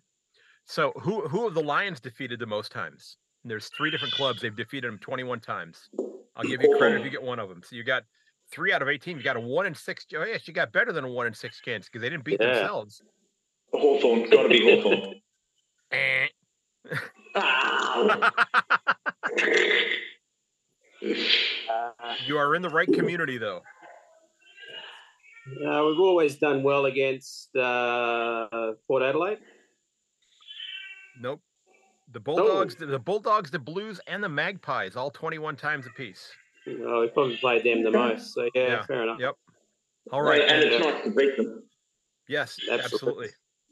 So 0.65 0.91
who 1.01 1.27
who 1.27 1.45
have 1.45 1.53
the 1.53 1.63
Lions 1.63 1.99
defeated 1.99 2.39
the 2.39 2.45
most 2.45 2.71
times? 2.71 3.17
There's 3.43 3.69
three 3.69 3.89
different 3.89 4.13
clubs. 4.13 4.41
They've 4.41 4.55
defeated 4.55 4.91
them 4.91 4.99
21 4.99 5.39
times. 5.39 5.89
I'll 6.35 6.43
give 6.43 6.61
you 6.61 6.75
credit 6.77 6.99
if 6.99 7.05
you 7.05 7.11
get 7.11 7.23
one 7.23 7.39
of 7.39 7.49
them. 7.49 7.61
So 7.63 7.75
you 7.75 7.83
got 7.83 8.03
three 8.51 8.73
out 8.73 8.81
of 8.81 8.89
18. 8.89 9.17
You 9.17 9.23
got 9.23 9.37
a 9.37 9.39
one 9.39 9.65
in 9.65 9.73
six. 9.73 10.05
Oh, 10.15 10.23
yes, 10.23 10.47
you 10.47 10.53
got 10.53 10.71
better 10.71 10.91
than 10.91 11.05
a 11.05 11.09
one 11.09 11.27
in 11.27 11.33
six 11.33 11.61
chance 11.61 11.85
because 11.85 12.01
they 12.01 12.09
didn't 12.09 12.25
beat 12.25 12.39
yeah. 12.41 12.55
themselves. 12.55 13.01
Hawthorn. 13.73 14.29
Got 14.29 14.43
to 14.43 14.49
be 14.49 14.81
Hawthorn. 14.81 15.15
Eh. 15.89 16.27
You 22.25 22.37
are 22.37 22.55
in 22.55 22.61
the 22.61 22.69
right 22.69 22.91
community, 22.91 23.37
though. 23.37 23.61
Uh, 25.65 25.85
we've 25.85 25.99
always 25.99 26.35
done 26.37 26.61
well 26.63 26.85
against 26.85 27.55
uh, 27.55 28.73
Port 28.87 29.03
Adelaide. 29.03 29.39
Nope. 31.21 31.41
The 32.11 32.19
Bulldogs, 32.19 32.75
oh. 32.77 32.85
the, 32.85 32.91
the, 32.93 32.99
Bulldogs, 32.99 33.51
the 33.51 33.59
Blues, 33.59 33.99
and 34.07 34.23
the 34.23 34.29
Magpies, 34.29 34.95
all 34.95 35.11
twenty-one 35.11 35.55
times 35.55 35.85
apiece. 35.85 36.29
Oh, 36.67 37.01
we 37.01 37.07
probably 37.07 37.37
played 37.37 37.63
them 37.63 37.83
the 37.83 37.91
most. 37.91 38.33
So 38.33 38.49
yeah, 38.55 38.67
yeah. 38.67 38.83
fair 38.83 39.03
enough. 39.03 39.19
Yep. 39.19 39.35
All 40.11 40.21
right, 40.21 40.41
and, 40.41 40.63
and 40.63 40.63
it's 40.63 40.85
nice 40.85 41.03
to 41.03 41.11
beat 41.11 41.35
them. 41.37 41.63
Yes, 42.29 42.57
absolutely. 42.71 42.79
absolutely, 42.79 43.29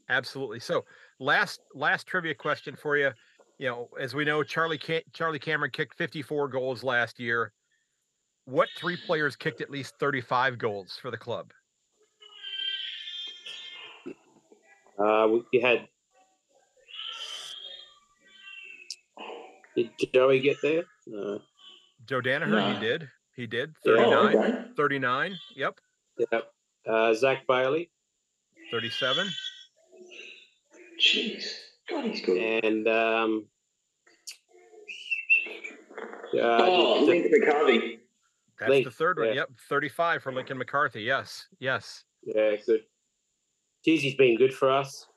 absolutely. 0.09 0.59
So, 0.59 0.85
last 1.19 1.61
last 1.73 2.07
trivia 2.07 2.35
question 2.35 2.75
for 2.75 2.97
you 2.97 3.11
you 3.57 3.67
know, 3.67 3.89
as 3.99 4.13
we 4.13 4.25
know, 4.25 4.43
Charlie 4.43 4.79
Charlie 5.13 5.39
Cameron 5.39 5.71
kicked 5.71 5.95
54 5.95 6.49
goals 6.49 6.83
last 6.83 7.19
year. 7.19 7.53
What 8.45 8.69
three 8.77 8.97
players 8.97 9.35
kicked 9.35 9.61
at 9.61 9.69
least 9.69 9.95
35 9.99 10.57
goals 10.57 10.99
for 11.01 11.09
the 11.09 11.17
club? 11.17 11.51
Uh, 14.99 15.27
we 15.51 15.59
had. 15.59 15.87
Did 19.75 19.89
Joey 20.13 20.39
get 20.39 20.57
there? 20.61 20.83
Uh, 21.07 21.39
Joe 22.05 22.21
Daniher, 22.21 22.73
he 22.73 22.79
did. 22.79 23.09
He 23.35 23.47
did. 23.47 23.73
39. 23.83 24.13
Oh, 24.13 24.39
okay. 24.39 24.63
39. 24.77 25.35
Yep. 25.55 25.79
Yep. 26.31 26.51
Uh, 26.87 27.13
Zac 27.13 27.45
Bailey. 27.47 27.89
37. 28.71 29.27
Jeez, 30.99 31.43
God, 31.89 32.05
he's 32.05 32.21
good. 32.21 32.37
And 32.63 32.87
um, 32.87 33.45
uh, 36.33 36.39
oh, 36.41 37.03
Link 37.05 37.27
McCarthy. 37.29 37.99
That's 38.59 38.69
Link, 38.69 38.85
the 38.85 38.91
third 38.91 39.17
one. 39.19 39.27
Yeah. 39.27 39.33
Yep, 39.33 39.49
thirty-five 39.69 40.23
for 40.23 40.31
Lincoln 40.31 40.57
McCarthy. 40.57 41.01
Yes, 41.01 41.47
yes. 41.59 42.03
Yeah, 42.23 42.55
good. 42.65 42.81
Geez, 43.83 44.01
he's 44.01 44.15
been 44.15 44.37
good 44.37 44.53
for 44.53 44.71
us. 44.71 45.07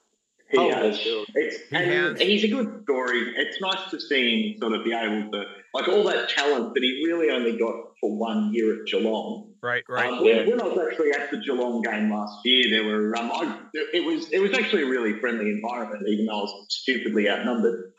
He 0.50 0.58
oh, 0.58 0.70
has. 0.70 0.98
It's, 1.34 1.68
he 1.68 1.76
and 1.76 1.90
has. 1.90 2.20
he's 2.20 2.44
a 2.44 2.48
good 2.48 2.82
story. 2.84 3.34
It's 3.36 3.60
nice 3.60 3.90
to 3.90 4.00
see 4.00 4.52
him 4.52 4.58
sort 4.58 4.72
of 4.72 4.84
be 4.84 4.92
able 4.94 5.30
to, 5.30 5.44
like 5.74 5.88
all 5.88 6.04
that 6.04 6.30
talent 6.30 6.72
that 6.74 6.82
he 6.82 7.04
really 7.06 7.30
only 7.30 7.58
got 7.58 7.74
for 8.00 8.16
one 8.16 8.54
year 8.54 8.80
at 8.80 8.86
Geelong. 8.86 9.52
Right, 9.62 9.82
right. 9.88 10.10
Um, 10.10 10.24
yeah. 10.24 10.46
when, 10.46 10.60
I 10.60 10.64
was 10.64 10.78
actually 10.90 11.10
at 11.10 11.30
the 11.30 11.38
Geelong 11.38 11.82
game 11.82 12.10
last 12.10 12.38
year, 12.44 12.70
there 12.70 12.84
were 12.84 13.16
um, 13.16 13.30
I, 13.32 13.58
it 13.92 14.04
was 14.04 14.30
it 14.32 14.38
was 14.38 14.54
actually 14.54 14.84
a 14.84 14.86
really 14.86 15.18
friendly 15.20 15.50
environment, 15.50 16.04
even 16.08 16.26
though 16.26 16.38
I 16.38 16.42
was 16.42 16.66
stupidly 16.70 17.28
outnumbered. 17.28 17.92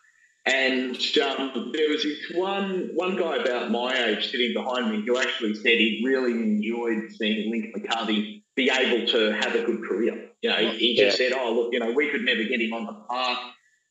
And 0.46 0.96
um, 1.22 1.72
there 1.76 1.90
was 1.90 2.04
this 2.04 2.32
one 2.34 2.92
one 2.94 3.18
guy 3.18 3.38
about 3.38 3.72
my 3.72 3.94
age 4.06 4.32
sitting 4.32 4.54
behind 4.54 4.90
me 4.90 5.06
who 5.06 5.18
actually 5.18 5.54
said 5.56 5.74
he 5.74 6.02
really 6.06 6.32
enjoyed 6.32 7.12
seeing 7.12 7.52
Link 7.52 7.76
McCarthy 7.76 8.44
be 8.56 8.70
able 8.70 9.08
to 9.08 9.32
have 9.34 9.56
a 9.56 9.64
good 9.64 9.84
career. 9.88 10.30
You 10.42 10.50
know, 10.50 10.58
he, 10.58 10.78
he 10.78 10.96
just 10.96 11.20
yeah. 11.20 11.30
said, 11.30 11.38
"Oh, 11.38 11.54
look, 11.54 11.74
you 11.74 11.80
know, 11.80 11.92
we 11.92 12.10
could 12.10 12.22
never 12.22 12.44
get 12.44 12.62
him 12.62 12.74
on 12.74 12.86
the 12.86 12.94
park. 12.94 13.40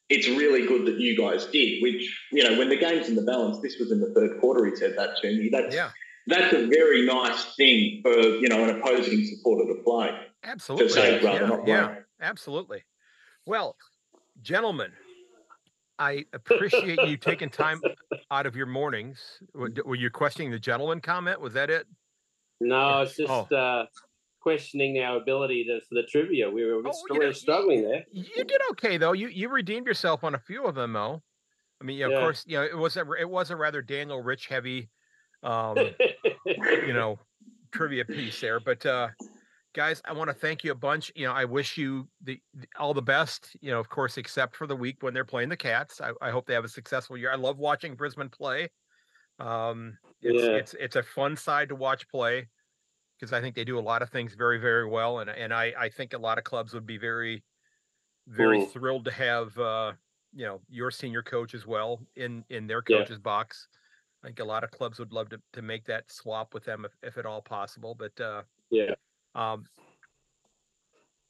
It's 0.08 0.26
really 0.26 0.66
good 0.66 0.86
that 0.86 0.98
you 0.98 1.16
guys 1.16 1.46
did." 1.46 1.82
Which, 1.82 2.18
you 2.32 2.42
know, 2.42 2.58
when 2.58 2.70
the 2.70 2.76
game's 2.76 3.08
in 3.08 3.14
the 3.14 3.22
balance, 3.22 3.60
this 3.60 3.78
was 3.78 3.92
in 3.92 4.00
the 4.00 4.12
third 4.14 4.40
quarter. 4.40 4.64
He 4.64 4.74
said 4.74 4.96
that 4.96 5.18
to 5.20 5.28
me. 5.28 5.50
That's 5.52 5.74
yeah. 5.74 5.90
that's 6.26 6.54
a 6.54 6.66
very 6.66 7.04
nice 7.04 7.54
thing 7.56 8.00
for 8.02 8.12
you 8.12 8.48
know 8.48 8.64
an 8.64 8.80
opposing 8.80 9.24
supporter 9.26 9.72
to 9.72 9.82
play. 9.82 10.10
Absolutely, 10.44 10.88
to 10.88 10.92
say, 10.92 11.22
yeah, 11.22 11.56
yeah, 11.66 11.94
absolutely. 12.20 12.84
Well, 13.44 13.76
gentlemen, 14.40 14.92
I 15.98 16.24
appreciate 16.32 17.00
you 17.06 17.16
taking 17.16 17.50
time 17.50 17.80
out 18.30 18.46
of 18.46 18.54
your 18.54 18.66
mornings. 18.66 19.18
Were 19.54 19.96
you 19.96 20.10
questioning 20.10 20.50
the 20.50 20.58
gentleman 20.58 21.00
comment? 21.00 21.40
Was 21.40 21.54
that 21.54 21.70
it? 21.70 21.86
No, 22.60 23.02
it's 23.02 23.16
just 23.16 23.30
oh. 23.30 23.54
uh, 23.54 23.86
questioning 24.40 24.98
our 25.00 25.16
ability 25.16 25.64
to, 25.64 25.80
for 25.80 25.94
the 25.94 26.04
trivia. 26.04 26.50
We 26.50 26.64
were, 26.64 26.82
oh, 26.84 26.92
you 27.10 27.20
know, 27.20 27.32
struggling 27.32 27.82
there. 27.82 28.04
You 28.12 28.44
did 28.44 28.60
okay 28.72 28.96
though. 28.96 29.12
You 29.12 29.28
you 29.28 29.48
redeemed 29.48 29.86
yourself 29.86 30.24
on 30.24 30.34
a 30.34 30.38
few 30.38 30.64
of 30.64 30.74
them 30.74 30.92
though. 30.92 31.22
I 31.80 31.84
mean, 31.84 31.98
yeah, 31.98 32.08
yeah. 32.08 32.16
of 32.16 32.20
course, 32.20 32.44
you 32.46 32.56
know, 32.56 32.64
it 32.64 32.76
was 32.76 32.96
a 32.96 33.10
it 33.12 33.28
was 33.28 33.50
a 33.50 33.56
rather 33.56 33.82
Daniel 33.82 34.22
Rich 34.22 34.46
heavy, 34.46 34.90
um, 35.42 35.76
you 36.46 36.92
know, 36.92 37.18
trivia 37.72 38.04
piece 38.04 38.40
there. 38.40 38.58
But 38.60 38.84
uh, 38.84 39.08
guys, 39.78 40.02
I 40.04 40.12
want 40.12 40.28
to 40.28 40.34
thank 40.34 40.64
you 40.64 40.72
a 40.72 40.74
bunch. 40.74 41.12
You 41.14 41.28
know, 41.28 41.32
I 41.32 41.44
wish 41.44 41.78
you 41.78 42.08
the, 42.24 42.40
the, 42.52 42.66
all 42.80 42.92
the 42.92 43.00
best. 43.00 43.56
You 43.60 43.70
know, 43.70 43.78
of 43.78 43.88
course, 43.88 44.18
except 44.18 44.56
for 44.56 44.66
the 44.66 44.74
week 44.74 44.96
when 45.02 45.14
they're 45.14 45.24
playing 45.24 45.50
the 45.50 45.56
Cats. 45.56 46.00
I, 46.00 46.10
I 46.20 46.30
hope 46.32 46.46
they 46.46 46.54
have 46.54 46.64
a 46.64 46.68
successful 46.68 47.16
year. 47.16 47.30
I 47.30 47.36
love 47.36 47.58
watching 47.58 47.94
Brisbane 47.94 48.28
play. 48.28 48.70
Um, 49.38 49.96
it's, 50.20 50.44
yeah. 50.44 50.50
it's 50.50 50.74
it's 50.80 50.96
a 50.96 51.02
fun 51.04 51.36
side 51.36 51.68
to 51.68 51.76
watch 51.76 52.08
play 52.08 52.48
because 53.14 53.32
I 53.32 53.40
think 53.40 53.54
they 53.54 53.62
do 53.62 53.78
a 53.78 53.80
lot 53.80 54.02
of 54.02 54.10
things 54.10 54.34
very, 54.34 54.58
very 54.58 54.84
well, 54.84 55.20
and 55.20 55.30
and 55.30 55.54
I 55.54 55.72
I 55.78 55.88
think 55.90 56.12
a 56.12 56.18
lot 56.18 56.38
of 56.38 56.44
clubs 56.44 56.74
would 56.74 56.86
be 56.86 56.98
very, 56.98 57.44
very 58.26 58.62
mm. 58.62 58.72
thrilled 58.72 59.04
to 59.04 59.12
have 59.12 59.56
uh, 59.60 59.92
you 60.34 60.44
know 60.44 60.60
your 60.68 60.90
senior 60.90 61.22
coach 61.22 61.54
as 61.54 61.68
well 61.68 62.00
in 62.16 62.44
in 62.50 62.66
their 62.66 62.82
coach's 62.82 63.10
yeah. 63.10 63.22
box. 63.22 63.68
I 64.24 64.26
think 64.26 64.40
a 64.40 64.44
lot 64.44 64.64
of 64.64 64.72
clubs 64.72 64.98
would 64.98 65.12
love 65.12 65.28
to 65.28 65.40
to 65.52 65.62
make 65.62 65.84
that 65.84 66.10
swap 66.10 66.52
with 66.52 66.64
them 66.64 66.84
if, 66.84 66.90
if 67.04 67.16
at 67.16 67.26
all 67.26 67.42
possible. 67.42 67.94
But 67.94 68.20
uh, 68.20 68.42
yeah. 68.70 68.94
Um, 69.34 69.64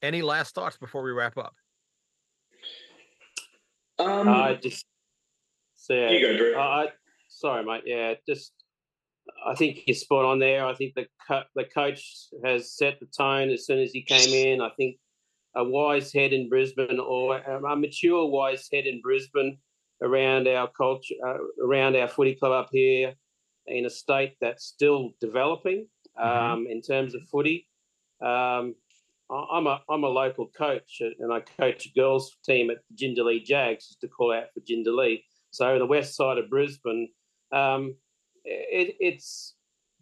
any 0.02 0.22
last 0.22 0.54
thoughts 0.54 0.76
before 0.76 1.02
we 1.02 1.10
wrap 1.10 1.36
up? 1.36 1.54
Um, 3.98 4.28
I 4.28 4.54
just 4.54 4.84
say, 5.76 6.18
you 6.18 6.26
go, 6.26 6.36
Drew. 6.36 6.56
Uh, 6.56 6.86
sorry, 7.28 7.64
mate. 7.64 7.82
Yeah, 7.84 8.14
just 8.28 8.52
I 9.46 9.54
think 9.54 9.80
you're 9.86 9.94
spot 9.94 10.24
on 10.24 10.38
there. 10.38 10.64
I 10.66 10.74
think 10.74 10.94
the 10.94 11.06
co- 11.26 11.42
the 11.54 11.64
coach 11.64 12.28
has 12.44 12.76
set 12.76 13.00
the 13.00 13.06
tone 13.06 13.50
as 13.50 13.66
soon 13.66 13.80
as 13.80 13.92
he 13.92 14.02
came 14.02 14.32
in. 14.32 14.60
I 14.60 14.70
think 14.76 14.96
a 15.56 15.64
wise 15.64 16.12
head 16.12 16.32
in 16.32 16.48
Brisbane 16.48 17.00
or 17.00 17.38
a 17.38 17.76
mature 17.76 18.26
wise 18.26 18.68
head 18.72 18.86
in 18.86 19.00
Brisbane 19.00 19.58
around 20.02 20.46
our 20.46 20.68
culture, 20.68 21.14
uh, 21.26 21.38
around 21.64 21.96
our 21.96 22.08
footy 22.08 22.34
club 22.34 22.52
up 22.52 22.68
here 22.72 23.14
in 23.66 23.86
a 23.86 23.90
state 23.90 24.34
that's 24.40 24.64
still 24.64 25.10
developing 25.20 25.86
mm-hmm. 26.18 26.28
um, 26.28 26.60
mm-hmm. 26.60 26.70
in 26.70 26.82
terms 26.82 27.14
of 27.14 27.22
footy. 27.30 27.66
Um, 28.20 28.74
I'm 29.30 29.66
a 29.66 29.82
I'm 29.90 30.04
a 30.04 30.08
local 30.08 30.48
coach 30.48 31.00
and 31.00 31.32
I 31.32 31.40
coach 31.40 31.86
a 31.86 31.90
girls 31.90 32.36
team 32.44 32.70
at 32.70 32.78
Jindalee 32.96 33.44
Jags 33.44 33.88
just 33.88 34.00
to 34.00 34.08
call 34.08 34.32
out 34.32 34.46
for 34.54 34.60
Jindalee. 34.60 35.22
So 35.50 35.78
the 35.78 35.86
west 35.86 36.16
side 36.16 36.38
of 36.38 36.48
Brisbane. 36.48 37.08
Um, 37.52 37.96
it, 38.44 38.96
it's 39.00 39.54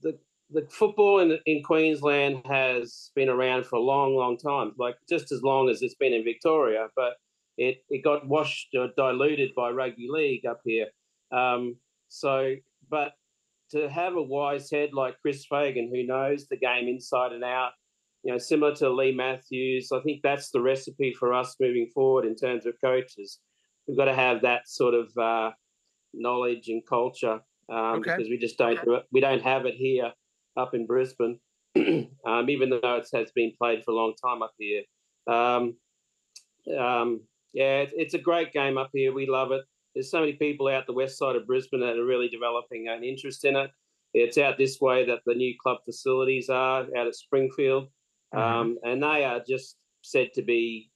the 0.02 0.18
the 0.50 0.66
football 0.70 1.20
in 1.20 1.38
in 1.46 1.62
Queensland 1.64 2.42
has 2.46 3.10
been 3.16 3.28
around 3.28 3.66
for 3.66 3.76
a 3.76 3.80
long, 3.80 4.14
long 4.14 4.38
time, 4.38 4.72
like 4.78 4.96
just 5.08 5.32
as 5.32 5.42
long 5.42 5.68
as 5.68 5.82
it's 5.82 5.96
been 5.96 6.12
in 6.12 6.22
Victoria. 6.22 6.88
But 6.94 7.14
it 7.56 7.84
it 7.88 8.04
got 8.04 8.28
washed 8.28 8.74
or 8.74 8.90
diluted 8.96 9.54
by 9.56 9.70
rugby 9.70 10.06
league 10.08 10.46
up 10.46 10.60
here. 10.64 10.86
Um, 11.32 11.76
so, 12.08 12.54
but 12.88 13.14
to 13.72 13.88
have 13.88 14.14
a 14.14 14.22
wise 14.22 14.70
head 14.70 14.92
like 14.92 15.20
Chris 15.20 15.44
Fagan 15.44 15.90
who 15.92 16.06
knows 16.06 16.46
the 16.46 16.56
game 16.56 16.86
inside 16.86 17.32
and 17.32 17.42
out, 17.42 17.72
you 18.26 18.32
know, 18.32 18.38
similar 18.38 18.74
to 18.74 18.90
Leigh 18.90 19.14
Matthews, 19.14 19.92
I 19.92 20.00
think 20.00 20.20
that's 20.20 20.50
the 20.50 20.60
recipe 20.60 21.14
for 21.16 21.32
us 21.32 21.54
moving 21.60 21.88
forward 21.94 22.24
in 22.24 22.34
terms 22.34 22.66
of 22.66 22.74
coaches. 22.82 23.38
We've 23.86 23.96
got 23.96 24.06
to 24.06 24.14
have 24.16 24.42
that 24.42 24.62
sort 24.68 24.94
of 24.94 25.16
uh, 25.16 25.52
knowledge 26.12 26.66
and 26.66 26.84
culture 26.84 27.38
um, 27.68 28.00
okay. 28.00 28.16
because 28.16 28.28
we 28.28 28.36
just 28.36 28.58
don't 28.58 28.84
do 28.84 28.94
it. 28.94 29.04
We 29.12 29.20
don't 29.20 29.42
have 29.42 29.64
it 29.64 29.74
here 29.74 30.10
up 30.56 30.74
in 30.74 30.88
Brisbane, 30.88 31.38
um, 31.76 32.50
even 32.50 32.68
though 32.68 32.96
it 32.96 33.08
has 33.14 33.30
been 33.30 33.52
played 33.56 33.84
for 33.84 33.92
a 33.92 33.94
long 33.94 34.14
time 34.20 34.42
up 34.42 34.54
here. 34.58 34.82
Um, 35.28 35.76
um, 36.76 37.20
yeah, 37.52 37.82
it's, 37.82 37.92
it's, 37.96 38.14
a 38.14 38.18
great 38.18 38.52
game 38.52 38.76
up 38.76 38.90
here. 38.92 39.12
We 39.12 39.28
love 39.28 39.52
it. 39.52 39.62
There's 39.94 40.10
so 40.10 40.18
many 40.18 40.32
people 40.32 40.66
out 40.66 40.88
the 40.88 40.92
west 40.92 41.16
side 41.16 41.36
of 41.36 41.46
Brisbane 41.46 41.78
that 41.78 41.96
are 41.96 42.04
really 42.04 42.28
developing 42.28 42.88
an 42.88 43.04
interest 43.04 43.44
in 43.44 43.54
it. 43.54 43.70
It's 44.14 44.36
out 44.36 44.58
this 44.58 44.80
way 44.80 45.06
that 45.06 45.20
the 45.26 45.34
new 45.34 45.54
club 45.62 45.78
facilities 45.84 46.48
are 46.48 46.86
out 46.96 47.06
at 47.06 47.14
Springfield, 47.14 47.86
mm-hmm. 48.34 48.38
Um, 48.38 48.78
and 48.84 49.02
they 49.02 49.24
are 49.24 49.42
just 49.46 49.76
said 50.02 50.32
to 50.34 50.42
be 50.42 50.90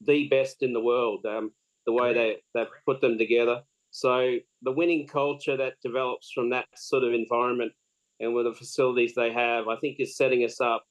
the 0.00 0.28
best 0.28 0.62
in 0.62 0.72
the 0.72 0.80
world. 0.80 1.26
Um, 1.26 1.52
the 1.86 1.92
way 1.92 2.14
they 2.14 2.36
they 2.54 2.66
put 2.86 3.00
them 3.00 3.18
together. 3.18 3.62
So 3.90 4.36
the 4.62 4.72
winning 4.72 5.06
culture 5.06 5.56
that 5.56 5.74
develops 5.82 6.30
from 6.30 6.50
that 6.50 6.66
sort 6.76 7.02
of 7.02 7.12
environment 7.12 7.72
and 8.20 8.34
with 8.34 8.46
the 8.46 8.54
facilities 8.54 9.14
they 9.14 9.32
have, 9.32 9.66
I 9.66 9.76
think 9.76 9.98
is 9.98 10.16
setting 10.16 10.44
us 10.44 10.60
up 10.60 10.84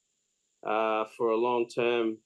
uh, 0.66 1.04
for 1.16 1.30
a 1.30 1.36
long 1.36 1.68
term 1.68 2.18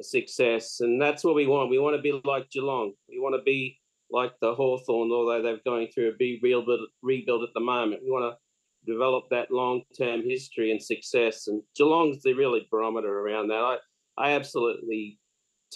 success. 0.00 0.80
And 0.80 1.00
that's 1.00 1.24
what 1.24 1.34
we 1.34 1.46
want. 1.46 1.70
We 1.70 1.78
want 1.78 1.96
to 1.96 2.02
be 2.02 2.20
like 2.24 2.50
Geelong. 2.50 2.92
We 3.08 3.18
want 3.18 3.34
to 3.34 3.42
be 3.42 3.80
like 4.10 4.32
the 4.40 4.54
Hawthorn, 4.54 5.10
although 5.10 5.42
they're 5.42 5.60
going 5.64 5.88
through 5.88 6.10
a 6.10 6.18
big 6.18 6.42
rebuild, 6.42 6.68
rebuild 7.02 7.42
at 7.42 7.54
the 7.54 7.60
moment. 7.60 8.02
We 8.04 8.10
want 8.10 8.32
to 8.32 8.38
develop 8.86 9.24
that 9.30 9.50
long 9.50 9.82
term 9.96 10.22
history 10.22 10.70
and 10.70 10.82
success. 10.82 11.48
And 11.48 11.62
Geelong's 11.76 12.22
the 12.22 12.34
really 12.34 12.66
barometer 12.70 13.20
around 13.20 13.48
that. 13.48 13.54
I, 13.54 13.76
I 14.16 14.30
absolutely, 14.32 15.18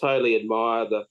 totally 0.01 0.37
admire 0.37 0.89
the 0.89 1.05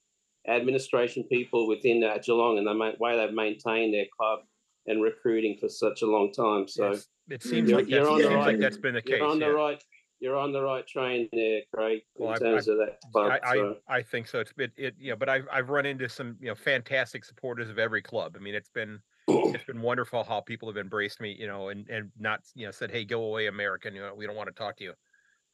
administration 0.48 1.24
people 1.24 1.68
within 1.68 2.02
uh, 2.02 2.18
Geelong 2.18 2.58
and 2.58 2.66
the 2.66 2.94
way 2.98 3.16
they've 3.16 3.34
maintained 3.34 3.92
their 3.92 4.06
club 4.18 4.40
and 4.86 5.02
recruiting 5.02 5.56
for 5.60 5.68
such 5.68 6.02
a 6.02 6.06
long 6.06 6.32
time. 6.32 6.66
So 6.66 6.92
yes. 6.92 7.06
it 7.28 7.42
seems 7.42 7.70
like, 7.70 7.88
that's, 7.88 8.08
seems 8.08 8.24
right, 8.24 8.46
like 8.46 8.58
that's 8.58 8.78
been 8.78 8.94
the 8.94 9.02
case. 9.02 9.18
You're 9.18 9.28
on 9.28 9.40
yeah. 9.40 9.48
the 9.48 9.54
right. 9.54 9.82
You're 10.20 10.36
on 10.36 10.50
the 10.50 10.60
right 10.60 10.84
train 10.84 11.28
there, 11.32 11.60
Craig. 11.72 12.00
In 12.16 12.26
well, 12.26 12.36
terms 12.36 12.68
I, 12.68 12.72
of 12.72 12.78
that 12.78 12.98
club, 13.12 13.38
I, 13.44 13.54
so. 13.54 13.76
I, 13.88 13.96
I, 13.98 14.02
think 14.02 14.26
so. 14.26 14.40
It's 14.40 14.52
been 14.52 14.72
it, 14.76 14.96
you 14.98 15.10
know, 15.10 15.16
but 15.16 15.28
I've 15.28 15.46
I've 15.52 15.68
run 15.68 15.86
into 15.86 16.08
some 16.08 16.36
you 16.40 16.48
know 16.48 16.56
fantastic 16.56 17.24
supporters 17.24 17.70
of 17.70 17.78
every 17.78 18.02
club. 18.02 18.34
I 18.36 18.40
mean, 18.40 18.54
it's 18.54 18.70
been 18.70 18.98
it's 19.54 19.64
been 19.64 19.82
wonderful 19.82 20.24
how 20.24 20.40
people 20.40 20.68
have 20.68 20.78
embraced 20.78 21.20
me, 21.20 21.36
you 21.38 21.46
know, 21.46 21.68
and 21.68 21.88
and 21.88 22.10
not 22.18 22.40
you 22.54 22.66
know 22.66 22.72
said, 22.72 22.90
hey, 22.90 23.04
go 23.04 23.24
away, 23.24 23.46
American. 23.46 23.94
You 23.94 24.00
know, 24.00 24.14
we 24.14 24.26
don't 24.26 24.36
want 24.36 24.48
to 24.48 24.54
talk 24.54 24.76
to 24.78 24.84
you. 24.84 24.94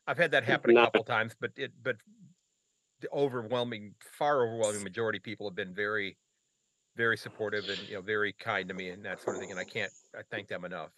I've 0.06 0.18
had 0.18 0.30
that 0.32 0.44
happen 0.44 0.70
a 0.70 0.74
no. 0.74 0.84
couple 0.84 1.04
times, 1.04 1.34
but 1.40 1.50
it 1.56 1.72
but 1.82 1.96
the 3.00 3.08
overwhelming, 3.12 3.94
far 4.18 4.46
overwhelming 4.46 4.84
majority 4.84 5.18
of 5.18 5.24
people 5.24 5.48
have 5.48 5.56
been 5.56 5.74
very, 5.74 6.16
very 6.96 7.16
supportive 7.16 7.68
and 7.68 7.78
you 7.88 7.94
know 7.94 8.00
very 8.00 8.32
kind 8.32 8.68
to 8.68 8.74
me 8.74 8.90
and 8.90 9.04
that 9.04 9.20
sort 9.20 9.36
of 9.36 9.42
thing. 9.42 9.50
And 9.50 9.58
I 9.58 9.64
can't 9.64 9.92
I 10.16 10.22
thank 10.30 10.48
them 10.48 10.64
enough. 10.64 10.90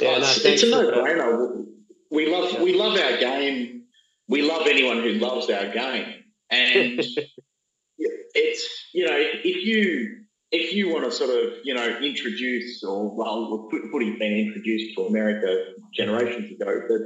Yeah, 0.00 0.18
no, 0.18 0.24
it's, 0.24 0.62
a 0.62 0.70
no-brainer. 0.70 1.64
We 2.10 2.30
love 2.30 2.60
we 2.60 2.74
love 2.74 2.98
our 2.98 3.18
game. 3.18 3.84
We 4.28 4.42
love 4.42 4.66
anyone 4.66 5.02
who 5.02 5.12
loves 5.14 5.48
our 5.50 5.72
game, 5.72 6.24
and 6.50 7.00
it's 7.98 8.68
you 8.92 9.06
know 9.06 9.16
if, 9.16 9.40
if 9.44 9.64
you 9.64 10.19
if 10.52 10.74
you 10.74 10.92
want 10.92 11.04
to 11.04 11.12
sort 11.12 11.30
of 11.30 11.52
you 11.64 11.74
know 11.74 11.98
introduce 11.98 12.82
or 12.82 13.14
well 13.14 13.68
footy's 13.70 14.18
been 14.18 14.32
introduced 14.32 14.96
to 14.96 15.06
America 15.06 15.72
generations 15.94 16.50
ago, 16.50 16.82
but 16.88 17.00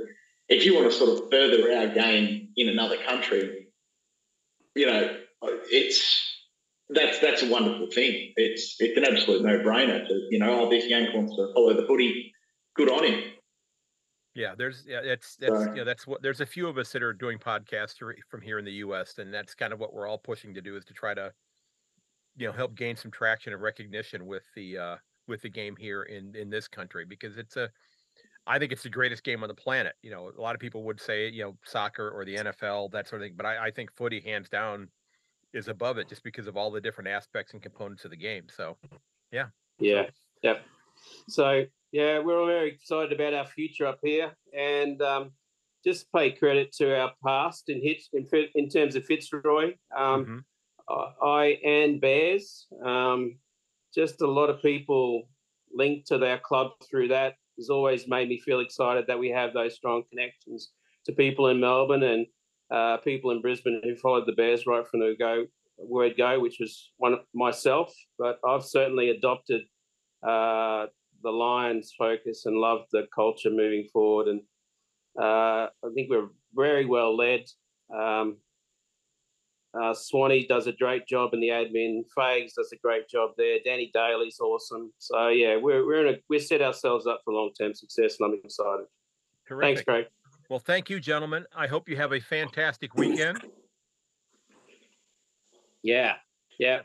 if 0.49 0.65
you 0.65 0.75
want 0.75 0.91
to 0.91 0.97
sort 0.97 1.11
of 1.11 1.31
further 1.31 1.73
our 1.77 1.89
game 1.89 2.49
in 2.57 2.69
another 2.69 2.97
country, 2.99 3.69
you 4.75 4.87
know, 4.87 5.17
it's 5.71 6.39
that's 6.91 7.19
that's 7.21 7.43
a 7.43 7.51
wonderful 7.51 7.89
thing. 7.91 8.33
It's 8.37 8.77
it's 8.79 8.97
an 8.97 9.05
absolute 9.05 9.43
no 9.43 9.59
brainer 9.59 10.07
to 10.07 10.27
you 10.31 10.39
know 10.39 10.65
oh 10.65 10.71
this 10.71 10.87
Yank 10.87 11.15
wants 11.15 11.37
to 11.37 11.53
follow 11.55 11.75
the 11.75 11.87
footy. 11.87 12.33
Good 12.77 12.91
on 12.91 13.05
him. 13.05 13.23
Yeah, 14.35 14.55
there's 14.59 14.85
yeah, 14.87 15.01
it's 15.03 15.37
that's 15.37 15.53
so, 15.53 15.71
you 15.71 15.77
know, 15.77 15.85
that's 15.85 16.07
what 16.07 16.21
there's 16.21 16.41
a 16.41 16.47
few 16.47 16.67
of 16.67 16.77
us 16.77 16.91
that 16.93 17.03
are 17.03 17.13
doing 17.13 17.39
podcasts 17.39 17.97
from 18.29 18.41
here 18.41 18.59
in 18.59 18.65
the 18.65 18.73
U.S. 18.73 19.19
and 19.19 19.33
that's 19.33 19.55
kind 19.55 19.73
of 19.73 19.79
what 19.79 19.95
we're 19.95 20.09
all 20.09 20.19
pushing 20.19 20.55
to 20.55 20.61
do 20.61 20.77
is 20.77 20.85
to 20.87 20.95
try 20.95 21.15
to 21.15 21.33
you 22.37 22.47
know 22.47 22.53
help 22.53 22.75
gain 22.75 22.97
some 22.97 23.11
traction 23.11 23.53
and 23.53 23.63
recognition 23.63 24.27
with 24.27 24.45
the 24.55 24.79
uh, 24.79 24.97
with 25.29 25.43
the 25.43 25.49
game 25.49 25.77
here 25.77 26.03
in 26.05 26.35
in 26.35 26.51
this 26.51 26.69
country 26.69 27.05
because 27.05 27.37
it's 27.37 27.57
a 27.57 27.71
I 28.47 28.59
think 28.59 28.73
it's 28.73 28.83
the 28.83 28.91
greatest 28.91 29.25
game 29.25 29.43
on 29.43 29.49
the 29.49 29.55
planet. 29.55 29.95
You 30.03 30.11
know, 30.11 30.31
a 30.37 30.41
lot 30.41 30.55
of 30.55 30.61
people 30.61 30.83
would 30.85 31.01
say 31.01 31.29
you 31.29 31.43
know 31.45 31.57
soccer 31.65 32.11
or 32.11 32.25
the 32.25 32.37
NFL 32.37 32.91
that 32.93 33.09
sort 33.09 33.23
of 33.23 33.27
thing, 33.27 33.35
but 33.37 33.47
I, 33.47 33.67
I 33.67 33.71
think 33.71 33.91
footy 33.95 34.21
hands 34.21 34.49
down 34.49 34.89
is 35.53 35.69
above 35.69 35.99
it 35.99 36.09
just 36.09 36.25
because 36.25 36.47
of 36.47 36.57
all 36.57 36.71
the 36.71 36.81
different 36.81 37.09
aspects 37.09 37.53
and 37.53 37.63
components 37.63 38.05
of 38.05 38.11
the 38.11 38.17
game. 38.17 38.45
So, 38.55 38.77
yeah, 39.33 39.47
yeah, 39.79 40.07
yeah. 40.43 40.59
So 41.29 41.65
yeah, 41.93 42.19
we're 42.19 42.41
all 42.41 42.47
very 42.47 42.71
excited 42.71 43.13
about 43.13 43.35
our 43.35 43.47
future 43.47 43.87
up 43.87 44.01
here, 44.03 44.33
and 44.53 45.01
um, 45.01 45.31
just 45.85 46.11
pay 46.13 46.33
credit 46.33 46.73
to 46.73 46.99
our 46.99 47.13
past 47.25 47.69
in 47.69 47.81
hits 47.83 48.09
in, 48.13 48.27
in 48.55 48.69
terms 48.69 48.97
of 48.97 49.05
Fitzroy. 49.05 49.75
Um, 49.97 50.25
mm-hmm. 50.25 50.39
I 50.89 51.59
and 51.65 52.01
Bears. 52.01 52.67
Um, 52.85 53.37
just 53.95 54.21
a 54.21 54.27
lot 54.27 54.51
of 54.51 54.61
people 54.61 55.29
linked 55.73 56.07
to 56.09 56.19
their 56.19 56.39
club 56.39 56.73
through 56.89 57.09
that 57.09 57.35
has 57.59 57.71
always 57.71 58.09
made 58.09 58.29
me 58.29 58.41
feel 58.41 58.61
excited 58.61 59.07
that 59.07 59.19
we 59.19 59.31
have 59.31 59.55
those 59.55 59.75
strong 59.75 60.03
connections 60.11 60.71
to 61.07 61.13
people 61.13 61.49
in 61.49 61.61
Melbourne 61.61 62.03
and 62.03 62.27
uh, 62.71 62.97
people 62.99 63.31
in 63.31 63.41
Brisbane 63.41 63.81
who 63.85 63.97
followed 63.97 64.27
the 64.27 64.33
Bears 64.33 64.67
right 64.67 64.87
from 64.87 65.01
the 65.01 65.15
go 65.19 65.47
word 65.79 66.15
go, 66.17 66.41
which 66.41 66.59
was 66.61 66.93
one 66.99 67.19
myself. 67.35 67.95
But 68.19 68.39
I've 68.47 68.65
certainly 68.65 69.11
adopted 69.11 69.63
uh, 70.23 70.87
the 71.23 71.31
Lions 71.31 71.95
focus 71.97 72.47
and 72.47 72.57
loved 72.57 72.89
the 72.93 73.07
culture 73.15 73.51
moving 73.51 73.87
forward. 73.93 74.29
And 74.29 74.41
uh, 75.21 75.69
I 75.85 75.89
think 75.95 76.11
we're 76.11 76.29
very 76.55 76.87
well 76.87 77.17
led. 77.17 77.45
Um, 77.95 78.39
uh, 79.81 79.93
Swanee 79.93 80.47
does 80.47 80.67
a 80.67 80.73
great 80.73 81.07
job 81.07 81.35
in 81.35 81.41
the 81.41 81.49
admin. 81.49 82.03
Fags 82.17 82.55
does 82.55 82.71
a 82.73 82.77
great 82.77 83.09
job 83.09 83.31
there. 83.37 83.59
Danny 83.65 83.91
Daly's 83.93 84.39
awesome. 84.41 84.93
So 84.99 85.29
yeah, 85.29 85.57
we're 85.57 85.85
we're 85.85 86.07
in 86.07 86.15
a 86.15 86.19
we 86.29 86.39
set 86.39 86.63
ourselves 86.63 87.07
up 87.07 87.21
for 87.25 87.35
long 87.35 87.51
term 87.59 87.75
success, 87.75 88.17
and 88.21 88.33
I'm 88.33 88.41
excited. 88.45 88.87
Terrific. 89.49 89.77
Thanks, 89.77 89.83
Craig. 89.83 90.07
Well, 90.49 90.59
thank 90.59 90.91
you, 90.91 91.01
gentlemen. 91.01 91.45
I 91.57 91.67
hope 91.67 91.89
you 91.89 91.97
have 91.97 92.13
a 92.13 92.21
fantastic 92.21 92.95
weekend. 92.95 93.41
Yeah, 95.83 96.15
yeah. 96.59 96.81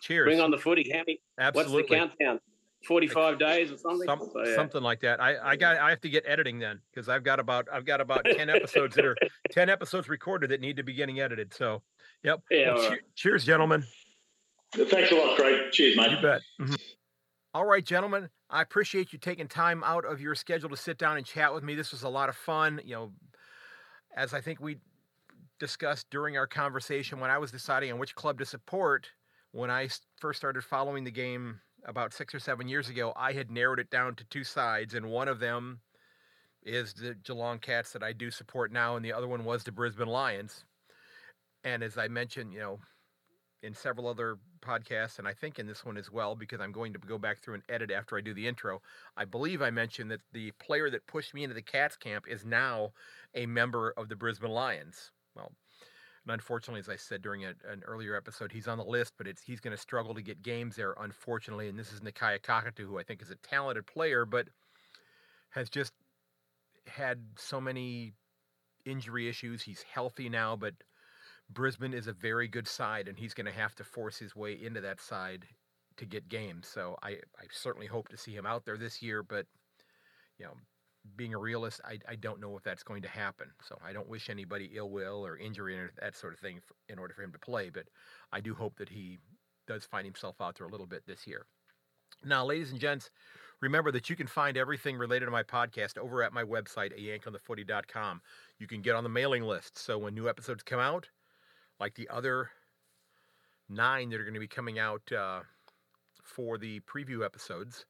Cheers. 0.00 0.26
Bring 0.26 0.40
on 0.40 0.50
the 0.50 0.58
footy, 0.58 0.90
Hammy. 0.92 1.20
Absolutely. 1.38 1.74
What's 1.74 1.88
the 1.88 1.96
countdown? 1.96 2.40
45 2.86 3.38
days 3.38 3.70
or 3.70 3.76
something 3.78 4.06
Some, 4.06 4.30
so, 4.32 4.44
yeah. 4.44 4.54
something 4.56 4.82
like 4.82 5.00
that 5.00 5.20
i 5.20 5.36
i 5.50 5.56
got 5.56 5.76
i 5.76 5.90
have 5.90 6.00
to 6.00 6.08
get 6.08 6.24
editing 6.26 6.58
then 6.58 6.80
because 6.92 7.08
i've 7.08 7.22
got 7.22 7.38
about 7.38 7.68
i've 7.72 7.84
got 7.84 8.00
about 8.00 8.24
10 8.24 8.50
episodes 8.50 8.96
that 8.96 9.04
are 9.04 9.16
10 9.52 9.68
episodes 9.68 10.08
recorded 10.08 10.50
that 10.50 10.60
need 10.60 10.76
to 10.76 10.82
be 10.82 10.92
getting 10.92 11.20
edited 11.20 11.54
so 11.54 11.82
yep 12.22 12.40
yeah, 12.50 12.74
well, 12.74 12.90
right. 12.90 13.00
cheers 13.14 13.44
gentlemen 13.44 13.84
thanks 14.74 15.10
a 15.10 15.14
lot 15.14 15.36
craig 15.36 15.70
cheers 15.72 15.96
mate 15.96 16.10
you 16.10 16.20
bet 16.20 16.40
mm-hmm. 16.60 16.74
All 17.54 17.66
right, 17.66 17.84
gentlemen, 17.84 18.30
I 18.48 18.62
appreciate 18.62 19.12
you 19.12 19.18
taking 19.18 19.46
time 19.46 19.84
out 19.84 20.06
of 20.06 20.22
your 20.22 20.34
schedule 20.34 20.70
to 20.70 20.76
sit 20.76 20.96
down 20.96 21.18
and 21.18 21.26
chat 21.26 21.52
with 21.52 21.62
me. 21.62 21.74
This 21.74 21.92
was 21.92 22.02
a 22.02 22.08
lot 22.08 22.30
of 22.30 22.36
fun. 22.36 22.80
You 22.82 22.94
know, 22.94 23.12
as 24.16 24.32
I 24.32 24.40
think 24.40 24.58
we 24.58 24.78
discussed 25.60 26.06
during 26.10 26.38
our 26.38 26.46
conversation 26.46 27.20
when 27.20 27.30
I 27.30 27.36
was 27.36 27.50
deciding 27.50 27.92
on 27.92 27.98
which 27.98 28.14
club 28.14 28.38
to 28.38 28.46
support, 28.46 29.06
when 29.50 29.70
I 29.70 29.90
first 30.18 30.38
started 30.38 30.64
following 30.64 31.04
the 31.04 31.10
game 31.10 31.60
about 31.84 32.14
six 32.14 32.34
or 32.34 32.38
seven 32.38 32.68
years 32.68 32.88
ago, 32.88 33.12
I 33.16 33.34
had 33.34 33.50
narrowed 33.50 33.80
it 33.80 33.90
down 33.90 34.14
to 34.14 34.24
two 34.24 34.44
sides, 34.44 34.94
and 34.94 35.10
one 35.10 35.28
of 35.28 35.38
them 35.38 35.80
is 36.62 36.94
the 36.94 37.16
Geelong 37.22 37.58
Cats 37.58 37.92
that 37.92 38.02
I 38.02 38.14
do 38.14 38.30
support 38.30 38.72
now, 38.72 38.96
and 38.96 39.04
the 39.04 39.12
other 39.12 39.28
one 39.28 39.44
was 39.44 39.62
the 39.62 39.72
Brisbane 39.72 40.08
Lions. 40.08 40.64
And 41.64 41.82
as 41.82 41.96
I 41.96 42.08
mentioned, 42.08 42.52
you 42.52 42.60
know, 42.60 42.78
in 43.62 43.74
several 43.74 44.08
other 44.08 44.38
podcasts, 44.60 45.18
and 45.18 45.28
I 45.28 45.32
think 45.32 45.58
in 45.58 45.66
this 45.66 45.84
one 45.84 45.96
as 45.96 46.10
well, 46.10 46.34
because 46.34 46.60
I'm 46.60 46.72
going 46.72 46.92
to 46.92 46.98
go 46.98 47.18
back 47.18 47.38
through 47.38 47.54
and 47.54 47.62
edit 47.68 47.92
after 47.92 48.16
I 48.16 48.20
do 48.20 48.34
the 48.34 48.46
intro. 48.48 48.82
I 49.16 49.24
believe 49.24 49.62
I 49.62 49.70
mentioned 49.70 50.10
that 50.10 50.20
the 50.32 50.50
player 50.52 50.90
that 50.90 51.06
pushed 51.06 51.32
me 51.32 51.44
into 51.44 51.54
the 51.54 51.62
Cats 51.62 51.96
camp 51.96 52.24
is 52.28 52.44
now 52.44 52.90
a 53.34 53.46
member 53.46 53.94
of 53.96 54.08
the 54.08 54.16
Brisbane 54.16 54.50
Lions. 54.50 55.12
Well, 55.36 55.52
and 56.24 56.32
unfortunately, 56.32 56.80
as 56.80 56.88
I 56.88 56.96
said 56.96 57.22
during 57.22 57.44
a, 57.44 57.54
an 57.68 57.82
earlier 57.86 58.16
episode, 58.16 58.52
he's 58.52 58.68
on 58.68 58.78
the 58.78 58.84
list, 58.84 59.14
but 59.16 59.26
it's 59.26 59.42
he's 59.42 59.60
going 59.60 59.76
to 59.76 59.80
struggle 59.80 60.14
to 60.14 60.22
get 60.22 60.42
games 60.42 60.76
there, 60.76 60.94
unfortunately. 61.00 61.68
And 61.68 61.78
this 61.78 61.92
is 61.92 62.00
Nakia 62.00 62.42
Cockatoo, 62.42 62.86
who 62.86 62.98
I 62.98 63.02
think 63.02 63.22
is 63.22 63.30
a 63.30 63.36
talented 63.36 63.86
player, 63.86 64.24
but 64.24 64.48
has 65.50 65.68
just 65.68 65.92
had 66.86 67.22
so 67.36 67.60
many 67.60 68.12
injury 68.84 69.28
issues. 69.28 69.62
He's 69.62 69.82
healthy 69.82 70.28
now, 70.28 70.56
but 70.56 70.74
Brisbane 71.50 71.94
is 71.94 72.06
a 72.06 72.12
very 72.12 72.48
good 72.48 72.66
side, 72.66 73.08
and 73.08 73.18
he's 73.18 73.34
going 73.34 73.46
to 73.46 73.52
have 73.52 73.74
to 73.76 73.84
force 73.84 74.18
his 74.18 74.34
way 74.34 74.52
into 74.52 74.80
that 74.80 75.00
side 75.00 75.46
to 75.96 76.06
get 76.06 76.28
games. 76.28 76.66
So 76.66 76.96
I, 77.02 77.10
I 77.10 77.46
certainly 77.50 77.86
hope 77.86 78.08
to 78.08 78.16
see 78.16 78.32
him 78.32 78.46
out 78.46 78.64
there 78.64 78.78
this 78.78 79.02
year, 79.02 79.22
but 79.22 79.46
you 80.38 80.46
know, 80.46 80.54
being 81.16 81.34
a 81.34 81.38
realist, 81.38 81.80
I, 81.84 81.98
I 82.08 82.14
don't 82.14 82.40
know 82.40 82.56
if 82.56 82.62
that's 82.62 82.82
going 82.82 83.02
to 83.02 83.08
happen. 83.08 83.48
So 83.62 83.76
I 83.84 83.92
don't 83.92 84.08
wish 84.08 84.30
anybody 84.30 84.70
ill 84.74 84.90
will 84.90 85.26
or 85.26 85.36
injury 85.36 85.78
or 85.78 85.92
that 86.00 86.16
sort 86.16 86.32
of 86.32 86.38
thing 86.38 86.60
for, 86.66 86.74
in 86.88 86.98
order 86.98 87.12
for 87.14 87.22
him 87.22 87.32
to 87.32 87.38
play, 87.38 87.70
but 87.70 87.84
I 88.32 88.40
do 88.40 88.54
hope 88.54 88.76
that 88.78 88.88
he 88.88 89.18
does 89.66 89.84
find 89.84 90.04
himself 90.04 90.40
out 90.40 90.56
there 90.56 90.66
a 90.66 90.70
little 90.70 90.86
bit 90.86 91.02
this 91.06 91.26
year. 91.26 91.46
Now, 92.24 92.44
ladies 92.44 92.70
and 92.70 92.80
gents, 92.80 93.10
remember 93.60 93.90
that 93.92 94.08
you 94.08 94.16
can 94.16 94.26
find 94.26 94.56
everything 94.56 94.96
related 94.96 95.26
to 95.26 95.32
my 95.32 95.42
podcast 95.42 95.98
over 95.98 96.22
at 96.22 96.32
my 96.32 96.44
website, 96.44 96.92
ayankonthefooty.com. 96.98 98.20
You 98.58 98.66
can 98.66 98.80
get 98.80 98.94
on 98.94 99.02
the 99.02 99.10
mailing 99.10 99.42
list. 99.42 99.78
So 99.78 99.98
when 99.98 100.14
new 100.14 100.28
episodes 100.28 100.62
come 100.62 100.80
out, 100.80 101.08
like 101.82 101.96
the 101.96 102.08
other 102.10 102.48
nine 103.68 104.08
that 104.08 104.20
are 104.20 104.22
going 104.22 104.34
to 104.34 104.40
be 104.40 104.46
coming 104.46 104.78
out 104.78 105.02
uh, 105.10 105.40
for 106.22 106.56
the 106.56 106.78
preview 106.80 107.24
episodes, 107.24 107.86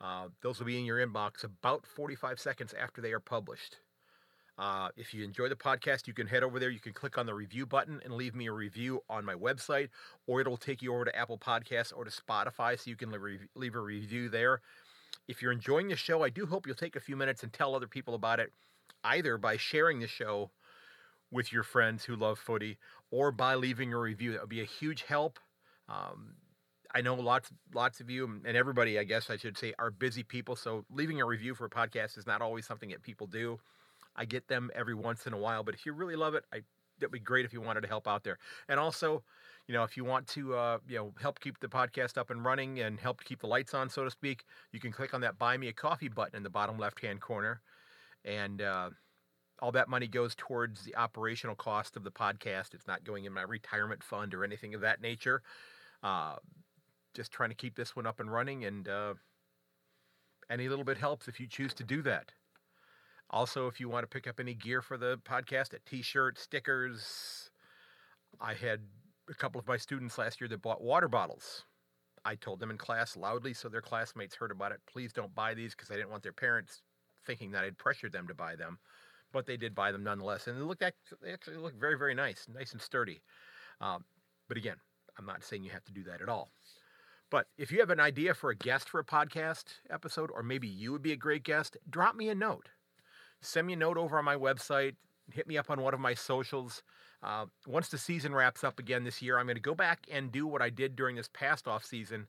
uh, 0.00 0.28
those 0.42 0.60
will 0.60 0.66
be 0.66 0.78
in 0.78 0.84
your 0.84 1.04
inbox 1.04 1.42
about 1.42 1.84
45 1.84 2.38
seconds 2.38 2.72
after 2.80 3.00
they 3.00 3.10
are 3.10 3.18
published. 3.18 3.78
Uh, 4.58 4.90
if 4.96 5.12
you 5.12 5.24
enjoy 5.24 5.48
the 5.48 5.56
podcast, 5.56 6.06
you 6.06 6.14
can 6.14 6.28
head 6.28 6.44
over 6.44 6.60
there. 6.60 6.70
You 6.70 6.78
can 6.78 6.92
click 6.92 7.18
on 7.18 7.26
the 7.26 7.34
review 7.34 7.66
button 7.66 8.00
and 8.04 8.14
leave 8.14 8.36
me 8.36 8.46
a 8.46 8.52
review 8.52 9.00
on 9.10 9.24
my 9.24 9.34
website, 9.34 9.88
or 10.28 10.40
it'll 10.40 10.56
take 10.56 10.80
you 10.80 10.94
over 10.94 11.04
to 11.04 11.16
Apple 11.16 11.38
Podcasts 11.38 11.92
or 11.92 12.04
to 12.04 12.12
Spotify 12.12 12.78
so 12.78 12.90
you 12.90 12.96
can 12.96 13.12
leave 13.56 13.74
a 13.74 13.80
review 13.80 14.28
there. 14.28 14.60
If 15.26 15.42
you're 15.42 15.50
enjoying 15.50 15.88
the 15.88 15.96
show, 15.96 16.22
I 16.22 16.28
do 16.28 16.46
hope 16.46 16.64
you'll 16.64 16.76
take 16.76 16.94
a 16.94 17.00
few 17.00 17.16
minutes 17.16 17.42
and 17.42 17.52
tell 17.52 17.74
other 17.74 17.88
people 17.88 18.14
about 18.14 18.38
it, 18.38 18.52
either 19.02 19.36
by 19.36 19.56
sharing 19.56 19.98
the 19.98 20.06
show 20.06 20.52
with 21.32 21.52
your 21.52 21.64
friends 21.64 22.04
who 22.04 22.14
love 22.14 22.38
footy 22.38 22.78
or 23.12 23.30
by 23.30 23.54
leaving 23.54 23.92
a 23.92 23.98
review. 23.98 24.32
That 24.32 24.40
would 24.40 24.48
be 24.48 24.62
a 24.62 24.64
huge 24.64 25.02
help. 25.02 25.38
Um, 25.88 26.34
I 26.94 27.00
know 27.00 27.14
lots 27.14 27.50
lots 27.72 28.00
of 28.00 28.10
you 28.10 28.40
and 28.44 28.56
everybody, 28.56 28.98
I 28.98 29.04
guess 29.04 29.30
I 29.30 29.36
should 29.36 29.56
say, 29.56 29.72
are 29.78 29.90
busy 29.90 30.24
people. 30.24 30.56
So 30.56 30.84
leaving 30.90 31.20
a 31.20 31.26
review 31.26 31.54
for 31.54 31.66
a 31.66 31.70
podcast 31.70 32.18
is 32.18 32.26
not 32.26 32.42
always 32.42 32.66
something 32.66 32.90
that 32.90 33.02
people 33.02 33.26
do. 33.28 33.60
I 34.16 34.24
get 34.24 34.48
them 34.48 34.70
every 34.74 34.94
once 34.94 35.26
in 35.26 35.32
a 35.32 35.38
while, 35.38 35.62
but 35.62 35.74
if 35.74 35.86
you 35.86 35.92
really 35.92 36.16
love 36.16 36.34
it, 36.34 36.44
I 36.52 36.62
that'd 36.98 37.12
be 37.12 37.18
great 37.18 37.44
if 37.44 37.52
you 37.52 37.60
wanted 37.60 37.82
to 37.82 37.88
help 37.88 38.06
out 38.06 38.24
there. 38.24 38.38
And 38.68 38.78
also, 38.78 39.22
you 39.66 39.74
know, 39.74 39.82
if 39.84 39.96
you 39.96 40.04
want 40.04 40.26
to, 40.28 40.54
uh, 40.54 40.78
you 40.86 40.98
know, 40.98 41.14
help 41.20 41.40
keep 41.40 41.58
the 41.60 41.68
podcast 41.68 42.18
up 42.18 42.30
and 42.30 42.44
running 42.44 42.80
and 42.80 43.00
help 43.00 43.24
keep 43.24 43.40
the 43.40 43.46
lights 43.46 43.74
on, 43.74 43.88
so 43.88 44.04
to 44.04 44.10
speak, 44.10 44.44
you 44.72 44.80
can 44.80 44.92
click 44.92 45.14
on 45.14 45.20
that 45.22 45.38
"Buy 45.38 45.56
Me 45.56 45.68
a 45.68 45.72
Coffee" 45.72 46.08
button 46.08 46.36
in 46.36 46.42
the 46.42 46.50
bottom 46.50 46.78
left-hand 46.78 47.20
corner, 47.20 47.62
and 48.24 48.60
uh, 48.60 48.90
all 49.62 49.70
that 49.70 49.88
money 49.88 50.08
goes 50.08 50.34
towards 50.34 50.82
the 50.82 50.96
operational 50.96 51.54
cost 51.54 51.96
of 51.96 52.02
the 52.02 52.10
podcast. 52.10 52.74
It's 52.74 52.88
not 52.88 53.04
going 53.04 53.26
in 53.26 53.32
my 53.32 53.42
retirement 53.42 54.02
fund 54.02 54.34
or 54.34 54.42
anything 54.42 54.74
of 54.74 54.80
that 54.80 55.00
nature. 55.00 55.40
Uh, 56.02 56.34
just 57.14 57.30
trying 57.30 57.50
to 57.50 57.54
keep 57.54 57.76
this 57.76 57.94
one 57.94 58.04
up 58.04 58.18
and 58.18 58.30
running, 58.30 58.64
and 58.64 58.88
uh, 58.88 59.14
any 60.50 60.68
little 60.68 60.84
bit 60.84 60.98
helps 60.98 61.28
if 61.28 61.38
you 61.38 61.46
choose 61.46 61.72
to 61.74 61.84
do 61.84 62.02
that. 62.02 62.32
Also, 63.30 63.68
if 63.68 63.78
you 63.78 63.88
want 63.88 64.02
to 64.02 64.08
pick 64.08 64.26
up 64.26 64.40
any 64.40 64.52
gear 64.52 64.82
for 64.82 64.98
the 64.98 65.18
podcast, 65.18 65.72
a 65.74 65.78
t-shirt, 65.88 66.40
stickers. 66.40 67.50
I 68.40 68.54
had 68.54 68.80
a 69.30 69.34
couple 69.34 69.60
of 69.60 69.68
my 69.68 69.76
students 69.76 70.18
last 70.18 70.40
year 70.40 70.48
that 70.48 70.60
bought 70.60 70.82
water 70.82 71.08
bottles. 71.08 71.62
I 72.24 72.34
told 72.34 72.58
them 72.58 72.70
in 72.70 72.78
class 72.78 73.16
loudly 73.16 73.54
so 73.54 73.68
their 73.68 73.80
classmates 73.80 74.34
heard 74.34 74.50
about 74.50 74.72
it. 74.72 74.80
Please 74.90 75.12
don't 75.12 75.34
buy 75.34 75.54
these 75.54 75.74
because 75.74 75.90
I 75.90 75.94
didn't 75.94 76.10
want 76.10 76.24
their 76.24 76.32
parents 76.32 76.82
thinking 77.24 77.52
that 77.52 77.62
I'd 77.62 77.78
pressured 77.78 78.12
them 78.12 78.26
to 78.26 78.34
buy 78.34 78.56
them. 78.56 78.78
But 79.32 79.46
they 79.46 79.56
did 79.56 79.74
buy 79.74 79.92
them 79.92 80.04
nonetheless, 80.04 80.46
and 80.46 80.56
they 80.58 80.62
looked 80.62 80.84
they 81.22 81.32
actually 81.32 81.56
looked 81.56 81.80
very 81.80 81.96
very 81.96 82.14
nice, 82.14 82.46
nice 82.52 82.72
and 82.72 82.80
sturdy. 82.80 83.22
Um, 83.80 84.04
but 84.48 84.56
again, 84.56 84.76
I'm 85.18 85.26
not 85.26 85.42
saying 85.42 85.64
you 85.64 85.70
have 85.70 85.84
to 85.84 85.92
do 85.92 86.04
that 86.04 86.20
at 86.20 86.28
all. 86.28 86.50
But 87.30 87.46
if 87.56 87.72
you 87.72 87.80
have 87.80 87.88
an 87.88 88.00
idea 88.00 88.34
for 88.34 88.50
a 88.50 88.54
guest 88.54 88.90
for 88.90 89.00
a 89.00 89.04
podcast 89.04 89.64
episode, 89.90 90.30
or 90.30 90.42
maybe 90.42 90.68
you 90.68 90.92
would 90.92 91.02
be 91.02 91.12
a 91.12 91.16
great 91.16 91.44
guest, 91.44 91.78
drop 91.88 92.14
me 92.14 92.28
a 92.28 92.34
note. 92.34 92.68
Send 93.40 93.66
me 93.66 93.72
a 93.72 93.76
note 93.76 93.96
over 93.96 94.18
on 94.18 94.24
my 94.24 94.36
website. 94.36 94.96
hit 95.32 95.46
me 95.46 95.56
up 95.56 95.70
on 95.70 95.80
one 95.80 95.94
of 95.94 96.00
my 96.00 96.12
socials. 96.12 96.82
Uh, 97.22 97.46
once 97.66 97.88
the 97.88 97.96
season 97.96 98.34
wraps 98.34 98.62
up 98.62 98.78
again 98.78 99.04
this 99.04 99.22
year, 99.22 99.38
I'm 99.38 99.46
going 99.46 99.56
to 99.56 99.62
go 99.62 99.74
back 99.74 100.06
and 100.10 100.30
do 100.30 100.46
what 100.46 100.60
I 100.60 100.68
did 100.68 100.94
during 100.94 101.16
this 101.16 101.30
past 101.32 101.66
off 101.66 101.84
season 101.84 102.26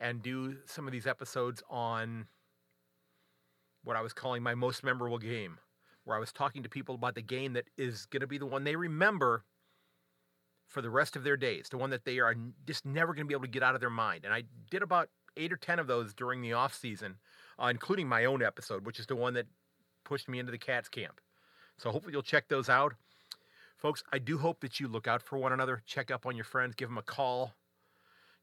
and 0.00 0.22
do 0.22 0.56
some 0.66 0.86
of 0.86 0.92
these 0.92 1.06
episodes 1.06 1.62
on 1.70 2.26
what 3.84 3.96
I 3.96 4.00
was 4.00 4.12
calling 4.12 4.42
my 4.42 4.54
most 4.54 4.82
memorable 4.82 5.18
game, 5.18 5.58
where 6.04 6.16
I 6.16 6.20
was 6.20 6.32
talking 6.32 6.62
to 6.62 6.68
people 6.68 6.94
about 6.94 7.14
the 7.14 7.22
game 7.22 7.52
that 7.54 7.66
is 7.76 8.06
going 8.06 8.20
to 8.20 8.26
be 8.26 8.38
the 8.38 8.46
one 8.46 8.64
they 8.64 8.76
remember 8.76 9.44
for 10.66 10.80
the 10.80 10.90
rest 10.90 11.16
of 11.16 11.24
their 11.24 11.36
days, 11.36 11.68
the 11.68 11.78
one 11.78 11.90
that 11.90 12.04
they 12.04 12.18
are 12.20 12.34
just 12.66 12.86
never 12.86 13.12
going 13.12 13.24
to 13.24 13.28
be 13.28 13.34
able 13.34 13.44
to 13.44 13.50
get 13.50 13.62
out 13.62 13.74
of 13.74 13.80
their 13.80 13.90
mind. 13.90 14.24
And 14.24 14.32
I 14.32 14.44
did 14.70 14.82
about 14.82 15.08
eight 15.36 15.52
or 15.52 15.56
ten 15.56 15.78
of 15.78 15.86
those 15.86 16.14
during 16.14 16.42
the 16.42 16.52
off 16.52 16.74
season, 16.74 17.16
uh, 17.60 17.66
including 17.66 18.08
my 18.08 18.24
own 18.24 18.42
episode, 18.42 18.86
which 18.86 19.00
is 19.00 19.06
the 19.06 19.16
one 19.16 19.34
that 19.34 19.46
pushed 20.04 20.28
me 20.28 20.38
into 20.38 20.52
the 20.52 20.58
Cats 20.58 20.88
camp. 20.88 21.20
So 21.76 21.90
hopefully 21.90 22.12
you'll 22.12 22.22
check 22.22 22.48
those 22.48 22.68
out. 22.68 22.94
Folks, 23.76 24.02
I 24.12 24.18
do 24.18 24.38
hope 24.38 24.60
that 24.60 24.78
you 24.78 24.88
look 24.88 25.08
out 25.08 25.22
for 25.22 25.38
one 25.38 25.52
another, 25.52 25.82
check 25.86 26.10
up 26.10 26.26
on 26.26 26.36
your 26.36 26.44
friends, 26.44 26.74
give 26.74 26.88
them 26.88 26.98
a 26.98 27.02
call. 27.02 27.54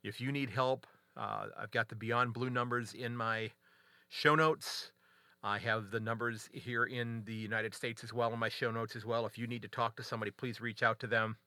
If 0.03 0.19
you 0.19 0.31
need 0.31 0.49
help, 0.49 0.87
uh, 1.15 1.47
I've 1.57 1.71
got 1.71 1.89
the 1.89 1.95
Beyond 1.95 2.33
Blue 2.33 2.49
numbers 2.49 2.93
in 2.93 3.15
my 3.15 3.51
show 4.09 4.35
notes. 4.35 4.91
I 5.47 5.59
have 5.59 5.91
the 5.91 5.99
numbers 6.01 6.49
here 6.51 6.83
in 6.83 7.23
the 7.25 7.33
United 7.33 7.73
States 7.73 8.03
as 8.03 8.11
well 8.11 8.33
in 8.33 8.39
my 8.39 8.49
show 8.49 8.69
notes 8.69 8.97
as 8.97 9.05
well. 9.05 9.25
If 9.25 9.37
you 9.37 9.47
need 9.47 9.61
to 9.61 9.69
talk 9.69 9.95
to 9.95 10.03
somebody, 10.03 10.29
please 10.29 10.59
reach 10.59 10.83
out 10.83 10.99
to 10.99 11.07
them. 11.07 11.37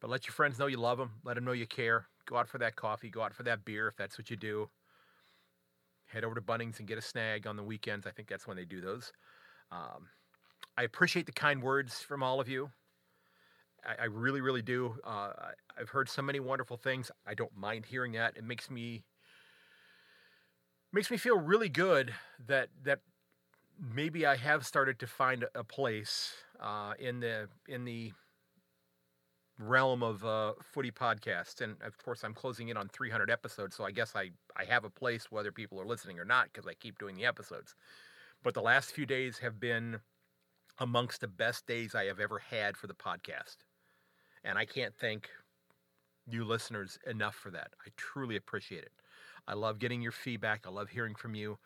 But 0.00 0.10
let 0.10 0.26
your 0.26 0.32
friends 0.32 0.60
know 0.60 0.68
you 0.68 0.76
love 0.76 0.96
them. 0.96 1.10
Let 1.24 1.34
them 1.34 1.44
know 1.44 1.50
you 1.50 1.66
care. 1.66 2.06
Go 2.26 2.36
out 2.36 2.48
for 2.48 2.58
that 2.58 2.76
coffee. 2.76 3.10
Go 3.10 3.22
out 3.22 3.34
for 3.34 3.42
that 3.42 3.64
beer 3.64 3.88
if 3.88 3.96
that's 3.96 4.16
what 4.16 4.30
you 4.30 4.36
do. 4.36 4.70
Head 6.06 6.22
over 6.22 6.36
to 6.36 6.40
Bunnings 6.40 6.78
and 6.78 6.86
get 6.86 6.98
a 6.98 7.02
snag 7.02 7.48
on 7.48 7.56
the 7.56 7.64
weekends. 7.64 8.06
I 8.06 8.10
think 8.12 8.28
that's 8.28 8.46
when 8.46 8.56
they 8.56 8.64
do 8.64 8.80
those. 8.80 9.12
Um, 9.72 10.08
I 10.78 10.84
appreciate 10.84 11.26
the 11.26 11.32
kind 11.32 11.60
words 11.60 12.00
from 12.00 12.22
all 12.22 12.40
of 12.40 12.48
you. 12.48 12.70
I, 13.84 14.02
I 14.02 14.04
really, 14.04 14.40
really 14.40 14.62
do. 14.62 14.94
Uh, 15.02 15.32
I've 15.76 15.88
heard 15.88 16.08
so 16.08 16.22
many 16.22 16.38
wonderful 16.38 16.76
things. 16.76 17.10
I 17.26 17.34
don't 17.34 17.56
mind 17.56 17.86
hearing 17.86 18.12
that. 18.12 18.36
It 18.36 18.44
makes 18.44 18.70
me 18.70 19.02
makes 20.92 21.10
me 21.10 21.16
feel 21.16 21.38
really 21.38 21.68
good 21.68 22.14
that 22.46 22.68
that 22.84 23.00
maybe 23.94 24.26
I 24.26 24.36
have 24.36 24.66
started 24.66 24.98
to 25.00 25.06
find 25.06 25.46
a 25.54 25.64
place 25.64 26.34
uh, 26.60 26.94
in 26.98 27.20
the 27.20 27.48
in 27.68 27.84
the 27.84 28.12
realm 29.58 30.02
of 30.02 30.24
uh, 30.24 30.52
footy 30.62 30.90
podcasts. 30.90 31.60
And 31.60 31.76
of 31.82 31.96
course, 31.98 32.24
I'm 32.24 32.34
closing 32.34 32.68
in 32.68 32.76
on 32.76 32.88
300 32.88 33.30
episodes, 33.30 33.76
so 33.76 33.84
I 33.84 33.90
guess 33.90 34.16
I 34.16 34.30
I 34.56 34.64
have 34.64 34.84
a 34.84 34.90
place 34.90 35.30
whether 35.30 35.52
people 35.52 35.80
are 35.80 35.86
listening 35.86 36.18
or 36.18 36.24
not 36.24 36.46
because 36.52 36.66
I 36.66 36.74
keep 36.74 36.98
doing 36.98 37.16
the 37.16 37.26
episodes. 37.26 37.74
But 38.42 38.54
the 38.54 38.62
last 38.62 38.92
few 38.92 39.06
days 39.06 39.38
have 39.38 39.60
been 39.60 40.00
amongst 40.78 41.20
the 41.20 41.28
best 41.28 41.66
days 41.66 41.94
I 41.94 42.06
have 42.06 42.20
ever 42.20 42.38
had 42.38 42.76
for 42.76 42.86
the 42.86 42.94
podcast. 42.94 43.58
And 44.44 44.58
I 44.58 44.64
can't 44.64 44.94
thank 44.96 45.30
you 46.26 46.44
listeners 46.44 46.98
enough 47.06 47.34
for 47.34 47.50
that. 47.50 47.72
I 47.86 47.90
truly 47.96 48.36
appreciate 48.36 48.84
it. 48.84 48.92
I 49.50 49.54
love 49.54 49.80
getting 49.80 50.00
your 50.00 50.12
feedback. 50.12 50.64
I 50.64 50.70
love 50.70 50.90
hearing 50.90 51.16
from 51.16 51.34
you. 51.34 51.58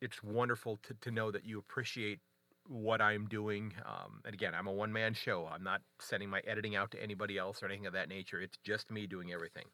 It's 0.00 0.22
wonderful 0.22 0.80
to, 0.84 0.94
to 1.02 1.10
know 1.10 1.30
that 1.30 1.44
you 1.44 1.58
appreciate 1.58 2.20
what 2.66 3.02
I'm 3.02 3.26
doing. 3.26 3.74
Um, 3.84 4.22
and 4.24 4.32
again, 4.32 4.54
I'm 4.54 4.66
a 4.66 4.72
one 4.72 4.94
man 4.94 5.12
show. 5.12 5.46
I'm 5.52 5.62
not 5.62 5.82
sending 6.00 6.30
my 6.30 6.40
editing 6.46 6.74
out 6.74 6.90
to 6.92 7.02
anybody 7.02 7.36
else 7.36 7.62
or 7.62 7.66
anything 7.66 7.84
of 7.84 7.92
that 7.92 8.08
nature. 8.08 8.40
It's 8.40 8.56
just 8.64 8.90
me 8.90 9.06
doing 9.06 9.30
everything. 9.30 9.66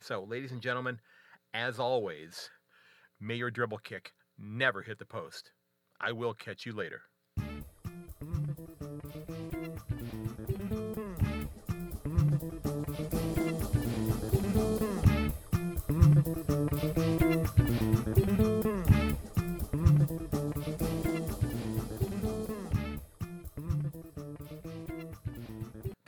So, 0.00 0.24
ladies 0.24 0.52
and 0.52 0.62
gentlemen, 0.62 1.00
as 1.52 1.78
always, 1.78 2.48
may 3.20 3.34
your 3.34 3.50
dribble 3.50 3.78
kick 3.84 4.14
never 4.38 4.80
hit 4.80 4.98
the 4.98 5.04
post. 5.04 5.50
I 6.00 6.12
will 6.12 6.32
catch 6.32 6.64
you 6.64 6.72
later. 6.72 7.02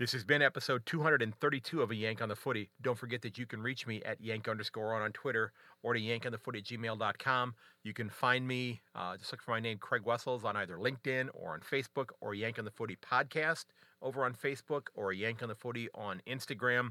This 0.07 0.13
has 0.13 0.25
been 0.25 0.41
episode 0.41 0.87
232 0.87 1.83
of 1.83 1.91
A 1.91 1.95
Yank 1.97 2.23
on 2.23 2.29
the 2.29 2.37
Footy. 2.37 2.71
Don't 2.81 2.97
forget 2.97 3.23
that 3.23 3.39
you 3.39 3.45
can 3.45 3.61
reach 3.61 3.89
me 3.89 4.01
at 4.05 4.21
yank 4.21 4.47
underscore 4.47 4.95
on 4.95 5.03
on 5.03 5.11
Twitter 5.11 5.51
or 5.83 5.95
to 5.95 6.01
yankonthefooty 6.01 6.59
at 6.59 6.63
gmail.com. 6.63 7.55
You 7.83 7.93
can 7.93 8.09
find 8.09 8.47
me, 8.47 8.83
uh, 8.95 9.17
just 9.17 9.33
look 9.33 9.43
for 9.43 9.51
my 9.51 9.59
name, 9.59 9.79
Craig 9.79 10.03
Wessels, 10.05 10.45
on 10.45 10.57
either 10.57 10.77
LinkedIn 10.77 11.31
or 11.35 11.55
on 11.55 11.61
Facebook 11.61 12.11
or 12.21 12.37
Yank 12.37 12.57
on 12.57 12.65
the 12.65 12.71
Footy 12.71 12.97
podcast 13.05 13.65
over 14.01 14.25
on 14.25 14.35
Facebook 14.35 14.83
or 14.95 15.13
Yank 15.13 15.43
on 15.43 15.49
the 15.49 15.57
Footy 15.57 15.89
on 15.93 16.23
Instagram. 16.25 16.91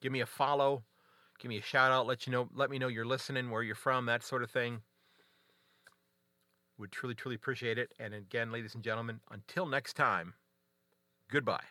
Give 0.00 0.10
me 0.10 0.22
a 0.22 0.26
follow, 0.26 0.82
give 1.38 1.48
me 1.48 1.58
a 1.58 1.62
shout 1.62 1.92
out, 1.92 2.08
let 2.08 2.26
you 2.26 2.32
know, 2.32 2.48
let 2.52 2.70
me 2.70 2.78
know 2.80 2.88
you're 2.88 3.04
listening, 3.04 3.52
where 3.52 3.62
you're 3.62 3.76
from, 3.76 4.06
that 4.06 4.24
sort 4.24 4.42
of 4.42 4.50
thing. 4.50 4.80
Would 6.76 6.90
truly, 6.90 7.14
truly 7.14 7.36
appreciate 7.36 7.78
it. 7.78 7.92
And 8.00 8.12
again, 8.12 8.50
ladies 8.50 8.74
and 8.74 8.82
gentlemen, 8.82 9.20
until 9.30 9.64
next 9.64 9.94
time, 9.94 10.34
goodbye. 11.30 11.62